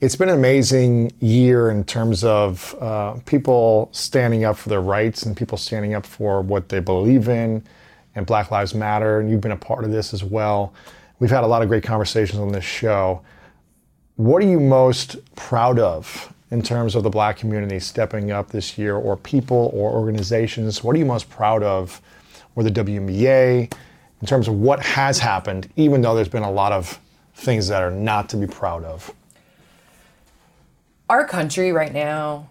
It's 0.00 0.14
been 0.14 0.28
an 0.28 0.36
amazing 0.36 1.12
year 1.18 1.70
in 1.70 1.82
terms 1.82 2.22
of 2.22 2.74
uh, 2.80 3.14
people 3.26 3.88
standing 3.90 4.44
up 4.44 4.56
for 4.56 4.68
their 4.68 4.80
rights 4.80 5.24
and 5.24 5.36
people 5.36 5.58
standing 5.58 5.92
up 5.92 6.06
for 6.06 6.40
what 6.40 6.68
they 6.68 6.78
believe 6.78 7.28
in 7.28 7.64
and 8.14 8.24
Black 8.24 8.52
Lives 8.52 8.74
Matter. 8.74 9.18
And 9.18 9.28
you've 9.28 9.40
been 9.40 9.50
a 9.50 9.56
part 9.56 9.84
of 9.84 9.90
this 9.90 10.14
as 10.14 10.22
well. 10.22 10.72
We've 11.18 11.30
had 11.30 11.42
a 11.42 11.48
lot 11.48 11.62
of 11.62 11.68
great 11.68 11.82
conversations 11.82 12.38
on 12.38 12.52
this 12.52 12.64
show. 12.64 13.22
What 14.16 14.40
are 14.42 14.46
you 14.46 14.60
most 14.60 15.16
proud 15.34 15.80
of 15.80 16.32
in 16.52 16.60
terms 16.60 16.94
of 16.94 17.02
the 17.02 17.08
black 17.08 17.38
community 17.38 17.80
stepping 17.80 18.30
up 18.30 18.50
this 18.50 18.76
year, 18.76 18.94
or 18.94 19.16
people 19.16 19.70
or 19.72 19.90
organizations? 19.90 20.84
What 20.84 20.94
are 20.94 20.98
you 20.98 21.06
most 21.06 21.30
proud 21.30 21.62
of, 21.62 22.02
or 22.54 22.62
the 22.62 22.70
WNBA, 22.70 23.72
in 24.20 24.26
terms 24.26 24.48
of 24.48 24.54
what 24.54 24.78
has 24.84 25.18
happened, 25.18 25.70
even 25.76 26.02
though 26.02 26.14
there's 26.14 26.28
been 26.28 26.42
a 26.42 26.50
lot 26.52 26.72
of 26.72 27.00
things 27.34 27.68
that 27.68 27.82
are 27.82 27.90
not 27.90 28.28
to 28.28 28.36
be 28.36 28.46
proud 28.46 28.84
of? 28.84 29.12
Our 31.08 31.26
country 31.26 31.72
right 31.72 31.92
now, 31.92 32.50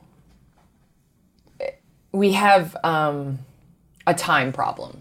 we 2.11 2.31
have 2.31 2.75
um, 2.83 3.37
a 4.07 4.15
time 4.15 4.51
problem. 4.51 4.99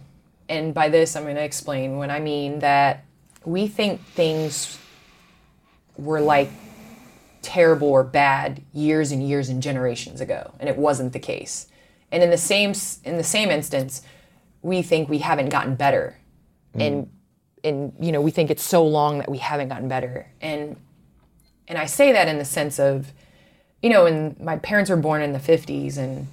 And 0.51 0.74
by 0.74 0.90
this, 0.90 1.16
I'm 1.16 1.22
going 1.22 1.36
to 1.36 1.42
explain 1.42 1.96
when 1.96 2.11
I 2.11 2.20
mean 2.20 2.59
that 2.59 3.05
we 3.46 3.66
think 3.66 4.05
things 4.09 4.78
were 5.96 6.20
like 6.20 6.51
terrible 7.43 7.88
or 7.88 8.05
bad 8.05 8.62
years 8.72 9.12
and 9.12 9.26
years 9.26 9.49
and 9.49 9.62
generations 9.62 10.20
ago, 10.20 10.53
and 10.61 10.68
it 10.68 10.76
wasn't 10.76 11.12
the 11.12 11.18
case. 11.18 11.66
And 12.12 12.22
in 12.22 12.30
the 12.30 12.38
same 12.38 12.74
in 13.05 13.16
the 13.16 13.24
same 13.24 13.51
instance, 13.51 14.03
we 14.62 14.82
think 14.82 15.09
we 15.09 15.18
haven't 15.18 15.49
gotten 15.49 15.74
better, 15.74 16.16
mm. 16.76 16.86
and 16.86 17.11
and 17.64 17.93
you 18.01 18.12
know 18.12 18.20
we 18.20 18.30
think 18.30 18.51
it's 18.51 18.64
so 18.64 18.84
long 18.86 19.18
that 19.18 19.30
we 19.30 19.38
haven't 19.38 19.68
gotten 19.68 19.88
better, 19.88 20.26
and 20.41 20.76
and 21.71 21.79
I 21.79 21.87
say 21.87 22.12
that 22.12 22.26
in 22.26 22.38
the 22.38 22.45
sense 22.45 22.80
of, 22.80 23.12
you 23.80 23.91
know, 23.91 24.04
and 24.04 24.38
my 24.41 24.57
parents 24.57 24.91
were 24.91 24.96
born 24.96 25.22
in 25.22 25.33
the 25.33 25.38
50s, 25.38 25.96
and 25.96 26.26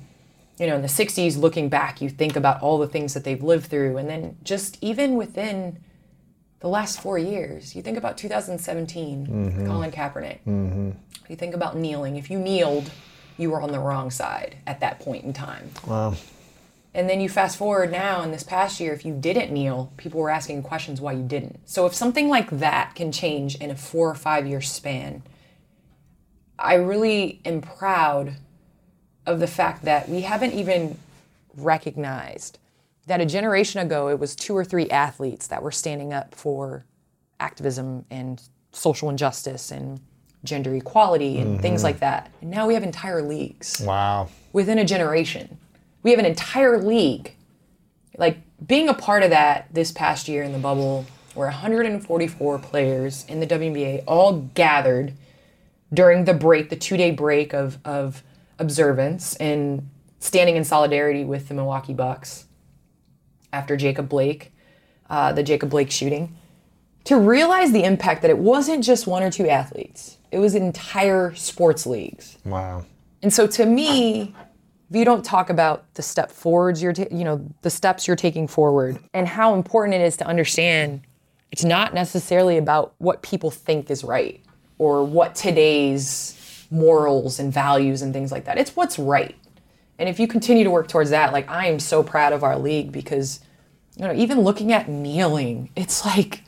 you 0.59 0.65
know, 0.65 0.75
in 0.75 0.81
the 0.81 0.87
60s, 0.87 1.37
looking 1.37 1.69
back, 1.69 2.01
you 2.01 2.09
think 2.09 2.35
about 2.35 2.59
all 2.63 2.79
the 2.79 2.87
things 2.87 3.13
that 3.13 3.23
they've 3.23 3.43
lived 3.43 3.67
through, 3.67 3.97
and 3.97 4.09
then 4.09 4.37
just 4.43 4.77
even 4.81 5.15
within 5.15 5.77
the 6.59 6.67
last 6.67 7.01
four 7.01 7.17
years, 7.17 7.75
you 7.75 7.81
think 7.81 7.97
about 7.97 8.17
2017, 8.17 9.27
mm-hmm. 9.27 9.67
Colin 9.67 9.91
Kaepernick. 9.91 10.39
Mm-hmm. 10.47 10.91
You 11.29 11.35
think 11.35 11.53
about 11.53 11.77
kneeling. 11.77 12.17
If 12.17 12.31
you 12.31 12.39
kneeled, 12.39 12.89
you 13.37 13.51
were 13.51 13.61
on 13.61 13.71
the 13.71 13.79
wrong 13.79 14.09
side 14.09 14.57
at 14.65 14.79
that 14.79 14.99
point 14.99 15.23
in 15.23 15.33
time. 15.33 15.69
Wow. 15.85 16.15
And 16.93 17.07
then 17.07 17.21
you 17.21 17.29
fast 17.29 17.57
forward 17.57 17.91
now 17.91 18.23
in 18.23 18.31
this 18.31 18.41
past 18.41 18.79
year, 18.79 18.91
if 18.91 19.05
you 19.05 19.13
didn't 19.13 19.51
kneel, 19.51 19.91
people 19.97 20.19
were 20.19 20.31
asking 20.31 20.63
questions 20.63 20.99
why 20.99 21.11
you 21.11 21.21
didn't. 21.21 21.59
So 21.65 21.85
if 21.85 21.93
something 21.93 22.27
like 22.27 22.49
that 22.49 22.95
can 22.95 23.11
change 23.11 23.55
in 23.55 23.69
a 23.69 23.75
four 23.75 24.09
or 24.09 24.15
five 24.15 24.47
year 24.47 24.61
span, 24.61 25.21
I 26.57 26.73
really 26.73 27.39
am 27.45 27.61
proud 27.61 28.37
of 29.27 29.39
the 29.39 29.47
fact 29.47 29.85
that 29.85 30.09
we 30.09 30.21
haven't 30.21 30.53
even 30.53 30.97
recognized 31.55 32.57
that 33.07 33.21
a 33.21 33.25
generation 33.25 33.81
ago 33.81 34.09
it 34.09 34.19
was 34.19 34.35
two 34.35 34.55
or 34.55 34.63
three 34.63 34.89
athletes 34.89 35.47
that 35.47 35.63
were 35.63 35.71
standing 35.71 36.13
up 36.13 36.35
for 36.35 36.85
activism 37.39 38.05
and 38.11 38.41
social 38.71 39.09
injustice 39.09 39.71
and 39.71 39.99
gender 40.43 40.75
equality 40.75 41.39
and 41.39 41.53
mm-hmm. 41.53 41.61
things 41.61 41.83
like 41.83 41.99
that. 41.99 42.31
And 42.41 42.51
now 42.51 42.67
we 42.67 42.73
have 42.73 42.83
entire 42.83 43.21
leagues 43.21 43.81
Wow. 43.85 44.29
within 44.53 44.77
a 44.77 44.85
generation. 44.85 45.57
We 46.03 46.11
have 46.11 46.19
an 46.19 46.25
entire 46.25 46.81
league. 46.81 47.33
Like 48.17 48.39
being 48.65 48.89
a 48.89 48.93
part 48.93 49.23
of 49.23 49.29
that 49.31 49.67
this 49.73 49.91
past 49.91 50.27
year 50.27 50.43
in 50.43 50.51
the 50.51 50.59
bubble, 50.59 51.05
where 51.33 51.47
144 51.47 52.59
players 52.59 53.25
in 53.27 53.39
the 53.39 53.47
WNBA 53.47 54.03
all 54.07 54.41
gathered 54.53 55.13
during 55.93 56.25
the 56.25 56.33
break, 56.33 56.69
the 56.69 56.75
two 56.75 56.97
day 56.97 57.11
break 57.11 57.53
of, 57.53 57.77
of 57.85 58.23
observance 58.59 59.35
and 59.35 59.87
standing 60.19 60.55
in 60.55 60.63
solidarity 60.63 61.23
with 61.23 61.47
the 61.47 61.53
Milwaukee 61.53 61.93
Bucks 61.93 62.46
after 63.53 63.77
Jacob 63.77 64.09
Blake, 64.09 64.53
uh, 65.09 65.33
the 65.33 65.43
Jacob 65.43 65.69
Blake 65.69 65.91
shooting, 65.91 66.35
to 67.05 67.17
realize 67.17 67.71
the 67.71 67.83
impact 67.83 68.21
that 68.21 68.29
it 68.29 68.37
wasn't 68.37 68.83
just 68.83 69.07
one 69.07 69.23
or 69.23 69.31
two 69.31 69.47
athletes, 69.47 70.17
it 70.31 70.39
was 70.39 70.55
entire 70.55 71.33
sports 71.35 71.85
leagues. 71.85 72.37
Wow. 72.43 72.85
And 73.23 73.33
so 73.33 73.47
to 73.47 73.65
me, 73.65 74.35
if 74.89 74.95
you 74.95 75.05
don't 75.05 75.23
talk 75.23 75.49
about 75.49 75.93
the 75.95 76.01
step 76.01 76.31
forwards 76.31 76.81
you're, 76.81 76.93
ta- 76.93 77.07
you 77.11 77.23
know, 77.23 77.45
the 77.61 77.69
steps 77.69 78.07
you're 78.07 78.15
taking 78.15 78.47
forward 78.47 78.99
and 79.13 79.27
how 79.27 79.55
important 79.55 79.95
it 79.95 80.01
is 80.01 80.17
to 80.17 80.27
understand 80.27 81.01
it's 81.51 81.63
not 81.63 81.93
necessarily 81.93 82.57
about 82.57 82.93
what 82.97 83.21
people 83.21 83.51
think 83.51 83.89
is 83.89 84.03
right 84.03 84.41
or 84.77 85.03
what 85.03 85.33
today's 85.33 86.67
morals 86.69 87.39
and 87.39 87.53
values 87.53 88.01
and 88.01 88.13
things 88.13 88.31
like 88.31 88.45
that. 88.45 88.57
It's 88.57 88.75
what's 88.75 88.99
right. 88.99 89.35
And 89.99 90.07
if 90.07 90.19
you 90.19 90.27
continue 90.27 90.63
to 90.63 90.69
work 90.69 90.87
towards 90.87 91.09
that, 91.09 91.33
like 91.33 91.49
I 91.49 91.67
am 91.67 91.79
so 91.79 92.03
proud 92.03 92.33
of 92.33 92.43
our 92.43 92.57
league 92.57 92.91
because, 92.91 93.39
you 93.97 94.05
know, 94.05 94.13
even 94.13 94.41
looking 94.41 94.71
at 94.71 94.87
kneeling, 94.87 95.69
it's 95.75 96.05
like 96.05 96.43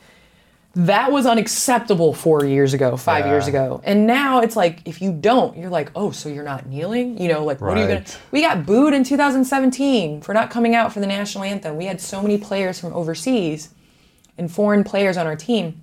that 0.74 1.10
was 1.10 1.26
unacceptable 1.26 2.14
four 2.14 2.44
years 2.44 2.74
ago, 2.74 2.96
five 2.96 3.26
years 3.26 3.48
ago. 3.48 3.80
And 3.82 4.06
now 4.06 4.40
it's 4.40 4.54
like, 4.54 4.82
if 4.84 5.02
you 5.02 5.12
don't, 5.12 5.56
you're 5.56 5.70
like, 5.70 5.90
oh, 5.96 6.12
so 6.12 6.28
you're 6.28 6.44
not 6.44 6.66
kneeling? 6.66 7.20
You 7.20 7.28
know, 7.28 7.44
like, 7.44 7.60
what 7.60 7.76
are 7.76 7.80
you 7.80 7.88
going 7.88 8.04
to. 8.04 8.12
Right. 8.12 8.22
We 8.30 8.40
got 8.40 8.64
booed 8.64 8.94
in 8.94 9.02
2017 9.02 10.20
for 10.20 10.32
not 10.32 10.48
coming 10.48 10.76
out 10.76 10.92
for 10.92 11.00
the 11.00 11.08
national 11.08 11.42
anthem. 11.42 11.76
We 11.76 11.86
had 11.86 12.00
so 12.00 12.22
many 12.22 12.38
players 12.38 12.78
from 12.78 12.92
overseas 12.92 13.70
and 14.38 14.50
foreign 14.50 14.84
players 14.84 15.16
on 15.16 15.26
our 15.26 15.34
team 15.34 15.82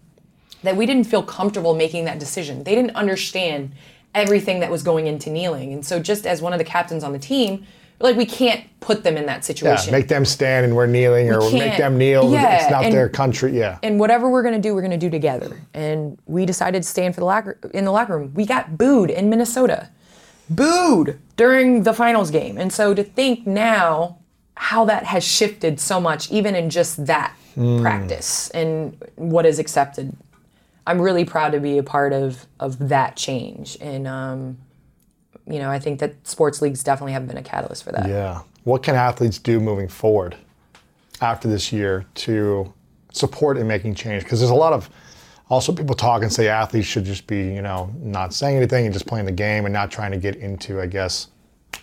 that 0.63 0.77
we 0.77 0.85
didn't 0.85 1.03
feel 1.03 1.21
comfortable 1.21 1.75
making 1.75 2.05
that 2.05 2.17
decision. 2.17 2.63
They 2.63 2.73
didn't 2.73 2.95
understand 2.95 3.73
everything 4.15 4.59
that 4.61 4.71
was 4.71 4.83
going 4.83 5.07
into 5.07 5.29
kneeling. 5.29 5.73
And 5.73 5.85
so, 5.85 5.99
just 5.99 6.25
as 6.25 6.41
one 6.41 6.53
of 6.53 6.59
the 6.59 6.65
captains 6.65 7.03
on 7.03 7.13
the 7.13 7.19
team, 7.19 7.65
like, 7.99 8.15
we 8.15 8.25
can't 8.25 8.63
put 8.79 9.03
them 9.03 9.17
in 9.17 9.25
that 9.25 9.43
situation. 9.43 9.91
Yeah, 9.91 9.99
make 9.99 10.07
them 10.07 10.23
stand 10.23 10.65
and 10.65 10.75
we're 10.75 10.85
kneeling, 10.85 11.31
or 11.31 11.39
make 11.51 11.77
them 11.77 11.97
kneel. 11.97 12.31
yeah, 12.31 12.61
it's 12.61 12.71
not 12.71 12.85
and- 12.85 12.93
their 12.93 13.09
country. 13.09 13.57
Yeah. 13.57 13.79
and 13.81 13.99
whatever 13.99 14.29
we're 14.29 14.43
gonna 14.43 14.59
do, 14.59 14.75
we're 14.75 14.83
gonna 14.83 14.97
do 14.97 15.09
together. 15.09 15.61
And 15.73 16.19
we 16.25 16.45
decided 16.45 16.83
to 16.83 16.87
stand 16.87 17.15
for 17.15 17.21
the 17.21 17.25
locker 17.25 17.57
in 17.73 17.85
the 17.85 17.91
locker 17.91 18.17
room. 18.17 18.33
We 18.35 18.45
got 18.45 18.77
booed 18.77 19.09
in 19.09 19.29
Minnesota, 19.29 19.89
booed 20.49 21.19
during 21.37 21.83
the 21.83 21.93
finals 21.93 22.29
game. 22.29 22.57
And 22.57 22.71
so 22.71 22.93
to 22.93 23.03
think 23.03 23.47
now 23.47 24.17
how 24.55 24.85
that 24.85 25.05
has 25.05 25.23
shifted 25.23 25.79
so 25.79 25.99
much, 25.99 26.31
even 26.31 26.55
in 26.55 26.69
just 26.69 27.05
that 27.05 27.35
hmm. 27.55 27.81
practice 27.81 28.49
and 28.51 28.97
what 29.15 29.45
is 29.45 29.59
accepted, 29.59 30.15
I'm 30.87 31.01
really 31.01 31.25
proud 31.25 31.51
to 31.51 31.59
be 31.59 31.77
a 31.77 31.83
part 31.83 32.13
of 32.13 32.47
of 32.61 32.89
that 32.89 33.17
change. 33.17 33.77
And 33.81 34.07
um, 34.07 34.57
you 35.45 35.59
know, 35.59 35.69
I 35.69 35.79
think 35.79 35.99
that 35.99 36.25
sports 36.25 36.61
leagues 36.61 36.81
definitely 36.81 37.11
have 37.11 37.27
been 37.27 37.37
a 37.37 37.43
catalyst 37.43 37.83
for 37.83 37.91
that. 37.91 38.07
Yeah. 38.07 38.41
What 38.63 38.83
can 38.83 38.95
athletes 38.95 39.37
do 39.37 39.59
moving 39.59 39.89
forward 39.89 40.37
after 41.21 41.49
this 41.49 41.73
year 41.73 42.05
to 42.15 42.73
support 43.11 43.57
in 43.57 43.67
making 43.67 43.95
change? 43.95 44.23
Because 44.23 44.39
there's 44.39 44.51
a 44.51 44.55
lot 44.55 44.71
of 44.71 44.89
also 45.49 45.73
people 45.73 45.93
talk 45.93 46.21
and 46.21 46.31
say 46.31 46.47
athletes 46.47 46.87
should 46.87 47.03
just 47.03 47.27
be, 47.27 47.53
you 47.53 47.61
know, 47.61 47.93
not 47.99 48.33
saying 48.33 48.55
anything 48.55 48.85
and 48.85 48.93
just 48.93 49.07
playing 49.07 49.25
the 49.25 49.31
game 49.31 49.65
and 49.65 49.73
not 49.73 49.91
trying 49.91 50.11
to 50.11 50.17
get 50.17 50.37
into, 50.37 50.79
I 50.81 50.85
guess, 50.87 51.27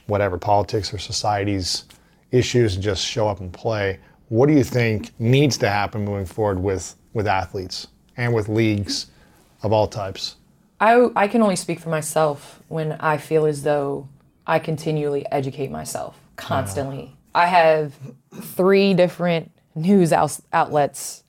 whatever 0.07 0.39
politics 0.39 0.95
or 0.95 0.99
society's 0.99 1.85
issues 2.31 2.75
and 2.75 2.83
just 2.83 3.05
show 3.05 3.29
up 3.29 3.41
and 3.41 3.53
play. 3.53 4.01
What 4.29 4.47
do 4.47 4.55
you 4.55 4.65
think 4.65 5.11
needs 5.21 5.59
to 5.59 5.69
happen 5.69 6.07
moving 6.07 6.27
forward 6.27 6.59
with 6.59 6.97
with 7.13 7.27
athletes 7.27 7.87
and 8.17 8.35
with 8.35 8.49
leagues 8.49 9.07
of 9.63 9.73
all 9.73 9.87
types? 9.87 10.37
I, 10.81 11.09
I 11.17 11.29
can 11.29 11.43
only 11.43 11.57
speak 11.57 11.81
for 11.81 11.89
myself 11.89 12.63
when 12.69 12.93
I 12.93 13.17
feel 13.17 13.47
as 13.47 13.63
though 13.63 14.09
I 14.47 14.59
continually 14.59 15.25
educate 15.31 15.71
myself 15.71 16.19
constantly. 16.37 17.17
I 17.35 17.47
have 17.47 17.95
three 18.35 18.95
different 18.95 19.51
news 19.75 20.13
outs- 20.13 20.43
outlets, 20.53 21.25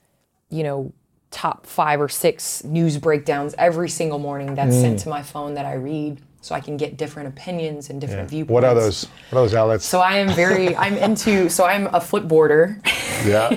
you 0.49 0.63
know, 0.63 0.93
top 1.31 1.65
five 1.65 1.99
or 1.99 2.09
six 2.09 2.63
news 2.63 2.97
breakdowns 2.97 3.55
every 3.57 3.89
single 3.89 4.19
morning 4.19 4.55
that's 4.55 4.75
mm. 4.75 4.81
sent 4.81 4.99
to 4.99 5.09
my 5.09 5.21
phone 5.21 5.53
that 5.55 5.65
I 5.65 5.73
read 5.73 6.21
so 6.41 6.53
I 6.53 6.59
can 6.59 6.77
get 6.77 6.95
different 6.95 7.27
opinions 7.27 7.89
and 7.89 7.99
different 7.99 8.29
viewpoints. 8.29 8.53
What 8.53 8.63
are 8.63 8.75
those? 8.75 9.05
What 9.31 9.39
are 9.39 9.41
those 9.43 9.55
outlets? 9.55 9.85
So 9.85 9.99
I 9.99 10.17
am 10.17 10.29
very, 10.29 10.75
I'm 10.75 10.95
into, 10.95 11.49
so 11.49 11.65
I'm 11.65 11.87
a 11.87 11.99
flipboarder. 11.99 12.79
yeah. 13.25 13.49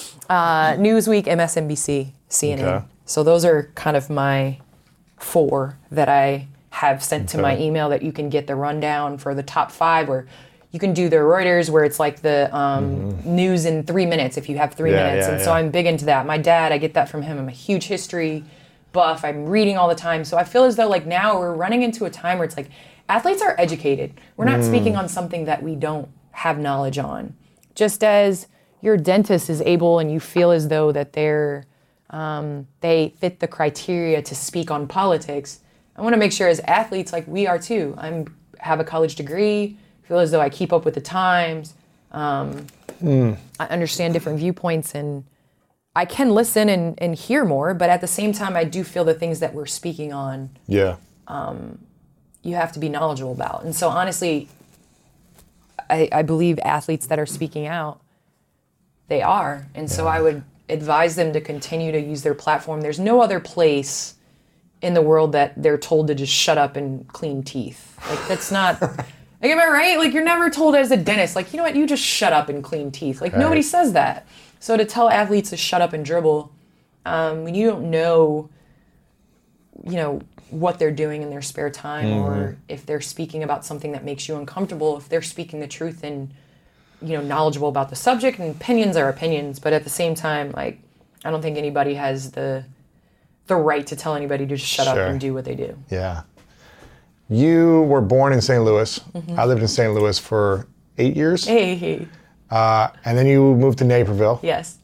Uh, 0.28 0.72
Newsweek, 0.74 1.24
MSNBC, 1.26 2.12
CNN. 2.30 2.60
Okay. 2.60 2.84
So 3.04 3.22
those 3.22 3.44
are 3.44 3.70
kind 3.74 3.96
of 3.96 4.10
my 4.10 4.58
four 5.18 5.78
that 5.90 6.08
I 6.08 6.46
have 6.70 7.02
sent 7.02 7.28
to 7.30 7.38
my 7.38 7.56
email 7.58 7.88
that 7.88 8.02
you 8.02 8.12
can 8.12 8.28
get 8.28 8.46
the 8.46 8.54
rundown 8.54 9.16
for 9.18 9.34
the 9.34 9.42
top 9.42 9.70
five, 9.70 10.10
or 10.10 10.26
you 10.72 10.78
can 10.80 10.92
do 10.92 11.08
the 11.08 11.16
Reuters 11.16 11.70
where 11.70 11.84
it's 11.84 11.98
like 11.98 12.20
the 12.20 12.54
um, 12.54 13.16
news 13.24 13.64
in 13.64 13.82
three 13.84 14.04
minutes 14.04 14.36
if 14.36 14.48
you 14.48 14.58
have 14.58 14.74
three. 14.74 14.90
Yeah, 14.90 15.04
minutes. 15.06 15.26
yeah, 15.28 15.34
and 15.34 15.42
so. 15.42 15.52
I'm 15.52 15.70
big 15.70 15.86
into 15.86 16.04
that. 16.06 16.26
My 16.26 16.36
dad, 16.38 16.72
I 16.72 16.78
get 16.78 16.94
that 16.94 17.08
from 17.08 17.22
him. 17.22 17.38
I'm 17.38 17.48
a 17.48 17.52
huge 17.52 17.84
history 17.84 18.44
buff. 18.92 19.24
I'm 19.24 19.46
reading 19.46 19.78
all 19.78 19.88
the 19.88 19.94
time. 19.94 20.24
So 20.24 20.36
I 20.36 20.44
feel 20.44 20.64
as 20.64 20.76
though 20.76 20.88
like 20.88 21.06
now 21.06 21.38
we're 21.38 21.54
running 21.54 21.82
into 21.82 22.04
a 22.04 22.10
time 22.10 22.38
where 22.38 22.44
it's 22.44 22.56
like 22.56 22.68
athletes 23.08 23.40
are 23.40 23.54
educated. 23.58 24.12
We're 24.36 24.44
not 24.46 24.60
Mm. 24.60 24.68
speaking 24.68 24.96
on 24.96 25.08
something 25.08 25.44
that 25.46 25.62
we 25.62 25.76
don't 25.76 26.08
have 26.32 26.58
knowledge 26.58 26.98
on. 26.98 27.34
Just 27.74 28.02
as 28.04 28.46
your 28.82 28.96
dentist 28.96 29.48
is 29.50 29.60
able 29.62 29.98
and 29.98 30.10
you 30.12 30.20
feel 30.20 30.50
as 30.50 30.68
though 30.68 30.92
that 30.92 31.12
they're 31.12 31.64
um, 32.10 32.68
they 32.80 33.14
fit 33.18 33.40
the 33.40 33.48
criteria 33.48 34.22
to 34.22 34.34
speak 34.34 34.70
on 34.70 34.86
politics. 34.86 35.60
I 35.96 36.02
want 36.02 36.12
to 36.12 36.18
make 36.18 36.30
sure 36.32 36.46
as 36.48 36.60
athletes, 36.60 37.12
like 37.12 37.26
we 37.26 37.46
are 37.46 37.58
too. 37.58 37.94
I'm 37.98 38.34
have 38.60 38.80
a 38.80 38.84
college 38.84 39.16
degree. 39.16 39.76
Feel 40.04 40.18
as 40.20 40.30
though 40.30 40.40
I 40.40 40.48
keep 40.50 40.72
up 40.72 40.84
with 40.84 40.94
the 40.94 41.00
times. 41.00 41.74
Um, 42.12 42.66
I 43.02 43.64
understand 43.68 44.14
different 44.14 44.38
viewpoints 44.38 44.94
and 44.94 45.24
I 45.96 46.04
can 46.04 46.30
listen 46.30 46.68
and, 46.68 46.94
and 47.02 47.14
hear 47.14 47.44
more. 47.44 47.74
But 47.74 47.90
at 47.90 48.00
the 48.00 48.06
same 48.06 48.32
time, 48.32 48.56
I 48.56 48.64
do 48.64 48.84
feel 48.84 49.04
the 49.04 49.14
things 49.14 49.40
that 49.40 49.52
we're 49.54 49.66
speaking 49.66 50.12
on, 50.12 50.50
Yeah. 50.66 50.96
you 52.42 52.54
have 52.54 52.72
to 52.72 52.78
be 52.78 52.88
knowledgeable 52.88 53.32
about. 53.32 53.64
And 53.64 53.74
so 53.74 53.88
honestly, 53.88 54.48
I, 55.90 56.08
I 56.12 56.22
believe 56.22 56.58
athletes 56.60 57.06
that 57.08 57.18
are 57.18 57.26
speaking 57.26 57.66
out, 57.66 58.00
they 59.08 59.22
are. 59.22 59.66
And 59.74 59.90
so 59.90 60.06
I 60.06 60.20
would 60.20 60.42
advise 60.68 61.16
them 61.16 61.32
to 61.32 61.40
continue 61.40 61.92
to 61.92 62.00
use 62.00 62.22
their 62.22 62.34
platform. 62.34 62.80
There's 62.80 62.98
no 62.98 63.20
other 63.20 63.40
place 63.40 64.14
in 64.82 64.94
the 64.94 65.02
world 65.02 65.32
that 65.32 65.60
they're 65.60 65.78
told 65.78 66.08
to 66.08 66.14
just 66.14 66.32
shut 66.32 66.58
up 66.58 66.76
and 66.76 67.06
clean 67.08 67.42
teeth. 67.42 67.98
Like 68.08 68.28
that's 68.28 68.50
not 68.50 68.80
like 68.82 69.06
am 69.42 69.58
I 69.58 69.66
right? 69.66 69.98
Like 69.98 70.12
you're 70.12 70.24
never 70.24 70.50
told 70.50 70.74
as 70.74 70.90
a 70.90 70.96
dentist, 70.96 71.36
like, 71.36 71.52
you 71.52 71.56
know 71.56 71.62
what, 71.62 71.76
you 71.76 71.86
just 71.86 72.02
shut 72.02 72.32
up 72.32 72.48
and 72.48 72.62
clean 72.62 72.90
teeth. 72.90 73.20
Like 73.20 73.36
nobody 73.36 73.62
says 73.62 73.92
that. 73.92 74.26
So 74.58 74.76
to 74.76 74.84
tell 74.84 75.08
athletes 75.08 75.50
to 75.50 75.56
shut 75.56 75.82
up 75.82 75.92
and 75.92 76.04
dribble, 76.04 76.52
um, 77.04 77.44
when 77.44 77.54
you 77.54 77.68
don't 77.68 77.90
know 77.90 78.50
you 79.84 79.96
know 79.96 80.20
what 80.50 80.78
they're 80.78 80.92
doing 80.92 81.22
in 81.22 81.30
their 81.30 81.42
spare 81.42 81.70
time 81.70 82.06
or 82.06 82.56
if 82.68 82.86
they're 82.86 83.00
speaking 83.00 83.42
about 83.42 83.64
something 83.64 83.92
that 83.92 84.04
makes 84.04 84.28
you 84.28 84.36
uncomfortable 84.36 84.96
if 84.96 85.08
they're 85.08 85.22
speaking 85.22 85.60
the 85.60 85.66
truth 85.66 86.04
and 86.04 86.32
you 87.02 87.16
know 87.16 87.22
knowledgeable 87.22 87.68
about 87.68 87.90
the 87.90 87.96
subject 87.96 88.38
and 88.38 88.50
opinions 88.54 88.96
are 88.96 89.08
opinions 89.08 89.58
but 89.58 89.72
at 89.72 89.84
the 89.84 89.90
same 89.90 90.14
time 90.14 90.50
like 90.52 90.78
i 91.24 91.30
don't 91.30 91.42
think 91.42 91.58
anybody 91.58 91.94
has 91.94 92.30
the 92.32 92.64
the 93.48 93.56
right 93.56 93.86
to 93.86 93.94
tell 93.96 94.14
anybody 94.14 94.46
to 94.46 94.56
just 94.56 94.66
shut 94.66 94.86
Sure. 94.86 95.04
up 95.04 95.10
and 95.10 95.20
do 95.20 95.32
what 95.34 95.44
they 95.44 95.54
do 95.54 95.76
Yeah. 95.90 96.22
You 97.28 97.82
were 97.82 98.00
born 98.00 98.32
in 98.32 98.40
St. 98.40 98.62
Louis. 98.62 99.00
Mm-hmm. 99.00 99.38
I 99.38 99.44
lived 99.46 99.60
in 99.60 99.68
St. 99.68 99.92
Louis 99.92 100.16
for 100.18 100.66
eight 100.96 101.16
years. 101.16 101.44
hey. 101.44 102.06
Uh, 102.50 102.88
and 103.04 103.18
then 103.18 103.26
you 103.26 103.56
moved 103.56 103.78
to 103.78 103.84
Naperville. 103.84 104.38
yes 104.44 104.78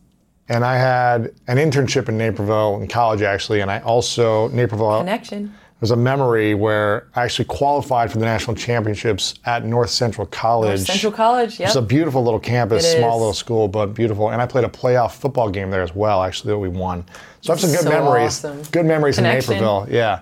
And 0.49 0.65
I 0.65 0.75
had 0.77 1.33
an 1.47 1.57
internship 1.59 2.09
in 2.09 2.19
Naperville 2.19 2.81
in 2.81 2.89
college, 2.89 3.23
actually. 3.23 3.61
And 3.61 3.71
I 3.71 3.79
also, 3.81 4.49
Naperville, 4.49 4.99
connection 4.99 5.55
was 5.83 5.91
a 5.91 5.97
memory 5.97 6.55
where 6.55 7.09
I 7.17 7.25
actually 7.25 7.45
qualified 7.47 8.11
for 8.11 8.19
the 8.19 8.25
national 8.25 8.57
championships 8.57 9.35
at 9.45 9.65
North 9.65 9.91
Central 9.91 10.27
College. 10.29 10.81
central 10.81 11.13
college 11.13 11.59
yeah 11.59 11.67
It's 11.67 11.75
a 11.77 11.83
beautiful 11.83 12.23
little 12.23 12.39
campus, 12.41 12.85
It 12.85 12.99
small 12.99 13.17
is. 13.17 13.21
little 13.21 13.35
school, 13.35 13.67
but 13.69 13.87
beautiful. 13.87 14.31
And 14.31 14.41
I 14.41 14.47
played 14.47 14.65
a 14.65 14.69
playoff 14.69 15.13
football 15.17 15.51
game 15.51 15.71
there 15.71 15.83
as 15.83 15.95
well, 15.95 16.23
actually, 16.23 16.53
that 16.53 16.59
we 16.59 16.69
won. 16.69 17.05
So 17.41 17.53
I 17.53 17.57
have 17.57 17.61
some 17.61 17.71
good 17.73 17.81
So 17.81 17.89
memories. 17.91 18.45
awesome. 18.45 18.63
Good 18.71 18.87
memories 18.87 19.17
Connection. 19.17 19.55
in 19.55 19.59
Naperville, 19.61 19.89
yeah. 19.93 20.21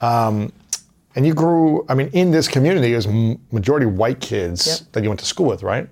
Um, 0.00 0.52
and 1.16 1.26
you 1.26 1.34
grew, 1.34 1.84
I 1.88 1.94
mean, 1.94 2.08
in 2.12 2.30
this 2.30 2.46
community, 2.46 2.92
it 2.92 2.96
was 2.96 3.08
majority 3.50 3.86
white 3.86 4.20
kids 4.20 4.64
Yep. 4.66 4.76
Mm-hmm. 4.76 4.88
that 4.92 5.02
you 5.02 5.10
went 5.10 5.20
to 5.20 5.26
school 5.26 5.46
with, 5.46 5.64
right? 5.64 5.88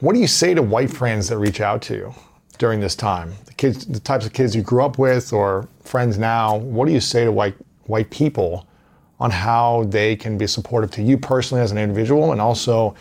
What 0.00 0.12
do 0.14 0.20
you 0.20 0.26
say 0.26 0.52
to 0.52 0.60
white 0.62 0.90
friends 0.90 1.28
that 1.28 1.38
reach 1.38 1.62
out 1.62 1.80
to 1.82 1.94
you 1.94 2.14
during 2.58 2.80
this 2.80 2.94
time? 2.94 3.32
The 3.46 3.54
kids, 3.54 3.86
the 3.86 3.98
types 4.00 4.26
of 4.26 4.34
kids 4.34 4.54
you 4.54 4.60
grew 4.60 4.84
up 4.84 4.98
with 4.98 5.32
or 5.32 5.66
friends 5.82 6.18
now, 6.18 6.56
what 6.58 6.84
do 6.86 6.92
you 6.92 7.00
say 7.00 7.24
to 7.24 7.32
white 7.32 7.54
white 7.86 8.10
people 8.10 8.66
on 9.20 9.30
how 9.30 9.84
they 9.84 10.16
can 10.16 10.36
be 10.36 10.46
supportive 10.46 10.90
to 10.92 11.02
you 11.02 11.16
personally 11.16 11.62
as 11.62 11.70
an 11.70 11.78
individual 11.78 12.32
and 12.32 12.40
also 12.40 12.94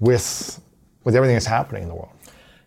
with 0.00 0.60
with 1.04 1.14
everything 1.14 1.34
that's 1.34 1.46
happening 1.46 1.82
in 1.82 1.88
the 1.88 1.94
world? 1.94 2.10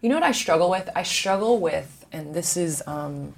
You 0.02 0.10
know 0.10 0.16
what 0.16 0.24
I 0.24 0.32
struggle 0.32 0.70
with? 0.70 0.90
I 0.96 1.04
struggle 1.04 1.60
with, 1.60 2.06
and 2.12 2.34
this 2.34 2.56
is 2.56 2.84
um, 2.86 3.34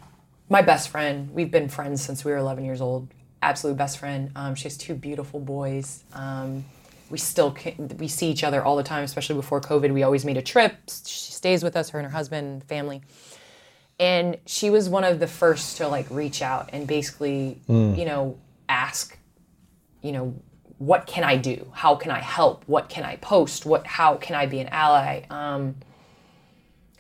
my 0.50 0.62
best 0.62 0.90
friend. 0.90 1.34
We've 1.34 1.50
been 1.50 1.70
friends 1.70 2.02
since 2.02 2.26
we 2.26 2.32
were 2.32 2.38
11 2.38 2.66
years 2.66 2.82
old. 2.82 3.08
Absolute 3.42 3.78
best 3.78 3.98
friend. 3.98 4.32
Um, 4.36 4.56
she 4.56 4.64
has 4.64 4.78
two 4.78 4.94
beautiful 4.94 5.40
boys. 5.40 6.04
Um, 6.12 6.66
we 7.10 7.18
still 7.18 7.52
can, 7.52 7.96
we 7.98 8.08
see 8.08 8.30
each 8.30 8.44
other 8.44 8.64
all 8.64 8.76
the 8.76 8.84
time, 8.84 9.04
especially 9.04 9.36
before 9.36 9.62
COVID. 9.62 9.94
We 9.94 10.04
always 10.04 10.26
made 10.26 10.38
a 10.38 10.42
trip. 10.42 10.74
She 10.88 11.32
stays 11.32 11.64
with 11.64 11.76
us, 11.76 11.90
her 11.90 12.00
and 12.00 12.06
her 12.06 12.12
husband, 12.12 12.66
family. 12.66 13.02
And 14.00 14.38
she 14.46 14.70
was 14.70 14.88
one 14.88 15.04
of 15.04 15.20
the 15.20 15.28
first 15.28 15.78
to 15.78 15.88
like 15.88 16.08
reach 16.10 16.42
out 16.42 16.70
and 16.72 16.88
basically, 16.88 17.60
you 17.98 18.06
know, 18.06 18.38
ask, 18.70 19.18
you 20.02 20.14
know, 20.14 20.34
what 20.78 21.06
can 21.06 21.26
I 21.26 21.36
do? 21.36 21.70
How 21.74 21.96
can 21.96 22.10
I 22.10 22.20
help? 22.20 22.64
What 22.66 22.88
can 22.88 23.04
I 23.04 23.18
post? 23.18 23.66
What 23.66 23.86
how 23.86 24.16
can 24.16 24.36
I 24.36 24.46
be 24.46 24.60
an 24.60 24.70
ally? 24.70 25.24
Um, 25.30 25.76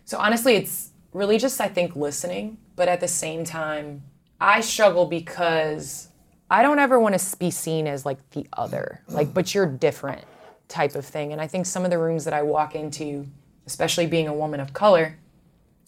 so 0.04 0.18
honestly, 0.18 0.56
it's 0.56 0.90
really 1.14 1.38
just 1.38 1.62
I 1.62 1.70
think 1.70 1.96
listening, 1.96 2.58
but 2.76 2.90
at 2.90 3.00
the 3.00 3.08
same 3.08 3.46
time, 3.46 4.04
I 4.42 4.60
struggle 4.60 5.06
because 5.06 6.10
I 6.52 6.62
don't 6.62 6.80
ever 6.80 7.00
want 7.00 7.18
to 7.18 7.38
be 7.38 7.52
seen 7.52 7.88
as 7.88 8.06
like 8.06 8.18
the 8.32 8.46
other, 8.54 9.02
like 9.08 9.34
but 9.34 9.56
you're 9.56 9.66
different 9.66 10.26
type 10.68 10.96
of 10.96 11.06
thing. 11.06 11.32
And 11.32 11.42
I 11.42 11.48
think 11.48 11.66
some 11.66 11.86
of 11.86 11.92
the 11.92 11.98
rooms 11.98 12.26
that 12.26 12.34
I 12.34 12.42
walk 12.42 12.76
into, 12.76 13.26
especially 13.66 14.08
being 14.08 14.28
a 14.28 14.34
woman 14.34 14.60
of 14.60 14.74
color, 14.74 15.18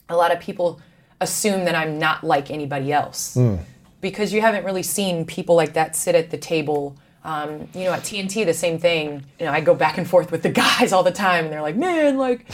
a 0.08 0.16
lot 0.16 0.32
of 0.32 0.40
people 0.40 0.82
assume 1.22 1.64
that 1.65 1.76
I'm 1.76 1.98
not 1.99 2.23
like 2.23 2.52
anybody 2.52 2.91
else 2.91 3.38
because 4.02 4.34
you 4.34 4.41
haven't 4.41 4.65
really 4.65 4.84
seen 4.84 5.26
people 5.26 5.56
like 5.56 5.73
that 5.73 5.95
sit 5.95 6.15
at 6.15 6.31
the 6.31 6.38
table. 6.38 6.98
Um, 7.23 7.69
you 7.76 7.84
know, 7.84 7.93
at 7.93 8.02
TNT, 8.02 8.45
the 8.45 8.53
same 8.53 8.80
thing. 8.80 9.23
You 9.39 9.45
know, 9.45 9.52
I 9.52 9.61
go 9.61 9.76
back 9.76 9.99
and 9.99 10.10
forth 10.10 10.31
with 10.31 10.41
the 10.41 10.49
guys 10.65 10.91
all 10.91 11.03
the 11.03 11.11
time, 11.11 11.45
and 11.45 11.53
they're 11.53 11.61
like, 11.61 11.76
"Man, 11.76 12.18
like, 12.18 12.45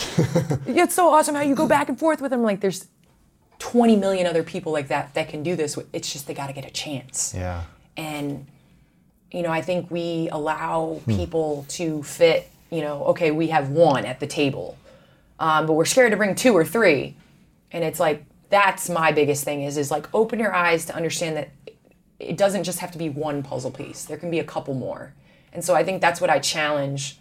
it's 0.68 0.94
so 0.94 1.10
awesome 1.10 1.36
how 1.36 1.42
you 1.42 1.56
go 1.56 1.68
back 1.68 1.90
and 1.90 1.98
forth 1.98 2.22
with 2.22 2.32
them." 2.32 2.44
Like, 2.44 2.60
there's 2.60 2.88
20 3.60 3.96
million 3.96 4.28
other 4.28 4.44
people 4.44 4.72
like 4.74 4.90
that 4.90 5.14
that 5.16 5.30
can 5.30 5.42
do 5.42 5.56
this. 5.56 5.80
It's 5.94 6.12
just 6.12 6.28
they 6.28 6.34
got 6.34 6.48
to 6.48 6.54
get 6.54 6.66
a 6.66 6.70
chance. 6.70 7.34
Yeah. 7.34 7.64
And 7.96 8.46
you 9.32 9.42
know, 9.42 9.52
I 9.52 9.62
think 9.62 9.90
we 9.90 10.30
allow 10.32 11.02
people 11.08 11.66
to 11.70 12.04
fit. 12.04 12.50
You 12.70 12.82
know, 12.82 13.06
okay, 13.06 13.32
we 13.32 13.48
have 13.48 13.70
one 13.70 14.06
at 14.06 14.20
the 14.20 14.28
table, 14.28 14.78
um, 15.40 15.66
but 15.66 15.74
we're 15.74 15.86
scared 15.86 16.12
to 16.12 16.18
bring 16.18 16.36
two 16.36 16.54
or 16.54 16.66
three, 16.66 17.16
and 17.72 17.86
it's 17.86 18.02
like 18.02 18.26
that's 18.50 18.90
my 18.90 19.12
biggest 19.12 19.44
thing 19.44 19.64
is 19.64 19.78
is 19.78 19.92
like 19.92 20.14
open 20.14 20.40
your 20.40 20.54
eyes 20.54 20.86
to 20.86 20.96
understand 20.96 21.38
that 21.38 21.50
it 22.20 22.38
doesn't 22.38 22.64
just 22.64 22.80
have 22.80 22.92
to 22.92 22.98
be 22.98 23.10
one 23.10 23.44
puzzle 23.44 23.72
piece. 23.72 24.06
There 24.06 24.18
can 24.18 24.32
be 24.32 24.40
a 24.40 24.44
couple 24.44 24.74
more. 24.74 25.14
And 25.54 25.64
so 25.64 25.76
I 25.76 25.84
think 25.84 26.02
that's 26.02 26.20
what 26.20 26.30
I 26.30 26.40
challenge 26.40 27.20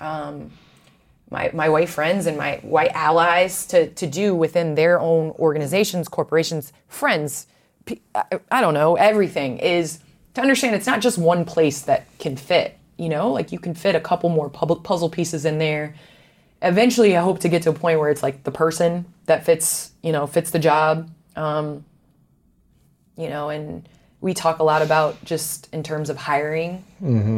um, 0.00 0.50
my, 1.30 1.50
my 1.52 1.68
white 1.68 1.88
friends 1.88 2.26
and 2.26 2.36
my 2.36 2.56
white 2.62 2.92
allies 2.92 3.66
to, 3.66 3.88
to 3.90 4.06
do 4.06 4.34
within 4.34 4.74
their 4.74 5.00
own 5.00 5.30
organizations, 5.32 6.08
corporations, 6.08 6.72
friends, 6.88 7.46
I 8.50 8.60
don't 8.60 8.74
know, 8.74 8.96
everything 8.96 9.58
is 9.58 10.00
to 10.34 10.40
understand 10.40 10.74
it's 10.74 10.86
not 10.86 11.00
just 11.00 11.18
one 11.18 11.44
place 11.44 11.82
that 11.82 12.06
can 12.18 12.36
fit, 12.36 12.78
you 12.96 13.08
know, 13.08 13.32
like 13.32 13.52
you 13.52 13.58
can 13.58 13.74
fit 13.74 13.94
a 13.94 14.00
couple 14.00 14.28
more 14.28 14.50
puzzle 14.50 15.08
pieces 15.08 15.44
in 15.44 15.58
there. 15.58 15.94
Eventually, 16.68 17.16
I 17.16 17.22
hope 17.22 17.40
to 17.40 17.48
get 17.48 17.62
to 17.62 17.70
a 17.70 17.72
point 17.72 17.98
where 17.98 18.10
it's 18.10 18.22
like 18.22 18.44
the 18.44 18.50
person 18.50 19.04
that 19.26 19.44
fits, 19.44 19.92
you 20.02 20.12
know, 20.12 20.26
fits 20.26 20.50
the 20.50 20.58
job. 20.58 21.10
Um, 21.36 21.84
you 23.16 23.28
know, 23.28 23.48
and 23.50 23.88
we 24.20 24.34
talk 24.34 24.58
a 24.58 24.62
lot 24.62 24.82
about 24.82 25.22
just 25.24 25.72
in 25.72 25.82
terms 25.82 26.10
of 26.10 26.16
hiring. 26.16 26.84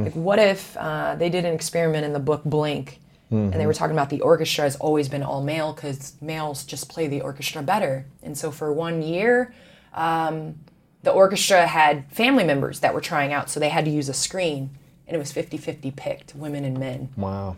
Like, 0.05 0.15
what 0.15 0.39
if 0.39 0.77
uh, 0.77 1.17
they 1.17 1.29
did 1.29 1.45
an 1.45 1.55
experiment 1.55 2.05
in 2.05 2.13
the 2.13 2.21
book 2.21 2.43
Blink, 2.45 3.01
and 3.31 3.53
they 3.53 3.67
were 3.67 3.75
talking 3.75 3.95
about 3.95 4.09
the 4.09 4.23
orchestra 4.23 4.65
has 4.65 4.77
always 4.77 5.09
been 5.09 5.23
all 5.23 5.43
male 5.43 5.73
because 5.75 6.15
males 6.23 6.65
just 6.65 6.89
play 6.89 7.07
the 7.09 7.21
orchestra 7.21 7.63
better. 7.63 8.07
And 8.23 8.39
so 8.39 8.51
for 8.51 8.73
one 8.73 9.03
year, 9.03 9.53
um, 9.93 10.55
the 11.03 11.11
orchestra 11.13 11.67
had 11.67 12.11
family 12.11 12.45
members 12.45 12.81
that 12.81 12.95
were 12.95 13.03
trying 13.03 13.33
out, 13.35 13.51
so 13.51 13.61
they 13.61 13.69
had 13.69 13.85
to 13.85 13.91
use 13.91 14.09
a 14.09 14.15
screen, 14.15 14.71
and 15.07 15.15
it 15.15 15.19
was 15.19 15.31
50-50 15.33 15.95
picked, 15.95 16.35
women 16.35 16.65
and 16.65 16.79
men. 16.79 17.11
Wow. 17.17 17.57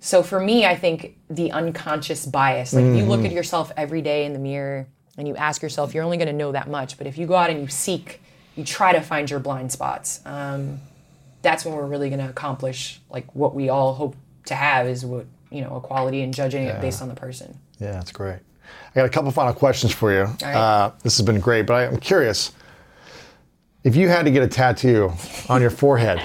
So 0.00 0.22
for 0.22 0.40
me, 0.40 0.64
I 0.64 0.74
think 0.76 1.18
the 1.28 1.52
unconscious 1.52 2.24
bias, 2.24 2.72
like 2.72 2.84
you 2.84 3.04
look 3.04 3.24
at 3.24 3.32
yourself 3.32 3.70
every 3.76 4.00
day 4.00 4.24
in 4.24 4.32
the 4.32 4.38
mirror 4.38 4.88
and 5.18 5.28
you 5.28 5.36
ask 5.36 5.60
yourself, 5.60 5.94
you're 5.94 6.04
only 6.04 6.16
going 6.16 6.28
to 6.28 6.32
know 6.32 6.52
that 6.52 6.70
much. 6.70 6.96
But 6.96 7.06
if 7.06 7.18
you 7.18 7.26
go 7.26 7.34
out 7.34 7.50
and 7.50 7.60
you 7.60 7.68
seek, 7.68 8.22
you 8.56 8.64
try 8.64 8.92
to 8.92 9.02
find 9.02 9.30
your 9.30 9.40
blind 9.40 9.70
spots. 9.70 10.20
Um, 10.24 10.80
that's 11.42 11.64
when 11.64 11.74
we're 11.74 11.86
really 11.86 12.08
going 12.08 12.20
to 12.20 12.28
accomplish 12.28 13.00
like 13.10 13.34
what 13.34 13.54
we 13.54 13.68
all 13.68 13.94
hope 13.94 14.16
to 14.46 14.54
have 14.54 14.86
is 14.86 15.04
what 15.04 15.26
you 15.50 15.60
know 15.60 15.76
equality 15.76 16.22
and 16.22 16.32
judging 16.32 16.64
it 16.64 16.80
based 16.80 17.02
on 17.02 17.08
the 17.08 17.14
person. 17.14 17.58
Yeah, 17.78 17.92
that's 17.92 18.12
great. 18.12 18.38
I 18.94 18.94
got 18.94 19.06
a 19.06 19.10
couple 19.10 19.30
final 19.30 19.52
questions 19.52 19.92
for 19.92 20.12
you. 20.12 20.24
right. 20.42 20.54
Uh, 20.54 20.92
this 21.02 21.16
has 21.18 21.26
been 21.26 21.40
great, 21.40 21.66
but 21.66 21.74
I, 21.74 21.86
I'm 21.86 21.98
curious 21.98 22.52
if 23.84 23.96
you 23.96 24.08
had 24.08 24.24
to 24.24 24.30
get 24.30 24.42
a 24.42 24.48
tattoo 24.48 25.12
on 25.48 25.60
your 25.60 25.70
forehead, 25.70 26.24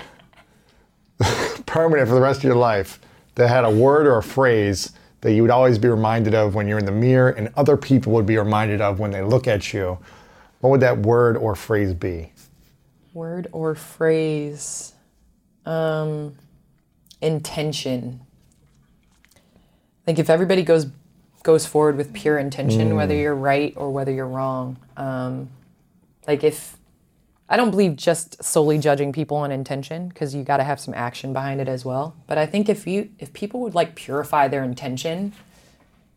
permanent 1.65 2.07
for 2.07 2.15
the 2.15 2.21
rest 2.21 2.39
of 2.39 2.43
your 2.43 2.55
life, 2.55 2.99
that 3.35 3.47
had 3.49 3.65
a 3.65 3.69
word 3.69 4.07
or 4.07 4.17
a 4.17 4.23
phrase 4.23 4.91
that 5.21 5.33
you 5.33 5.41
would 5.41 5.51
always 5.51 5.77
be 5.77 5.87
reminded 5.87 6.33
of 6.33 6.55
when 6.55 6.67
you're 6.67 6.79
in 6.79 6.85
the 6.85 6.91
mirror 6.91 7.29
and 7.29 7.51
other 7.55 7.77
people 7.77 8.13
would 8.13 8.25
be 8.25 8.37
reminded 8.37 8.81
of 8.81 8.99
when 8.99 9.11
they 9.11 9.21
look 9.21 9.47
at 9.47 9.73
you, 9.73 9.97
what 10.59 10.69
would 10.69 10.81
that 10.81 10.99
word 10.99 11.37
or 11.37 11.55
phrase 11.55 11.93
be? 11.93 12.31
Word 13.13 13.47
or 13.51 13.75
phrase, 13.75 14.93
um, 15.65 16.35
intention. 17.21 18.21
Like 20.05 20.19
if 20.19 20.29
everybody 20.29 20.63
goes 20.63 20.87
goes 21.43 21.65
forward 21.65 21.95
with 21.95 22.11
pure 22.13 22.39
intention, 22.39 22.95
whether 22.95 23.15
you're 23.15 23.35
right 23.35 23.73
or 23.77 23.91
whether 23.91 24.11
you're 24.11 24.27
wrong. 24.27 24.77
Um, 24.97 25.49
like 26.27 26.43
if 26.43 26.75
I 27.47 27.57
don't 27.57 27.69
believe 27.69 27.95
just 27.95 28.43
solely 28.43 28.79
judging 28.79 29.13
people 29.13 29.37
on 29.37 29.51
intention 29.51 30.07
because 30.07 30.33
you 30.33 30.43
got 30.43 30.57
to 30.57 30.63
have 30.63 30.79
some 30.79 30.93
action 30.95 31.31
behind 31.31 31.61
it 31.61 31.67
as 31.67 31.85
well. 31.85 32.15
But 32.25 32.37
I 32.37 32.45
think 32.45 32.69
if 32.69 32.87
you 32.87 33.09
if 33.19 33.33
people 33.33 33.59
would 33.61 33.75
like 33.75 33.95
purify 33.95 34.47
their 34.47 34.63
intention 34.63 35.33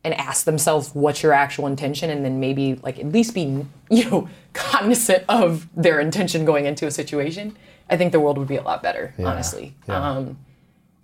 and 0.05 0.15
ask 0.15 0.45
themselves 0.45 0.95
what's 0.95 1.23
your 1.23 1.33
actual 1.33 1.67
intention 1.67 2.09
and 2.09 2.25
then 2.25 2.41
maybe 2.41 2.77
like 2.77 2.99
at 2.99 3.07
least 3.07 3.35
be 3.35 3.67
you 3.91 4.11
know 4.11 4.29
cognizant 4.55 5.25
of 5.29 5.69
their 5.77 6.01
intention 6.01 6.45
going 6.45 6.65
into 6.65 6.87
a 6.87 6.91
situation, 6.91 7.57
I 7.91 7.97
think 7.97 8.13
the 8.13 8.21
world 8.21 8.39
would 8.39 8.49
be 8.49 8.57
a 8.57 8.63
lot 8.63 8.83
better. 8.83 9.15
honestly. 9.19 9.75
yeah. 9.87 10.11
Um, 10.11 10.39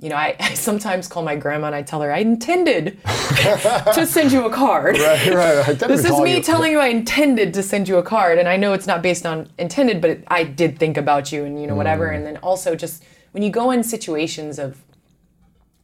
you 0.04 0.10
know, 0.10 0.16
I, 0.16 0.36
I 0.40 0.52
sometimes 0.52 1.08
call 1.08 1.22
my 1.22 1.34
grandma 1.34 1.68
and 1.68 1.74
I 1.74 1.82
tell 1.82 2.02
her 2.02 2.12
I 2.12 2.18
intended 2.18 3.02
to 3.04 4.06
send 4.06 4.30
you 4.30 4.44
a 4.44 4.50
card. 4.50 4.98
Right, 5.04 5.34
right. 5.34 5.78
This 5.78 6.04
is 6.04 6.18
me 6.20 6.36
you- 6.36 6.42
telling 6.42 6.72
you 6.72 6.78
I 6.78 6.88
intended 6.88 7.54
to 7.54 7.62
send 7.62 7.88
you 7.88 7.96
a 7.96 8.02
card, 8.02 8.38
and 8.38 8.48
I 8.48 8.56
know 8.56 8.72
it's 8.72 8.86
not 8.86 9.00
based 9.02 9.24
on 9.24 9.48
intended, 9.58 10.00
but 10.00 10.10
it, 10.10 10.24
I 10.28 10.44
did 10.44 10.78
think 10.78 10.96
about 10.96 11.32
you, 11.32 11.44
and 11.44 11.60
you 11.60 11.66
know 11.66 11.74
whatever. 11.74 12.08
Mm. 12.08 12.16
And 12.16 12.26
then 12.26 12.36
also 12.38 12.74
just 12.74 13.02
when 13.32 13.42
you 13.42 13.50
go 13.50 13.70
in 13.70 13.82
situations 13.82 14.58
of 14.58 14.82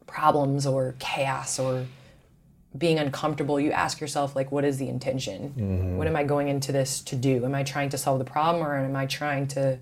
problems 0.06 0.66
or 0.66 0.96
chaos 0.98 1.58
or 1.58 1.86
being 2.76 2.98
uncomfortable, 2.98 3.58
you 3.58 3.72
ask 3.72 4.00
yourself 4.00 4.36
like, 4.36 4.52
what 4.52 4.64
is 4.64 4.76
the 4.78 4.88
intention? 4.88 5.54
Mm-hmm. 5.56 5.96
What 5.96 6.06
am 6.06 6.16
I 6.16 6.24
going 6.24 6.48
into 6.48 6.72
this 6.72 7.00
to 7.02 7.16
do? 7.16 7.44
Am 7.44 7.54
I 7.54 7.62
trying 7.62 7.88
to 7.90 7.98
solve 7.98 8.18
the 8.18 8.24
problem, 8.24 8.64
or 8.64 8.76
am 8.76 8.96
I 8.96 9.06
trying 9.06 9.46
to, 9.48 9.78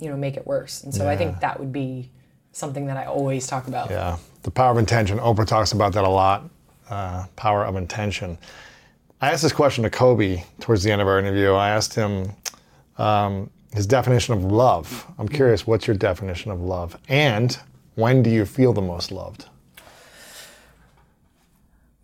you 0.00 0.08
know, 0.08 0.16
make 0.16 0.36
it 0.36 0.46
worse? 0.46 0.82
And 0.82 0.94
so 0.94 1.08
I 1.08 1.16
think 1.16 1.40
that 1.40 1.58
would 1.58 1.72
be 1.72 2.10
something 2.54 2.86
that 2.86 2.96
I 2.96 3.04
always 3.04 3.46
talk 3.46 3.68
about. 3.68 3.90
Yeah, 3.90 4.16
the 4.42 4.50
power 4.50 4.72
of 4.72 4.78
intention. 4.78 5.18
Oprah 5.18 5.46
talks 5.46 5.72
about 5.72 5.92
that 5.92 6.04
a 6.04 6.08
lot. 6.08 6.48
Uh, 6.88 7.26
power 7.36 7.64
of 7.64 7.76
intention. 7.76 8.38
I 9.20 9.30
asked 9.30 9.42
this 9.42 9.52
question 9.52 9.84
to 9.84 9.90
Kobe 9.90 10.42
towards 10.60 10.82
the 10.82 10.92
end 10.92 11.00
of 11.00 11.08
our 11.08 11.18
interview. 11.18 11.52
I 11.52 11.70
asked 11.70 11.94
him 11.94 12.30
um, 12.98 13.50
his 13.72 13.86
definition 13.86 14.34
of 14.34 14.44
love. 14.44 15.06
I'm 15.18 15.28
curious, 15.28 15.66
what's 15.66 15.86
your 15.86 15.96
definition 15.96 16.50
of 16.50 16.60
love? 16.60 16.96
And 17.08 17.58
when 17.94 18.22
do 18.22 18.30
you 18.30 18.44
feel 18.44 18.72
the 18.72 18.82
most 18.82 19.10
loved? 19.10 19.46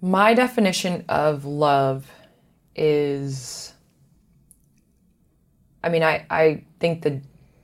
My 0.01 0.33
definition 0.33 1.05
of 1.09 1.45
love 1.45 2.11
is 2.75 3.75
I 5.83 5.89
mean, 5.89 6.03
I, 6.03 6.27
I 6.29 6.63
think 6.79 7.03
the 7.03 7.21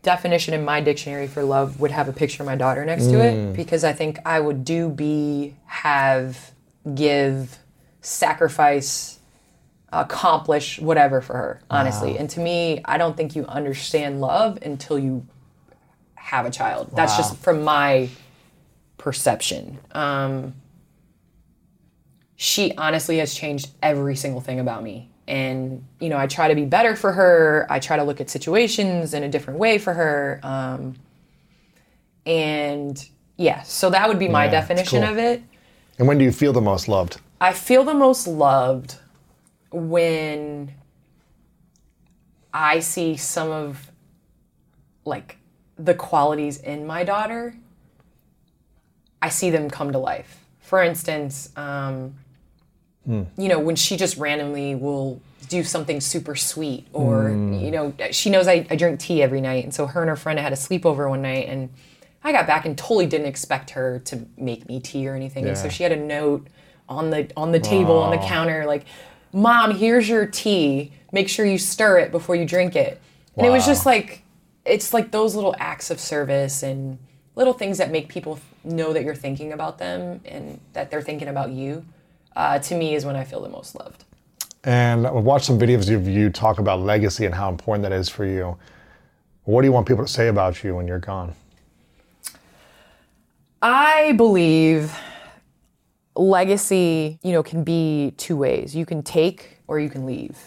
definition 0.07 0.55
in 0.55 0.65
my 0.65 0.81
dictionary 0.81 1.27
for 1.27 1.43
love 1.43 1.81
would 1.81 1.91
have 1.91 2.09
a 2.09 2.13
picture 2.13 2.41
of 2.45 2.47
my 2.47 2.55
daughter 2.55 2.85
next 2.85 3.07
to 3.07 3.21
it 3.21 3.57
because 3.57 3.83
I 3.83 3.93
think 3.93 4.21
I 4.25 4.39
would 4.39 4.65
do, 4.65 4.89
be, 4.89 5.57
have, 5.67 6.53
give, 6.95 7.59
sacrifice, 8.03 9.19
accomplish, 9.93 10.79
whatever 10.79 11.21
for 11.21 11.33
her, 11.33 11.61
honestly. 11.69 12.17
And 12.19 12.31
to 12.31 12.41
me, 12.41 12.81
I 12.85 12.99
don't 12.99 13.17
think 13.17 13.35
you 13.35 13.47
understand 13.47 14.21
love 14.21 14.61
until 14.63 14.97
you 14.97 15.27
have 16.15 16.47
a 16.47 16.51
child. 16.51 16.93
That's 16.95 17.17
just 17.17 17.37
from 17.39 17.65
my 17.65 18.09
perception. 18.99 19.81
Um, 19.91 20.55
she 22.37 22.77
honestly 22.77 23.19
has 23.19 23.35
changed 23.35 23.71
every 23.83 24.15
single 24.15 24.41
thing 24.41 24.61
about 24.61 24.85
me. 24.85 25.11
And, 25.29 25.85
you 26.01 26.09
know, 26.09 26.17
I 26.17 26.27
try 26.27 26.49
to 26.49 26.55
be 26.55 26.65
better 26.65 26.95
for 26.95 27.13
her. 27.13 27.67
I 27.69 27.81
try 27.81 27.97
to 27.97 28.05
look 28.05 28.21
at 28.21 28.31
situations 28.31 29.13
in 29.13 29.23
a 29.25 29.29
different 29.29 29.59
way 29.59 29.79
for 29.79 29.93
her. 29.93 30.41
Um, 30.43 30.95
and 32.25 33.09
yeah, 33.37 33.63
so 33.63 33.91
that 33.91 34.09
would 34.09 34.19
be 34.19 34.29
my 34.29 34.45
Yeah, 34.45 34.53
definition 34.53 35.03
cool. 35.03 35.11
of 35.11 35.19
it. 35.19 35.43
And 35.99 36.07
when 36.07 36.19
do 36.19 36.25
you 36.25 36.33
feel 36.33 36.53
the 36.53 36.61
most 36.61 36.89
loved? 36.89 37.19
I 37.41 37.53
feel 37.53 37.85
the 37.85 37.95
most 37.95 38.27
loved 38.27 38.97
when 39.71 40.73
I 42.53 42.81
see 42.81 43.17
some 43.17 43.51
of 43.51 43.91
like 45.05 45.39
the 45.79 45.95
qualities 45.95 46.59
in 46.59 46.87
my 46.87 47.05
daughter. 47.05 47.57
I 49.21 49.29
see 49.29 49.51
them 49.51 49.69
come 49.71 49.93
to 49.93 49.99
life. 49.99 50.45
For 50.61 50.83
instance, 50.83 51.51
um, 51.57 52.15
Mm. 53.09 53.27
you 53.37 53.49
know, 53.49 53.59
when 53.59 53.77
she 53.77 53.97
just 53.97 54.17
randomly 54.17 54.75
will 54.75 55.21
do 55.49 55.63
something 55.63 56.01
super 56.01 56.35
sweet, 56.35 56.87
or 56.93 57.31
mm. 57.31 57.63
you 57.63 57.71
know, 57.71 57.95
she 58.11 58.31
knows 58.31 58.49
I, 58.49 58.67
I 58.69 58.77
drink 58.77 58.99
tea 58.99 59.23
every 59.23 59.41
night, 59.41 59.65
and 59.65 59.73
so 59.73 59.87
her 59.87 60.01
and 60.01 60.09
her 60.09 60.17
friend 60.17 60.39
had 60.39 60.53
a 60.53 60.57
sleepover 60.57 61.09
one 61.09 61.23
night, 61.23 61.49
and 61.49 61.71
I 62.25 62.33
got 62.33 62.47
back 62.47 62.67
and 62.67 62.77
totally 62.77 63.07
didn't 63.07 63.29
expect 63.29 63.71
her 63.71 64.01
to 64.07 64.27
make 64.37 64.69
me 64.69 64.81
tea 64.81 65.07
or 65.09 65.15
anything. 65.15 65.47
And 65.47 65.57
so 65.57 65.69
she 65.69 65.85
had 65.85 65.93
a 65.93 65.97
note 65.97 66.49
on 66.89 67.11
the 67.11 67.31
on 67.37 67.53
the 67.53 67.61
table 67.61 67.99
on 67.99 68.11
the 68.11 68.25
counter 68.27 68.67
like, 68.67 68.85
"Mom, 69.33 69.73
here's 69.73 70.09
your 70.09 70.27
tea. 70.27 70.93
Make 71.13 71.29
sure 71.29 71.47
you 71.47 71.59
stir 71.59 71.99
it 71.99 72.11
before 72.11 72.35
you 72.35 72.45
drink 72.45 72.75
it." 72.75 73.01
And 73.37 73.47
it 73.47 73.51
was 73.51 73.65
just 73.67 73.87
like 73.87 74.23
it's 74.65 74.93
like 74.93 75.13
those 75.13 75.35
little 75.35 75.55
acts 75.59 75.91
of 75.91 76.01
service 76.01 76.63
and 76.63 76.99
little 77.37 77.53
things 77.53 77.79
that 77.79 77.91
make 77.91 78.09
people 78.09 78.41
know 78.65 78.93
that 78.93 79.05
you're 79.05 79.15
thinking 79.15 79.53
about 79.53 79.79
them 79.79 80.21
and 80.25 80.59
that 80.73 80.91
they're 80.91 81.03
thinking 81.03 81.29
about 81.29 81.51
you. 81.51 81.85
Uh, 82.37 82.59
to 82.61 82.77
me, 82.77 82.95
is 82.95 83.05
when 83.05 83.17
I 83.17 83.25
feel 83.25 83.41
the 83.41 83.49
most 83.49 83.75
loved. 83.75 84.05
And 84.63 85.07
I've 85.07 85.15
watched 85.15 85.47
some 85.47 85.59
videos 85.59 85.93
of 85.93 86.07
you 86.07 86.31
talk 86.31 86.59
about 86.59 86.81
legacy 86.81 87.25
and 87.25 87.35
how 87.35 87.49
important 87.49 87.83
that 87.83 87.93
is 87.93 88.09
for 88.09 88.25
you. 88.25 88.57
What 89.45 89.63
do 89.63 89.67
you 89.67 89.73
want 89.73 89.89
people 89.89 90.05
to 90.05 90.13
say 90.13 90.29
about 90.29 90.63
you 90.63 90.77
when 90.77 90.87
you're 90.87 90.99
gone? 90.99 91.35
I 93.63 94.13
believe 94.13 94.95
legacy, 96.15 97.19
you 97.23 97.33
know, 97.33 97.43
can 97.43 97.65
be 97.65 98.13
two 98.17 98.37
ways. 98.37 98.75
You 98.75 98.85
can 98.85 99.03
take 99.03 99.59
or 99.67 99.79
you 99.79 99.89
can 99.89 100.05
leave. 100.05 100.39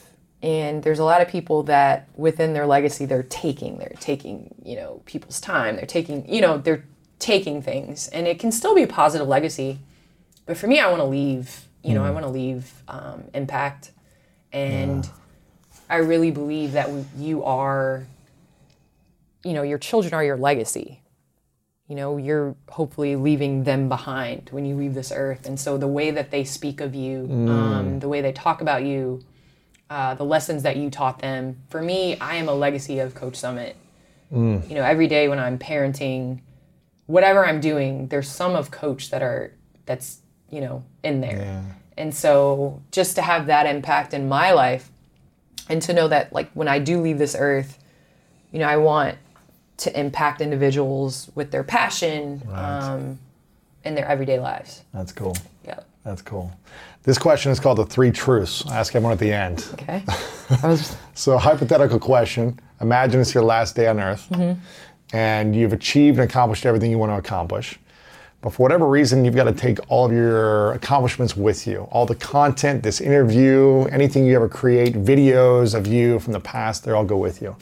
And 0.42 0.84
there's 0.84 1.00
a 1.00 1.04
lot 1.04 1.22
of 1.22 1.28
people 1.28 1.64
that 1.64 2.08
within 2.16 2.54
their 2.54 2.66
legacy 2.66 3.06
they're 3.06 3.24
taking, 3.24 3.78
they're 3.78 3.96
taking, 4.00 4.54
you 4.64 4.76
know, 4.76 5.02
people's 5.06 5.42
time, 5.42 5.76
they're 5.76 5.86
taking, 5.86 6.32
you 6.34 6.42
know, 6.42 6.58
they're 6.58 6.86
taking 7.20 7.62
things. 7.62 8.08
And 8.10 8.28
it 8.28 8.40
can 8.40 8.52
still 8.52 8.74
be 8.76 8.84
a 8.84 8.88
positive 8.88 9.28
legacy. 9.28 9.80
But 10.46 10.58
for 10.58 10.68
me, 10.68 10.80
I 10.80 10.88
want 10.88 11.02
to 11.02 11.06
leave, 11.06 11.66
you 11.84 11.94
know, 11.94 12.04
I 12.04 12.12
want 12.12 12.26
to 12.26 12.30
leave 12.32 12.72
um, 12.88 13.24
impact. 13.34 13.92
And 14.52 15.10
I 15.90 15.98
really 15.98 16.32
believe 16.32 16.74
that 16.74 16.90
you 17.18 17.44
are, 17.44 18.06
you 19.44 19.54
know, 19.54 19.64
your 19.64 19.78
children 19.78 20.14
are 20.14 20.24
your 20.24 20.38
legacy. 20.38 21.02
You 21.88 21.96
know 21.96 22.18
you're 22.18 22.56
hopefully 22.70 23.16
leaving 23.16 23.64
them 23.64 23.90
behind 23.90 24.50
when 24.52 24.64
you 24.64 24.76
leave 24.76 24.94
this 24.94 25.12
earth. 25.12 25.48
And 25.48 25.60
so 25.60 25.76
the 25.76 25.88
way 25.88 26.12
that 26.12 26.30
they 26.30 26.44
speak 26.44 26.82
of 26.82 26.94
you 26.94 27.26
um, 27.50 28.00
the 28.00 28.08
way 28.08 28.22
they 28.22 28.32
talk 28.32 28.62
about 28.62 28.84
you 28.84 29.24
uh, 29.90 30.14
the 30.14 30.24
lessons 30.24 30.62
that 30.62 30.78
you 30.78 30.92
taught 30.92 31.18
them 31.18 31.58
for 31.72 31.82
me 31.82 32.16
i 32.20 32.36
am 32.36 32.48
a 32.48 32.54
legacy 32.54 33.00
of 33.00 33.16
coach 33.16 33.34
Summitt. 33.34 33.74
You 34.70 34.76
know 34.76 34.84
every 34.84 35.08
day 35.08 35.28
when 35.28 35.40
i'm 35.40 35.58
parenting 35.58 36.42
whatever 37.08 37.44
i'm 37.44 37.60
doing 37.60 38.08
there's 38.10 38.30
some 38.30 38.56
of 38.56 38.70
coach 38.70 39.10
that 39.10 39.24
are 39.24 39.52
that's 39.88 40.20
you 40.52 40.62
know 40.62 40.84
in 41.04 41.22
there 41.22 41.64
and 41.98 42.14
so 42.14 42.82
just 42.92 43.16
to 43.16 43.22
have 43.22 43.48
that 43.48 43.66
impact 43.66 44.14
in 44.14 44.28
my 44.28 44.52
life 44.52 44.90
and 45.70 45.82
to 45.82 45.94
know 45.94 46.08
that 46.08 46.32
like 46.34 46.50
when 46.54 46.68
i 46.68 46.80
do 46.80 47.02
leave 47.02 47.18
this 47.18 47.36
earth 47.38 47.78
you 48.52 48.60
know 48.60 48.68
i 48.68 48.78
want 48.78 49.18
to 49.80 49.98
impact 50.00 50.42
individuals 50.42 51.32
with 51.36 51.52
their 51.52 51.64
passion 51.64 52.42
um, 52.54 53.18
in 53.86 53.96
their 53.96 54.06
everyday 54.06 54.40
lives. 54.40 54.84
That's 54.94 55.12
cool. 55.12 55.36
Yeah. 55.66 55.80
That's 56.04 56.22
cool. 56.22 56.52
This 57.04 57.18
question 57.18 57.52
is 57.52 57.60
called 57.60 57.78
the 57.78 57.86
three 57.86 58.12
truths. 58.12 58.66
I 58.68 58.78
ask 58.78 58.94
everyone 58.94 59.14
at 59.14 59.20
the 59.20 59.32
end. 59.32 59.66
Okay. 59.74 60.04
Was 60.64 60.98
So, 61.16 61.38
hypothetical 61.38 62.00
question 62.00 62.60
Imagine 62.82 63.22
it's 63.22 63.34
your 63.34 63.44
last 63.44 63.76
day 63.76 63.88
on 63.88 64.00
earth 64.00 64.32
and 65.12 65.56
you've 65.56 65.74
achieved 65.74 66.18
and 66.20 66.30
accomplished 66.30 66.66
everything 66.66 66.92
you 66.92 66.98
want 66.98 67.12
to 67.12 67.18
accomplish. 67.18 67.78
But 68.42 68.52
for 68.54 68.64
whatever 68.64 68.88
reason, 68.88 69.26
you've 69.26 69.36
got 69.36 69.46
to 69.46 69.54
take 69.54 69.80
all 69.90 70.06
of 70.06 70.12
your 70.14 70.74
accomplishments 70.74 71.36
with 71.36 71.68
you. 71.68 71.88
All 71.92 72.06
the 72.06 72.16
content, 72.16 72.84
this 72.84 73.02
interview, 73.02 73.84
anything 73.92 74.26
you 74.26 74.36
ever 74.36 74.48
create, 74.48 74.94
videos 74.94 75.76
of 75.76 75.88
you 75.88 76.20
from 76.20 76.34
the 76.34 76.40
past, 76.40 76.86
they 76.86 76.92
all 76.92 77.04
go 77.04 77.18
with 77.18 77.42
you. 77.42 77.56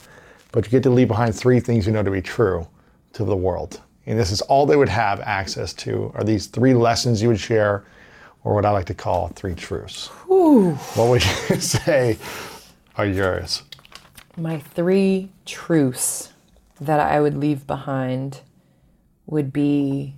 But 0.51 0.65
you 0.65 0.71
get 0.71 0.83
to 0.83 0.89
leave 0.91 1.07
behind 1.07 1.35
three 1.35 1.59
things 1.59 1.87
you 1.87 1.93
know 1.93 2.03
to 2.03 2.11
be 2.11 2.21
true 2.21 2.67
to 3.13 3.23
the 3.25 3.35
world. 3.35 3.81
And 4.05 4.19
this 4.19 4.31
is 4.31 4.41
all 4.41 4.65
they 4.65 4.77
would 4.77 4.89
have 4.89 5.19
access 5.21 5.73
to 5.73 6.11
are 6.13 6.23
these 6.23 6.45
three 6.47 6.73
lessons 6.75 7.21
you 7.21 7.27
would 7.29 7.39
share, 7.39 7.83
or 8.43 8.53
what 8.53 8.65
I 8.65 8.69
like 8.69 8.85
to 8.85 8.93
call 8.93 9.29
three 9.29 9.55
truths. 9.55 10.07
What 10.95 11.09
would 11.09 11.25
you 11.25 11.55
say 11.59 12.17
are 12.95 13.05
yours? 13.05 13.63
my 14.37 14.59
three 14.59 15.31
truths 15.45 16.31
that 16.79 16.99
I 16.99 17.19
would 17.19 17.35
leave 17.35 17.65
behind 17.65 18.41
would 19.25 19.51
be 19.51 20.13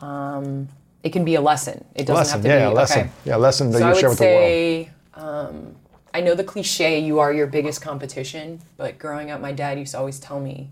um, 0.00 0.68
it 1.02 1.10
can 1.12 1.24
be 1.24 1.34
a 1.36 1.40
lesson. 1.40 1.84
It 1.94 2.00
doesn't 2.06 2.14
lesson, 2.14 2.32
have 2.32 2.42
to 2.42 2.48
yeah, 2.48 2.68
be 2.68 2.74
lesson. 2.74 3.00
okay. 3.00 3.10
Yeah, 3.24 3.36
lesson 3.36 3.70
that 3.70 3.78
So 3.78 3.84
I 3.84 3.88
you 3.88 3.94
would 3.94 4.00
share 4.00 4.08
with 4.10 4.18
the 4.18 4.24
world. 4.24 4.36
say, 4.38 4.90
um, 5.14 5.76
I 6.12 6.20
know 6.20 6.34
the 6.34 6.44
cliche, 6.44 6.98
you 6.98 7.18
are 7.20 7.32
your 7.32 7.46
biggest 7.46 7.80
competition, 7.80 8.60
but 8.76 8.98
growing 8.98 9.30
up, 9.30 9.40
my 9.40 9.52
dad 9.52 9.78
used 9.78 9.92
to 9.92 9.98
always 9.98 10.18
tell 10.18 10.40
me, 10.40 10.68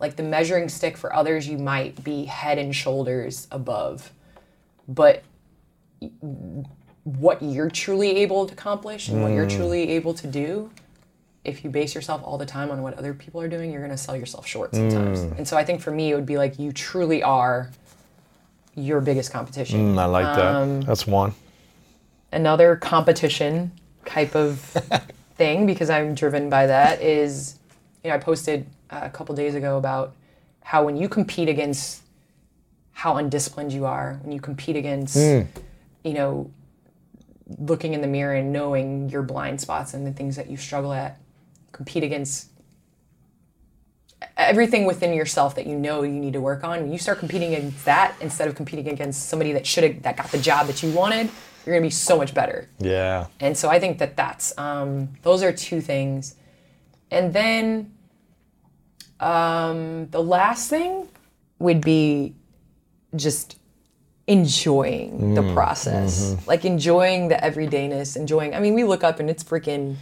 like 0.00 0.16
the 0.16 0.22
measuring 0.22 0.68
stick 0.68 0.96
for 0.96 1.14
others, 1.14 1.46
you 1.48 1.56
might 1.58 2.02
be 2.04 2.24
head 2.24 2.58
and 2.58 2.74
shoulders 2.74 3.46
above, 3.50 4.12
but 4.88 5.22
what 7.04 7.42
you're 7.42 7.70
truly 7.70 8.16
able 8.18 8.46
to 8.46 8.52
accomplish 8.52 9.08
and 9.08 9.22
what 9.22 9.32
you're 9.32 9.46
Mm. 9.46 9.56
truly 9.56 9.88
able 9.90 10.14
to 10.14 10.26
do, 10.26 10.70
if 11.44 11.62
you 11.62 11.70
base 11.70 11.94
yourself 11.94 12.22
all 12.24 12.38
the 12.38 12.46
time 12.46 12.70
on 12.70 12.82
what 12.82 12.94
other 12.98 13.12
people 13.14 13.40
are 13.40 13.48
doing, 13.48 13.70
you're 13.70 13.80
going 13.82 13.90
to 13.90 13.96
sell 13.96 14.16
yourself 14.16 14.46
short 14.46 14.74
sometimes. 14.74 15.20
Mm. 15.20 15.38
And 15.38 15.48
so 15.48 15.56
I 15.56 15.64
think 15.64 15.80
for 15.80 15.90
me, 15.90 16.10
it 16.10 16.14
would 16.14 16.26
be 16.26 16.38
like 16.38 16.58
you 16.58 16.72
truly 16.72 17.22
are 17.22 17.70
your 18.76 19.00
biggest 19.00 19.30
competition 19.32 19.94
Mm, 19.94 19.98
I 19.98 20.04
like 20.06 20.26
Um, 20.26 20.80
that. 20.80 20.86
That's 20.86 21.06
one. 21.06 21.32
another 22.32 22.76
competition 22.76 23.72
type 24.06 24.34
of 24.34 24.58
thing 25.36 25.66
because 25.66 25.90
I'm 25.90 26.14
driven 26.14 26.50
by 26.50 26.66
that 26.66 27.00
is 27.00 27.58
you 28.02 28.10
know 28.10 28.16
I 28.16 28.18
posted 28.18 28.66
uh, 28.90 29.00
a 29.02 29.10
couple 29.10 29.34
days 29.34 29.54
ago 29.54 29.78
about 29.78 30.14
how 30.62 30.84
when 30.84 30.96
you 30.96 31.08
compete 31.08 31.48
against 31.48 32.02
how 32.92 33.16
undisciplined 33.16 33.72
you 33.72 33.84
are 33.86 34.18
when 34.22 34.32
you 34.32 34.40
compete 34.40 34.76
against 34.76 35.16
you 36.04 36.12
know 36.14 36.50
looking 37.58 37.92
in 37.94 38.00
the 38.00 38.06
mirror 38.06 38.34
and 38.34 38.52
knowing 38.52 39.08
your 39.10 39.22
blind 39.22 39.60
spots 39.60 39.94
and 39.94 40.06
the 40.06 40.12
things 40.12 40.36
that 40.36 40.48
you 40.50 40.56
struggle 40.56 40.92
at 40.92 41.18
compete 41.72 42.02
against 42.02 42.48
everything 44.36 44.84
within 44.84 45.12
yourself 45.12 45.54
that 45.54 45.66
you 45.66 45.76
know 45.76 46.02
you 46.02 46.12
need 46.12 46.32
to 46.32 46.40
work 46.40 46.64
on 46.64 46.82
when 46.82 46.92
you 46.92 46.98
start 46.98 47.18
competing 47.18 47.54
against 47.54 47.84
that 47.84 48.14
instead 48.20 48.48
of 48.48 48.54
competing 48.54 48.88
against 48.88 49.28
somebody 49.28 49.52
that 49.52 49.66
should 49.66 49.84
have 49.84 50.02
that 50.02 50.16
got 50.16 50.30
the 50.32 50.38
job 50.38 50.66
that 50.66 50.82
you 50.82 50.90
wanted 50.92 51.28
you're 51.64 51.74
going 51.74 51.82
to 51.82 51.86
be 51.86 51.90
so 51.90 52.16
much 52.18 52.34
better. 52.34 52.68
Yeah. 52.78 53.26
and 53.40 53.56
so 53.56 53.68
i 53.70 53.78
think 53.80 53.98
that 53.98 54.16
that's 54.16 54.56
um, 54.58 55.08
those 55.22 55.42
are 55.42 55.52
two 55.52 55.80
things. 55.80 56.36
And 57.10 57.32
then 57.32 57.92
um, 59.20 60.08
the 60.10 60.22
last 60.22 60.68
thing 60.68 61.08
would 61.58 61.80
be 61.80 62.34
just 63.14 63.56
enjoying 64.26 65.34
the 65.34 65.52
process. 65.52 66.36
like 66.46 66.64
enjoying 66.64 67.28
the 67.28 67.34
everydayness 67.36 68.16
enjoying 68.16 68.54
i 68.54 68.58
mean 68.58 68.72
we 68.74 68.82
look 68.82 69.04
up 69.04 69.20
and 69.20 69.28
it's 69.28 69.44
freaking 69.44 69.96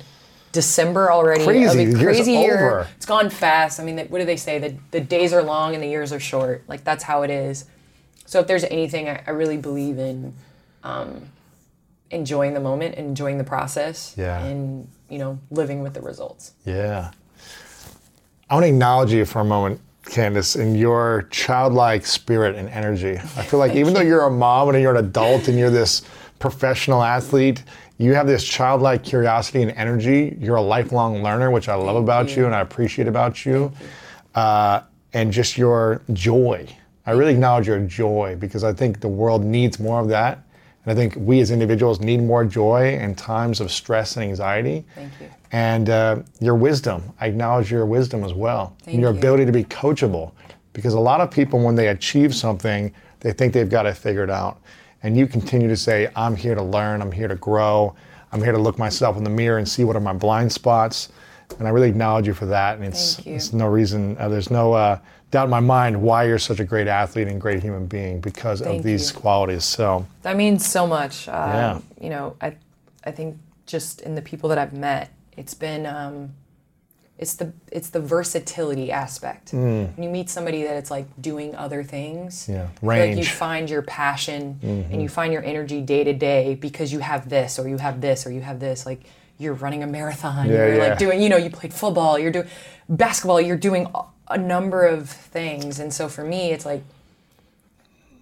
december 0.53 1.11
already 1.11 1.45
Crazy. 1.45 1.65
of 1.65 1.73
a 1.73 1.77
The 1.93 1.99
year's 2.01 2.17
crazy 2.17 2.33
year 2.33 2.71
over. 2.71 2.89
it's 2.97 3.07
gone 3.07 3.31
fast 3.31 3.81
i 3.81 3.85
mean 3.85 3.99
what 4.09 4.19
do 4.19 4.25
they 4.25 4.37
say 4.37 4.59
the, 4.59 4.77
the 4.91 5.01
days 5.01 5.33
are 5.33 5.43
long 5.43 5.75
and 5.75 5.83
the 5.83 5.89
years 5.89 6.13
are 6.13 6.21
short 6.21 6.63
like 6.69 6.85
that's 6.85 7.03
how 7.05 7.23
it 7.23 7.31
is 7.31 7.65
so 8.27 8.41
if 8.41 8.47
there's 8.47 8.65
anything 8.65 9.09
i, 9.09 9.23
I 9.27 9.31
really 9.31 9.57
believe 9.57 9.99
in 9.99 10.35
um, 10.85 11.23
enjoying 12.11 12.53
the 12.55 12.61
moment 12.61 12.97
enjoying 12.97 13.39
the 13.39 13.45
process 13.45 14.15
Yeah. 14.17 14.45
and 14.45 14.87
you 15.09 15.19
know 15.19 15.39
living 15.51 15.83
with 15.83 15.95
the 15.95 16.03
results 16.03 16.53
Yeah. 16.65 17.11
I 18.51 18.55
want 18.55 18.65
to 18.65 18.69
acknowledge 18.69 19.13
you 19.13 19.25
for 19.25 19.41
a 19.41 19.45
moment, 19.45 19.81
Candace, 20.05 20.57
in 20.57 20.75
your 20.75 21.27
childlike 21.31 22.05
spirit 22.05 22.55
and 22.55 22.69
energy. 22.69 23.13
I 23.17 23.43
feel 23.45 23.59
like 23.59 23.75
even 23.77 23.95
though 23.95 24.03
you're 24.03 24.25
a 24.27 24.31
mom 24.31 24.69
and 24.69 24.79
you're 24.83 24.95
an 24.95 25.03
adult 25.03 25.49
and 25.49 25.59
you're 25.59 25.71
this 25.71 26.03
professional 26.39 27.03
athlete, 27.03 27.63
you 28.03 28.15
have 28.15 28.27
this 28.27 28.45
childlike 28.45 29.05
curiosity 29.05 29.63
and 29.63 29.71
energy. 29.73 30.37
You're 30.41 30.57
a 30.57 30.63
lifelong 30.63 31.23
learner, 31.23 31.51
which 31.51 31.69
I 31.69 31.75
love 31.75 31.97
about 31.97 32.37
you. 32.37 32.47
and 32.47 32.55
I 32.55 32.61
appreciate 32.61 33.07
about 33.07 33.47
you. 33.47 33.73
Uh, 34.35 34.81
and 35.13 35.33
just 35.33 35.57
your 35.57 36.03
joy. 36.13 36.67
I 37.07 37.13
really 37.13 37.33
acknowledge 37.33 37.67
your 37.67 37.81
joy 37.81 38.37
because 38.39 38.65
I 38.65 38.73
think 38.73 39.01
the 39.01 39.09
world 39.09 39.45
needs 39.45 39.79
more 39.79 40.01
of 40.01 40.09
that. 40.09 40.45
And 40.85 40.93
I 40.93 40.95
think 40.95 41.15
we 41.17 41.41
as 41.41 41.51
individuals 41.51 42.01
need 42.01 42.23
more 42.23 42.45
joy 42.45 42.99
in 42.99 43.15
times 43.15 43.61
of 43.61 43.71
stress 43.71 44.17
and 44.17 44.25
anxiety. 44.25 44.85
Thank 44.95 45.13
you. 45.21 45.31
And 45.53 45.91
uh, 45.91 46.23
your 46.41 46.55
wisdom. 46.55 47.03
I 47.21 47.27
acknowledge 47.27 47.71
your 47.71 47.87
wisdom 47.87 48.25
as 48.25 48.33
well. 48.33 48.75
Thank 48.81 48.95
and 48.95 49.03
your 49.03 49.13
you. 49.13 49.19
ability 49.19 49.47
to 49.47 49.53
be 49.53 49.65
coachable. 49.65 50.33
Because 50.73 50.95
a 50.95 51.01
lot 51.01 51.21
of 51.21 51.31
people, 51.31 51.61
when 51.61 51.75
they 51.75 51.89
achieve 51.89 52.35
something, 52.35 52.93
they 53.21 53.33
think 53.33 53.53
they've 53.53 53.69
got 53.69 53.85
it 53.87 53.97
figured 53.97 54.31
out. 54.31 54.61
And 55.03 55.17
you 55.17 55.27
continue 55.27 55.69
to 55.69 55.77
say, 55.77 56.09
I'm 56.15 56.37
here 56.37 56.55
to 56.55 56.63
learn, 56.63 57.03
I'm 57.03 57.13
here 57.13 57.29
to 57.29 57.35
grow, 57.35 57.95
I'm 58.31 58.43
here 58.43 58.53
to 58.53 58.59
look 58.59 58.79
myself 58.79 59.17
in 59.17 59.25
the 59.25 59.31
mirror 59.31 59.59
and 59.59 59.69
see 59.69 59.85
what 59.85 59.97
are 59.97 60.01
my 60.01 60.13
blind 60.13 60.53
spots. 60.53 61.09
And 61.59 61.67
I 61.67 61.71
really 61.71 61.89
acknowledge 61.89 62.27
you 62.27 62.35
for 62.35 62.47
that. 62.47 62.77
And 62.77 62.85
it's, 62.85 63.19
it's 63.27 63.53
no 63.53 63.67
reason, 63.67 64.17
uh, 64.19 64.29
there's 64.29 64.51
no 64.51 64.73
uh, 64.73 64.99
doubt 65.31 65.45
in 65.45 65.51
my 65.51 65.61
mind 65.61 66.01
why 66.01 66.25
you're 66.25 66.39
such 66.39 66.61
a 66.61 66.65
great 66.65 66.87
athlete 66.87 67.29
and 67.29 67.41
great 67.41 67.63
human 67.63 67.87
being 67.87 68.21
because 68.21 68.61
Thank 68.61 68.79
of 68.79 68.85
these 68.85 69.13
you. 69.13 69.19
qualities. 69.19 69.65
So, 69.65 70.07
That 70.23 70.37
means 70.37 70.65
so 70.67 70.87
much. 70.87 71.29
Um, 71.29 71.35
Yeah. 71.35 71.81
You 72.01 72.11
know, 72.11 72.37
I, 72.41 72.57
I 73.05 73.11
think 73.11 73.39
just 73.67 74.01
in 74.03 74.15
the 74.15 74.23
people 74.23 74.49
that 74.49 74.59
I've 74.59 74.73
met, 74.73 75.11
it's 75.37 75.55
been, 75.55 75.85
um, 75.87 76.33
it's 77.19 77.35
the 77.35 77.53
it's 77.71 77.91
the 77.91 78.01
versatility 78.01 78.91
aspect. 78.91 79.51
Hmm. 79.51 79.85
When 79.85 80.03
you 80.03 80.11
meet 80.11 80.29
somebody 80.29 80.63
that 80.65 80.77
it's 80.77 80.91
like 80.91 81.07
doing 81.21 81.55
other 81.55 81.85
things, 81.85 82.49
Yeah, 82.49 82.69
feel 82.81 82.89
like 82.89 83.17
you 83.17 83.25
find 83.25 83.71
your 83.71 83.83
passion 83.83 84.59
and 84.63 84.91
you 84.91 84.97
mm-hmm. 84.99 85.07
find 85.07 85.33
your 85.33 85.45
energy 85.45 85.81
day 85.81 86.05
to 86.05 86.13
day 86.13 86.55
because 86.55 86.93
you 86.93 86.99
have 86.99 87.29
this 87.29 87.59
or 87.59 87.69
you 87.69 87.79
have 87.79 88.01
this 88.01 88.27
or 88.27 88.33
you 88.33 88.41
have 88.41 88.59
this. 88.61 88.85
Like 88.85 89.05
you're 89.39 89.55
running 89.55 89.83
a 89.83 89.87
marathon, 89.87 90.49
Yeah, 90.49 90.55
you're 90.55 90.77
yeah. 90.77 90.89
like 90.89 90.99
doing, 90.99 91.23
you 91.23 91.29
know, 91.29 91.37
you 91.37 91.51
played 91.51 91.73
football, 91.73 92.19
you're 92.19 92.33
doing 92.33 92.49
basketball, 92.89 93.41
you're 93.41 93.57
doing 93.57 93.87
a 94.29 94.39
number 94.39 94.87
of 94.87 95.09
things. 95.09 95.79
And 95.79 95.93
so 95.93 96.09
for 96.09 96.25
me, 96.25 96.51
it's 96.51 96.67
like 96.67 96.83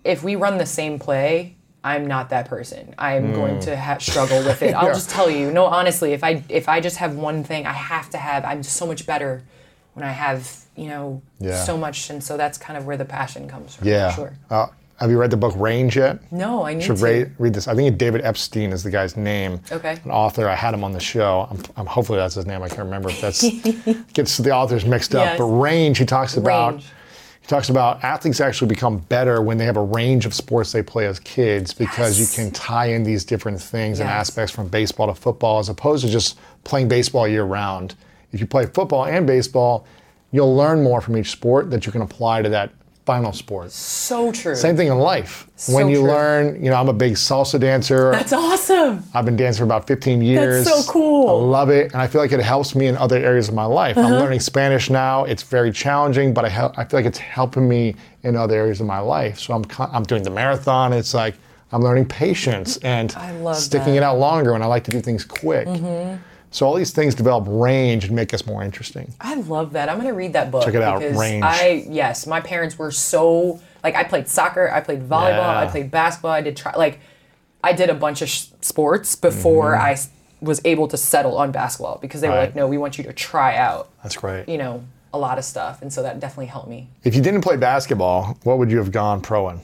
if 0.05 0.23
we 0.23 0.37
run 0.37 0.59
the 0.59 0.67
same 0.67 0.99
play, 0.99 1.57
I'm 1.83 2.07
not 2.07 2.29
that 2.31 2.47
person. 2.49 2.95
I'm 2.99 3.33
going 3.33 3.59
to 3.61 3.77
ha- 3.77 3.99
struggle 3.99 4.39
with 4.45 4.63
it. 4.63 4.75
I'll 4.75 4.81
Hmm. 4.83 4.87
Yeah. 4.89 4.93
just 4.93 5.11
tell 5.11 5.31
you. 5.31 5.51
No, 5.51 5.65
honestly, 5.67 6.13
if 6.13 6.23
I 6.23 6.43
if 6.49 6.69
I 6.69 6.81
just 6.81 6.97
have 6.99 7.15
one 7.17 7.43
thing, 7.45 7.67
I 7.67 7.73
have 7.73 8.11
to 8.11 8.19
have. 8.19 8.45
I'm 8.45 8.63
so 8.63 8.87
much 8.87 9.07
better 9.07 9.43
when 9.95 10.05
I 10.07 10.13
have 10.13 10.57
you 10.77 10.89
know 10.89 11.23
Yeah. 11.39 11.63
so 11.65 11.77
much, 11.77 12.11
and 12.11 12.23
so 12.23 12.37
that's 12.37 12.59
kind 12.59 12.77
of 12.79 12.87
where 12.87 12.97
the 12.97 13.05
passion 13.05 13.49
comes 13.49 13.75
from. 13.77 13.89
Yeah. 13.89 14.13
sure. 14.13 14.33
Uh, 14.51 14.67
have 14.99 15.11
you 15.11 15.19
read 15.19 15.31
the 15.31 15.37
book 15.39 15.55
Range 15.57 15.97
yet? 15.97 16.19
No, 16.31 16.65
I 16.67 16.75
need 16.75 16.83
should 16.85 16.99
to. 16.99 17.05
read, 17.05 17.33
read 17.39 17.55
this. 17.55 17.67
I 17.67 17.75
think 17.75 17.97
David 17.97 18.21
Epstein 18.23 18.71
is 18.71 18.83
the 18.83 18.91
guy's 18.91 19.17
name. 19.17 19.59
Okay. 19.73 19.99
An 20.05 20.11
author. 20.11 20.47
I 20.47 20.55
had 20.55 20.75
him 20.75 20.85
on 20.85 20.93
the 20.93 21.01
show. 21.01 21.49
I'm, 21.51 21.63
I'm 21.79 21.87
hopefully 21.87 22.19
that's 22.19 22.35
his 22.35 22.45
name. 22.45 22.63
I 22.63 22.69
can't 22.69 22.81
remember 22.81 23.09
if 23.09 23.19
that's 23.19 23.41
gets 24.13 24.37
the 24.37 24.51
authors 24.51 24.85
mixed 24.85 25.15
up. 25.15 25.25
Yes. 25.25 25.39
But 25.39 25.45
range, 25.47 25.97
he 25.97 26.05
talks 26.05 26.37
about. 26.37 26.73
Range. 26.75 26.85
Talks 27.51 27.69
about 27.69 28.05
athletes 28.05 28.41
actually 28.41 28.69
become 28.69 28.99
better 28.99 29.43
when 29.43 29.59
they 29.59 29.65
have 29.65 29.77
a 29.77 29.83
range 29.83 30.25
of 30.25 30.35
sports 30.35 30.71
they 30.71 30.85
play 30.85 31.07
as 31.07 31.19
kids 31.19 31.75
because 31.75 32.17
Yes. 32.17 32.39
you 32.39 32.45
can 32.45 32.53
tie 32.53 32.87
in 32.87 33.03
these 33.03 33.25
different 33.25 33.61
things 33.61 33.99
and 33.99 34.09
aspects 34.09 34.55
from 34.55 34.69
baseball 34.69 35.09
to 35.09 35.17
football 35.17 35.59
as 35.59 35.69
opposed 35.69 36.05
to 36.05 36.11
just 36.13 36.39
playing 36.63 36.87
baseball 36.87 37.27
year 37.27 37.43
round. 37.43 37.97
If 38.31 38.39
you 38.39 38.47
play 38.47 38.67
football 38.67 39.05
and 39.05 39.27
baseball, 39.27 39.85
you'll 40.31 40.55
learn 40.55 40.85
more 40.85 41.01
from 41.01 41.17
each 41.17 41.33
sport 41.33 41.73
that 41.73 41.87
you 41.87 41.91
can 41.91 42.03
apply 42.03 42.43
to 42.43 42.49
that 42.51 42.71
final 43.07 43.33
sport. 43.33 43.73
So 43.73 44.31
true. 44.31 44.55
Same 44.55 44.77
thing 44.77 44.89
in 44.89 44.99
life. 44.99 45.47
when 45.69 45.89
you 45.89 46.01
true. 46.01 46.09
learn, 46.09 46.63
you 46.63 46.71
know, 46.71 46.77
I'm 46.77 46.89
a 46.89 46.93
big 46.93 47.15
salsa 47.15 47.59
dancer. 47.59 48.13
That's 48.13 48.33
awesome. 48.33 49.03
I've 49.15 49.25
been 49.25 49.37
dancing 49.37 49.61
for 49.61 49.65
about 49.65 49.87
15 49.87 50.23
years. 50.23 50.65
That's 50.65 50.87
so 50.87 50.93
cool. 50.93 51.27
Uh-huh. 51.29 51.39
I 51.39 51.41
love 51.49 51.71
it, 51.71 51.93
and 51.93 52.01
I 52.01 52.07
feel 52.07 52.21
like 52.21 52.33
it 52.33 52.41
helps 52.41 52.75
me 52.75 52.87
in 52.87 52.97
other 52.97 53.17
areas 53.17 53.49
of 53.49 53.55
my 53.55 53.65
life. 53.65 53.97
I'm 53.99 54.13
learning 54.13 54.41
Spanish 54.41 54.91
now. 54.91 55.25
It's 55.25 55.43
very 55.43 55.73
challenging, 55.73 56.33
but 56.33 56.45
I, 56.45 56.49
hel- 56.49 56.75
I 56.77 56.85
feel 56.85 56.99
like 56.99 57.07
it's 57.07 57.19
helping 57.19 57.69
me 57.69 57.95
in 58.23 58.37
other 58.37 58.55
areas 58.57 58.81
of 58.81 58.87
my 58.87 59.01
life. 59.01 59.39
So 59.41 59.55
I'm 59.55 59.65
con- 59.65 59.91
I'm 59.93 60.05
doing 60.05 60.23
the 60.23 60.31
marathon. 60.31 60.93
It's 60.93 61.15
like 61.15 61.35
I'm 61.73 61.83
learning 61.83 62.07
patience 62.07 62.77
and 62.79 63.13
I 63.17 63.33
love 63.33 63.57
sticking 63.57 63.87
that. 63.87 63.91
Mm-hmm. 63.91 63.97
it 63.99 64.03
out 64.03 64.19
longer, 64.19 64.55
and 64.55 64.63
I 64.63 64.67
like 64.67 64.85
to 64.85 64.91
do 64.91 65.01
things 65.01 65.25
quick. 65.25 65.67
So 66.53 66.67
all 66.67 66.75
these 66.75 66.91
things 66.91 67.15
develop 67.15 67.45
range 67.47 68.05
and 68.05 68.15
make 68.15 68.35
us 68.35 68.45
more 68.45 68.63
interesting. 68.65 69.13
I 69.21 69.35
love 69.35 69.73
that. 69.75 69.89
I'm 69.89 69.99
gonna 69.99 70.13
read 70.15 70.33
that 70.33 70.51
book. 70.51 70.65
Check 70.65 70.75
it 70.75 70.83
out, 70.83 71.01
Range. 71.01 71.45
I 71.45 71.85
yes, 71.89 72.27
my 72.27 72.41
parents 72.41 72.77
were 72.79 72.91
so 72.91 73.61
like 73.85 73.95
I 73.95 74.05
played 74.05 74.29
soccer, 74.29 74.69
I 74.71 74.81
played 74.81 75.03
volleyball, 75.09 75.57
I 75.57 75.67
played 75.69 75.91
basketball, 75.91 76.33
I 76.33 76.41
did 76.41 76.57
try 76.57 76.75
like 76.77 76.99
I 77.63 77.73
did 77.73 77.89
a 77.91 77.95
bunch 77.95 78.21
of 78.23 78.29
sh- 78.29 78.47
sports 78.61 79.15
before 79.15 79.77
I 79.77 79.97
was 80.41 80.61
able 80.65 80.89
to 80.89 80.97
settle 80.97 81.37
on 81.37 81.53
basketball 81.53 81.99
because 82.01 82.21
they 82.21 82.29
were 82.29 82.35
Mm-hmm. 82.35 82.45
Like, 82.47 82.57
no, 82.57 82.67
we 82.67 82.79
want 82.79 82.97
you 82.99 83.05
to 83.05 83.13
try 83.13 83.57
out, 83.57 83.91
That's 84.03 84.17
great. 84.17 84.49
you 84.49 84.57
know, 84.59 84.83
a 85.13 85.19
lot 85.19 85.37
of 85.39 85.45
stuff, 85.45 85.83
and 85.83 85.93
so 85.93 86.03
that 86.03 86.19
definitely 86.19 86.47
helped 86.47 86.69
me. 86.69 86.89
If 87.05 87.15
you 87.15 87.21
didn't 87.23 87.43
play 87.43 87.57
basketball, 87.59 88.39
what 88.45 88.59
would 88.59 88.71
you 88.71 88.79
have 88.79 88.91
gone 88.91 89.21
pro 89.21 89.51
in? 89.51 89.61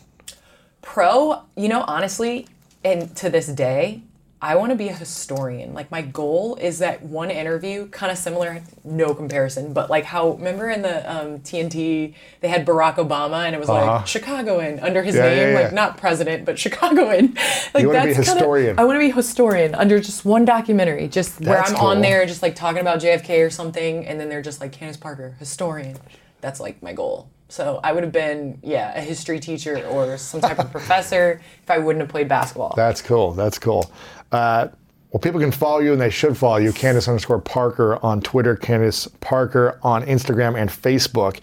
Pro, 0.83 1.43
you 1.57 1.69
know, 1.69 1.83
honestly, 1.89 2.47
and 2.85 3.15
to 3.17 3.31
this 3.31 3.47
day, 3.49 4.03
I 4.41 4.55
want 4.57 4.71
to 4.71 4.77
be 4.77 4.89
a 4.89 4.93
historian. 4.93 5.73
Like 5.73 5.91
my 5.91 6.03
goal 6.03 6.57
is 6.57 6.79
that 6.81 7.03
one 7.03 7.31
interview, 7.31 7.89
kind 7.89 8.13
of 8.13 8.19
similar, 8.19 8.61
no 8.85 9.15
comparison, 9.15 9.73
but 9.73 9.89
like 9.89 10.05
how 10.05 10.33
remember 10.33 10.69
in 10.69 10.83
the 10.83 11.11
um, 11.11 11.39
TNT 11.41 12.13
they 12.43 12.49
had 12.49 12.67
Barack 12.67 12.97
Obama 12.97 13.47
and 13.47 13.55
it 13.55 13.59
was 13.59 13.71
Uh-huh. 13.71 13.97
like 13.97 14.07
Chicagoan 14.07 14.79
under 14.81 15.03
his 15.03 15.15
Yeah, 15.15 15.23
name, 15.23 15.39
yeah, 15.39 15.49
yeah. 15.53 15.61
like 15.65 15.73
not 15.73 15.97
president 15.97 16.45
but 16.45 16.59
Chicagoan. 16.59 17.35
Like 17.75 17.83
You 17.83 17.89
wanna 17.89 18.05
be 18.05 18.11
a 18.11 18.15
kinda- 18.15 18.31
historian. 18.31 18.79
I 18.79 18.85
want 18.85 18.97
to 18.97 19.01
be 19.01 19.11
a 19.11 19.15
historian 19.15 19.75
under 19.75 19.99
just 20.01 20.25
one 20.27 20.45
documentary, 20.45 21.09
just 21.09 21.41
where 21.41 21.63
I'm 21.63 21.75
cool. 21.75 21.87
on 21.89 22.01
there, 22.03 22.25
just 22.27 22.43
like 22.43 22.55
talking 22.55 22.81
about 22.83 23.01
JFK 23.01 23.45
or 23.45 23.51
something, 23.51 24.07
and 24.07 24.21
then 24.21 24.29
they're 24.29 24.43
just 24.43 24.61
like 24.61 24.73
Candace 24.73 24.97
Parker, 24.99 25.35
historian. 25.39 25.97
That's 26.43 26.61
like 26.61 26.83
my 26.83 26.93
goal. 26.93 27.29
So 27.49 27.79
I 27.85 27.93
would 27.93 28.03
have 28.03 28.13
been, 28.13 28.59
yeah, 28.65 28.97
a 28.97 29.01
history 29.01 29.39
teacher 29.39 29.85
or 29.87 30.19
some 30.19 30.41
type 30.41 30.59
of 30.59 30.71
professor 30.79 31.41
if 31.63 31.71
I 31.71 31.79
wouldn't 31.79 32.01
have 32.03 32.09
played 32.11 32.29
basketball. 32.29 32.75
That's 32.77 33.01
cool. 33.01 33.33
That's 33.33 33.59
cool. 33.59 33.89
Uh, 34.33 34.69
well, 35.11 35.21
people 35.21 35.41
can 35.41 35.53
follow 35.53 35.79
you 35.79 35.93
and 35.93 36.01
they 36.01 36.11
should 36.11 36.37
follow 36.37 36.57
you. 36.57 36.73
Candace 36.73 37.09
underscore 37.09 37.41
Parker 37.41 37.99
on 38.05 38.21
Twitter, 38.21 38.57
Candace 38.57 39.09
Parker 39.21 39.79
on 39.83 40.05
Instagram 40.05 40.61
and 40.61 40.69
Facebook. 40.69 41.41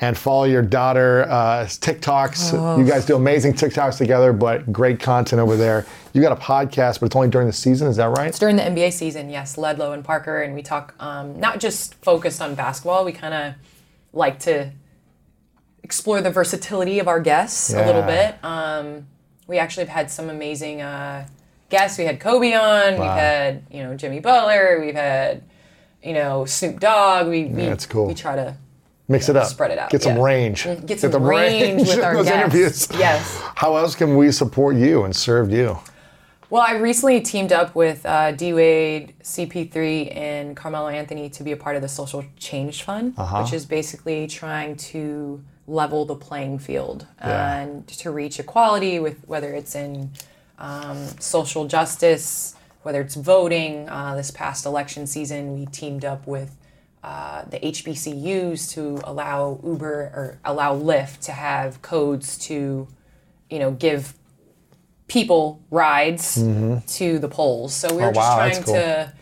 And 0.00 0.18
follow 0.18 0.44
your 0.44 0.60
daughter 0.60 1.22
uh, 1.30 1.64
TikToks. 1.66 2.78
You 2.78 2.84
guys 2.84 3.06
do 3.06 3.14
amazing 3.14 3.54
TikToks 3.54 3.96
together, 3.96 4.32
but 4.32 4.70
great 4.72 4.98
content 4.98 5.40
over 5.40 5.56
there. 5.56 5.86
You 6.12 6.20
got 6.20 6.32
a 6.32 6.36
podcast, 6.36 7.00
but 7.00 7.06
it's 7.06 7.16
only 7.16 7.28
during 7.28 7.46
the 7.46 7.52
season. 7.52 7.86
Is 7.88 7.96
that 7.96 8.10
right? 8.10 8.26
It's 8.26 8.40
during 8.40 8.56
the 8.56 8.62
NBA 8.62 8.92
season, 8.92 9.30
yes, 9.30 9.54
Ledlow 9.56 9.94
and 9.94 10.04
Parker, 10.04 10.42
and 10.42 10.52
we 10.54 10.62
talk 10.62 10.94
um, 10.98 11.38
not 11.38 11.60
just 11.60 11.94
focused 12.02 12.42
on 12.42 12.56
basketball. 12.56 13.04
We 13.04 13.12
kind 13.12 13.32
of 13.32 13.54
like 14.12 14.40
to 14.40 14.72
explore 15.84 16.20
the 16.20 16.30
versatility 16.30 16.98
of 16.98 17.06
our 17.06 17.20
guests 17.20 17.72
a 17.72 17.86
little 17.86 18.02
bit. 18.02 18.36
Um, 18.42 19.06
we 19.46 19.58
actually 19.58 19.84
have 19.86 19.94
had 19.94 20.10
some 20.10 20.28
amazing 20.28 20.82
uh, 20.82 21.28
guests. 21.68 21.98
We 21.98 22.04
had 22.04 22.20
Kobe 22.20 22.52
on. 22.54 22.92
We've 22.94 23.02
had 23.02 23.62
you 23.70 23.82
know 23.82 23.94
Jimmy 23.96 24.20
Butler. 24.20 24.80
We've 24.84 24.94
had 24.94 25.42
you 26.02 26.12
know 26.14 26.44
Snoop 26.44 26.80
Dogg. 26.80 27.28
We 27.28 27.44
we, 27.46 27.62
that's 27.62 27.86
cool. 27.86 28.06
we 28.06 28.14
try 28.14 28.36
to 28.36 28.56
Mix 29.06 29.28
it 29.28 29.36
up. 29.36 29.46
Spread 29.48 29.70
it 29.70 29.78
out, 29.78 29.90
Get 29.90 30.02
some 30.02 30.16
yeah. 30.16 30.22
range. 30.22 30.64
get 30.86 30.98
some 30.98 31.10
the 31.10 31.20
range 31.20 31.86
with 31.88 31.98
our 32.02 32.14
those 32.16 32.24
guests. 32.24 32.40
interviews. 32.40 32.88
Yes. 32.98 33.38
How 33.54 33.76
else 33.76 33.94
can 33.94 34.16
we 34.16 34.32
support 34.32 34.76
you 34.76 35.04
and 35.04 35.14
serve 35.14 35.50
you? 35.50 35.78
Well, 36.48 36.62
I 36.66 36.76
recently 36.76 37.20
teamed 37.20 37.52
up 37.52 37.74
with 37.74 38.06
uh, 38.06 38.32
D 38.32 38.54
Wade, 38.54 39.12
CP3, 39.22 40.16
and 40.16 40.56
Carmelo 40.56 40.88
Anthony 40.88 41.28
to 41.30 41.42
be 41.42 41.52
a 41.52 41.56
part 41.56 41.76
of 41.76 41.82
the 41.82 41.88
Social 41.88 42.24
Change 42.38 42.82
Fund, 42.82 43.12
Uh-huh. 43.18 43.42
which 43.42 43.52
is 43.52 43.66
basically 43.66 44.26
trying 44.26 44.74
to 44.76 45.42
level 45.66 46.06
the 46.06 46.14
playing 46.14 46.58
field 46.58 47.06
Yeah. 47.20 47.56
and 47.60 47.86
to 47.88 48.10
reach 48.10 48.38
equality 48.40 49.00
with 49.00 49.18
whether 49.26 49.52
it's 49.52 49.74
in 49.74 50.12
um, 50.58 51.06
social 51.20 51.66
justice, 51.66 52.54
whether 52.82 53.00
it's 53.00 53.14
voting. 53.14 53.88
Uh, 53.88 54.14
this 54.14 54.30
past 54.30 54.66
election 54.66 55.06
season, 55.06 55.58
we 55.58 55.66
teamed 55.66 56.04
up 56.04 56.26
with 56.26 56.56
uh, 57.02 57.44
the 57.46 57.58
HBCUs 57.58 58.72
to 58.72 59.00
allow 59.04 59.60
Uber 59.64 59.92
or 59.92 60.38
allow 60.44 60.74
Lyft 60.78 61.20
to 61.22 61.32
have 61.32 61.82
codes 61.82 62.38
to, 62.38 62.88
you 63.50 63.58
know, 63.58 63.72
give 63.72 64.14
people 65.06 65.60
rides 65.70 66.34
to 66.34 67.18
the 67.18 67.28
polls. 67.28 67.74
So 67.74 67.94
we're 67.94 68.00
Mm-hmm. 68.00 68.08
Oh, 68.08 68.12
just 68.12 68.16
wow, 68.16 68.36
trying 68.36 68.62
cool. 68.62 68.74
to, 68.74 69.12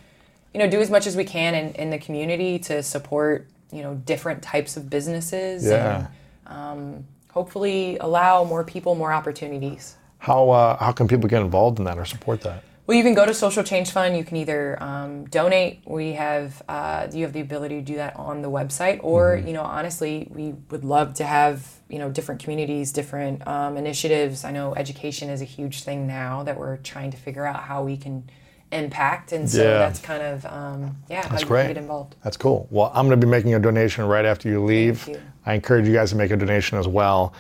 you 0.55 0.61
know, 0.61 0.69
do 0.71 0.81
as 0.81 0.91
much 0.91 1.07
as 1.07 1.17
we 1.17 1.25
can 1.25 1.55
in, 1.55 1.75
in 1.75 1.91
the 1.91 1.99
community 1.99 2.59
to 2.61 2.83
support, 2.83 3.49
you 3.73 3.83
know, 3.83 3.95
different 3.95 4.43
types 4.43 4.77
of 4.77 4.89
businesses 4.89 5.65
Yeah. 5.67 6.07
and 6.47 6.57
um, 6.57 7.05
hopefully 7.33 7.97
allow 7.99 8.45
more 8.45 8.63
people 8.63 8.95
more 8.95 9.13
opportunities. 9.13 9.97
How, 10.23 10.51
uh, 10.51 10.77
how 10.79 10.93
can 10.93 11.09
people 11.09 11.29
get 11.29 11.43
involved 11.43 11.81
in 11.81 11.85
that 11.87 11.99
or 11.99 12.05
support 12.05 12.43
that? 12.43 12.63
Well, 12.87 12.97
you 12.97 13.03
can 13.03 13.15
go 13.15 13.27
to 13.27 13.35
Social 13.35 13.65
Change 13.65 13.91
Fund. 13.91 14.17
You 14.17 14.23
can 14.23 14.37
either 14.37 14.81
um, 14.81 15.25
donate. 15.27 15.83
We 15.85 16.13
have 16.13 16.63
uh, 16.69 17.09
you 17.13 17.25
have 17.25 17.33
the 17.33 17.41
ability 17.41 17.77
to 17.77 17.83
do 17.83 17.97
that 17.97 18.15
on 18.15 18.41
the 18.43 18.49
website, 18.51 19.01
or 19.03 19.37
Mm-hmm. 19.37 19.49
you 19.49 19.53
know, 19.55 19.63
honestly, 19.63 20.29
we 20.31 20.53
would 20.71 20.85
love 20.85 21.15
to 21.15 21.25
have 21.25 21.69
you 21.89 21.99
know 21.99 22.09
different 22.09 22.41
communities, 22.43 22.93
different 22.93 23.45
um, 23.49 23.77
initiatives. 23.77 24.45
I 24.45 24.53
know 24.53 24.75
education 24.77 25.29
is 25.29 25.41
a 25.43 25.45
huge 25.45 25.83
thing 25.83 26.07
now 26.07 26.45
that 26.45 26.57
we're 26.57 26.77
trying 26.79 27.11
to 27.13 27.17
figure 27.17 27.45
out 27.47 27.61
how 27.65 27.83
we 27.83 27.97
can 27.97 28.29
impact, 28.73 29.33
and 29.33 29.49
so 29.51 29.63
Yeah. 29.63 29.79
that's 29.79 30.01
kind 30.01 30.23
of 30.23 30.47
um, 30.47 30.97
yeah 31.11 31.23
how 31.23 31.29
That's 31.31 31.43
you 31.43 31.49
great. 31.49 31.63
can 31.67 31.75
get 31.75 31.83
involved. 31.83 32.17
That's 32.25 32.37
cool. 32.37 32.67
Well, 32.71 32.91
I'm 32.95 33.07
going 33.07 33.19
to 33.21 33.27
be 33.27 33.31
making 33.31 33.55
a 33.55 33.59
donation 33.61 34.05
right 34.07 34.25
after 34.25 34.49
you 34.49 34.63
leave. 34.63 35.07
You. 35.09 35.21
I 35.47 35.55
encourage 35.55 35.87
you 35.89 35.93
guys 35.93 36.11
to 36.11 36.17
make 36.17 36.31
a 36.31 36.37
donation 36.37 36.79
as 36.79 36.87
well. 36.89 37.33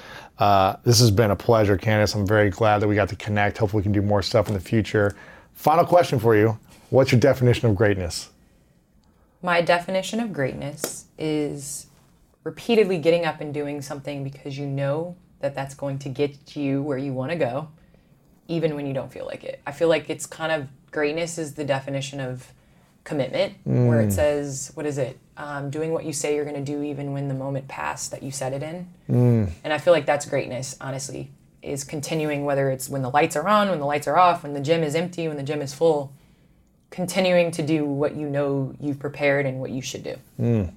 Uh, 0.43 0.77
this 0.82 0.98
has 0.98 1.12
been 1.12 1.31
a 1.31 1.36
pleasure, 1.36 1.77
Candace. 1.77 2.16
I'm 2.16 2.27
very 2.27 2.51
glad 2.51 2.81
that 2.81 2.89
we 2.89 2.97
got 2.97 3.09
to 3.10 3.14
connect. 3.14 3.59
Hopefully, 3.59 3.78
we 3.78 3.85
can 3.85 3.93
do 3.93 4.02
more 4.02 4.23
stuff 4.23 4.48
in 4.48 4.55
the 4.55 4.60
future. 4.60 5.14
Final 5.55 5.85
question 5.85 6.19
for 6.19 6.35
you 6.35 6.59
What's 6.90 7.12
your 7.12 7.20
definition 7.20 7.69
of 7.69 7.77
greatness? 7.77 8.28
My 9.40 9.60
definition 9.60 10.19
of 10.19 10.32
greatness 10.32 11.05
is 11.16 11.86
repeatedly 12.43 12.98
getting 12.98 13.24
up 13.24 13.40
and 13.40 13.55
doing 13.55 13.81
something 13.82 14.24
because 14.24 14.59
you 14.59 14.66
know 14.66 15.14
that 15.39 15.55
that's 15.55 15.77
going 15.77 16.01
to 16.01 16.09
get 16.09 16.56
you 16.56 16.82
where 16.82 16.98
you 16.98 17.12
want 17.12 17.31
to 17.31 17.39
go, 17.39 17.69
even 18.48 18.74
when 18.74 18.85
you 18.85 18.93
don't 18.93 19.12
feel 19.12 19.27
like 19.27 19.44
it. 19.44 19.60
I 19.64 19.70
feel 19.70 19.86
like 19.86 20.10
it's 20.10 20.27
kind 20.27 20.51
of 20.51 20.66
greatness 20.90 21.39
is 21.39 21.55
the 21.55 21.64
definition 21.64 22.19
of 22.19 22.52
commitment, 23.04 23.54
where 23.64 24.00
it 24.00 24.08
mm. 24.08 24.12
says, 24.12 24.70
what 24.74 24.86
is 24.86 24.98
it? 24.98 25.18
Um, 25.36 25.70
doing 25.70 25.92
what 25.92 26.04
you 26.04 26.12
say 26.12 26.34
you're 26.34 26.44
going 26.44 26.62
to 26.62 26.72
do, 26.72 26.82
even 26.82 27.12
when 27.12 27.28
the 27.28 27.34
moment 27.34 27.66
passed 27.68 28.10
that 28.10 28.22
you 28.22 28.30
said 28.30 28.52
it 28.52 28.62
in. 28.62 28.86
Mm. 29.08 29.50
And 29.64 29.72
I 29.72 29.78
feel 29.78 29.92
like 29.92 30.06
that's 30.06 30.26
greatness, 30.26 30.76
honestly, 30.80 31.30
is 31.62 31.84
continuing 31.84 32.44
whether 32.44 32.70
it's 32.70 32.88
when 32.88 33.02
the 33.02 33.10
lights 33.10 33.34
are 33.36 33.48
on, 33.48 33.70
when 33.70 33.78
the 33.78 33.86
lights 33.86 34.06
are 34.06 34.16
off, 34.16 34.42
when 34.42 34.52
the 34.52 34.60
gym 34.60 34.82
is 34.82 34.94
empty, 34.94 35.28
when 35.28 35.36
the 35.36 35.42
gym 35.42 35.62
is 35.62 35.74
full. 35.74 36.12
continuing 36.90 37.50
to 37.50 37.62
do 37.62 37.84
what 37.86 38.14
you 38.14 38.28
know 38.28 38.74
you've 38.78 38.98
prepared 38.98 39.46
and 39.46 39.58
what 39.58 39.70
you 39.70 39.80
should 39.80 40.04
do. 40.04 40.14
Mm. 40.38 40.72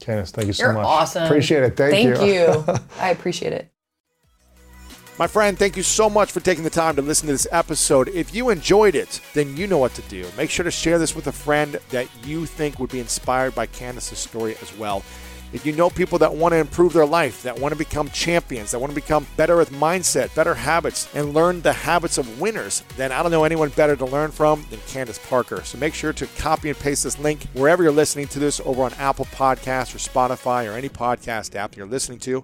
Candace, 0.00 0.30
thank 0.30 0.46
you 0.48 0.52
so 0.52 0.64
You're 0.64 0.74
much. 0.74 0.86
awesome. 0.86 1.24
Appreciate 1.24 1.62
it. 1.62 1.76
Thank, 1.76 2.16
Thank 2.16 2.20
you. 2.20 2.64
I 3.00 3.10
appreciate 3.10 3.52
it. 3.52 3.73
My 5.16 5.28
friend, 5.28 5.56
thank 5.56 5.76
you 5.76 5.84
so 5.84 6.10
much 6.10 6.32
for 6.32 6.40
taking 6.40 6.64
the 6.64 6.70
time 6.70 6.96
to 6.96 7.02
listen 7.02 7.28
to 7.28 7.32
this 7.34 7.46
episode. 7.52 8.08
If 8.08 8.34
you 8.34 8.50
enjoyed 8.50 8.96
it, 8.96 9.20
then 9.32 9.56
you 9.56 9.68
know 9.68 9.78
what 9.78 9.94
to 9.94 10.02
do. 10.02 10.26
Make 10.36 10.50
sure 10.50 10.64
to 10.64 10.72
share 10.72 10.98
this 10.98 11.14
with 11.14 11.28
a 11.28 11.32
friend 11.32 11.78
that 11.90 12.08
you 12.24 12.46
think 12.46 12.80
would 12.80 12.90
be 12.90 12.98
inspired 12.98 13.54
by 13.54 13.66
Candace's 13.66 14.18
story 14.18 14.56
as 14.60 14.76
well. 14.76 15.04
If 15.52 15.64
you 15.64 15.72
know 15.72 15.88
people 15.88 16.18
that 16.18 16.34
want 16.34 16.50
to 16.50 16.58
improve 16.58 16.92
their 16.92 17.06
life, 17.06 17.44
that 17.44 17.56
want 17.56 17.70
to 17.70 17.78
become 17.78 18.08
champions, 18.08 18.72
that 18.72 18.80
want 18.80 18.90
to 18.90 19.00
become 19.00 19.24
better 19.36 19.56
with 19.56 19.70
mindset, 19.70 20.34
better 20.34 20.52
habits, 20.52 21.08
and 21.14 21.32
learn 21.32 21.62
the 21.62 21.72
habits 21.72 22.18
of 22.18 22.40
winners, 22.40 22.82
then 22.96 23.12
I 23.12 23.22
don't 23.22 23.30
know 23.30 23.44
anyone 23.44 23.68
better 23.68 23.94
to 23.94 24.04
learn 24.04 24.32
from 24.32 24.66
than 24.68 24.80
Candace 24.88 25.20
Parker. 25.28 25.62
So 25.62 25.78
make 25.78 25.94
sure 25.94 26.12
to 26.12 26.26
copy 26.38 26.70
and 26.70 26.78
paste 26.80 27.04
this 27.04 27.20
link 27.20 27.44
wherever 27.52 27.84
you're 27.84 27.92
listening 27.92 28.26
to 28.28 28.40
this 28.40 28.60
over 28.64 28.82
on 28.82 28.94
Apple 28.94 29.26
Podcasts 29.26 29.94
or 29.94 29.98
Spotify 29.98 30.68
or 30.68 30.76
any 30.76 30.88
podcast 30.88 31.54
app 31.54 31.76
you're 31.76 31.86
listening 31.86 32.18
to 32.20 32.42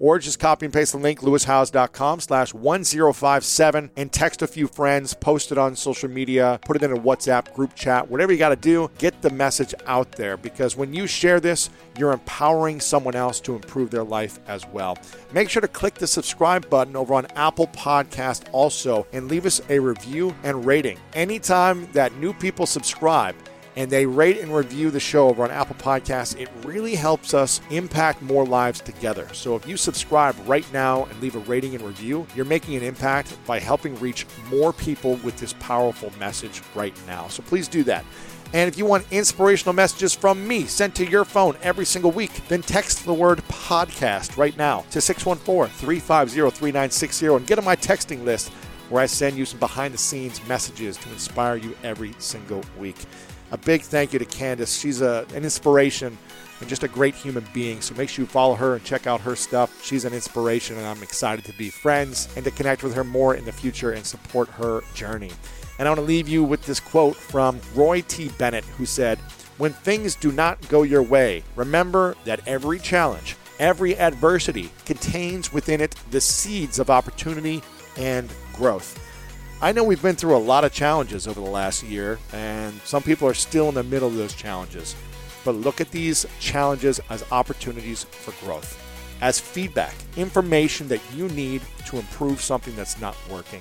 or 0.00 0.18
just 0.18 0.40
copy 0.40 0.66
and 0.66 0.72
paste 0.72 0.90
the 0.90 0.98
link 0.98 1.20
lewishowes.com 1.20 2.18
slash 2.18 2.52
1057 2.52 3.90
and 3.96 4.12
text 4.12 4.42
a 4.42 4.46
few 4.48 4.66
friends 4.66 5.14
post 5.14 5.52
it 5.52 5.58
on 5.58 5.76
social 5.76 6.08
media 6.08 6.58
put 6.64 6.74
it 6.74 6.82
in 6.82 6.90
a 6.90 7.00
whatsapp 7.00 7.54
group 7.54 7.74
chat 7.76 8.10
whatever 8.10 8.32
you 8.32 8.38
got 8.38 8.48
to 8.48 8.56
do 8.56 8.90
get 8.98 9.22
the 9.22 9.30
message 9.30 9.74
out 9.86 10.10
there. 10.12 10.36
Because 10.36 10.76
when 10.76 10.92
you 10.92 11.06
share 11.06 11.38
this 11.38 11.70
you're 11.96 12.12
empowering 12.12 12.80
someone 12.80 13.14
else 13.14 13.40
to 13.40 13.54
improve 13.54 13.90
their 13.90 14.04
life 14.04 14.40
as 14.48 14.66
well. 14.68 14.98
Make 15.32 15.50
sure 15.50 15.60
to 15.60 15.68
click 15.68 15.94
the 15.94 16.06
subscribe 16.06 16.68
button 16.70 16.96
over 16.96 17.14
on 17.14 17.26
apple 17.36 17.68
podcast 17.68 18.48
also 18.52 19.06
and 19.12 19.28
leave 19.28 19.46
us 19.46 19.60
a 19.68 19.78
review 19.78 20.34
and 20.42 20.64
rating. 20.64 20.98
Anytime 21.12 21.86
that 21.92 22.14
new 22.16 22.32
people 22.32 22.66
subscribe 22.66 23.36
and 23.76 23.90
they 23.90 24.06
rate 24.06 24.38
and 24.38 24.54
review 24.54 24.90
the 24.90 25.00
show 25.00 25.28
over 25.28 25.44
on 25.44 25.50
Apple 25.50 25.76
Podcasts, 25.76 26.38
it 26.38 26.48
really 26.64 26.94
helps 26.94 27.34
us 27.34 27.60
impact 27.70 28.22
more 28.22 28.44
lives 28.44 28.80
together. 28.80 29.28
So 29.32 29.56
if 29.56 29.66
you 29.66 29.76
subscribe 29.76 30.36
right 30.46 30.70
now 30.72 31.04
and 31.04 31.20
leave 31.20 31.36
a 31.36 31.40
rating 31.40 31.74
and 31.74 31.84
review, 31.84 32.26
you're 32.34 32.44
making 32.44 32.76
an 32.76 32.82
impact 32.82 33.36
by 33.46 33.58
helping 33.58 33.98
reach 34.00 34.26
more 34.50 34.72
people 34.72 35.16
with 35.16 35.38
this 35.38 35.54
powerful 35.60 36.12
message 36.18 36.62
right 36.74 36.94
now. 37.06 37.28
So 37.28 37.42
please 37.42 37.68
do 37.68 37.84
that. 37.84 38.04
And 38.52 38.66
if 38.66 38.76
you 38.76 38.84
want 38.84 39.06
inspirational 39.12 39.74
messages 39.74 40.12
from 40.12 40.46
me 40.46 40.64
sent 40.64 40.96
to 40.96 41.06
your 41.06 41.24
phone 41.24 41.56
every 41.62 41.84
single 41.84 42.10
week, 42.10 42.32
then 42.48 42.62
text 42.62 43.04
the 43.04 43.14
word 43.14 43.38
podcast 43.48 44.36
right 44.36 44.56
now 44.56 44.84
to 44.90 45.00
614 45.00 45.72
350 45.72 46.50
3960 46.58 47.26
and 47.26 47.46
get 47.46 47.58
on 47.58 47.64
my 47.64 47.76
texting 47.76 48.24
list 48.24 48.50
where 48.88 49.02
I 49.02 49.06
send 49.06 49.36
you 49.36 49.44
some 49.44 49.60
behind 49.60 49.94
the 49.94 49.98
scenes 49.98 50.44
messages 50.48 50.96
to 50.96 51.08
inspire 51.10 51.56
you 51.56 51.76
every 51.84 52.12
single 52.18 52.64
week. 52.76 52.96
A 53.52 53.58
big 53.58 53.82
thank 53.82 54.12
you 54.12 54.18
to 54.18 54.24
Candace. 54.24 54.78
She's 54.78 55.00
a, 55.00 55.26
an 55.34 55.44
inspiration 55.44 56.16
and 56.60 56.68
just 56.68 56.84
a 56.84 56.88
great 56.88 57.14
human 57.14 57.44
being. 57.52 57.80
So 57.80 57.94
make 57.94 58.08
sure 58.08 58.22
you 58.22 58.26
follow 58.26 58.54
her 58.54 58.74
and 58.76 58.84
check 58.84 59.06
out 59.06 59.20
her 59.22 59.34
stuff. 59.34 59.84
She's 59.84 60.04
an 60.04 60.12
inspiration, 60.12 60.76
and 60.76 60.86
I'm 60.86 61.02
excited 61.02 61.44
to 61.46 61.52
be 61.54 61.70
friends 61.70 62.28
and 62.36 62.44
to 62.44 62.50
connect 62.50 62.82
with 62.82 62.94
her 62.94 63.04
more 63.04 63.34
in 63.34 63.44
the 63.44 63.52
future 63.52 63.92
and 63.92 64.04
support 64.06 64.48
her 64.50 64.82
journey. 64.94 65.32
And 65.78 65.88
I 65.88 65.90
want 65.90 66.00
to 66.00 66.06
leave 66.06 66.28
you 66.28 66.44
with 66.44 66.64
this 66.66 66.78
quote 66.78 67.16
from 67.16 67.60
Roy 67.74 68.02
T. 68.02 68.30
Bennett, 68.38 68.64
who 68.64 68.86
said, 68.86 69.18
When 69.58 69.72
things 69.72 70.14
do 70.14 70.30
not 70.30 70.68
go 70.68 70.82
your 70.82 71.02
way, 71.02 71.42
remember 71.56 72.14
that 72.24 72.46
every 72.46 72.78
challenge, 72.78 73.36
every 73.58 73.96
adversity 73.96 74.70
contains 74.84 75.52
within 75.52 75.80
it 75.80 75.96
the 76.10 76.20
seeds 76.20 76.78
of 76.78 76.90
opportunity 76.90 77.62
and 77.96 78.30
growth. 78.52 79.09
I 79.62 79.72
know 79.72 79.84
we've 79.84 80.00
been 80.00 80.16
through 80.16 80.36
a 80.36 80.38
lot 80.38 80.64
of 80.64 80.72
challenges 80.72 81.28
over 81.28 81.38
the 81.38 81.50
last 81.50 81.82
year, 81.82 82.18
and 82.32 82.72
some 82.80 83.02
people 83.02 83.28
are 83.28 83.34
still 83.34 83.68
in 83.68 83.74
the 83.74 83.82
middle 83.82 84.08
of 84.08 84.16
those 84.16 84.32
challenges. 84.32 84.96
But 85.44 85.54
look 85.54 85.82
at 85.82 85.90
these 85.90 86.24
challenges 86.38 86.98
as 87.10 87.30
opportunities 87.30 88.04
for 88.04 88.32
growth, 88.42 88.82
as 89.20 89.38
feedback, 89.38 89.94
information 90.16 90.88
that 90.88 91.02
you 91.14 91.28
need 91.28 91.60
to 91.88 91.98
improve 91.98 92.40
something 92.40 92.74
that's 92.74 92.98
not 93.02 93.14
working. 93.30 93.60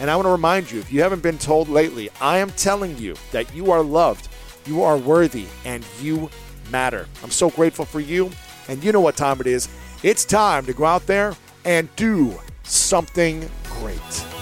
And 0.00 0.10
I 0.10 0.16
want 0.16 0.26
to 0.26 0.32
remind 0.32 0.68
you 0.70 0.80
if 0.80 0.92
you 0.92 1.00
haven't 1.00 1.22
been 1.22 1.38
told 1.38 1.68
lately, 1.68 2.10
I 2.20 2.38
am 2.38 2.50
telling 2.50 2.98
you 2.98 3.14
that 3.30 3.54
you 3.54 3.70
are 3.70 3.82
loved, 3.82 4.28
you 4.66 4.82
are 4.82 4.98
worthy, 4.98 5.46
and 5.64 5.86
you 6.00 6.28
matter. 6.72 7.06
I'm 7.22 7.30
so 7.30 7.50
grateful 7.50 7.84
for 7.84 8.00
you, 8.00 8.32
and 8.66 8.82
you 8.82 8.90
know 8.90 9.00
what 9.00 9.16
time 9.16 9.40
it 9.40 9.46
is. 9.46 9.68
It's 10.02 10.24
time 10.24 10.66
to 10.66 10.72
go 10.72 10.84
out 10.84 11.06
there 11.06 11.36
and 11.64 11.88
do 11.94 12.36
something 12.64 13.48
great. 13.80 14.35